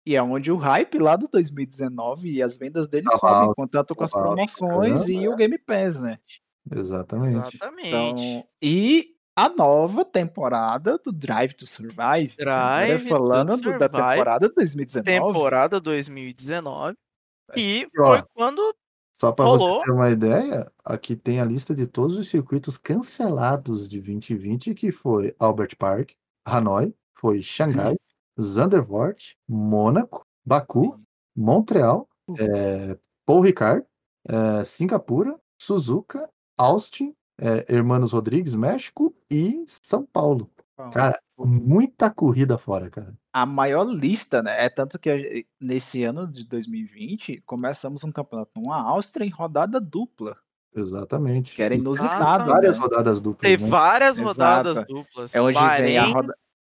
e 0.05 0.17
é 0.17 0.21
onde 0.25 0.51
o 0.51 0.57
hype 0.57 0.99
lá 0.99 1.15
do 1.15 1.29
2019 1.29 2.33
e 2.33 2.43
as 2.43 2.57
vendas 2.57 2.89
dele 2.89 3.05
Tava 3.05 3.19
sobem, 3.19 3.37
alto, 3.37 3.55
contanto 3.55 3.95
com 3.95 4.03
as 4.03 4.11
promoções 4.11 5.09
e 5.09 5.29
o 5.29 5.37
Game 5.37 5.57
Pass, 5.57 6.01
né? 6.01 6.19
Exatamente. 6.69 7.37
Exatamente. 7.55 7.87
Então, 7.87 8.45
e 8.61 9.15
a 9.37 9.49
nova 9.49 10.05
temporada 10.05 10.99
do 10.99 11.13
Drive 11.13 11.53
to 11.53 11.65
Survive. 11.65 12.35
Agora 12.41 12.87
Drive 12.87 13.03
to 13.05 13.09
falando 13.09 13.57
do- 13.57 13.79
da 13.79 13.87
Survive, 13.87 14.09
temporada 14.11 14.49
2019. 14.49 15.05
temporada 15.05 15.81
2019. 15.81 16.97
E 17.57 17.87
ó, 18.01 18.07
foi 18.07 18.25
quando 18.35 18.75
Só 19.15 19.31
para 19.31 19.45
você 19.45 19.85
ter 19.85 19.93
uma 19.93 20.11
ideia, 20.11 20.71
aqui 20.85 21.15
tem 21.15 21.39
a 21.39 21.45
lista 21.45 21.73
de 21.73 21.87
todos 21.87 22.19
os 22.19 22.29
circuitos 22.29 22.77
cancelados 22.77 23.89
de 23.89 24.01
2020, 24.01 24.75
que 24.75 24.91
foi 24.91 25.33
Albert 25.39 25.77
Park, 25.79 26.11
Hanoi, 26.45 26.93
foi 27.15 27.41
Xangai, 27.41 27.95
Zandvoort, 28.41 29.37
Mônaco, 29.49 30.27
Baku, 30.45 31.01
Montreal, 31.35 32.09
é, 32.37 32.99
Paul 33.25 33.43
Ricard, 33.43 33.87
é, 34.29 34.65
Singapura, 34.65 35.39
Suzuka, 35.57 36.29
Austin, 36.59 37.15
é, 37.39 37.73
Hermanos 37.73 38.13
Rodrigues, 38.13 38.55
México 38.55 39.15
e 39.31 39.65
São 39.69 40.05
Paulo. 40.05 40.51
Cara, 40.93 41.21
muita 41.39 42.11
corrida 42.11 42.59
fora, 42.59 42.91
cara. 42.91 43.15
a 43.33 43.47
maior 43.47 43.85
lista, 43.85 44.43
né? 44.43 44.65
É 44.65 44.69
tanto 44.69 44.99
que 44.99 45.47
nesse 45.61 46.03
ano 46.03 46.27
de 46.27 46.47
2020 46.49 47.43
começamos 47.47 48.03
um 48.03 48.11
campeonato 48.11 48.51
numa 48.57 48.81
Áustria 48.81 49.25
em 49.25 49.31
rodada 49.31 49.81
dupla, 49.81 50.37
Exatamente. 50.75 51.55
que 51.55 51.63
era 51.63 51.75
inusitado. 51.75 52.51
várias 52.51 52.77
né? 52.77 52.83
rodadas 52.83 53.21
duplas. 53.21 53.51
teve 53.51 53.63
né? 53.63 53.71
várias 53.71 54.19
Exato. 54.19 54.29
rodadas 54.29 54.87
duplas. 54.87 55.35
É 55.35 55.41
onde 55.41 55.59
vem 55.59 55.63
a 55.63 55.69
Bahrein, 55.69 56.13
roda... 56.13 56.35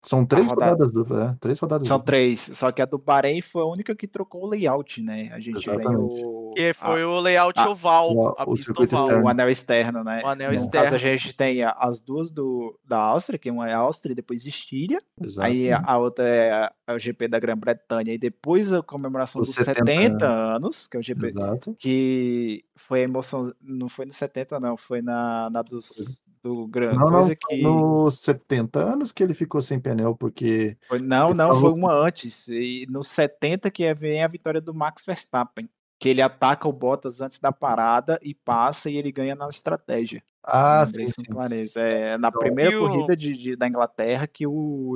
São 0.07 0.25
três 0.25 0.49
rodada- 0.49 0.71
rodadas 0.71 0.91
duplas, 0.93 1.19
né? 1.19 1.37
Três 1.39 1.59
rodadas 1.59 1.87
São 1.87 1.97
duplas. 1.97 2.15
três, 2.15 2.39
só 2.53 2.71
que 2.71 2.81
a 2.81 2.85
do 2.85 2.97
Bahrein 2.97 3.41
foi 3.41 3.61
a 3.61 3.65
única 3.65 3.95
que 3.95 4.07
trocou 4.07 4.43
o 4.43 4.47
layout, 4.47 5.01
né? 5.01 5.29
A 5.33 5.39
gente 5.39 5.65
ganhou 5.65 6.53
que 6.55 6.73
foi 6.73 7.01
a- 7.03 7.07
o 7.07 7.19
layout 7.19 7.59
a- 7.59 7.69
oval, 7.69 8.15
o- 8.15 8.27
a 8.37 8.43
o 8.43 8.53
pista 8.55 8.71
oval. 8.71 8.85
externo. 8.85 9.23
o 9.25 9.27
anel 9.29 9.49
externo, 9.49 10.03
né? 10.03 10.21
O 10.23 10.27
anel 10.27 10.49
no 10.49 10.55
externo. 10.55 10.83
caso, 10.85 10.95
a 10.95 10.97
gente 10.97 11.33
tem 11.35 11.61
a- 11.63 11.75
as 11.77 12.01
duas 12.01 12.31
do, 12.31 12.79
da 12.85 12.97
Áustria, 12.99 13.37
que 13.37 13.51
uma 13.51 13.69
é 13.69 13.73
Áustria 13.73 14.13
e 14.13 14.15
depois 14.15 14.45
Estíria. 14.45 14.99
Exato. 15.21 15.45
Aí 15.47 15.71
a, 15.71 15.81
a 15.85 15.97
outra 15.97 16.27
é 16.27 16.51
a- 16.53 16.71
é 16.87 16.93
o 16.93 16.99
GP 16.99 17.27
da 17.27 17.37
Grã-Bretanha 17.39 18.13
e 18.13 18.17
depois 18.17 18.71
a 18.71 18.81
comemoração 18.81 19.41
Os 19.41 19.49
dos 19.49 19.55
70 19.57 19.85
70, 19.85 20.27
anos, 20.27 20.87
que 20.87 20.95
é 20.95 20.99
o 20.99 21.03
GP 21.03 21.27
Exato. 21.27 21.75
que 21.77 22.63
foi 22.75 23.01
a 23.01 23.03
emoção, 23.03 23.53
não 23.61 23.89
foi 23.89 24.05
no 24.05 24.13
70 24.13 24.59
não, 24.59 24.77
foi 24.77 25.01
na, 25.01 25.49
na 25.49 25.61
dos, 25.61 26.21
do 26.47 26.67
Gran 26.67 26.93
Não, 26.93 27.05
não, 27.05 27.11
coisa 27.11 27.35
que 27.35 27.61
nos 27.61 28.19
70 28.19 28.79
anos 28.79 29.11
que 29.11 29.21
ele 29.21 29.33
ficou 29.33 29.61
sem 29.61 29.79
pneu, 29.79 30.15
porque 30.15 30.77
foi, 30.87 30.99
não, 30.99 31.29
ele 31.29 31.37
não, 31.37 31.47
falou 31.47 31.61
foi 31.61 31.71
uma 31.73 31.93
antes, 31.93 32.47
e 32.47 32.85
no 32.89 33.03
70 33.03 33.69
que 33.69 33.83
é- 33.83 33.93
vem 33.93 34.23
a 34.23 34.27
vitória 34.27 34.61
do 34.61 34.73
Max 34.73 35.03
Verstappen, 35.05 35.69
que 35.99 36.09
ele 36.09 36.21
ataca 36.21 36.67
o 36.67 36.71
Bottas 36.73 37.21
antes 37.21 37.39
da 37.39 37.51
parada 37.51 38.19
e 38.21 38.33
passa 38.33 38.89
e 38.89 38.95
ele 38.97 39.11
ganha 39.11 39.35
na 39.35 39.49
estratégia. 39.49 40.23
Ah, 40.43 40.85
sim, 40.85 41.07
sim. 41.07 41.23
clareza. 41.23 41.81
É 41.81 42.17
na 42.17 42.29
Então, 42.29 42.39
primeira 42.39 42.71
e 42.71 42.75
o- 42.77 42.87
corrida 42.87 43.17
de, 43.17 43.33
de- 43.35 43.55
da 43.55 43.67
Inglaterra 43.67 44.25
que 44.27 44.47
o, 44.47 44.95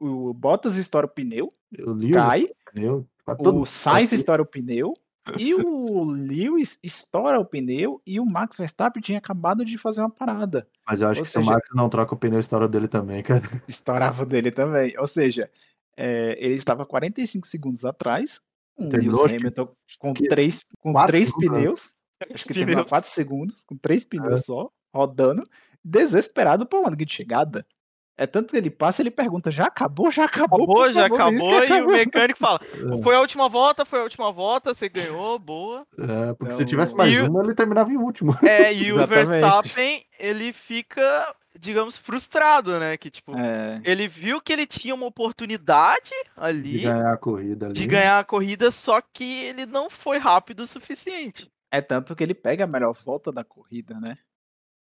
o 0.00 0.32
Bottas 0.32 0.76
estoura 0.76 1.06
o 1.06 1.10
pneu, 1.10 1.48
cai, 2.12 2.44
o 2.44 2.72
pneu. 2.72 3.06
pra 3.24 3.34
todo 3.34 3.60
o 3.60 3.66
Sainz 3.66 4.12
estoura 4.12 4.40
o 4.42 4.46
pneu 4.46 4.94
e 5.38 5.54
o 5.54 6.04
Lewis 6.04 6.78
estoura 6.82 7.38
o 7.40 7.44
pneu 7.44 8.00
e 8.06 8.20
o 8.20 8.24
Max 8.26 8.56
Verstappen 8.56 9.02
tinha 9.02 9.18
acabado 9.18 9.64
de 9.64 9.76
fazer 9.78 10.00
uma 10.00 10.10
parada. 10.10 10.66
Mas 10.88 11.00
eu 11.00 11.08
acho 11.08 11.20
ou 11.20 11.24
que 11.24 11.30
se 11.30 11.38
o 11.38 11.40
seja- 11.40 11.52
Max 11.52 11.68
não 11.74 11.88
troca 11.88 12.14
o 12.14 12.18
pneu, 12.18 12.38
estoura 12.40 12.68
dele 12.68 12.88
também, 12.88 13.22
cara. 13.22 13.42
Estourava 13.66 14.22
o 14.22 14.26
dele 14.26 14.50
também. 14.50 14.94
Ou 14.98 15.06
seja, 15.06 15.50
é, 15.96 16.36
ele 16.38 16.54
estava 16.54 16.84
45 16.86 17.46
segundos 17.46 17.84
atrás, 17.84 18.40
um 18.78 18.88
Terminou, 18.88 19.22
Lewis 19.26 19.32
Hamilton 19.40 19.68
com 19.98 20.12
que 20.14 20.28
três, 20.28 20.64
com 20.80 20.92
quatro 20.92 21.12
três 21.12 21.28
segundos, 21.28 21.50
né? 21.50 21.58
pneus, 21.58 21.94
acho 22.34 22.44
que 22.46 22.54
terminou 22.54 22.84
Pneus. 22.84 22.90
4 22.90 23.10
segundos, 23.10 23.64
com 23.64 23.76
três 23.76 24.04
pneus 24.04 24.40
É. 24.40 24.44
só, 24.44 24.70
rodando, 24.94 25.48
desesperado 25.84 26.66
por 26.66 26.80
uma 26.80 26.90
linha 26.90 27.06
de 27.06 27.12
chegada. 27.14 27.66
É 28.18 28.26
tanto 28.26 28.50
que 28.52 28.56
ele 28.56 28.70
passa 28.70 29.00
e 29.00 29.04
ele 29.04 29.10
pergunta: 29.10 29.50
já 29.50 29.64
acabou? 29.66 30.10
Já 30.10 30.24
acabou? 30.24 30.62
Acabou, 30.64 30.90
já 30.92 31.08
favor, 31.08 31.14
acabou, 31.20 31.52
e 31.52 31.70
o 31.70 31.74
acabou." 31.74 31.92
mecânico 31.92 32.38
fala: 32.38 32.60
Foi 33.02 33.14
a 33.14 33.20
última 33.20 33.48
volta, 33.48 33.84
foi 33.84 34.00
a 34.00 34.02
última 34.04 34.32
volta, 34.32 34.72
você 34.72 34.88
ganhou, 34.88 35.38
boa. 35.38 35.86
É, 35.98 36.32
porque 36.34 36.52
se 36.54 36.62
Então, 36.62 36.66
tivesse 36.66 36.94
mais 36.94 37.12
e 37.12 37.20
o- 37.20 37.28
uma, 37.30 37.42
ele 37.44 37.54
terminava 37.54 37.90
em 37.92 37.96
último. 37.98 38.32
É, 38.42 38.72
e 38.72 38.92
o. 38.92 39.06
Verstappen, 39.06 40.04
ele 40.18 40.52
fica, 40.52 41.34
digamos, 41.58 41.98
frustrado, 41.98 42.78
né? 42.80 42.96
Que 42.96 43.10
tipo, 43.10 43.36
É, 43.36 43.80
ele 43.84 44.08
viu 44.08 44.40
que 44.40 44.52
ele 44.52 44.66
tinha 44.66 44.94
uma 44.94 45.06
oportunidade 45.06 46.10
De 46.10 46.24
ali 46.36 46.78
ganhar 46.80 47.12
a 47.12 47.16
corrida 47.18 47.66
ali. 47.66 47.74
de 47.74 47.86
ganhar 47.86 48.18
a 48.18 48.24
corrida, 48.24 48.70
só 48.70 49.00
que 49.00 49.44
ele 49.44 49.66
não 49.66 49.90
foi 49.90 50.18
rápido 50.18 50.60
o 50.60 50.66
suficiente. 50.66 51.50
é 51.70 51.80
tanto 51.82 52.16
que 52.16 52.22
ele 52.22 52.32
pega 52.34 52.64
a 52.64 52.66
melhor 52.66 52.94
volta 53.04 53.30
da 53.30 53.44
corrida, 53.44 54.00
né? 54.00 54.16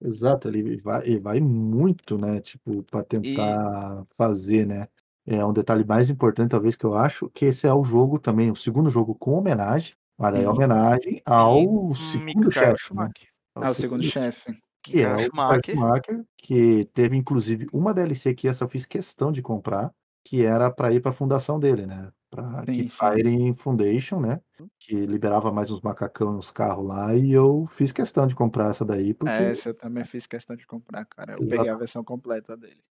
Exato, 0.06 0.48
ele 0.48 0.77
vai, 0.82 1.02
ele 1.07 1.19
vai 1.19 1.40
muito, 1.40 2.18
né? 2.18 2.40
Tipo, 2.41 2.84
para 2.84 3.03
tentar 3.03 4.06
fazer, 4.18 4.65
né? 4.68 4.88
É 5.26 5.44
um 5.44 5.52
detalhe 5.53 5.84
mais 5.86 6.10
importante, 6.10 6.52
talvez, 6.52 6.76
que 6.76 6.86
eu 6.86 6.94
acho, 6.95 7.30
que 7.32 7.45
esse 7.45 7.65
é 7.65 7.73
o 7.73 7.84
jogo 7.84 8.19
também, 8.19 8.52
o 8.52 8.56
segundo 8.56 8.90
jogo 8.90 9.15
com 9.15 9.32
homenagem, 9.34 9.95
mas 10.18 10.36
é 10.38 10.48
homenagem 10.48 11.22
ao 11.26 11.91
Hum, 11.98 12.19
segundo 12.19 12.52
Michael 12.52 12.52
chefe, 12.52 12.94
né? 12.94 13.10
Ah, 13.56 13.69
o 13.72 13.76
segundo 13.76 14.03
chefe. 14.03 14.57
que 14.84 14.99
é 15.02 15.18
o 15.18 15.19
Schumacher. 15.19 15.64
Schumacher, 15.64 16.23
que 16.38 16.86
teve 16.94 17.15
inclusive 17.18 17.68
uma 17.73 17.94
DLC 17.94 18.34
que 18.36 18.48
essa 18.48 18.64
eu 18.64 18.69
fiz 18.69 18.86
questão 18.86 19.32
de 19.32 19.41
comprar, 19.41 19.91
que 20.23 20.44
era 20.45 20.72
para 20.72 20.94
ir 20.94 21.02
para 21.02 21.11
a 21.11 21.14
fundação 21.14 21.60
dele, 21.60 21.86
né? 21.86 22.11
Para 22.35 22.65
sim. 22.65 22.87
Firing 22.87 23.53
Foundation, 23.55 24.19
né? 24.19 24.41
Que 24.79 25.05
liberava 25.05 25.51
mais 25.51 25.71
uns 25.71 25.81
macacão 25.81 26.33
e 26.33 26.37
uns 26.37 26.51
carros 26.51 26.85
lá, 26.87 27.15
e 27.15 27.31
eu 27.31 27.65
fiz 27.67 27.91
questão 27.91 28.27
de 28.27 28.35
comprar 28.35 28.69
essa 28.71 28.83
daí, 28.85 29.13
porque. 29.13 29.31
É, 29.31 29.51
essa 29.51 29.69
eu 29.69 29.73
também 29.73 30.05
fiz 30.05 30.27
questão 30.27 30.55
de 30.55 30.67
comprar, 30.67 31.05
cara. 31.05 31.33
Eu 31.33 31.47
peguei 31.47 31.69
a 31.69 31.75
versão 31.75 32.03
completa 32.03 32.55
dele. 32.55 32.83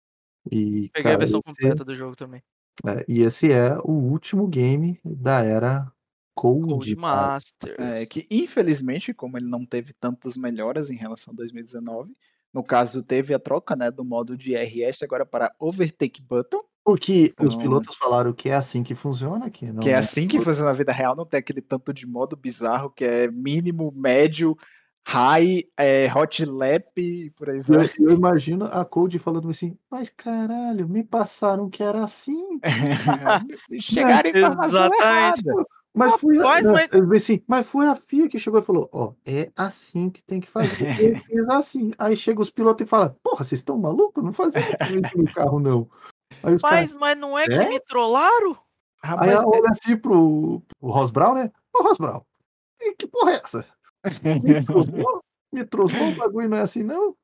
E, 0.51 0.89
Peguei 0.89 1.03
cara, 1.03 1.15
a 1.15 1.19
versão 1.19 1.39
esse- 1.39 1.53
completa 1.53 1.85
do 1.85 1.95
jogo 1.95 2.15
também. 2.15 2.41
é, 2.85 3.05
e 3.07 3.21
esse 3.21 3.51
é 3.51 3.77
o 3.83 3.91
último 3.91 4.47
game 4.47 4.99
da 5.05 5.41
era 5.41 5.91
Cold, 6.35 6.65
Cold 6.67 6.95
Masters. 6.95 7.77
Masters. 7.77 8.01
É, 8.01 8.05
que 8.05 8.27
infelizmente, 8.29 9.13
como 9.13 9.37
ele 9.37 9.45
não 9.47 9.65
teve 9.65 9.93
tantas 9.93 10.35
melhoras 10.35 10.89
em 10.89 10.95
relação 10.95 11.33
a 11.33 11.37
2019, 11.37 12.13
no 12.51 12.63
caso 12.63 13.03
teve 13.03 13.33
a 13.33 13.39
troca 13.39 13.75
né, 13.75 13.89
do 13.89 14.03
modo 14.03 14.35
de 14.35 14.55
RS 14.55 15.03
agora 15.03 15.25
para 15.25 15.53
Overtake 15.59 16.21
Button, 16.21 16.63
Porque 16.85 17.33
os 17.39 17.53
Então- 17.53 17.59
pilotos 17.59 17.95
falaram 17.95 18.33
que 18.33 18.49
é 18.49 18.55
assim 18.55 18.83
que 18.83 18.93
funciona, 18.93 19.45
não 19.45 19.49
que 19.49 19.89
é 19.89 19.93
é 19.93 19.95
assim 19.95 20.27
que 20.27 20.39
funciona 20.39 20.69
na 20.71 20.75
vida 20.75 20.91
real, 20.91 21.15
não 21.15 21.25
tem 21.25 21.37
aquele 21.39 21.61
tanto 21.61 21.93
de 21.93 22.05
modo 22.05 22.35
bizarro 22.35 22.89
que 22.89 23.05
é 23.05 23.31
mínimo, 23.31 23.93
médio, 23.95 24.57
high, 25.05 25.63
é, 25.77 26.11
hot 26.13 26.43
lap 26.45 26.87
e 26.97 27.29
por 27.31 27.49
aí 27.49 27.57
Eu, 27.59 27.63
vai. 27.63 27.89
eu 27.99 28.11
imagino 28.11 28.65
a 28.65 28.83
Cold 28.83 29.17
falando 29.19 29.49
assim, 29.49 29.77
mas 29.89 30.09
caralho, 30.09 30.87
me 30.89 31.03
passaram 31.03 31.69
que 31.69 31.81
era 31.81 32.03
assim. 32.03 32.59
Chegaram 33.79 34.29
em 34.29 34.37
Exatamente. 34.37 35.01
errada. 35.01 35.65
Mas 35.95 36.13
foi, 36.19 36.37
a, 36.39 36.41
mas- 36.41 36.65
eu 36.91 37.11
assim, 37.13 37.43
mas 37.47 37.67
foi 37.67 37.85
a 37.87 37.95
FIA 37.95 38.27
que 38.27 38.39
chegou 38.39 38.59
e 38.59 38.63
falou, 38.63 38.89
ó, 38.91 39.13
é 39.27 39.51
assim 39.55 40.09
que 40.09 40.23
tem 40.23 40.39
que 40.39 40.49
fazer. 40.49 40.67
Eu 40.99 41.15
fiz 41.23 41.47
assim. 41.49 41.91
Aí 41.99 42.17
chega 42.17 42.41
os 42.41 42.49
pilotos 42.49 42.83
e 42.83 42.89
fala, 42.89 43.15
porra, 43.21 43.43
vocês 43.43 43.59
estão 43.61 43.77
malucos? 43.77 44.23
Não 44.23 44.33
fazia 44.33 44.59
isso 45.05 45.15
no 45.17 45.31
carro, 45.31 45.59
não. 45.59 45.87
Aí 46.43 46.55
os 46.55 46.61
caras, 46.61 46.93
Mas, 46.93 46.95
mas 46.95 47.17
não 47.17 47.37
é 47.37 47.47
que 47.47 47.53
É? 47.53 47.69
me 47.69 47.79
trollaram? 47.79 48.51
aí 49.01 49.09
Rapaz, 49.09 49.31
ela 49.31 49.47
olha 49.47 49.69
assim 49.69 49.97
pro, 49.97 50.61
pro 50.79 50.89
Ross 50.89 51.11
Brown, 51.11 51.35
né? 51.35 51.51
Ô 51.73 51.83
Ross 51.83 51.97
Brown, 51.97 52.21
e 52.81 52.93
que 52.95 53.07
porra 53.07 53.31
é 53.31 53.41
essa? 53.43 53.65
Me 54.43 54.63
trollou? 54.63 55.21
Me 55.51 55.63
trollou, 55.63 56.09
o 56.09 56.15
bagulho 56.15 56.49
não 56.49 56.57
é 56.57 56.61
assim, 56.61 56.83
não? 56.83 57.15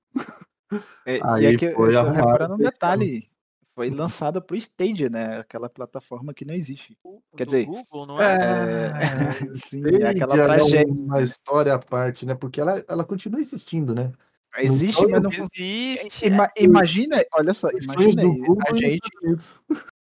É, 1.05 1.17
e 1.17 1.21
Aí 1.23 1.47
aqui 1.47 1.65
eu 1.65 1.75
foi 1.75 1.93
tô 1.93 1.99
arrumado, 1.99 2.25
reparando 2.25 2.55
um 2.55 2.57
detalhe. 2.57 3.29
Foi 3.75 3.89
lançado 3.89 4.41
pro 4.41 4.57
Stadia, 4.57 5.09
né? 5.09 5.39
Aquela 5.39 5.69
plataforma 5.69 6.33
que 6.33 6.43
não 6.45 6.53
existe. 6.53 6.97
Quer 7.35 7.45
Do 7.45 7.51
dizer, 7.51 7.65
Google, 7.65 8.05
não 8.05 8.21
é? 8.21 8.35
É, 8.35 8.89
sim, 9.55 9.79
Stadia 9.81 10.09
aquela 10.09 10.37
é 10.37 10.43
tragédia. 10.43 10.93
uma 10.93 11.21
história 11.21 11.73
à 11.73 11.79
parte, 11.79 12.25
né? 12.25 12.35
Porque 12.35 12.59
ela, 12.59 12.83
ela 12.87 13.05
continua 13.05 13.39
existindo, 13.39 13.95
né? 13.95 14.11
Existe, 14.64 15.06
mas 15.07 15.22
não. 15.22 15.31
Existe. 15.31 16.26
Ima- 16.26 16.52
imagina, 16.57 17.23
olha 17.34 17.53
só, 17.53 17.69
imagina 17.69 18.22
aí, 18.23 18.41
a 18.68 18.76
gente, 18.76 19.10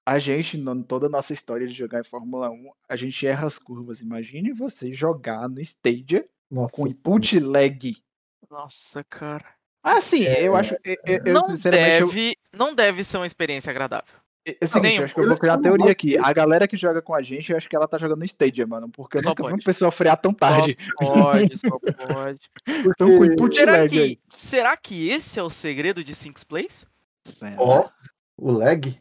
a 0.06 0.20
gente, 0.20 0.64
toda 0.88 1.08
a 1.08 1.10
nossa 1.10 1.34
história 1.34 1.68
de 1.68 1.74
jogar 1.74 2.02
em 2.02 2.04
Fórmula 2.04 2.50
1, 2.50 2.72
a 2.90 2.96
gente 2.96 3.26
erra 3.28 3.48
as 3.48 3.58
curvas. 3.60 4.02
Imagine 4.02 4.54
você 4.54 4.94
jogar 4.94 5.48
no 5.50 5.60
Stadia 5.62 6.26
Nossa, 6.50 6.76
com 6.76 6.88
input 6.88 7.40
lag. 7.40 7.96
Nossa, 8.50 9.04
cara. 9.04 9.46
Ah, 9.84 10.02
sim, 10.02 10.24
eu 10.24 10.56
acho. 10.56 10.76
Eu, 10.84 10.98
eu- 11.26 11.34
não 11.34 11.48
sinceramente, 11.48 12.02
eu- 12.02 12.08
deve, 12.08 12.38
não 12.52 12.74
deve 12.76 13.04
ser 13.04 13.18
uma 13.18 13.26
experiência 13.26 13.70
agradável. 13.70 14.14
É 14.62 14.66
o 14.66 14.68
seguinte, 14.68 14.98
eu 14.98 15.04
acho 15.04 15.14
que 15.14 15.20
eu 15.20 15.28
vou 15.28 15.38
criar 15.38 15.54
a 15.54 15.56
sou 15.56 15.64
teoria 15.64 15.92
aqui. 15.92 16.18
A 16.18 16.32
galera 16.32 16.68
que 16.68 16.78
joga 16.78 17.02
com 17.02 17.14
a 17.14 17.22
gente, 17.22 17.52
eu 17.52 17.58
acho 17.58 17.68
que 17.68 17.76
ela 17.76 17.88
tá 17.88 17.98
jogando 17.98 18.20
no 18.20 18.26
Stadia, 18.26 18.66
mano. 18.66 18.90
Porque 18.90 19.18
eu 19.18 19.22
Só 19.22 19.30
nunca 19.30 19.44
vi 19.44 19.50
pode. 19.50 19.62
uma 19.62 19.66
pessoa 19.66 19.92
frear 19.92 20.18
tão 20.18 20.34
tarde. 20.34 20.78
Só 21.02 21.12
pode, 21.12 21.58
só 21.60 21.80
pode. 22.08 22.40
Então, 22.68 23.26
input 23.26 23.56
Será 23.56 23.82
aí. 23.82 23.90
que, 23.90 24.20
será 24.30 24.78
que 24.78 25.10
esse 25.10 25.40
é 25.40 25.44
o 25.44 25.50
segredo 25.50 26.04
de 26.04 26.16
Sinks 26.16 26.44
Plays? 26.44 26.86
Ó, 27.58 27.90
o 28.38 28.52
lag. 28.52 28.98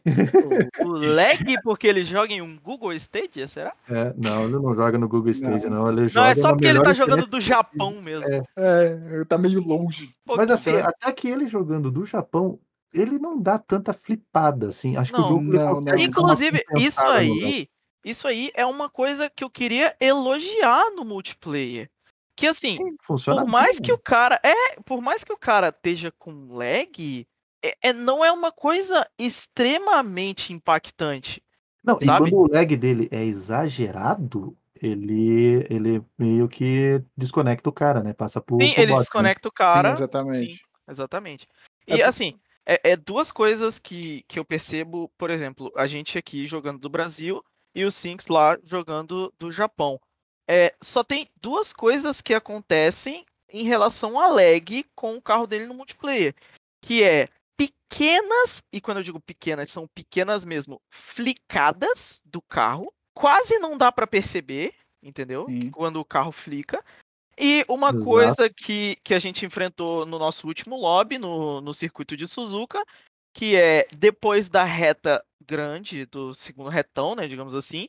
O 0.83 0.87
lag 0.89 1.55
porque 1.63 1.87
ele 1.87 2.03
joga 2.03 2.33
em 2.33 2.41
um 2.41 2.57
Google 2.57 2.91
Stadia, 2.93 3.47
será? 3.47 3.73
É, 3.89 4.13
não, 4.17 4.43
ele 4.45 4.53
não 4.53 4.75
joga 4.75 4.97
no 4.97 5.07
Google 5.07 5.31
Stadia, 5.31 5.69
não. 5.69 5.87
Ele 5.89 6.01
Não, 6.01 6.09
joga 6.09 6.31
é 6.31 6.35
só 6.35 6.49
porque 6.49 6.65
ele 6.65 6.81
tá 6.81 6.91
jogando 6.91 7.27
do 7.27 7.39
Japão 7.39 8.01
mesmo. 8.01 8.25
É. 8.27 8.41
É, 8.57 9.25
tá 9.25 9.37
meio 9.37 9.61
longe. 9.61 10.09
Pô, 10.25 10.35
Mas 10.35 10.49
assim, 10.49 10.71
dano. 10.71 10.87
até 10.89 11.11
que 11.11 11.29
ele 11.29 11.47
jogando 11.47 11.91
do 11.91 12.05
Japão, 12.05 12.59
ele 12.93 13.19
não 13.19 13.39
dá 13.41 13.57
tanta 13.59 13.93
flipada, 13.93 14.69
assim. 14.69 14.95
Acho 14.95 15.11
que 15.11 15.19
o 15.19 15.21
Não, 15.21 15.29
jogo 15.29 15.43
não, 15.53 15.81
não. 15.81 15.97
Inclusive, 15.97 16.63
isso 16.77 17.01
aí, 17.01 17.69
isso 18.03 18.27
aí 18.27 18.51
é 18.53 18.65
uma 18.65 18.89
coisa 18.89 19.29
que 19.29 19.43
eu 19.43 19.49
queria 19.49 19.95
elogiar 19.99 20.91
no 20.91 21.03
multiplayer. 21.03 21.89
Que 22.35 22.47
assim, 22.47 22.77
Sim, 22.77 22.95
funciona 23.01 23.41
por 23.41 23.49
mais 23.49 23.79
bem. 23.79 23.85
que 23.87 23.91
o 23.91 23.97
cara 23.97 24.39
é, 24.43 24.79
por 24.85 25.01
mais 25.01 25.23
que 25.23 25.33
o 25.33 25.37
cara 25.37 25.69
esteja 25.69 26.11
com 26.11 26.47
lag, 26.53 27.27
é, 27.63 27.77
é- 27.81 27.93
não 27.93 28.23
é 28.23 28.31
uma 28.31 28.51
coisa 28.51 29.07
extremamente 29.17 30.53
impactante. 30.53 31.43
Não, 31.83 31.99
sabe? 31.99 32.29
e 32.29 32.31
quando 32.31 32.37
o 32.37 32.53
lag 32.53 32.75
dele 32.75 33.07
é 33.11 33.23
exagerado, 33.23 34.55
ele, 34.81 35.65
ele 35.69 36.03
meio 36.17 36.47
que 36.47 37.01
desconecta 37.15 37.69
o 37.69 37.73
cara, 37.73 38.01
né? 38.03 38.13
Passa 38.13 38.39
pro, 38.39 38.57
Sim, 38.61 38.73
pro 38.73 38.81
ele 38.83 38.91
bot, 38.91 38.97
né? 38.97 38.99
desconecta 38.99 39.49
o 39.49 39.51
cara. 39.51 39.89
Sim, 39.89 40.03
exatamente. 40.03 40.37
Sim, 40.53 40.59
exatamente. 40.87 41.47
É 41.87 41.95
E 41.95 41.97
por- 41.97 42.03
assim, 42.05 42.39
é, 42.67 42.91
é 42.91 42.97
duas 42.97 43.31
coisas 43.31 43.79
que, 43.79 44.23
que 44.27 44.37
eu 44.37 44.43
percebo, 44.43 45.09
por 45.17 45.29
exemplo, 45.29 45.71
a 45.75 45.87
gente 45.87 46.17
aqui 46.17 46.45
jogando 46.45 46.79
do 46.79 46.89
Brasil 46.89 47.43
e 47.73 47.85
o 47.85 47.91
Sinks 47.91 48.27
lá 48.27 48.57
jogando 48.63 49.33
do 49.39 49.51
Japão. 49.51 49.99
É, 50.49 50.75
só 50.81 51.03
tem 51.03 51.29
duas 51.41 51.71
coisas 51.71 52.21
que 52.21 52.33
acontecem 52.33 53.25
em 53.49 53.63
relação 53.63 54.19
a 54.19 54.27
lag 54.27 54.85
com 54.93 55.15
o 55.15 55.21
carro 55.21 55.47
dele 55.47 55.65
no 55.65 55.73
multiplayer. 55.73 56.35
Que 56.81 57.03
é 57.03 57.29
pequenas, 57.55 58.63
e 58.71 58.81
quando 58.81 58.97
eu 58.97 59.03
digo 59.03 59.19
pequenas, 59.19 59.69
são 59.69 59.87
pequenas 59.87 60.43
mesmo, 60.43 60.81
flicadas 60.89 62.21
do 62.25 62.41
carro. 62.41 62.93
Quase 63.13 63.57
não 63.59 63.77
dá 63.77 63.91
pra 63.91 64.05
perceber, 64.05 64.73
entendeu? 65.01 65.45
Sim. 65.47 65.71
Quando 65.71 65.99
o 65.99 66.05
carro 66.05 66.31
flica. 66.31 66.83
E 67.37 67.63
uma 67.69 67.89
Exato. 67.89 68.03
coisa 68.03 68.49
que, 68.49 68.95
que 69.03 69.13
a 69.13 69.19
gente 69.19 69.45
enfrentou 69.45 70.05
no 70.05 70.17
nosso 70.17 70.47
último 70.47 70.75
lobby, 70.75 71.17
no, 71.17 71.61
no 71.61 71.73
circuito 71.73 72.17
de 72.17 72.27
Suzuka, 72.27 72.83
que 73.33 73.55
é 73.55 73.87
depois 73.95 74.49
da 74.49 74.63
reta 74.63 75.23
grande, 75.45 76.05
do 76.07 76.33
segundo 76.33 76.69
retão, 76.69 77.13
né, 77.15 77.27
digamos 77.27 77.53
assim, 77.53 77.87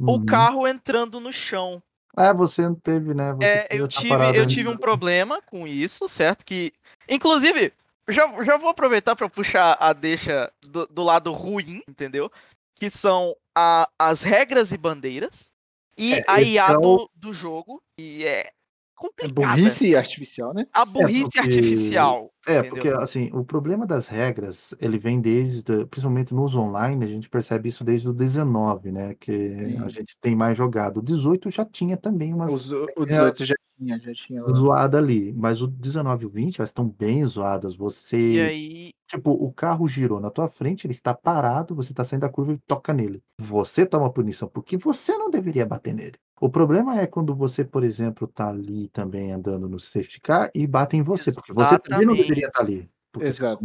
o 0.00 0.14
Uhum. 0.18 0.24
carro 0.26 0.66
entrando 0.66 1.20
no 1.20 1.32
chão. 1.32 1.80
Ah, 2.16 2.32
você 2.32 2.62
não 2.62 2.74
teve, 2.74 3.14
né? 3.14 3.30
É, 3.40 3.68
eu 3.70 3.86
essa 3.86 4.00
tive, 4.00 4.14
eu 4.36 4.46
tive 4.48 4.68
um 4.68 4.76
problema 4.76 5.40
com 5.42 5.66
isso, 5.68 6.08
certo? 6.08 6.44
Que, 6.44 6.72
inclusive, 7.08 7.72
já, 8.08 8.42
já 8.42 8.56
vou 8.56 8.68
aproveitar 8.70 9.14
para 9.14 9.28
puxar 9.28 9.76
a 9.78 9.92
deixa 9.92 10.52
do, 10.60 10.86
do 10.88 11.04
lado 11.04 11.32
ruim, 11.32 11.82
entendeu? 11.88 12.32
Que 12.74 12.90
são 12.90 13.36
a- 13.54 13.88
as 13.96 14.22
regras 14.22 14.72
e 14.72 14.76
bandeiras 14.76 15.48
e 15.96 16.14
É, 16.14 16.24
a 16.26 16.42
IA 16.42 16.72
é 16.72 16.76
o- 16.76 16.80
do, 16.80 17.10
do 17.14 17.32
jogo, 17.32 17.80
e 17.98 18.24
é 18.24 18.50
É 18.98 19.06
complicada. 19.06 19.56
burrice 19.56 19.94
artificial, 19.96 20.52
né? 20.52 20.66
A 20.72 20.84
burrice 20.84 21.24
porque- 21.24 21.38
artificial. 21.38 22.30
É, 22.46 22.58
entendeu? 22.58 22.70
porque 22.70 22.88
assim, 22.88 23.30
o 23.32 23.44
problema 23.44 23.86
das 23.86 24.06
regras, 24.08 24.74
ele 24.80 24.98
vem 24.98 25.20
desde, 25.20 25.62
principalmente 25.86 26.34
nos 26.34 26.54
online, 26.54 27.04
a 27.04 27.08
gente 27.08 27.28
percebe 27.28 27.68
isso 27.68 27.84
desde 27.84 28.08
o 28.08 28.12
19, 28.12 28.90
né? 28.90 29.14
Que 29.20 29.32
Sim. 29.32 29.82
a 29.84 29.88
gente 29.88 30.16
tem 30.20 30.34
mais 30.34 30.56
jogado. 30.56 30.98
O 30.98 31.02
18 31.02 31.50
já 31.50 31.64
tinha 31.64 31.96
também 31.96 32.32
umas 32.34 32.52
O 32.96 33.04
18 33.04 33.44
já 33.44 33.54
tinha, 33.78 33.98
já 33.98 34.12
tinha. 34.12 34.42
zoada 34.42 34.98
ali, 34.98 35.32
mas 35.32 35.62
o 35.62 35.66
19 35.66 36.24
e 36.24 36.26
o 36.26 36.30
20 36.30 36.58
elas 36.58 36.70
estão 36.70 36.88
bem 36.88 37.24
zoadas. 37.26 37.74
E 37.74 37.76
Você, 37.78 38.16
aí, 38.48 38.90
tipo, 39.06 39.30
o 39.30 39.52
carro 39.52 39.86
girou 39.86 40.20
na 40.20 40.30
tua 40.30 40.48
frente, 40.48 40.86
ele 40.86 40.92
está 40.92 41.14
parado, 41.14 41.74
você 41.74 41.92
está 41.92 42.04
saindo 42.04 42.22
da 42.22 42.28
curva 42.28 42.52
e 42.52 42.58
toca 42.58 42.92
nele. 42.92 43.22
Você 43.38 43.86
toma 43.86 44.12
punição, 44.12 44.48
porque 44.48 44.76
você 44.76 45.16
não 45.16 45.30
deveria 45.30 45.64
bater 45.64 45.94
nele. 45.94 46.14
O 46.40 46.48
problema 46.48 47.00
é 47.00 47.06
quando 47.06 47.34
você, 47.34 47.64
por 47.64 47.82
exemplo, 47.82 48.26
tá 48.28 48.48
ali 48.48 48.88
também 48.88 49.32
andando 49.32 49.68
no 49.68 49.78
safety 49.78 50.20
car 50.20 50.50
e 50.54 50.66
bate 50.66 50.96
em 50.96 51.02
você, 51.02 51.32
porque 51.32 51.52
você 51.52 51.78
também 51.78 52.06
não 52.06 52.14
Exatamente. 52.14 52.28
deveria 52.28 52.46
estar 52.48 52.60
ali. 52.60 52.90
punição 53.12 53.56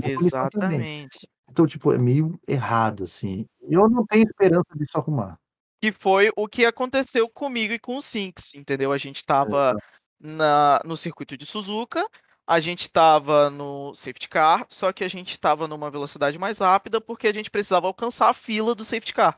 também. 0.50 0.80
exatamente. 0.80 1.28
Então, 1.50 1.68
tipo, 1.68 1.92
é 1.92 1.98
meio 2.00 2.40
errado, 2.48 3.04
assim. 3.04 3.46
Eu 3.62 3.88
não 3.88 4.06
tenho 4.06 4.24
esperança 4.24 4.66
disso 4.76 4.98
arrumar. 4.98 5.38
Que 5.80 5.92
foi 5.92 6.32
o 6.36 6.48
que 6.48 6.66
aconteceu 6.66 7.30
comigo 7.30 7.74
e 7.74 7.80
com 7.80 7.98
o 7.98 8.02
Sinks, 8.02 8.56
entendeu? 8.56 8.92
A 8.92 8.98
gente 8.98 9.24
tava 9.24 9.76
na, 10.24 10.82
no 10.86 10.96
circuito 10.96 11.36
de 11.36 11.46
Suzuka, 11.46 12.08
a 12.48 12.60
gente 12.60 12.90
tava 12.90 13.50
no 13.50 13.94
safety 13.94 14.30
car, 14.30 14.66
só 14.70 14.92
que 14.94 15.04
a 15.04 15.08
gente 15.08 15.38
tava 15.38 15.68
numa 15.68 15.92
velocidade 15.92 16.40
mais 16.40 16.60
rápida 16.60 17.02
porque 17.02 17.28
a 17.28 17.34
gente 17.34 17.52
precisava 17.52 17.88
alcançar 17.88 18.30
a 18.30 18.34
fila 18.34 18.74
do 18.74 18.86
safety 18.86 19.14
car. 19.14 19.38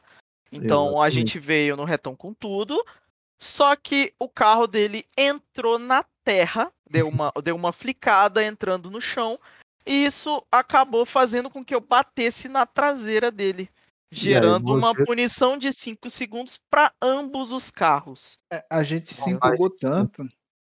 Então 0.51 1.01
a 1.01 1.07
Exatamente. 1.07 1.13
gente 1.13 1.39
veio 1.39 1.75
no 1.75 1.83
retão 1.83 2.15
com 2.15 2.33
tudo, 2.33 2.83
só 3.39 3.75
que 3.75 4.13
o 4.19 4.29
carro 4.29 4.67
dele 4.67 5.05
entrou 5.17 5.77
na 5.79 6.05
terra, 6.23 6.71
deu 6.89 7.07
uma, 7.09 7.31
deu 7.43 7.55
uma 7.55 7.73
flicada 7.73 8.43
entrando 8.43 8.89
no 8.91 9.01
chão, 9.01 9.39
e 9.85 10.05
isso 10.05 10.43
acabou 10.51 11.05
fazendo 11.05 11.49
com 11.49 11.63
que 11.65 11.75
eu 11.75 11.81
batesse 11.81 12.47
na 12.47 12.65
traseira 12.65 13.29
dele, 13.31 13.69
aí 13.71 14.17
gerando 14.17 14.73
uma 14.73 14.93
você- 14.93 15.05
punição 15.05 15.57
de 15.57 15.71
5 15.73 16.09
segundos 16.09 16.59
para 16.69 16.91
ambos 17.01 17.51
os 17.51 17.69
carros. 17.69 18.39
É, 18.51 18.65
A 18.69 18.81
gente 18.81 19.13
se 19.13 19.29
empolgou 19.29 19.69
tanto, 19.69 20.27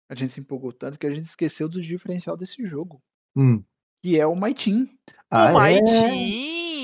a 0.09 0.15
gente 0.15 0.31
se 0.31 0.39
empolgou 0.39 0.71
tanto 0.71 0.99
que 0.99 1.07
a 1.07 1.11
gente 1.11 1.25
esqueceu 1.25 1.67
do 1.69 1.81
diferencial 1.81 2.35
desse 2.37 2.65
jogo, 2.65 3.01
Hum. 3.35 3.63
que 4.03 4.19
é 4.19 4.25
o 4.27 4.35
Team. 4.53 4.87
Ah, 5.31 5.53
o 5.53 5.61
é? 5.61 5.79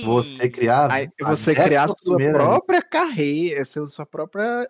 Você 0.04 0.50
criar. 0.50 0.92
Aí 0.92 1.10
você 1.22 1.54
criar 1.54 1.88
sua 1.90 2.16
primeira- 2.16 2.40
própria 2.40 2.82
carreira, 2.82 3.64
seu- 3.66 3.86
sua 3.88 4.06
própria 4.06 4.68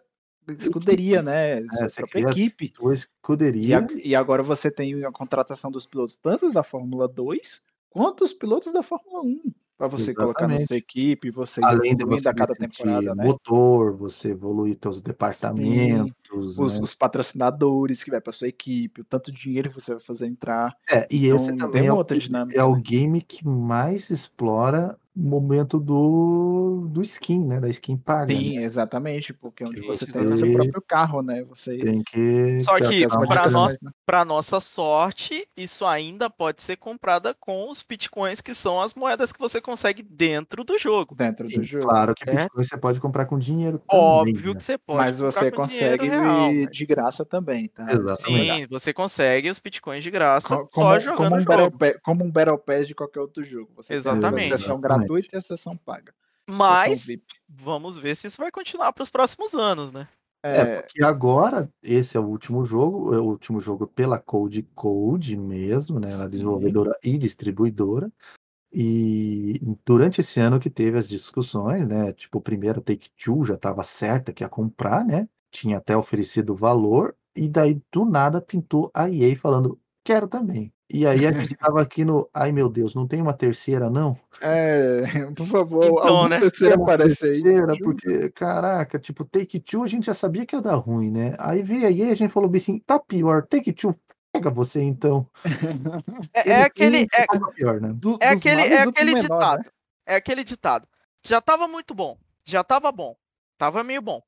escuderia, 0.59 1.21
né? 1.21 1.61
Sua 1.67 1.85
É, 1.85 1.89
você 1.89 1.95
própria 2.01 2.25
cria 2.25 2.31
equipe. 2.45 2.73
Sua 2.75 2.91
E, 2.93 2.95
escuderia. 2.97 3.79
a- 3.79 3.87
e 4.03 4.13
agora 4.15 4.43
você 4.43 4.69
tem 4.69 5.03
a 5.05 5.11
contratação 5.11 5.71
dos 5.71 5.85
pilotos 5.85 6.17
tanto 6.17 6.51
da 6.51 6.63
Fórmula 6.63 7.07
2 7.07 7.63
quanto 7.89 8.25
os 8.25 8.33
pilotos 8.33 8.73
da 8.73 8.83
Fórmula 8.83 9.21
1. 9.23 9.41
Para 9.81 9.87
você 9.87 10.13
colocar 10.13 10.47
na 10.47 10.59
Exatamente. 10.59 10.61
sua 10.61 10.77
equipe, 10.77 11.31
você 11.31 11.63
Além 11.63 11.95
de 11.97 12.05
você 12.05 12.29
a 12.29 12.33
cada 12.35 12.55
temporada, 12.55 13.15
né? 13.15 13.33
motor, 13.39 13.95
você 13.97 14.29
evoluir 14.31 14.77
seus 14.81 15.01
departamentos 15.01 16.13
incentivos, 16.31 16.59
os, 16.59 16.79
né? 16.79 16.81
os 16.81 16.95
patrocinadores 16.95 18.03
que 18.03 18.11
vai 18.11 18.21
pra 18.21 18.33
sua 18.33 18.47
equipe, 18.47 19.01
o 19.01 19.05
tanto 19.05 19.31
de 19.31 19.39
dinheiro 19.41 19.69
que 19.69 19.75
você 19.81 19.93
vai 19.95 20.03
fazer 20.03 20.27
entrar. 20.27 20.75
É, 20.89 21.07
e 21.11 21.27
esse 21.27 21.53
Então, 21.53 21.53
também 21.53 21.85
tem 21.85 21.87
é 21.87 21.93
outra 21.93 22.17
dinâmica, 22.17 22.61
é 22.61 22.63
o 22.63 22.75
né? 22.75 22.77
game 22.77 23.21
que 23.21 23.45
mais 23.47 24.09
explora 24.09 24.99
momento 25.21 25.79
do, 25.79 26.87
do 26.89 27.01
skin, 27.01 27.39
né? 27.47 27.59
Da 27.59 27.69
skin 27.69 27.97
paga. 27.97 28.33
Sim, 28.33 28.57
né? 28.57 28.63
exatamente, 28.63 29.33
porque 29.33 29.63
onde 29.63 29.81
Que 29.81 29.87
você 29.87 30.05
tem 30.05 30.21
o 30.23 30.33
seu 30.33 30.51
próprio 30.51 30.81
carro, 30.81 31.21
né? 31.21 31.43
Você 31.43 31.77
Tem 31.77 32.01
que. 32.03 32.59
Só 32.61 32.77
que 32.77 33.07
modificações, 33.07 33.77
né? 33.81 33.91
Para 34.05 34.25
nossa 34.25 34.59
sorte, 34.59 35.47
isso 35.55 35.85
ainda 35.85 36.29
pode 36.29 36.61
ser 36.61 36.75
comprada 36.77 37.35
com 37.39 37.69
os 37.69 37.81
bitcoins, 37.81 38.41
que 38.41 38.53
são 38.53 38.81
as 38.81 38.93
moedas 38.93 39.31
que 39.31 39.39
você 39.39 39.61
consegue 39.61 40.03
dentro 40.03 40.63
do 40.63 40.77
jogo. 40.77 41.15
dentro 41.15 41.47
do 41.47 41.55
Sim, 41.55 41.63
jogo. 41.63 41.85
Claro 41.87 42.13
que 42.15 42.25
certo? 42.25 42.37
Bitcoin 42.43 42.63
você 42.63 42.77
pode 42.77 42.99
comprar 42.99 43.25
com 43.25 43.37
dinheiro 43.37 43.79
também. 43.79 44.05
Óbvio 44.05 44.53
né? 44.53 44.55
que 44.57 44.63
você 44.63 44.77
pode. 44.77 44.97
Mas 44.99 45.19
você 45.19 45.51
consegue 45.51 46.07
real, 46.09 46.49
de- 46.49 46.65
mas- 46.65 46.71
de 46.71 46.85
graça 46.85 47.25
também, 47.25 47.67
tá? 47.67 47.87
Exatamente. 47.91 48.51
Sim, 48.61 48.67
você 48.69 48.93
consegue 48.93 49.49
os 49.49 49.59
bitcoins 49.59 50.03
de 50.03 50.11
graça 50.11 50.55
Co- 50.57 50.63
só 50.63 50.67
Como, 50.81 50.99
jogando 50.99 51.17
como, 51.17 51.35
um 51.41 51.45
Battle 51.45 51.65
jogo. 51.65 51.77
Pa- 51.77 51.99
como 52.03 52.25
um 52.25 52.31
Battle 52.31 52.57
Pass 52.57 52.87
de 52.87 52.95
qualquer 52.95 53.19
outro 53.19 53.43
jogo. 53.43 53.69
Você 53.75 53.93
Exatamente. 53.93 54.45
tem 54.45 54.53
a 54.53 54.57
sessão 54.57 54.77
Exatamente. 54.77 55.07
Gratuita 55.11 55.35
e 55.35 55.37
a 55.37 55.41
sessão 55.41 55.75
paga. 55.75 56.13
Sessão 56.47 56.57
Mas 56.57 57.05
VIP. 57.05 57.23
vamos 57.47 57.97
ver 57.97 58.15
se 58.15 58.27
isso 58.27 58.37
vai 58.37 58.51
continuar 58.51 58.93
para 58.93 59.03
os 59.03 59.09
próximos 59.09 59.53
anos, 59.53 59.91
né? 59.91 60.07
É, 60.43 60.59
É, 60.59 60.81
porque 60.81 61.03
agora 61.03 61.71
esse 61.83 62.17
é 62.17 62.19
o 62.19 62.25
último 62.25 62.65
jogo, 62.65 63.13
é 63.13 63.19
o 63.19 63.25
último 63.25 63.59
jogo 63.59 63.85
pela 63.85 64.17
Code 64.17 64.63
Code 64.73 65.37
mesmo, 65.37 65.99
né? 65.99 66.11
Ela 66.11 66.25
é 66.25 66.29
desenvolvedora 66.29 66.97
e 67.03 67.17
distribuidora. 67.17 68.11
E 68.73 69.59
durante 69.85 70.21
esse 70.21 70.39
ano 70.39 70.59
que 70.59 70.69
teve 70.69 70.97
as 70.97 71.07
discussões, 71.07 71.85
né? 71.85 72.13
Tipo, 72.13 72.41
primeiro 72.41 72.79
a 72.79 72.83
Take-Two 72.83 73.45
já 73.45 73.55
estava 73.55 73.83
certa 73.83 74.33
que 74.33 74.43
ia 74.43 74.49
comprar, 74.49 75.05
né? 75.05 75.27
Tinha 75.51 75.77
até 75.77 75.95
oferecido 75.95 76.55
valor, 76.55 77.15
e 77.35 77.47
daí 77.47 77.81
do 77.91 78.05
nada 78.05 78.41
pintou 78.41 78.89
a 78.93 79.09
EA 79.09 79.35
falando, 79.37 79.79
quero 80.03 80.27
também. 80.27 80.73
E 80.89 81.05
aí 81.07 81.25
a 81.25 81.31
gente 81.53 81.55
tava 81.55 81.81
aqui 81.81 82.03
no, 82.03 82.29
ai 82.33 82.51
meu 82.51 82.69
Deus, 82.69 82.93
não 82.93 83.07
tem 83.07 83.21
uma 83.21 83.33
terceira, 83.33 83.89
não? 83.89 84.17
é, 84.41 85.03
por 85.35 85.47
favor, 85.47 85.85
Então, 85.85 86.27
né? 86.27 86.39
terceiro 86.39 86.75
Uma 86.75 86.83
aparece 86.83 87.25
aí. 87.25 87.31
terceira, 87.41 87.73
porque, 87.77 88.29
caraca, 88.31 88.99
tipo, 88.99 89.23
Take-Two 89.25 89.83
a 89.83 89.87
gente 89.87 90.05
já 90.05 90.13
sabia 90.13 90.45
que 90.45 90.55
ia 90.55 90.61
dar 90.61 90.75
ruim, 90.75 91.09
né? 91.11 91.33
Aí 91.39 91.61
veio 91.63 91.87
a 91.87 91.91
EA, 91.91 92.11
a 92.11 92.15
gente 92.15 92.31
falou 92.31 92.51
assim, 92.55 92.79
tá 92.79 92.99
pior, 92.99 93.45
Take-Two, 93.47 93.95
pega 94.33 94.49
você 94.49 94.81
então. 94.81 95.27
É, 96.33 96.49
é 96.49 96.53
Ele 96.53 96.63
aquele, 96.63 97.07
é, 97.13 97.25
pior, 97.53 97.81
né? 97.81 97.91
Do- 97.93 98.17
é 98.21 98.29
aquele, 98.29 98.61
é 98.61 98.81
aquele 98.81 99.13
menor, 99.13 99.21
né? 99.21 99.21
ditado. 99.21 99.65
É 100.05 100.15
aquele 100.15 100.43
ditado. 100.45 100.87
Já 101.25 101.41
tava 101.41 101.67
muito 101.67 101.93
bom. 101.93 102.17
Já 102.45 102.63
tava 102.63 102.89
bom. 102.91 103.15
Tava 103.57 103.83
meio 103.83 104.01
bom. 104.01 104.21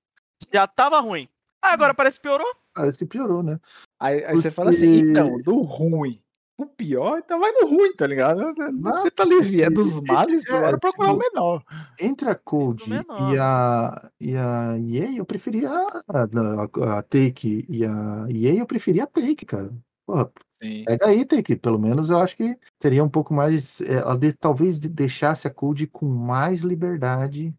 Já 0.53 0.67
tava 0.67 0.99
ruim. 0.99 1.27
Ah, 1.61 1.69
Hum. 1.69 1.73
agora 1.73 1.93
parece 1.93 2.17
que 2.17 2.23
piorou? 2.23 2.45
Parece 2.73 2.97
que 2.97 3.05
piorou, 3.05 3.41
né? 3.41 3.57
Aí, 4.03 4.23
aí 4.25 4.35
você 4.35 4.51
fala 4.51 4.69
assim, 4.71 4.99
então, 4.99 5.38
do 5.41 5.61
ruim. 5.61 6.19
O 6.55 6.67
pior, 6.67 7.17
então 7.17 7.39
vai 7.39 7.51
no 7.51 7.67
ruim, 7.67 7.95
tá 7.95 8.05
ligado? 8.05 8.53
Não 8.71 9.03
tenta 9.03 9.23
aliviar 9.23 9.71
porque- 9.71 9.89
dos 9.89 10.03
males, 10.03 10.43
é, 10.47 10.51
bora 10.61 10.77
procurar 10.77 11.13
o 11.13 11.17
tipo, 11.17 11.34
menor. 11.34 11.63
Entre 11.99 12.30
a 12.30 12.35
menor. 12.88 13.34
e 13.34 13.39
a, 13.39 14.11
e 14.21 14.35
a 14.35 14.77
EA, 14.77 15.17
eu 15.17 15.25
preferia 15.25 15.71
a, 15.71 16.03
a, 16.07 16.97
a 16.99 17.01
Take 17.01 17.65
e 17.67 17.84
a 17.84 18.27
EA, 18.30 18.53
eu 18.55 18.67
preferia 18.67 19.05
a 19.05 19.07
Take, 19.07 19.45
cara. 19.47 19.71
Porra, 20.05 20.30
Sim. 20.61 20.84
pega 20.85 21.07
aí, 21.07 21.25
Take. 21.25 21.55
Pelo 21.55 21.80
menos 21.80 22.09
eu 22.11 22.17
acho 22.19 22.38
que 22.38 22.55
teria 22.80 23.03
um 23.03 23.09
pouco 23.09 23.34
mais. 23.34 23.81
é, 23.81 23.95
ela 23.95 24.15
de- 24.15 24.34
talvez 24.34 24.77
de- 24.77 24.89
deixasse 24.89 25.47
a 25.47 25.49
Code 25.49 25.88
com 25.88 26.05
mais 26.05 26.61
liberdade 26.61 27.51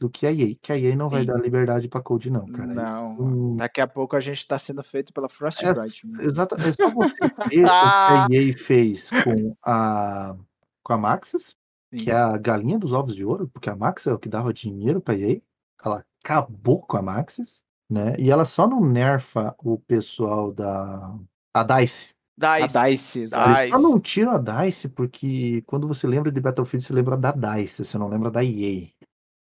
do 0.00 0.10
que 0.10 0.26
a 0.26 0.32
EA. 0.32 0.54
Que 0.60 0.72
a 0.72 0.78
EA 0.78 0.96
não 0.96 1.08
vai 1.08 1.20
Sim. 1.22 1.26
dar 1.28 1.40
liberdade 1.40 1.88
pra 1.88 2.02
Code, 2.02 2.30
não, 2.30 2.46
cara. 2.46 2.74
Não, 2.74 3.12
Isso- 3.14 3.56
daqui 3.56 3.80
a 3.80 3.86
pouco 3.86 4.16
a 4.16 4.20
gente 4.20 4.46
tá 4.46 4.58
sendo 4.58 4.82
feito 4.82 5.12
pela 5.12 5.26
É, 5.26 5.30
Frostbite. 5.30 6.06
né? 6.06 6.24
exata, 6.24 6.56
é 6.56 6.72
só 6.72 6.90
você 6.90 7.14
ver 7.20 7.34
o 7.46 7.48
que 7.48 7.64
Ah. 7.64 8.26
a 8.26 8.28
EA 8.32 8.56
fez 8.58 9.10
com 9.10 9.56
a, 9.62 10.36
com 10.82 10.92
a 10.92 10.96
Maxis, 10.98 11.54
Sim. 11.92 11.98
que 12.04 12.10
é 12.10 12.14
a 12.14 12.36
galinha 12.36 12.78
dos 12.78 12.92
ovos 12.92 13.14
de 13.14 13.24
ouro, 13.24 13.48
porque 13.48 13.70
a 13.70 13.76
Maxis 13.76 14.08
é 14.08 14.12
o 14.14 14.18
que 14.18 14.28
dava 14.28 14.52
dinheiro 14.52 15.00
pra 15.00 15.14
EA. 15.16 15.40
Ela 15.84 16.04
acabou 16.24 16.82
com 16.82 16.96
a 16.96 17.02
Maxis, 17.02 17.62
né? 17.90 18.14
E 18.18 18.30
ela 18.30 18.44
só 18.44 18.66
não 18.66 18.80
nerfa 18.84 19.54
o 19.62 19.78
pessoal 19.78 20.52
da 20.52 21.14
a 21.54 21.62
DICE. 21.62 22.12
A 22.40 22.58
Dice. 22.66 22.82
DICE, 22.82 23.20
exato. 23.20 23.48
Dice. 23.52 23.70
Só 23.70 23.78
não 23.78 24.00
tiram 24.00 24.32
a 24.32 24.38
DICE 24.38 24.88
porque 24.88 25.62
quando 25.66 25.86
você 25.86 26.04
lembra 26.04 26.32
de 26.32 26.40
Battlefield, 26.40 26.84
você 26.84 26.92
lembra 26.92 27.16
da 27.16 27.30
DICE, 27.30 27.84
você 27.84 27.96
não 27.96 28.08
lembra 28.08 28.28
da 28.28 28.42
EA. 28.42 28.88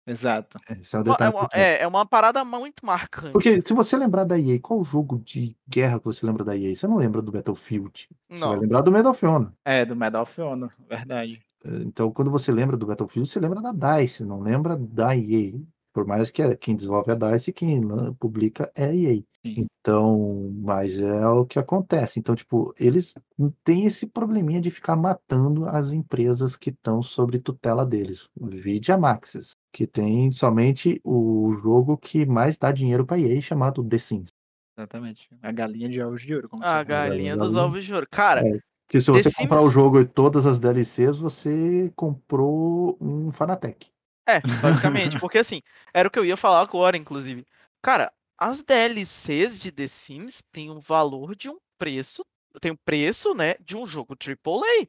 Exato. 0.07 0.59
Esse 0.81 0.95
é 0.95 0.99
o 0.99 1.03
Uma- 1.03 1.13
detalhe 1.13 1.35
É 1.35 1.39
uma, 1.39 1.49
é, 1.53 1.83
é 1.83 1.87
uma 1.87 2.05
parada 2.07 2.45
muito 2.45 2.85
marcante. 2.85 3.33
Porque 3.33 3.61
se 3.63 3.73
você 3.73 3.97
lembrar 3.97 4.25
da 4.25 4.39
EA, 4.39 4.61
qual 4.61 4.85
jogo 4.85 5.19
de 5.19 5.57
guerra 5.69 5.99
que 5.99 6.05
você 6.05 6.27
lembra 6.27 6.45
da 6.45 6.57
EA? 6.57 6.75
Você 6.77 6.87
não 6.87 6.97
lembra 6.97 7.23
do 7.23 7.33
Battlefield. 7.33 8.09
Você 8.31 8.41
vai 8.41 8.55
Não. 8.55 8.61
lembrar 8.61 8.83
do 8.83 8.93
Medal 8.93 9.13
of 9.13 9.25
Honor. 9.27 9.53
É, 9.65 9.85
do 9.85 9.97
Medal 9.97 10.23
of 10.23 10.41
Honor, 10.41 10.71
verdade. 10.89 11.41
Então, 11.67 12.11
quando 12.13 12.31
você 12.31 12.53
lembra 12.53 12.77
do 12.77 12.85
Battlefield, 12.87 13.27
você 13.31 13.41
lembra 13.41 13.63
da 13.63 13.73
DICE, 13.73 14.23
não 14.23 14.41
lembra 14.41 14.77
da 14.77 15.17
EA. 15.17 15.55
Por 15.95 16.05
mais 16.05 16.29
que 16.31 16.43
é- 16.43 16.57
quem 16.57 16.75
desenvolve 16.75 17.13
a 17.13 17.15
DICE 17.15 17.51
e 17.51 17.53
quem 17.53 17.81
publica 18.19 18.71
é 18.75 18.87
a 18.87 18.95
EA. 18.95 19.23
Sim. 19.47 19.67
Então, 19.81 20.51
mas 20.61 20.99
é 20.99 21.27
o 21.29 21.47
que 21.47 21.59
acontece. 21.59 22.19
Então, 22.19 22.35
tipo, 22.35 22.75
eles 22.81 23.15
têm 23.63 23.85
esse 23.85 24.05
probleminha 24.07 24.61
de 24.61 24.71
ficar 24.71 24.97
matando 24.97 25.67
as 25.67 25.93
empresas 25.93 26.57
que 26.57 26.71
estão 26.71 27.01
sob 27.01 27.39
tutela 27.39 27.87
deles. 27.87 28.29
Vide 28.37 28.91
a 28.91 28.99
Maxis, 28.99 29.53
que 29.73 29.87
tem 29.87 30.31
somente 30.33 31.01
o 31.05 31.53
jogo 31.63 31.97
que 31.97 32.27
mais 32.27 32.59
dá 32.59 32.73
dinheiro 32.73 33.07
para 33.07 33.19
EA, 33.21 33.41
chamado 33.41 33.85
The 33.85 33.99
Sims. 33.99 34.29
Exatamente. 34.77 35.29
A 35.41 35.53
galinha 35.53 35.89
de 35.89 36.03
ovos 36.03 36.23
de 36.23 36.35
ouro, 36.35 36.49
como 36.49 36.65
A 36.65 36.67
você 36.67 36.73
fala. 36.73 36.85
galinha 36.85 37.37
dos 37.37 37.55
ovos 37.55 37.85
de 37.85 37.95
ouro. 37.95 38.07
Cara, 38.11 38.45
É. 38.45 38.59
Que 38.89 39.01
se 39.01 39.07
The 39.13 39.23
você 39.23 39.31
comprar 39.33 39.61
o 39.61 39.63
Sims- 39.63 39.73
jogo 39.75 40.01
e 40.01 40.05
todas 40.05 40.45
as 40.45 40.59
DLCs, 40.59 41.17
você 41.17 41.91
comprou 41.97 42.97
um 43.01 43.31
Fanatec. 43.33 43.87
É, 44.27 44.41
basicamente. 44.63 45.19
Porque 45.19 45.39
assim, 45.39 45.61
era 45.93 46.09
o 46.09 46.11
que 46.11 46.19
eu 46.19 46.25
ia 46.25 46.37
falar 46.37 46.61
agora, 46.61 46.97
inclusive. 46.97 47.47
Cara, 47.83 48.13
as 48.39 48.63
DLCs 48.63 49.59
de 49.59 49.71
The 49.71 49.87
Sims 49.89 50.43
têm 50.53 50.71
um 50.71 50.81
valor 50.81 51.35
de 51.37 51.49
um 51.49 51.59
preço. 51.79 52.25
Tem 52.61 52.73
um 52.73 52.77
preço, 52.85 53.35
né? 53.35 53.55
De 53.61 53.77
um 53.77 53.87
jogo 53.87 54.15
AAA. 54.17 54.87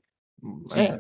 Sim. 0.68 0.80
É, 0.80 0.99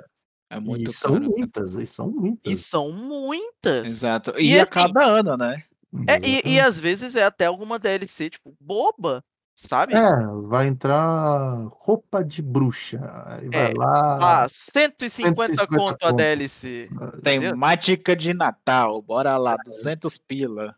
É 0.49 0.59
muito 0.59 0.89
e 0.89 0.93
são 0.93 1.13
caro. 1.13 1.29
muitas, 1.29 1.73
e 1.73 1.85
são 1.87 2.11
muitas. 2.11 2.53
E 2.53 2.55
são 2.55 2.91
muitas. 2.91 3.87
Exato. 3.87 4.33
E 4.39 4.51
E, 4.53 4.59
a 4.59 4.63
assim- 4.63 4.71
cada 4.71 5.03
ano, 5.05 5.37
né? 5.37 5.63
É, 6.07 6.17
e, 6.27 6.55
e 6.55 6.59
às 6.59 6.77
vezes 6.79 7.15
é 7.15 7.23
até 7.23 7.45
alguma 7.45 7.79
DLC, 7.79 8.29
tipo, 8.29 8.53
boba, 8.59 9.23
sabe? 9.55 9.93
É, 9.95 10.09
vai 10.47 10.67
entrar 10.67 11.65
roupa 11.71 12.23
de 12.23 12.41
bruxa. 12.41 12.99
Aí 13.27 13.49
vai 13.49 13.71
É, 13.71 13.73
lá. 13.73 14.43
Ah, 14.43 14.47
150, 14.49 15.47
150 15.55 15.67
conto 15.67 16.03
a. 16.05 16.11
DLC. 16.11 16.89
Temática 17.23 18.15
de 18.15 18.33
Natal, 18.33 19.01
bora 19.01 19.37
lá, 19.37 19.55
200 19.65 20.17
pila. 20.17 20.75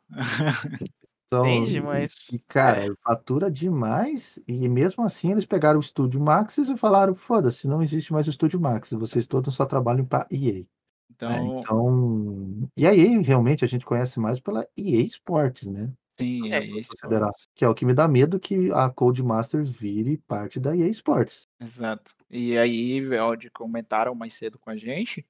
Então, 1.25 1.45
Entende? 1.45 1.81
Mas- 1.81 2.29
E, 2.31 2.39
cara, 2.47 2.85
fatura 3.03 3.51
demais. 3.51 4.39
E 4.47 4.69
mesmo 4.69 5.03
assim, 5.03 5.31
eles 5.31 5.45
pegaram 5.45 5.77
o 5.77 5.81
estúdio 5.81 6.21
Maxis 6.21 6.69
e 6.69 6.77
falaram: 6.77 7.13
foda-se, 7.13 7.67
não 7.67 7.81
existe 7.81 8.13
mais 8.13 8.27
o 8.27 8.29
estúdio 8.29 8.59
Maxis. 8.61 8.97
Vocês 8.97 9.27
todos 9.27 9.53
só 9.53 9.65
trabalham 9.65 10.05
para 10.05 10.25
EA. 10.31 10.63
Então, 11.11 11.29
É, 11.31 11.37
então. 11.59 12.69
E 12.77 12.87
a 12.87 12.93
EA 12.95 13.21
realmente 13.21 13.65
a 13.65 13.67
gente 13.67 13.85
conhece 13.85 14.19
mais 14.21 14.39
pela 14.39 14.65
EA 14.77 15.01
Sports, 15.03 15.67
né? 15.67 15.89
Sim, 16.17 16.51
é, 16.51 16.57
é 16.57 16.65
isso. 16.65 16.91
Considerar. 17.01 17.31
Que 17.55 17.65
é 17.65 17.69
o 17.69 17.75
que 17.75 17.85
me 17.85 17.93
dá 17.93 18.07
medo 18.07 18.39
que 18.39 18.71
a 18.71 18.89
Codemasters 18.89 19.69
vire 19.69 20.17
parte 20.27 20.59
da 20.59 20.75
EA 20.75 20.87
Sports. 20.87 21.47
Exato. 21.59 22.13
E 22.29 22.57
aí, 22.57 23.01
onde 23.19 23.49
comentaram 23.49 24.13
mais 24.15 24.33
cedo 24.33 24.57
com 24.59 24.69
a 24.69 24.77
gente, 24.77 25.25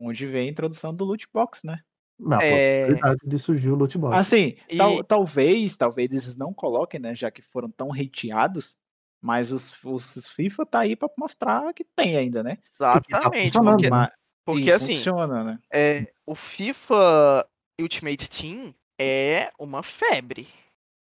onde 0.00 0.26
vem 0.26 0.48
a 0.48 0.50
introdução 0.50 0.94
do 0.94 1.04
loot 1.04 1.26
box, 1.32 1.64
né? 1.64 1.80
Na 2.18 2.42
É. 2.42 2.80
possibilidade 2.82 3.20
de 3.24 3.38
surgir 3.38 3.70
o 3.70 3.76
loot 3.76 3.96
box. 3.98 4.16
Assim, 4.16 4.56
tal- 4.76 4.98
E- 5.00 5.04
talvez, 5.04 5.76
talvez 5.76 6.10
eles 6.10 6.36
não 6.36 6.52
coloquem, 6.52 6.98
né? 7.00 7.14
Já 7.14 7.30
que 7.30 7.42
foram 7.42 7.70
tão 7.70 7.92
hateados, 7.92 8.78
mas 9.20 9.52
os, 9.52 9.72
os 9.84 10.26
FIFA 10.28 10.66
tá 10.66 10.80
aí 10.80 10.96
pra 10.96 11.08
mostrar 11.16 11.72
que 11.74 11.84
tem 11.84 12.16
ainda, 12.16 12.42
né? 12.42 12.56
Porque 12.56 13.12
tá 13.12 13.18
Exatamente. 13.18 13.44
funcionando, 13.52 13.76
Porque, 13.76 13.90
né? 13.90 14.08
Porque 14.44 14.64
e 14.64 14.72
assim, 14.72 14.96
funciona, 14.96 15.44
né? 15.44 15.58
é, 15.72 16.12
o 16.24 16.34
FIFA 16.34 17.46
Ultimate 17.80 18.28
Team 18.30 18.74
é 18.98 19.50
uma 19.58 19.82
febre. 19.82 20.48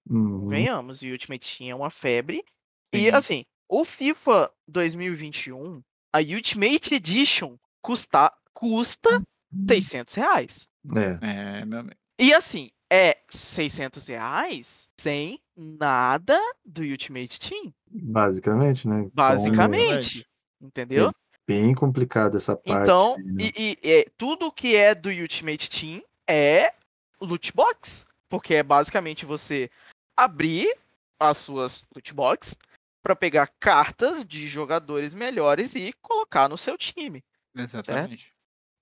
Uhum. 0.08 0.48
Venhamos, 0.48 1.02
o 1.02 1.06
Ultimate 1.06 1.58
Team 1.58 1.70
é 1.70 1.74
uma 1.74 1.90
febre. 1.90 2.44
E 2.92 2.98
Sim. 2.98 3.10
assim, 3.10 3.44
o 3.68 3.84
FIFA 3.84 4.50
2021, 4.68 5.82
a 6.12 6.18
Ultimate 6.18 6.94
Edition 6.94 7.56
custa, 7.82 8.32
custa 8.52 9.22
600 9.68 10.14
reais. 10.14 10.68
É. 10.94 11.60
É, 11.60 11.64
meu 11.64 11.80
amigo. 11.80 11.96
E 12.18 12.32
assim, 12.32 12.70
é 12.90 13.18
600 13.28 14.06
reais 14.06 14.88
sem 14.98 15.40
nada 15.56 16.38
do 16.64 16.82
Ultimate 16.82 17.40
Team. 17.40 17.74
Basicamente, 17.90 18.86
né? 18.88 19.00
Então, 19.00 19.10
Basicamente. 19.14 20.26
Entendeu? 20.60 21.10
bem 21.46 21.72
complicado 21.74 22.36
essa 22.36 22.56
parte. 22.56 22.82
Então, 22.82 23.16
né? 23.18 23.44
e, 23.56 23.78
e- 23.84 23.90
é, 23.90 24.06
tudo 24.16 24.50
que 24.50 24.74
é 24.74 24.94
do 24.94 25.08
Ultimate 25.08 25.70
Team 25.70 26.02
é 26.28 26.72
loot 27.20 27.52
box. 27.52 28.04
Porque 28.28 28.54
é 28.54 28.62
basicamente 28.62 29.24
você 29.24 29.70
abrir 30.16 30.76
as 31.18 31.38
suas 31.38 31.86
loot 31.94 32.12
box 32.12 32.56
para 33.02 33.14
pegar 33.14 33.52
cartas 33.60 34.24
de 34.24 34.48
jogadores 34.48 35.14
melhores 35.14 35.74
e 35.74 35.92
colocar 36.02 36.48
no 36.48 36.58
seu 36.58 36.76
time. 36.76 37.22
Exatamente. 37.54 38.32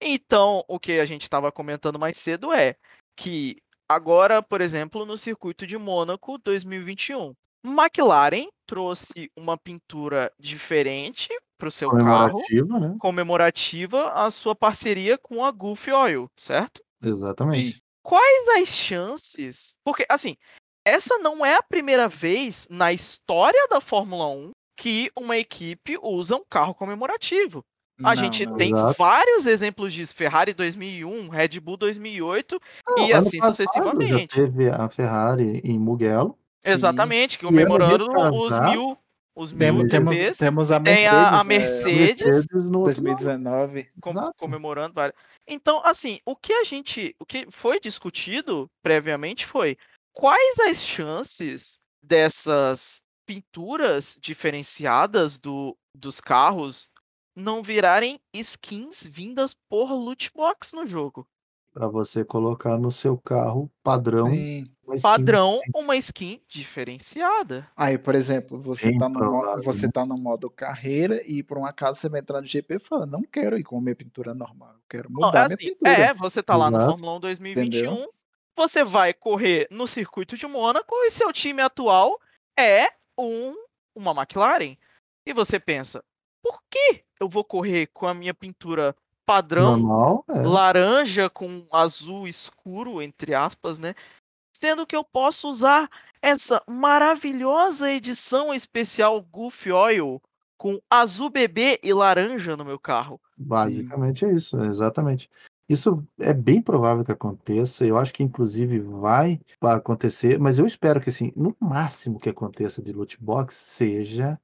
Então, 0.01 0.65
o 0.67 0.79
que 0.79 0.99
a 0.99 1.05
gente 1.05 1.23
estava 1.23 1.53
comentando 1.53 1.99
mais 1.99 2.17
cedo 2.17 2.53
é 2.53 2.77
que 3.17 3.59
agora, 3.89 4.43
por 4.43 4.61
exemplo, 4.61 5.05
no 5.05 5.17
circuito 5.17 5.67
de 5.67 5.77
Mônaco 5.77 6.39
2021, 6.39 7.35
McLaren 7.63 8.49
trouxe 8.67 9.31
uma 9.37 9.57
pintura 9.57 10.33
diferente 10.39 11.29
para 11.57 11.69
o 11.69 11.71
seu 11.71 11.91
carro, 11.91 12.33
Comemorativa, 12.33 12.81
né? 12.81 12.97
comemorativa, 12.99 14.13
a 14.13 14.31
sua 14.31 14.55
parceria 14.55 15.17
com 15.17 15.45
a 15.45 15.51
Goofy 15.51 15.93
Oil, 15.93 16.31
certo? 16.37 16.83
Exatamente. 17.03 17.84
Quais 18.05 18.49
as 18.63 18.69
chances? 18.69 19.75
Porque, 19.83 20.05
assim, 20.11 20.37
essa 20.87 21.17
não 21.19 21.45
é 21.45 21.55
a 21.55 21.63
primeira 21.63 22.07
vez 22.07 22.67
na 22.71 22.93
história 22.93 23.67
da 23.69 23.81
Fórmula 23.81 24.29
1 24.29 24.51
que 24.77 25.11
uma 25.17 25.39
equipe 25.39 25.97
usa 26.03 26.37
um 26.37 26.45
carro 26.49 26.75
comemorativo. 26.75 27.65
A 28.03 28.15
Não, 28.15 28.17
gente 28.17 28.47
tem 28.57 28.73
Exato. 28.73 28.95
vários 28.99 29.47
exemplos 29.47 29.93
disso. 29.95 30.15
Ferrari 30.15 30.53
2001, 30.53 31.29
Red 31.29 31.61
Bull 31.61 31.77
2008 31.79 32.61
Não, 32.89 33.07
e 33.09 33.13
assim 33.13 33.39
passado 33.39 33.53
sucessivamente. 33.55 34.37
Já 34.37 34.43
teve 34.43 34.69
a 34.69 34.89
Ferrari 34.91 35.61
em 35.65 35.79
Mugello. 35.79 36.37
Exatamente, 36.65 37.37
E 37.37 37.39
comemorando 37.39 38.05
os 38.11 38.25
retrasado, 38.51 38.71
mil, 38.71 38.99
os 39.35 39.51
Temos, 39.53 39.89
temos, 39.91 40.17
GPs. 40.17 40.39
temos 40.39 40.71
a 40.71 40.81
Tem 40.81 40.95
Mercedes. 40.95 41.13
a, 41.13 41.29
a 41.41 41.45
né, 41.45 41.59
Mercedes 41.59 42.47
no 42.53 42.79
outro 42.81 43.03
2019. 43.03 43.89
com- 44.01 44.33
comemorando 44.37 44.95
várias. 44.95 45.17
Então, 45.47 45.81
assim, 45.85 46.21
o 46.25 46.37
que 46.37 46.53
a 46.53 46.63
gente, 46.65 47.15
o 47.19 47.27
que 47.27 47.47
foi 47.51 47.81
discutido 47.81 48.71
previamente 48.83 49.45
foi 49.45 49.77
quais 50.13 50.59
as 50.61 50.79
chances 50.83 51.79
dessas 52.03 53.03
pinturas 53.27 54.19
diferenciadas 54.21 55.37
do, 55.39 55.77
dos 55.97 56.21
carros 56.21 56.89
não 57.37 57.63
virarem 57.63 58.21
skins 58.33 59.05
vindas 59.07 59.55
por 59.69 59.93
loot 59.93 60.31
box 60.35 60.73
no 60.73 60.87
jogo. 60.87 61.27
Para 61.75 61.89
você 61.89 62.25
colocar 62.25 62.79
no 62.79 62.91
seu 62.93 63.19
carro 63.19 63.69
padrão. 63.83 64.31
Sim. 64.31 64.65
uma 64.87 64.95
skin. 64.95 65.03
Padrão, 65.03 65.61
uma 65.75 65.97
skin 65.97 66.41
diferenciada. 66.49 67.69
Aí, 67.77 67.99
por 67.99 68.15
exemplo, 68.15 68.61
você 68.63 68.91
Bem 68.91 68.99
tá, 68.99 69.09
no, 69.09 69.15
mo- 69.15 69.19
provável, 69.21 69.63
você 69.65 69.87
né? 69.87 69.93
tá 69.93 70.07
no 70.07 70.17
modo 70.17 70.49
carreira 70.49 71.21
e 71.27 71.43
por 71.43 71.59
um 71.59 71.67
acaso 71.67 71.99
você 72.01 72.09
vai 72.09 72.21
entrar 72.21 72.41
no 72.41 72.47
GP 72.47 72.75
e 72.77 72.79
fala, 72.79 73.05
não 73.07 73.23
quero 73.23 73.59
ir 73.59 73.65
com 73.65 73.77
a 73.79 73.81
minha 73.81 73.97
pintura 73.97 74.33
normal, 74.33 74.75
eu 74.75 74.83
quero 74.89 75.11
Não, 75.11 75.27
mudar 75.27 75.41
é 75.41 75.47
minha 75.49 75.57
assim, 75.57 75.57
pintura. 75.57 75.91
é, 75.91 76.15
você 76.15 76.43
tá 76.43 76.57
lá 76.57 76.71
no. 76.71 76.79
Fórmula 76.79 77.17
1 77.17 77.21
2021, 77.21 78.07
você 78.57 78.85
vai 78.85 79.13
correr 79.13 79.67
no 79.69 79.89
circuito 79.89 80.37
de 80.37 80.47
Mônaco 80.47 80.95
e 81.03 81.11
seu 81.11 81.33
time 81.33 81.61
atual 81.61 82.21
é 82.57 82.87
um 83.19 83.53
uma 83.97 84.13
McLaren. 84.13 84.77
E 85.27 85.33
você 85.33 85.59
pensa, 85.59 86.05
por 86.43 86.61
que 86.71 87.03
eu 87.19 87.29
vou 87.29 87.43
correr 87.45 87.87
com 87.89 88.07
a 88.07 88.15
minha 88.15 88.35
pintura 88.35 88.95
padrão 89.27 89.77
normal. 89.77 90.25
É. 90.29 90.43
laranja 90.43 91.31
com 91.31 91.67
azul 91.73 92.27
escuro, 92.29 93.01
entre 93.03 93.35
aspas, 93.35 93.79
né? 93.79 93.95
Sendo 94.57 94.87
que 94.87 94.97
eu 94.97 95.05
posso 95.05 95.49
usar 95.49 95.91
essa 96.23 96.63
maravilhosa 96.69 97.91
edição 97.91 98.55
especial 98.55 99.21
Goofy 99.21 99.73
Oil 99.73 100.23
com 100.57 100.81
azul 100.89 101.29
bebê 101.29 101.79
e 101.83 101.93
laranja 101.93 102.57
no 102.57 102.65
meu 102.65 102.79
carro. 102.79 103.21
Basicamente 103.37 104.25
é 104.25 104.33
isso, 104.33 104.59
exatamente. 104.63 105.29
Isso 105.69 106.07
é 106.19 106.33
bem 106.33 106.61
provável 106.61 107.05
que 107.05 107.13
aconteça. 107.13 107.87
Eu 107.87 107.99
acho 107.99 108.13
que 108.13 108.23
inclusive 108.23 108.79
vai 108.81 109.41
acontecer, 109.61 110.39
mas 110.39 110.59
eu 110.59 110.67
espero 110.67 111.01
que 111.01 111.09
assim, 111.09 111.33
no 111.35 111.57
máximo 111.59 112.19
que 112.19 112.29
aconteça 112.29 112.83
de 112.83 112.93
loot 112.93 113.23
box 113.23 113.55
seja 113.55 114.39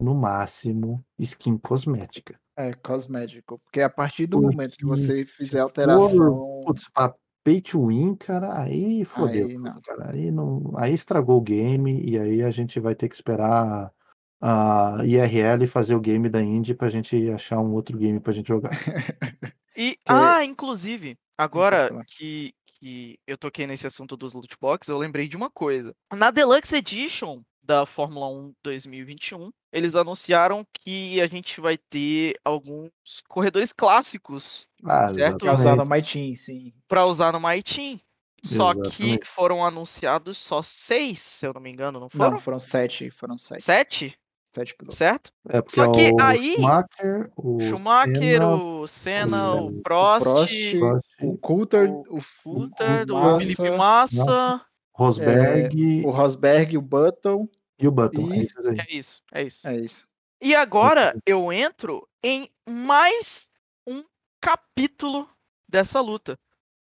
no 0.00 0.14
máximo 0.14 1.04
skin 1.18 1.56
cosmética. 1.58 2.38
É, 2.56 2.72
cosmético. 2.74 3.60
Porque 3.64 3.80
a 3.80 3.90
partir 3.90 4.26
do 4.26 4.40
Porque 4.40 4.54
momento 4.56 4.76
que 4.76 4.84
você 4.86 5.24
fizer 5.24 5.60
alteração. 5.60 6.60
Putz, 6.64 6.88
pra 6.88 7.14
pay 7.42 7.60
to 7.60 7.86
win, 7.88 8.14
cara, 8.14 8.58
aí 8.58 9.04
fodeu, 9.04 9.48
Aí 9.48 9.58
não. 9.58 9.80
cara. 9.82 10.10
Aí 10.12 10.30
não, 10.30 10.72
aí 10.76 10.94
estragou 10.94 11.36
o 11.38 11.42
game 11.42 12.00
e 12.08 12.18
aí 12.18 12.42
a 12.42 12.50
gente 12.50 12.78
vai 12.80 12.94
ter 12.94 13.08
que 13.08 13.14
esperar 13.14 13.92
a 14.40 14.98
IRL 15.04 15.66
fazer 15.66 15.94
o 15.94 16.00
game 16.00 16.28
da 16.28 16.40
Indy 16.42 16.74
pra 16.74 16.88
gente 16.90 17.30
achar 17.30 17.58
um 17.60 17.72
outro 17.72 17.98
game 17.98 18.20
pra 18.20 18.32
gente 18.32 18.48
jogar. 18.48 18.70
E, 19.76 19.92
Que- 19.96 19.98
ah, 20.06 20.44
inclusive, 20.44 21.18
agora 21.36 21.90
que, 22.06 22.54
que 22.78 23.18
eu 23.26 23.36
toquei 23.36 23.66
nesse 23.66 23.88
assunto 23.88 24.16
dos 24.16 24.32
loot 24.32 24.56
box, 24.60 24.88
eu 24.88 24.96
lembrei 24.96 25.26
de 25.26 25.36
uma 25.36 25.50
coisa. 25.50 25.92
Na 26.12 26.30
Deluxe 26.30 26.76
Edition 26.76 27.42
da 27.64 27.86
Fórmula 27.86 28.28
1 28.28 28.54
2021, 28.62 29.50
eles 29.72 29.96
anunciaram 29.96 30.66
que 30.72 31.20
a 31.20 31.26
gente 31.26 31.60
vai 31.60 31.76
ter 31.78 32.36
alguns 32.44 32.90
corredores 33.28 33.72
clássicos 33.72 34.66
Ah, 34.84 35.08
Certo? 35.08 35.38
Que 35.38 35.48
é 35.48 35.52
usado 35.52 35.76
no 35.76 35.82
exatamente. 35.82 36.18
My 36.18 36.24
Team, 36.26 36.36
sim. 36.36 36.72
para 36.86 37.06
usar 37.06 37.32
no 37.32 37.40
My 37.40 37.62
Team. 37.62 38.00
Só 38.42 38.74
que 38.74 38.80
Exatamente. 38.80 39.26
foram 39.26 39.64
anunciados 39.64 40.36
só 40.36 40.60
seis, 40.60 41.20
se 41.22 41.46
eu 41.46 41.54
não 41.54 41.60
me 41.62 41.70
engano, 41.70 41.98
não 41.98 42.10
foram? 42.10 42.32
Não, 42.32 42.40
foram 42.40 42.58
sete. 42.58 43.10
Foram 43.10 43.38
sete. 43.38 43.62
Sete, 43.62 44.18
Sete 44.54 44.74
pilotos. 44.76 44.98
certo? 44.98 45.32
É 45.48 45.62
porque 45.62 45.74
Só 45.80 45.90
que 45.90 46.00
é 46.08 46.12
o 46.12 46.20
aí, 46.22 46.52
Schumacher, 46.56 47.30
o 47.36 47.60
Schumacher, 47.60 48.20
Senna, 48.20 48.54
o 48.54 48.86
Senna, 48.86 49.54
o 49.54 49.66
o 49.68 49.82
Prost, 49.82 50.22
Prost, 50.24 50.78
Prost, 50.78 51.08
O 51.22 51.38
Coulter, 51.38 51.90
o 51.90 52.18
o, 52.18 52.24
Coulter, 52.44 53.10
o 53.10 53.14
Massa, 53.14 53.40
Felipe 53.40 53.70
Massa. 53.70 54.24
Massa. 54.26 54.66
Rosberg 54.94 56.06
o 56.06 56.10
Rosberg, 56.10 56.78
o 56.78 56.82
Button. 56.82 57.48
e 57.78 57.88
o 57.88 57.90
Button. 57.90 58.32
É 58.32 58.36
e-. 58.38 58.48
É 58.80 58.96
isso, 58.96 59.22
é 59.32 59.42
isso. 59.42 59.68
É 59.68 59.76
isso. 59.76 60.08
E 60.40 60.54
agora 60.54 61.16
eu 61.26 61.52
entro 61.52 62.08
em 62.22 62.48
mais 62.68 63.50
um 63.86 64.04
capítulo 64.40 65.28
dessa 65.68 66.00
luta, 66.00 66.38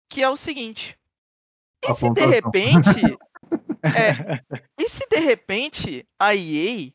que 0.08 0.22
é 0.22 0.28
o 0.28 0.36
seguinte. 0.36 0.98
E 1.84 1.90
A 1.90 1.94
se 1.94 2.02
de 2.02 2.08
pontuação. 2.08 2.30
repente, 2.30 3.18
é, 3.84 4.60
e 4.78 4.88
se 4.88 5.06
de 5.08 5.18
repente 5.18 6.06
a 6.18 6.34
EA 6.34 6.92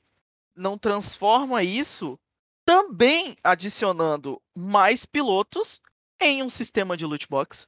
não 0.56 0.77
transforma 0.77 1.61
isso 1.61 2.18
também 2.65 3.36
adicionando 3.44 4.41
mais 4.56 5.06
pilotos 5.06 5.82
em 6.19 6.41
um 6.41 6.49
sistema 6.49 6.95
de 6.98 7.06
loot 7.06 7.27
box? 7.27 7.68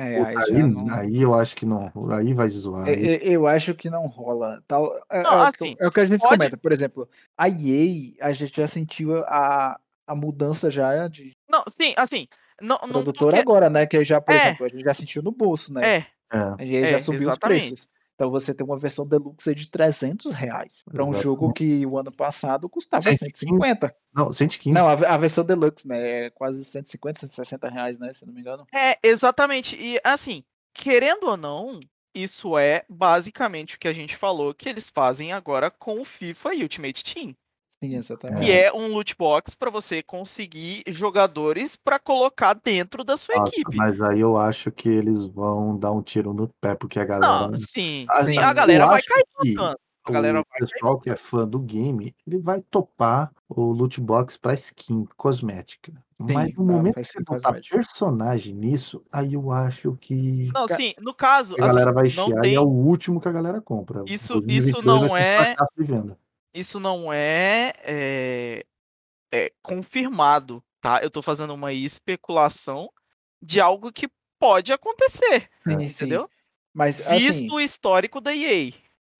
É, 0.00 0.18
Puta, 0.18 0.28
aí, 0.30 0.36
aí, 0.36 0.60
já 0.60 0.66
não- 0.66 0.94
aí 0.94 1.20
eu 1.22 1.34
acho 1.34 1.54
que 1.56 1.66
não. 1.66 1.92
Aí 2.10 2.32
vai 2.32 2.48
zoar. 2.48 2.88
É, 2.88 2.92
aí- 2.92 3.06
é, 3.16 3.20
Eu 3.28 3.46
acho 3.46 3.74
que 3.74 3.90
não 3.90 4.06
rola. 4.06 4.62
Tal, 4.66 4.90
é, 5.10 5.22
Não, 5.22 5.32
é 5.32 5.34
o 5.34 5.38
que- 5.52 5.56
assim, 5.64 5.76
é 5.78 5.86
o 5.88 5.90
que 5.90 6.00
a 6.00 6.06
gente 6.06 6.20
pode- 6.20 6.38
comenta. 6.38 6.56
Por 6.56 6.72
exemplo, 6.72 7.08
a 7.36 7.48
EA, 7.48 8.14
a 8.22 8.32
gente 8.32 8.56
já 8.56 8.66
sentiu 8.66 9.18
a, 9.26 9.78
a 10.06 10.14
mudança 10.14 10.70
já 10.70 11.06
de 11.08 11.32
Não, 11.48 11.62
sim, 11.68 11.92
assim, 11.96 12.26
não, 12.60 12.78
não 12.82 12.88
tô 12.88 12.92
produtora 13.02 13.36
que- 13.36 13.42
agora, 13.42 13.68
né? 13.68 13.86
Que 13.86 14.02
já, 14.04 14.20
por 14.20 14.32
É. 14.34 14.36
exemplo, 14.46 14.66
a 14.66 14.68
gente 14.68 14.84
já 14.84 14.94
sentiu 14.94 15.22
no 15.22 15.32
bolso, 15.32 15.72
né? 15.72 15.96
É, 15.98 16.06
A 16.32 16.56
EA 16.64 16.86
é, 16.86 16.90
já 16.92 16.98
subiu 17.00 17.22
exatamente. 17.22 17.62
os 17.64 17.68
preços. 17.70 17.88
Então 18.20 18.30
você 18.30 18.52
tem 18.52 18.66
uma 18.66 18.76
versão 18.76 19.08
deluxe 19.08 19.54
de 19.54 19.66
300 19.70 20.34
reais. 20.34 20.82
Para 20.84 21.06
um 21.06 21.14
jogo 21.14 21.54
que 21.54 21.86
o 21.86 21.96
ano 21.96 22.12
passado 22.12 22.68
custava 22.68 23.00
115. 23.00 23.46
150. 23.46 23.96
Não, 24.14 24.30
115. 24.30 24.74
Não, 24.74 24.86
a, 24.86 24.92
a 24.92 25.16
versão 25.16 25.42
deluxe, 25.42 25.88
né? 25.88 26.26
É 26.26 26.30
quase 26.30 26.62
150, 26.62 27.20
160 27.20 27.68
reais, 27.70 27.98
né? 27.98 28.12
Se 28.12 28.22
eu 28.22 28.26
não 28.26 28.34
me 28.34 28.42
engano. 28.42 28.66
É, 28.74 28.98
exatamente. 29.02 29.74
E 29.74 29.98
assim, 30.04 30.44
querendo 30.74 31.28
ou 31.28 31.36
não, 31.38 31.80
isso 32.14 32.58
é 32.58 32.84
basicamente 32.90 33.76
o 33.76 33.78
que 33.78 33.88
a 33.88 33.92
gente 33.94 34.14
falou 34.14 34.52
que 34.52 34.68
eles 34.68 34.90
fazem 34.90 35.32
agora 35.32 35.70
com 35.70 35.98
o 35.98 36.04
FIFA 36.04 36.50
Ultimate 36.50 37.02
Team, 37.02 37.34
Sim, 37.82 37.96
exatamente. 37.96 38.44
que 38.44 38.52
é 38.52 38.70
um 38.72 38.88
loot 38.88 39.16
box 39.16 39.54
para 39.54 39.70
você 39.70 40.02
conseguir 40.02 40.82
jogadores 40.88 41.76
para 41.76 41.98
colocar 41.98 42.52
dentro 42.54 43.02
da 43.02 43.16
sua 43.16 43.36
Nossa, 43.36 43.52
equipe. 43.52 43.74
mas 43.76 43.98
aí 44.02 44.20
eu 44.20 44.36
acho 44.36 44.70
que 44.70 44.88
eles 44.88 45.24
vão 45.26 45.76
dar 45.78 45.90
um 45.90 46.02
tiro 46.02 46.34
no 46.34 46.46
pé, 46.60 46.74
porque 46.74 47.00
a 47.00 47.04
galera. 47.06 47.48
Não, 47.48 47.56
sim, 47.56 48.04
Assim, 48.10 48.32
sim, 48.34 48.38
eu 48.38 48.44
a 48.44 48.52
galera 48.52 48.86
vai 48.86 49.00
cair 49.02 49.24
que. 49.40 49.56
A 50.02 50.12
galera 50.12 50.40
o 50.40 50.44
vai 50.50 50.60
pessoal 50.68 50.98
que 50.98 51.10
é 51.10 51.16
fã 51.16 51.46
do 51.46 51.58
game, 51.58 52.14
ele 52.26 52.38
vai 52.38 52.60
topar 52.62 53.30
o 53.48 53.70
loot 53.70 54.00
box 54.00 54.36
pra 54.36 54.54
skin 54.54 55.06
cosmética. 55.16 55.92
Mas 56.18 56.52
no 56.54 56.64
vai- 56.64 56.76
momento 56.76 56.94
vai 56.94 57.04
que 57.04 57.10
você 57.12 57.18
botar 57.22 57.42
cosmética. 57.48 57.76
personagem 57.76 58.54
nisso, 58.54 59.02
aí 59.12 59.34
eu 59.34 59.50
acho 59.52 59.96
que 60.00 60.50
Não, 60.54 60.66
sim, 60.68 60.94
no 61.00 61.14
caso, 61.14 61.54
a 61.54 61.66
galera 61.66 61.90
assim, 61.90 61.94
vai 61.94 62.04
não 62.04 62.10
chiar 62.26 62.38
e 62.38 62.42
tem, 62.42 62.54
é 62.54 62.60
o 62.60 62.64
último 62.68 63.20
que 63.20 63.28
a 63.28 63.32
galera 63.32 63.60
compra. 63.60 64.02
Isso- 64.06 64.40
2022 64.40 64.66
isso 64.68 64.82
não 64.86 65.08
vai 65.08 65.22
é-. 65.22 65.56
Isso 66.52 66.80
não 66.80 67.12
é, 67.12 67.72
é, 67.84 68.66
é 69.32 69.52
confirmado, 69.62 70.62
tá? 70.80 71.00
Eu 71.02 71.10
tô 71.10 71.22
fazendo 71.22 71.54
uma 71.54 71.72
especulação 71.72 72.90
de 73.42 73.60
algo 73.60 73.92
que 73.92 74.08
pode 74.38 74.72
acontecer, 74.72 75.48
Sim, 75.66 75.88
sim. 75.88 76.04
entendeu? 76.04 76.30
Mas 76.72 76.98
Visto 76.98 77.30
assim, 77.30 77.50
o 77.50 77.60
histórico 77.60 78.20
da 78.20 78.34
EA. 78.34 78.72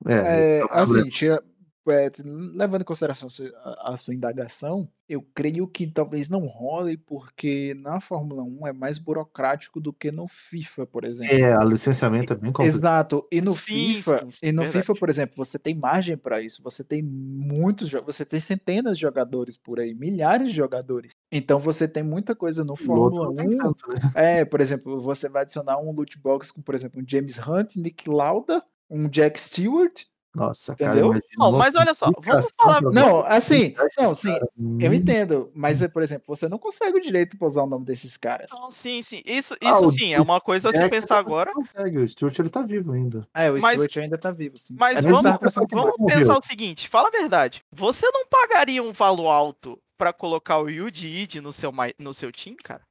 É, 0.06 0.12
é, 0.12 0.40
esse 0.40 0.64
o 0.64 0.68
problema. 0.68 1.00
assim 1.00 1.10
tira- 1.10 1.44
é, 1.88 2.10
levando 2.54 2.82
em 2.82 2.84
consideração 2.84 3.28
a 3.28 3.30
sua- 3.30 3.52
a, 3.80 3.96
sua 3.96 4.14
indagação, 4.14 4.88
eu 5.08 5.22
creio 5.34 5.66
que 5.66 5.86
talvez 5.86 6.28
não 6.28 6.46
role, 6.46 6.96
porque 6.96 7.74
na 7.74 8.00
Fórmula 8.00 8.42
1 8.42 8.66
é 8.66 8.72
mais 8.72 8.98
burocrático 8.98 9.80
do 9.80 9.92
que 9.92 10.12
no 10.12 10.28
FIFA, 10.28 10.86
por 10.86 11.04
exemplo. 11.04 11.34
É, 11.34 11.52
a 11.54 11.64
licenciamento 11.64 12.32
é 12.32 12.36
bem 12.36 12.52
complicado. 12.52 12.76
Exato. 12.76 13.26
E 13.32 13.40
no 13.40 13.52
Sim, 13.52 13.94
FIFA, 13.94 14.18
sim, 14.24 14.30
sim, 14.30 14.46
e 14.46 14.52
no 14.52 14.62
verdade. 14.62 14.86
FIFA, 14.86 14.98
por 15.00 15.08
exemplo, 15.08 15.34
você 15.36 15.58
tem 15.58 15.74
margem 15.74 16.16
para 16.16 16.40
isso. 16.40 16.62
Você 16.62 16.84
tem 16.84 17.02
muitos, 17.02 17.90
você 17.90 18.24
tem 18.24 18.40
centenas 18.40 18.96
de 18.96 19.02
jogadores 19.02 19.56
por 19.56 19.80
aí, 19.80 19.94
milhares 19.94 20.50
de 20.50 20.56
jogadores. 20.56 21.12
Então 21.32 21.58
você 21.58 21.88
tem 21.88 22.02
muita 22.02 22.34
coisa 22.36 22.62
no 22.64 22.74
O 22.74 22.76
Fórmula 22.76 23.26
não 23.26 23.34
tem 23.34 23.48
1. 23.48 23.58
tanto, 23.58 23.88
né? 23.88 24.12
É, 24.14 24.44
por 24.44 24.60
exemplo, 24.60 25.00
você 25.00 25.28
vai 25.28 25.42
adicionar 25.42 25.78
um 25.78 25.90
loot 25.92 26.18
box 26.18 26.52
com, 26.52 26.62
por 26.62 26.74
exemplo, 26.74 27.00
um 27.00 27.04
James 27.08 27.38
Hunt, 27.38 27.76
Nick 27.76 28.08
Lauda, 28.08 28.62
um 28.88 29.08
Jack 29.08 29.40
Stewart. 29.40 30.02
Nossa, 30.34 30.76
cara, 30.76 30.92
Entendeu? 30.92 31.06
imagina 31.06 31.28
Não, 31.38 31.52
mas 31.52 31.74
olha 31.74 31.92
só, 31.92 32.10
vamos 32.22 32.50
falar- 32.56 32.80
Não, 32.82 33.20
assim, 33.26 33.74
não, 33.98 34.14
sim. 34.14 34.32
Eu 34.80 34.90
Hum. 34.90 34.94
entendo, 34.94 35.50
mas, 35.54 35.82
é, 35.82 35.88
por 35.88 36.02
exemplo, 36.02 36.24
você 36.28 36.48
não 36.48 36.56
consegue 36.58 36.98
o 36.98 37.02
direito 37.02 37.36
para 37.36 37.46
usar 37.48 37.62
o 37.64 37.66
nome 37.66 37.84
desses 37.84 38.16
caras. 38.16 38.46
Não, 38.52 38.70
sim, 38.70 39.02
sim. 39.02 39.22
Isso, 39.26 39.54
Ah, 39.60 39.70
isso 39.72 39.84
o 39.86 39.90
sim, 39.90 40.14
é 40.14 40.20
uma 40.20 40.40
coisa 40.40 40.70
a 40.70 40.72
se 40.72 40.88
pensar 40.88 41.14
não 41.16 41.20
agora. 41.20 41.52
consegue, 41.52 41.98
O 41.98 42.08
Stuart 42.08 42.38
ele 42.38 42.48
tá 42.48 42.62
vivo 42.62 42.92
ainda. 42.92 43.26
É, 43.34 43.50
o 43.50 43.54
Mas- 43.60 43.72
Stewart 43.80 43.96
ainda 43.96 44.16
tá 44.18 44.30
vivo, 44.30 44.56
sim. 44.56 44.76
Mas 44.78 44.98
É 45.04 45.10
vamos, 45.10 45.22
vamos 45.22 45.96
pensar 46.06 46.38
o 46.38 46.42
seguinte, 46.42 46.88
fala 46.88 47.08
a 47.08 47.10
verdade. 47.10 47.62
Você 47.72 48.06
não 48.12 48.24
pagaria 48.28 48.82
um 48.82 48.92
valor 48.92 49.28
alto 49.28 49.78
pra 49.98 50.12
colocar 50.12 50.58
o 50.58 50.68
Yuji 50.70 51.08
Ide 51.08 51.40
no 51.40 51.50
seu, 51.52 51.72
no 51.98 52.14
seu 52.14 52.30
time, 52.30 52.56
cara? 52.56 52.82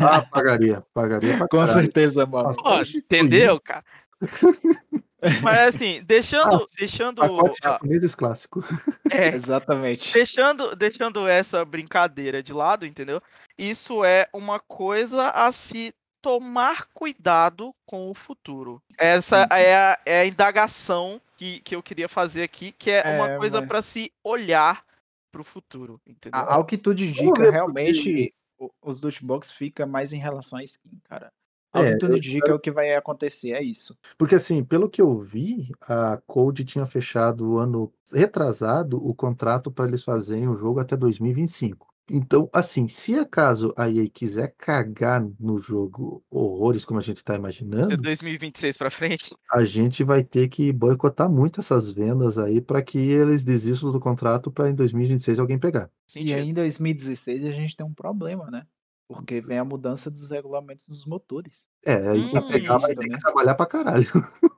Ah, 0.00 0.22
pagaria. 0.22 0.82
Pagaria 0.94 1.36
pra 1.36 1.48
Com 1.48 1.58
caralho. 1.58 1.80
certeza, 1.80 2.24
mano. 2.24 2.54
Oxe, 2.64 2.98
entendeu, 2.98 3.60
cara? 3.60 3.84
Mas 5.42 5.74
assim, 5.74 6.02
deixando, 6.02 6.56
Ah, 6.56 6.66
deixando, 6.78 7.20
Pacote 7.20 7.58
a- 7.64 7.72
japoneses 7.72 8.14
clássico. 8.14 8.60
é, 9.10 9.28
Exatamente. 9.34 10.12
deixando, 10.12 10.74
deixando 10.76 11.26
essa 11.28 11.64
brincadeira 11.64 12.42
de 12.42 12.52
lado, 12.52 12.86
entendeu? 12.86 13.22
Isso 13.58 14.04
é 14.04 14.28
uma 14.32 14.58
coisa 14.60 15.28
a 15.30 15.50
se 15.52 15.94
tomar 16.22 16.86
cuidado 16.92 17.74
com 17.86 18.10
o 18.10 18.14
futuro. 18.14 18.82
Essa 18.98 19.46
é 19.52 19.74
a, 19.74 19.98
é 20.04 20.20
a 20.20 20.26
indagação 20.26 21.20
que, 21.36 21.60
que 21.60 21.74
eu 21.74 21.82
queria 21.82 22.08
fazer 22.08 22.42
aqui, 22.42 22.72
que 22.72 22.90
é, 22.90 23.02
uma 23.16 23.30
É, 23.30 23.36
coisa 23.38 23.60
mas- 23.60 23.68
para 23.68 23.82
se 23.82 24.12
olhar 24.22 24.84
pro 25.32 25.42
futuro, 25.44 26.00
entendeu? 26.06 26.38
A- 26.38 26.54
Ao 26.54 26.64
que 26.64 26.76
tudo 26.76 27.02
indica, 27.02 27.50
realmente, 27.50 28.34
o- 28.58 28.70
os 28.82 29.00
loot 29.00 29.24
box 29.24 29.50
fica 29.52 29.86
mais 29.86 30.12
em 30.12 30.18
relação 30.18 30.58
à 30.58 30.64
skin, 30.64 31.00
cara. 31.08 31.32
Ao 31.72 31.84
É, 31.84 31.92
que 31.92 31.98
tudo 31.98 32.16
indica, 32.16 32.54
o 32.54 32.58
que 32.58 32.70
vai 32.70 32.94
acontecer 32.94 33.52
é 33.52 33.62
isso. 33.62 33.96
Porque 34.18 34.34
assim, 34.34 34.64
pelo 34.64 34.88
que 34.88 35.00
eu 35.00 35.18
vi, 35.20 35.70
a 35.82 36.20
Code 36.26 36.64
tinha 36.64 36.86
fechado 36.86 37.52
o 37.52 37.58
ano 37.58 37.92
retrasado 38.12 38.96
o 38.96 39.14
contrato 39.14 39.70
para 39.70 39.86
eles 39.86 40.02
fazerem 40.02 40.48
o 40.48 40.56
jogo 40.56 40.80
até 40.80 40.96
2025. 40.96 41.88
Então, 42.12 42.50
assim, 42.52 42.88
se 42.88 43.14
acaso 43.14 43.72
a 43.76 43.88
EA 43.88 44.08
quiser 44.08 44.52
cagar 44.58 45.24
no 45.38 45.58
jogo 45.58 46.24
horrores 46.28 46.84
como 46.84 46.98
a 46.98 47.02
gente 47.02 47.18
está 47.18 47.34
Ser 47.34 47.38
imaginando, 47.38 48.02
2026 48.02 48.76
pra 48.76 48.90
frente. 48.90 49.32
a 49.52 49.64
gente 49.64 50.02
vai 50.02 50.24
ter 50.24 50.48
que 50.48 50.72
boicotar 50.72 51.30
muito 51.30 51.60
essas 51.60 51.88
vendas 51.88 52.36
aí 52.36 52.60
para 52.60 52.82
que 52.82 52.98
eles 52.98 53.44
desistam 53.44 53.92
do 53.92 54.00
contrato 54.00 54.50
para 54.50 54.68
em 54.70 54.74
2026 54.74 55.38
alguém 55.38 55.58
pegar. 55.58 55.88
E 56.16 56.34
aí, 56.34 56.48
em 56.48 56.52
2016, 56.52 57.44
a 57.44 57.52
gente 57.52 57.76
tem 57.76 57.86
um 57.86 57.94
problema, 57.94 58.50
né? 58.50 58.66
Porque 59.10 59.40
vem 59.40 59.58
a 59.58 59.64
mudança 59.64 60.08
dos 60.08 60.30
regulamentos 60.30 60.86
dos 60.86 61.04
motores. 61.04 61.68
É, 61.84 61.94
aí 62.10 62.28
quem 62.28 62.38
Hum, 62.38 62.46
pegar 62.46 62.78
vai 62.78 62.94
ter 62.94 63.08
né? 63.08 63.16
que 63.16 63.20
trabalhar 63.20 63.56
pra 63.56 63.66
caralho. 63.66 64.06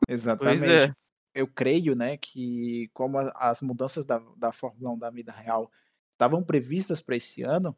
Exatamente. 0.06 0.60
Pois 0.60 0.62
é. 0.62 0.92
Eu 1.34 1.46
creio, 1.48 1.94
né, 1.96 2.18
que 2.18 2.90
como 2.92 3.16
a- 3.16 3.32
as 3.34 3.62
mudanças 3.62 4.04
da, 4.04 4.18
da 4.36 4.52
Fórmula 4.52 4.90
1 4.90 4.98
da 4.98 5.08
vida 5.08 5.32
real 5.32 5.70
estavam 6.12 6.44
previstas 6.44 7.00
para 7.00 7.16
esse 7.16 7.42
ano, 7.42 7.74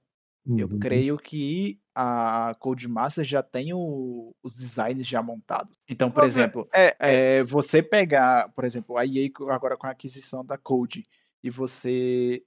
eu 0.58 0.68
Uhum. 0.68 0.80
creio 0.80 1.16
que 1.16 1.80
a 1.94 2.56
Codemaster 2.58 3.24
já 3.24 3.40
tem 3.44 3.72
o- 3.72 4.34
os 4.42 4.56
designs 4.56 5.06
já 5.06 5.22
montados. 5.22 5.78
Então, 5.88 6.10
por 6.10 6.24
exemplo, 6.24 6.68
É, 6.74 6.86
é, 6.98 7.36
é, 7.38 7.44
você 7.44 7.80
pegar, 7.84 8.48
por 8.52 8.64
exemplo, 8.64 8.98
a 8.98 9.06
EA 9.06 9.30
agora 9.54 9.76
com 9.76 9.86
a 9.86 9.90
aquisição 9.90 10.44
da 10.44 10.58
Code 10.58 11.06
e 11.40 11.48
você, 11.50 12.42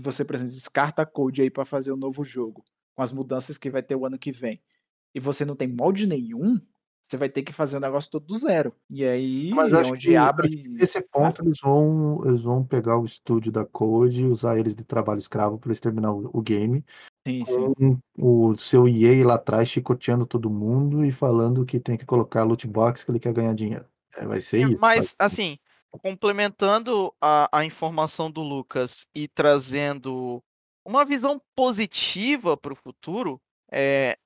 você 0.00 0.24
por 0.24 0.36
exemplo, 0.36 0.52
descarta 0.54 1.02
a 1.02 1.06
Code 1.06 1.42
aí 1.42 1.50
para 1.50 1.64
fazer 1.64 1.90
um 1.92 1.96
novo 1.96 2.24
jogo, 2.24 2.62
com 2.98 3.02
as 3.04 3.12
mudanças 3.12 3.56
que 3.56 3.70
vai 3.70 3.80
ter 3.80 3.94
o 3.94 4.04
ano 4.04 4.18
que 4.18 4.32
vem, 4.32 4.60
e 5.14 5.20
você 5.20 5.44
não 5.44 5.54
tem 5.54 5.68
molde 5.68 6.04
nenhum, 6.04 6.60
você 7.04 7.16
vai 7.16 7.28
ter 7.28 7.44
que 7.44 7.52
fazer 7.52 7.76
o 7.76 7.80
negócio 7.80 8.10
todo 8.10 8.26
do 8.26 8.36
zero. 8.36 8.74
E 8.90 9.04
aí, 9.04 9.50
Mas 9.54 9.72
acho 9.72 9.92
onde 9.92 10.08
que- 10.08 10.16
abre. 10.16 10.64
Nesse 10.68 11.00
ponto, 11.00 11.40
eles 11.44 11.60
vão, 11.62 12.20
eles 12.26 12.40
vão 12.40 12.64
pegar 12.64 12.98
o 12.98 13.04
estúdio 13.04 13.52
da 13.52 13.64
Code 13.64 14.22
e 14.22 14.26
usar 14.26 14.58
eles 14.58 14.74
de 14.74 14.82
trabalho 14.82 15.20
escravo 15.20 15.58
para 15.60 15.68
eles 15.68 15.78
terminar 15.80 16.12
o, 16.12 16.28
o 16.32 16.42
game. 16.42 16.84
Sim, 17.24 17.44
sim. 17.46 17.72
Com 18.18 18.46
o 18.48 18.56
seu 18.56 18.88
EA 18.88 19.24
lá 19.24 19.34
atrás 19.36 19.68
chicoteando 19.68 20.26
todo 20.26 20.50
mundo 20.50 21.04
e 21.04 21.12
falando 21.12 21.64
que 21.64 21.78
tem 21.78 21.96
que 21.96 22.04
colocar 22.04 22.42
loot 22.42 22.66
box 22.66 23.04
que 23.04 23.12
ele 23.12 23.20
quer 23.20 23.32
ganhar 23.32 23.54
dinheiro. 23.54 23.84
É, 24.16 24.26
vai 24.26 24.40
ser 24.40 24.68
isso. 24.68 24.78
Mas, 24.80 25.14
vai- 25.16 25.26
assim, 25.26 25.56
complementando 26.02 27.14
a, 27.20 27.48
a 27.60 27.64
informação 27.64 28.28
do 28.28 28.42
Lucas 28.42 29.06
e 29.14 29.28
trazendo 29.28 30.42
uma 30.88 31.04
visão 31.04 31.40
positiva 31.54 32.56
para 32.56 32.72
o 32.72 32.76
futuro, 32.76 33.38
é, 33.70 34.16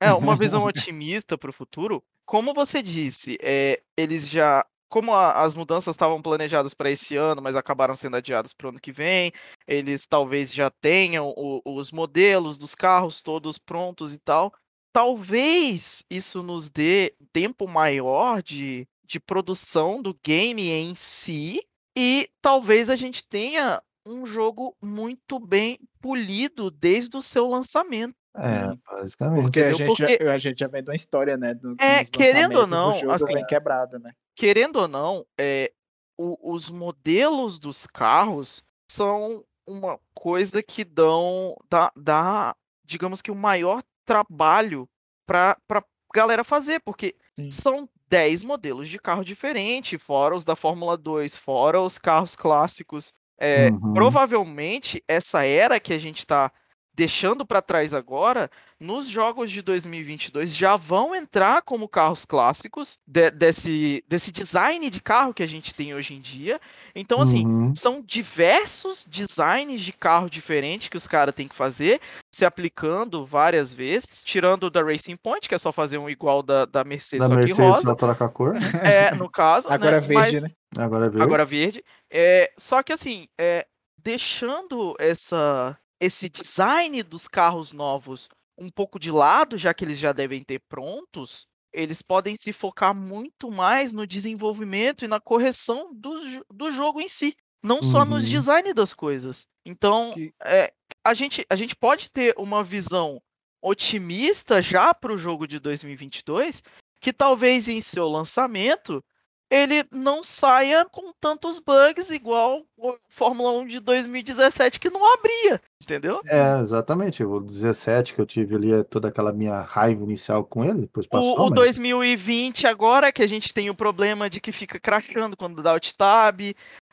é 0.00 0.12
uma 0.14 0.34
visão 0.34 0.64
otimista 0.64 1.36
para 1.36 1.50
o 1.50 1.52
futuro. 1.52 2.02
Como 2.24 2.54
você 2.54 2.82
disse, 2.82 3.36
é, 3.42 3.82
eles 3.96 4.26
já. 4.28 4.64
Como 4.88 5.12
a- 5.12 5.42
as 5.42 5.54
mudanças 5.54 5.94
estavam 5.94 6.22
planejadas 6.22 6.72
para 6.72 6.90
esse 6.90 7.16
ano, 7.16 7.42
mas 7.42 7.56
acabaram 7.56 7.94
sendo 7.94 8.16
adiadas 8.16 8.52
para 8.52 8.66
o 8.66 8.70
ano 8.70 8.80
que 8.80 8.92
vem, 8.92 9.32
eles 9.66 10.06
talvez 10.06 10.52
já 10.54 10.70
tenham 10.70 11.34
o- 11.36 11.60
os 11.64 11.90
modelos 11.92 12.56
dos 12.56 12.74
carros 12.74 13.20
todos 13.20 13.58
prontos 13.58 14.14
e 14.14 14.18
tal. 14.18 14.52
Talvez 14.92 16.04
isso 16.08 16.42
nos 16.42 16.70
dê 16.70 17.14
tempo 17.32 17.68
maior 17.68 18.42
de, 18.42 18.88
de 19.04 19.20
produção 19.20 20.00
do 20.00 20.14
game 20.24 20.70
em 20.70 20.94
si, 20.94 21.60
e 21.98 22.28
talvez 22.40 22.88
a 22.88 22.96
gente 22.96 23.26
tenha 23.26 23.82
um 24.06 24.24
jogo 24.24 24.76
muito 24.80 25.38
bem 25.38 25.78
polido 26.00 26.70
desde 26.70 27.16
o 27.16 27.22
seu 27.22 27.46
lançamento. 27.48 28.14
É, 28.36 28.68
basicamente. 28.90 29.42
Porque 29.42 29.60
a 29.60 29.72
gente, 29.72 29.86
Porque- 29.86 30.18
já, 30.24 30.32
a 30.32 30.38
gente 30.38 30.58
já 30.60 30.68
vem 30.68 30.82
de 30.84 30.90
uma 30.90 30.94
história, 30.94 31.36
né? 31.36 31.54
Do, 31.54 31.74
É, 31.80 32.04
querendo 32.04 32.58
ou 32.60 32.66
não, 32.66 32.94
jogo 32.98 33.10
assim, 33.12 33.32
vem 33.34 33.46
quebrada, 33.46 33.98
né? 33.98 34.12
querendo 34.34 34.76
ou 34.76 34.86
não, 34.86 35.24
é, 35.40 35.72
o- 36.18 36.52
os 36.52 36.68
modelos 36.70 37.58
dos 37.58 37.86
carros 37.86 38.62
são 38.90 39.42
uma 39.66 39.98
coisa 40.14 40.62
que 40.62 40.84
dão, 40.84 41.56
dá, 41.70 41.90
dá, 41.96 42.54
digamos 42.84 43.20
que 43.22 43.30
o 43.30 43.34
maior 43.34 43.82
trabalho 44.04 44.86
para 45.26 45.56
para 45.66 45.82
galera 46.14 46.44
fazer, 46.44 46.80
porque 46.80 47.16
Sim. 47.34 47.50
são 47.50 47.88
10 48.08 48.42
modelos 48.42 48.88
de 48.88 48.98
carro 48.98 49.24
diferente, 49.24 49.98
fora 49.98 50.34
os 50.36 50.44
da 50.44 50.54
Fórmula 50.54 50.96
2, 50.96 51.36
fora 51.36 51.80
os 51.80 51.98
carros 51.98 52.36
clássicos. 52.36 53.12
É, 53.38 53.70
Uhum. 53.70 53.92
Provavelmente 53.94 55.02
essa 55.06 55.44
era 55.44 55.78
que 55.78 55.92
a 55.92 55.98
gente 55.98 56.18
está 56.18 56.50
deixando 56.94 57.44
para 57.44 57.60
trás 57.60 57.92
agora, 57.92 58.50
nos 58.80 59.06
jogos 59.06 59.50
de 59.50 59.60
2022 59.60 60.54
já 60.56 60.76
vão 60.76 61.14
entrar 61.14 61.60
como 61.60 61.86
carros 61.86 62.24
clássicos 62.24 62.98
de- 63.06 63.30
desse, 63.30 64.02
desse 64.08 64.32
design 64.32 64.88
de 64.88 65.02
carro 65.02 65.34
que 65.34 65.42
a 65.42 65.46
gente 65.46 65.74
tem 65.74 65.92
hoje 65.94 66.14
em 66.14 66.20
dia. 66.22 66.58
Então, 66.94 67.20
assim, 67.20 67.44
Uhum. 67.46 67.74
são 67.74 68.02
diversos 68.02 69.06
designs 69.06 69.82
de 69.82 69.92
carro 69.92 70.30
diferentes 70.30 70.88
que 70.88 70.96
os 70.96 71.06
caras 71.06 71.34
têm 71.34 71.46
que 71.46 71.54
fazer, 71.54 72.00
se 72.34 72.46
aplicando 72.46 73.26
várias 73.26 73.74
vezes, 73.74 74.22
tirando 74.24 74.64
o 74.64 74.70
da 74.70 74.82
Racing 74.82 75.16
Point, 75.16 75.46
que 75.50 75.54
é 75.54 75.58
só 75.58 75.70
fazer 75.72 75.98
um 75.98 76.08
igual 76.08 76.42
da, 76.42 76.64
da 76.64 76.82
Mercedes, 76.82 77.28
Da 77.28 77.34
só 77.34 77.34
que 77.34 77.46
Mercedes 77.46 77.58
rosa. 77.70 77.82
só 77.82 77.94
troca 77.94 78.24
a 78.24 78.28
cor? 78.30 78.54
É, 78.82 79.14
no 79.14 79.28
caso, 79.30 79.68
Agora 79.70 80.00
né? 80.00 80.06
verde, 80.06 80.14
Mas- 80.32 80.42
né? 80.44 80.50
Agora 80.78 81.06
é 81.06 81.08
verde. 81.08 81.22
agora 81.24 81.44
verde. 81.44 81.84
É, 82.10 82.52
só 82.58 82.82
que 82.82 82.92
assim, 82.92 83.28
é, 83.38 83.66
deixando 83.98 84.94
essa, 84.98 85.78
esse 86.00 86.28
design 86.28 87.02
dos 87.02 87.26
carros 87.28 87.72
novos 87.72 88.28
um 88.58 88.70
pouco 88.70 88.98
de 88.98 89.10
lado, 89.10 89.58
já 89.58 89.74
que 89.74 89.84
eles 89.84 89.98
já 89.98 90.12
devem 90.12 90.42
ter 90.42 90.60
prontos, 90.68 91.46
eles 91.72 92.00
podem 92.00 92.36
se 92.36 92.52
focar 92.54 92.94
muito 92.94 93.50
mais 93.50 93.92
no 93.92 94.06
desenvolvimento 94.06 95.04
e 95.04 95.08
na 95.08 95.20
correção 95.20 95.90
do, 95.94 96.14
do 96.50 96.72
jogo 96.72 97.00
em 97.00 97.08
si, 97.08 97.36
não 97.62 97.82
só 97.82 98.04
nos 98.04 98.24
Uhum. 98.24 98.30
design 98.30 98.72
das 98.72 98.94
coisas. 98.94 99.46
Então, 99.64 100.12
Que- 100.14 100.32
é, 100.42 100.72
a, 101.04 101.12
gente, 101.12 101.44
a 101.50 101.56
gente 101.56 101.76
pode 101.76 102.10
ter 102.10 102.34
uma 102.38 102.64
visão 102.64 103.20
otimista 103.60 104.62
já 104.62 104.94
para 104.94 105.12
o 105.12 105.18
jogo 105.18 105.46
de 105.46 105.58
2022, 105.58 106.62
que 107.00 107.12
talvez 107.12 107.68
em 107.68 107.80
seu 107.80 108.08
lançamento 108.08 109.04
ele 109.50 109.84
não 109.92 110.24
saia 110.24 110.84
com 110.84 111.12
tantos 111.20 111.58
bugs 111.60 112.10
igual 112.10 112.64
o 112.76 112.96
Fórmula 113.08 113.52
1 113.60 113.66
de 113.66 113.80
2017 113.80 114.80
que 114.80 114.90
não 114.90 115.14
abria, 115.14 115.60
entendeu? 115.80 116.20
É, 116.26 116.60
exatamente. 116.60 117.22
O 117.22 117.40
17 117.40 118.14
que 118.14 118.20
eu 118.20 118.26
tive 118.26 118.56
ali 118.56 118.72
é 118.72 118.82
toda 118.82 119.08
aquela 119.08 119.32
minha 119.32 119.60
raiva 119.60 120.02
inicial 120.02 120.44
com 120.44 120.64
ele, 120.64 120.82
depois 120.82 121.06
passou, 121.06 121.38
O, 121.38 121.46
o 121.46 121.50
mas 121.50 121.54
2020 121.54 122.66
agora 122.66 123.12
que 123.12 123.22
a 123.22 123.26
gente 123.26 123.54
tem 123.54 123.70
o 123.70 123.74
problema 123.74 124.28
de 124.28 124.40
que 124.40 124.52
fica 124.52 124.80
crashando 124.80 125.36
quando 125.36 125.62
dá 125.62 125.70
alt 125.70 125.92
tab, 125.92 126.40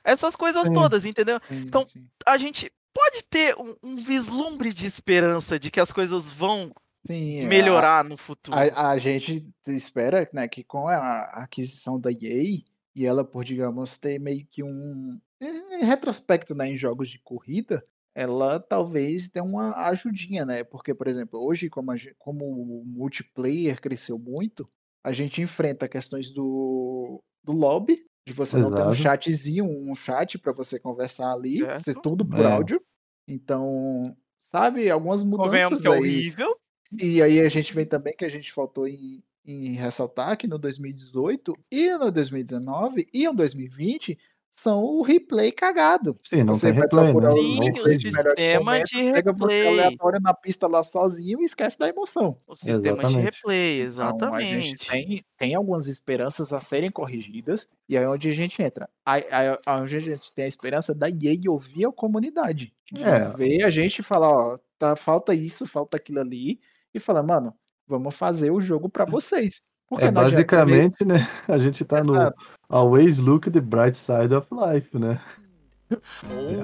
Essas 0.03 0.35
coisas 0.35 0.67
Sim. 0.67 0.73
todas, 0.73 1.05
entendeu? 1.05 1.39
Sim, 1.47 1.63
Então, 1.65 1.85
sim. 1.87 2.05
A 2.25 2.37
gente 2.37 2.71
pode 2.93 3.23
ter 3.23 3.55
um, 3.57 3.75
um 3.81 3.95
vislumbre 3.95 4.71
de 4.71 4.85
esperança 4.85 5.57
de 5.57 5.71
que 5.71 5.79
as 5.79 5.91
coisas 5.91 6.31
vão 6.31 6.71
Sim, 7.05 7.39
é, 7.41 7.83
melhorar 7.83 8.03
no 8.03 8.17
futuro. 8.17 8.75
A, 8.75 8.91
a 8.91 8.97
gente 8.97 9.51
espera 9.67 10.29
né, 10.33 10.47
que 10.47 10.63
com 10.63 10.87
a 10.87 11.23
aquisição 11.43 11.99
da 11.99 12.11
EA 12.11 12.63
e 12.95 13.05
ela 13.05 13.25
por, 13.25 13.43
digamos, 13.45 13.97
ter 13.97 14.19
meio 14.19 14.45
que 14.47 14.63
um 14.63 15.19
em 15.41 15.85
retrospecto 15.85 16.55
né, 16.55 16.67
em 16.69 16.77
jogos 16.77 17.09
de 17.09 17.19
corrida, 17.19 17.85
ela 18.15 18.59
talvez 18.59 19.29
dê 19.31 19.41
uma 19.41 19.87
ajudinha, 19.89 20.45
né? 20.45 20.63
Porque, 20.63 20.93
por 20.93 21.07
exemplo, 21.07 21.39
hoje, 21.43 21.69
como, 21.69 21.91
a 21.91 21.95
como 22.19 22.45
o 22.45 22.85
multiplayer 22.85 23.81
cresceu 23.81 24.19
muito, 24.19 24.69
a 25.03 25.11
gente 25.13 25.41
enfrenta 25.41 25.89
questões 25.89 26.31
do, 26.33 27.23
do 27.43 27.51
lobby, 27.53 28.05
de 28.27 28.33
você 28.33 28.57
não 28.59 28.71
ter 28.71 28.83
um 28.83 28.91
Exato. 28.91 28.93
chatzinho, 28.93 29.65
um 29.65 29.95
chat 29.95 30.37
para 30.39 30.53
você 30.53 30.79
conversar 30.79 31.33
ali, 31.33 31.69
Certo. 31.69 31.83
ser 31.83 31.95
tudo 31.95 32.25
por 32.25 32.45
É. 32.45 32.47
áudio. 32.47 32.81
Então, 33.27 34.15
sabe, 34.37 34.89
algumas 34.89 35.23
Convenhamos 35.35 35.79
mudanças 35.79 35.79
que 35.79 35.87
é 35.87 35.89
aí. 35.89 36.25
horrível. 36.29 36.55
E 36.99 37.21
aí 37.21 37.39
a 37.41 37.49
gente 37.49 37.73
vê 37.73 37.85
também 37.85 38.15
que 38.15 38.25
a 38.25 38.29
gente 38.29 38.51
faltou 38.53 38.87
em, 38.87 39.23
em 39.45 39.73
ressaltar 39.75 40.37
que 40.37 40.47
no 40.47 40.57
2018 40.59 41.55
e 41.71 41.91
no 41.97 42.11
2019 42.11 43.07
e 43.13 43.25
no 43.27 43.33
2020 43.33 44.17
são 44.55 44.83
o 44.83 45.01
replay 45.01 45.51
cagado. 45.51 46.19
Sim, 46.21 46.43
não 46.43 46.59
Você 46.59 46.59
tem 46.59 46.73
replay, 46.73 47.17
né? 47.19 47.29
o 47.29 47.31
Sim, 47.31 47.59
o 47.59 47.61
replay 47.61 47.71
replay. 47.71 47.97
de 47.97 48.11
melhores 48.11 48.43
sistema 48.43 48.63
momentos, 48.63 48.89
de 48.89 49.03
pega 49.11 49.31
replay. 49.31 49.67
aleatório 49.67 50.19
na 50.21 50.33
pista 50.33 50.67
lá 50.67 50.83
sozinho 50.83 51.41
e 51.41 51.45
esquece 51.45 51.77
da 51.79 51.87
emoção. 51.89 52.41
O 52.47 52.55
sistema 52.55 53.03
de 53.05 53.17
Exatamente. 53.17 53.17
replay, 53.17 53.81
Então, 53.99 54.33
a 54.33 54.43
exatamente. 54.43 54.45
gente 54.45 54.77
tem, 54.87 55.25
tem 55.37 55.55
algumas 55.55 55.87
esperanças 55.87 56.53
a 56.53 56.59
serem 56.61 56.91
corrigidas, 56.91 57.69
e 57.89 57.97
aí 57.97 58.03
é 58.03 58.09
onde 58.09 58.29
a 58.29 58.33
gente 58.33 58.61
entra. 58.61 58.89
Aí, 59.05 59.25
aí, 59.31 59.57
onde 59.67 59.97
a 59.97 59.99
gente 59.99 60.33
tem 60.33 60.45
a 60.45 60.47
esperança 60.47 60.93
da 60.95 61.09
EA 61.09 61.49
ouvir 61.51 61.85
a 61.85 61.91
comunidade. 61.91 62.73
De 62.91 63.03
É. 63.03 63.29
ver 63.35 63.63
a 63.63 63.69
gente 63.69 64.03
falar, 64.03 64.29
ó, 64.29 64.59
tá, 64.79 64.95
falta 64.95 65.33
isso, 65.35 65.67
falta 65.67 65.97
aquilo 65.97 66.19
ali, 66.19 66.59
e 66.93 66.99
falar, 66.99 67.23
mano, 67.23 67.53
vamos 67.87 68.15
fazer 68.15 68.51
o 68.51 68.61
jogo 68.61 68.89
pra 68.89 69.05
vocês. 69.05 69.61
Porque 69.87 70.05
É 70.05 70.11
basicamente, 70.11 71.03
né? 71.05 71.27
A 71.47 71.57
gente 71.57 71.83
tá 71.85 72.03
no 72.03 72.15
Exato. 72.15 72.37
Always 72.69 73.19
Look 73.19 73.51
the 73.51 73.61
Bright 73.61 73.95
Side 73.95 74.33
of 74.33 74.47
Life, 74.51 74.97
né? 74.97 75.19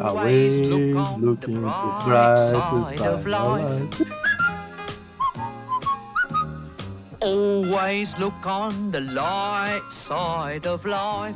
Always 0.02 0.60
look 0.62 0.96
on 0.98 1.20
the 1.20 1.26
looking 1.26 1.54
the 1.56 1.62
bright 1.62 2.06
bright 2.06 2.38
side 2.40 3.02
of 3.08 3.28
life. 3.28 4.00
life. 4.00 4.12
Always 7.22 8.18
look 8.18 8.48
on 8.48 8.92
the 8.92 9.02
light 9.02 9.84
side 9.92 10.66
of 10.66 10.86
life. 10.86 11.36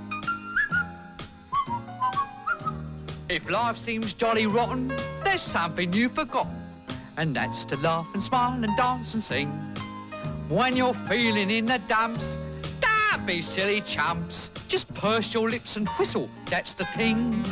If 3.29 3.49
life 3.49 3.77
seems 3.77 4.13
jolly 4.13 4.47
rotten, 4.47 4.93
there's 5.23 5.41
something 5.41 5.91
you've 5.93 6.13
forgotten, 6.13 6.51
and 7.17 7.35
that's 7.35 7.65
to 7.65 7.77
laugh 7.77 8.07
and 8.13 8.23
smile 8.23 8.63
and 8.63 8.75
dance 8.77 9.13
and 9.13 9.23
sing. 9.23 9.49
When 10.49 10.75
you're 10.75 10.93
feeling 10.93 11.49
in 11.49 11.65
the 11.65 11.79
dumps, 11.87 12.37
don't 12.81 13.25
be 13.25 13.41
silly 13.41 13.81
chumps. 13.81 14.51
Just 14.67 14.93
purse 14.93 15.33
your 15.33 15.49
lips 15.49 15.77
and 15.77 15.87
whistle, 15.99 16.29
that's 16.45 16.73
the 16.73 16.85
thing. 16.97 17.43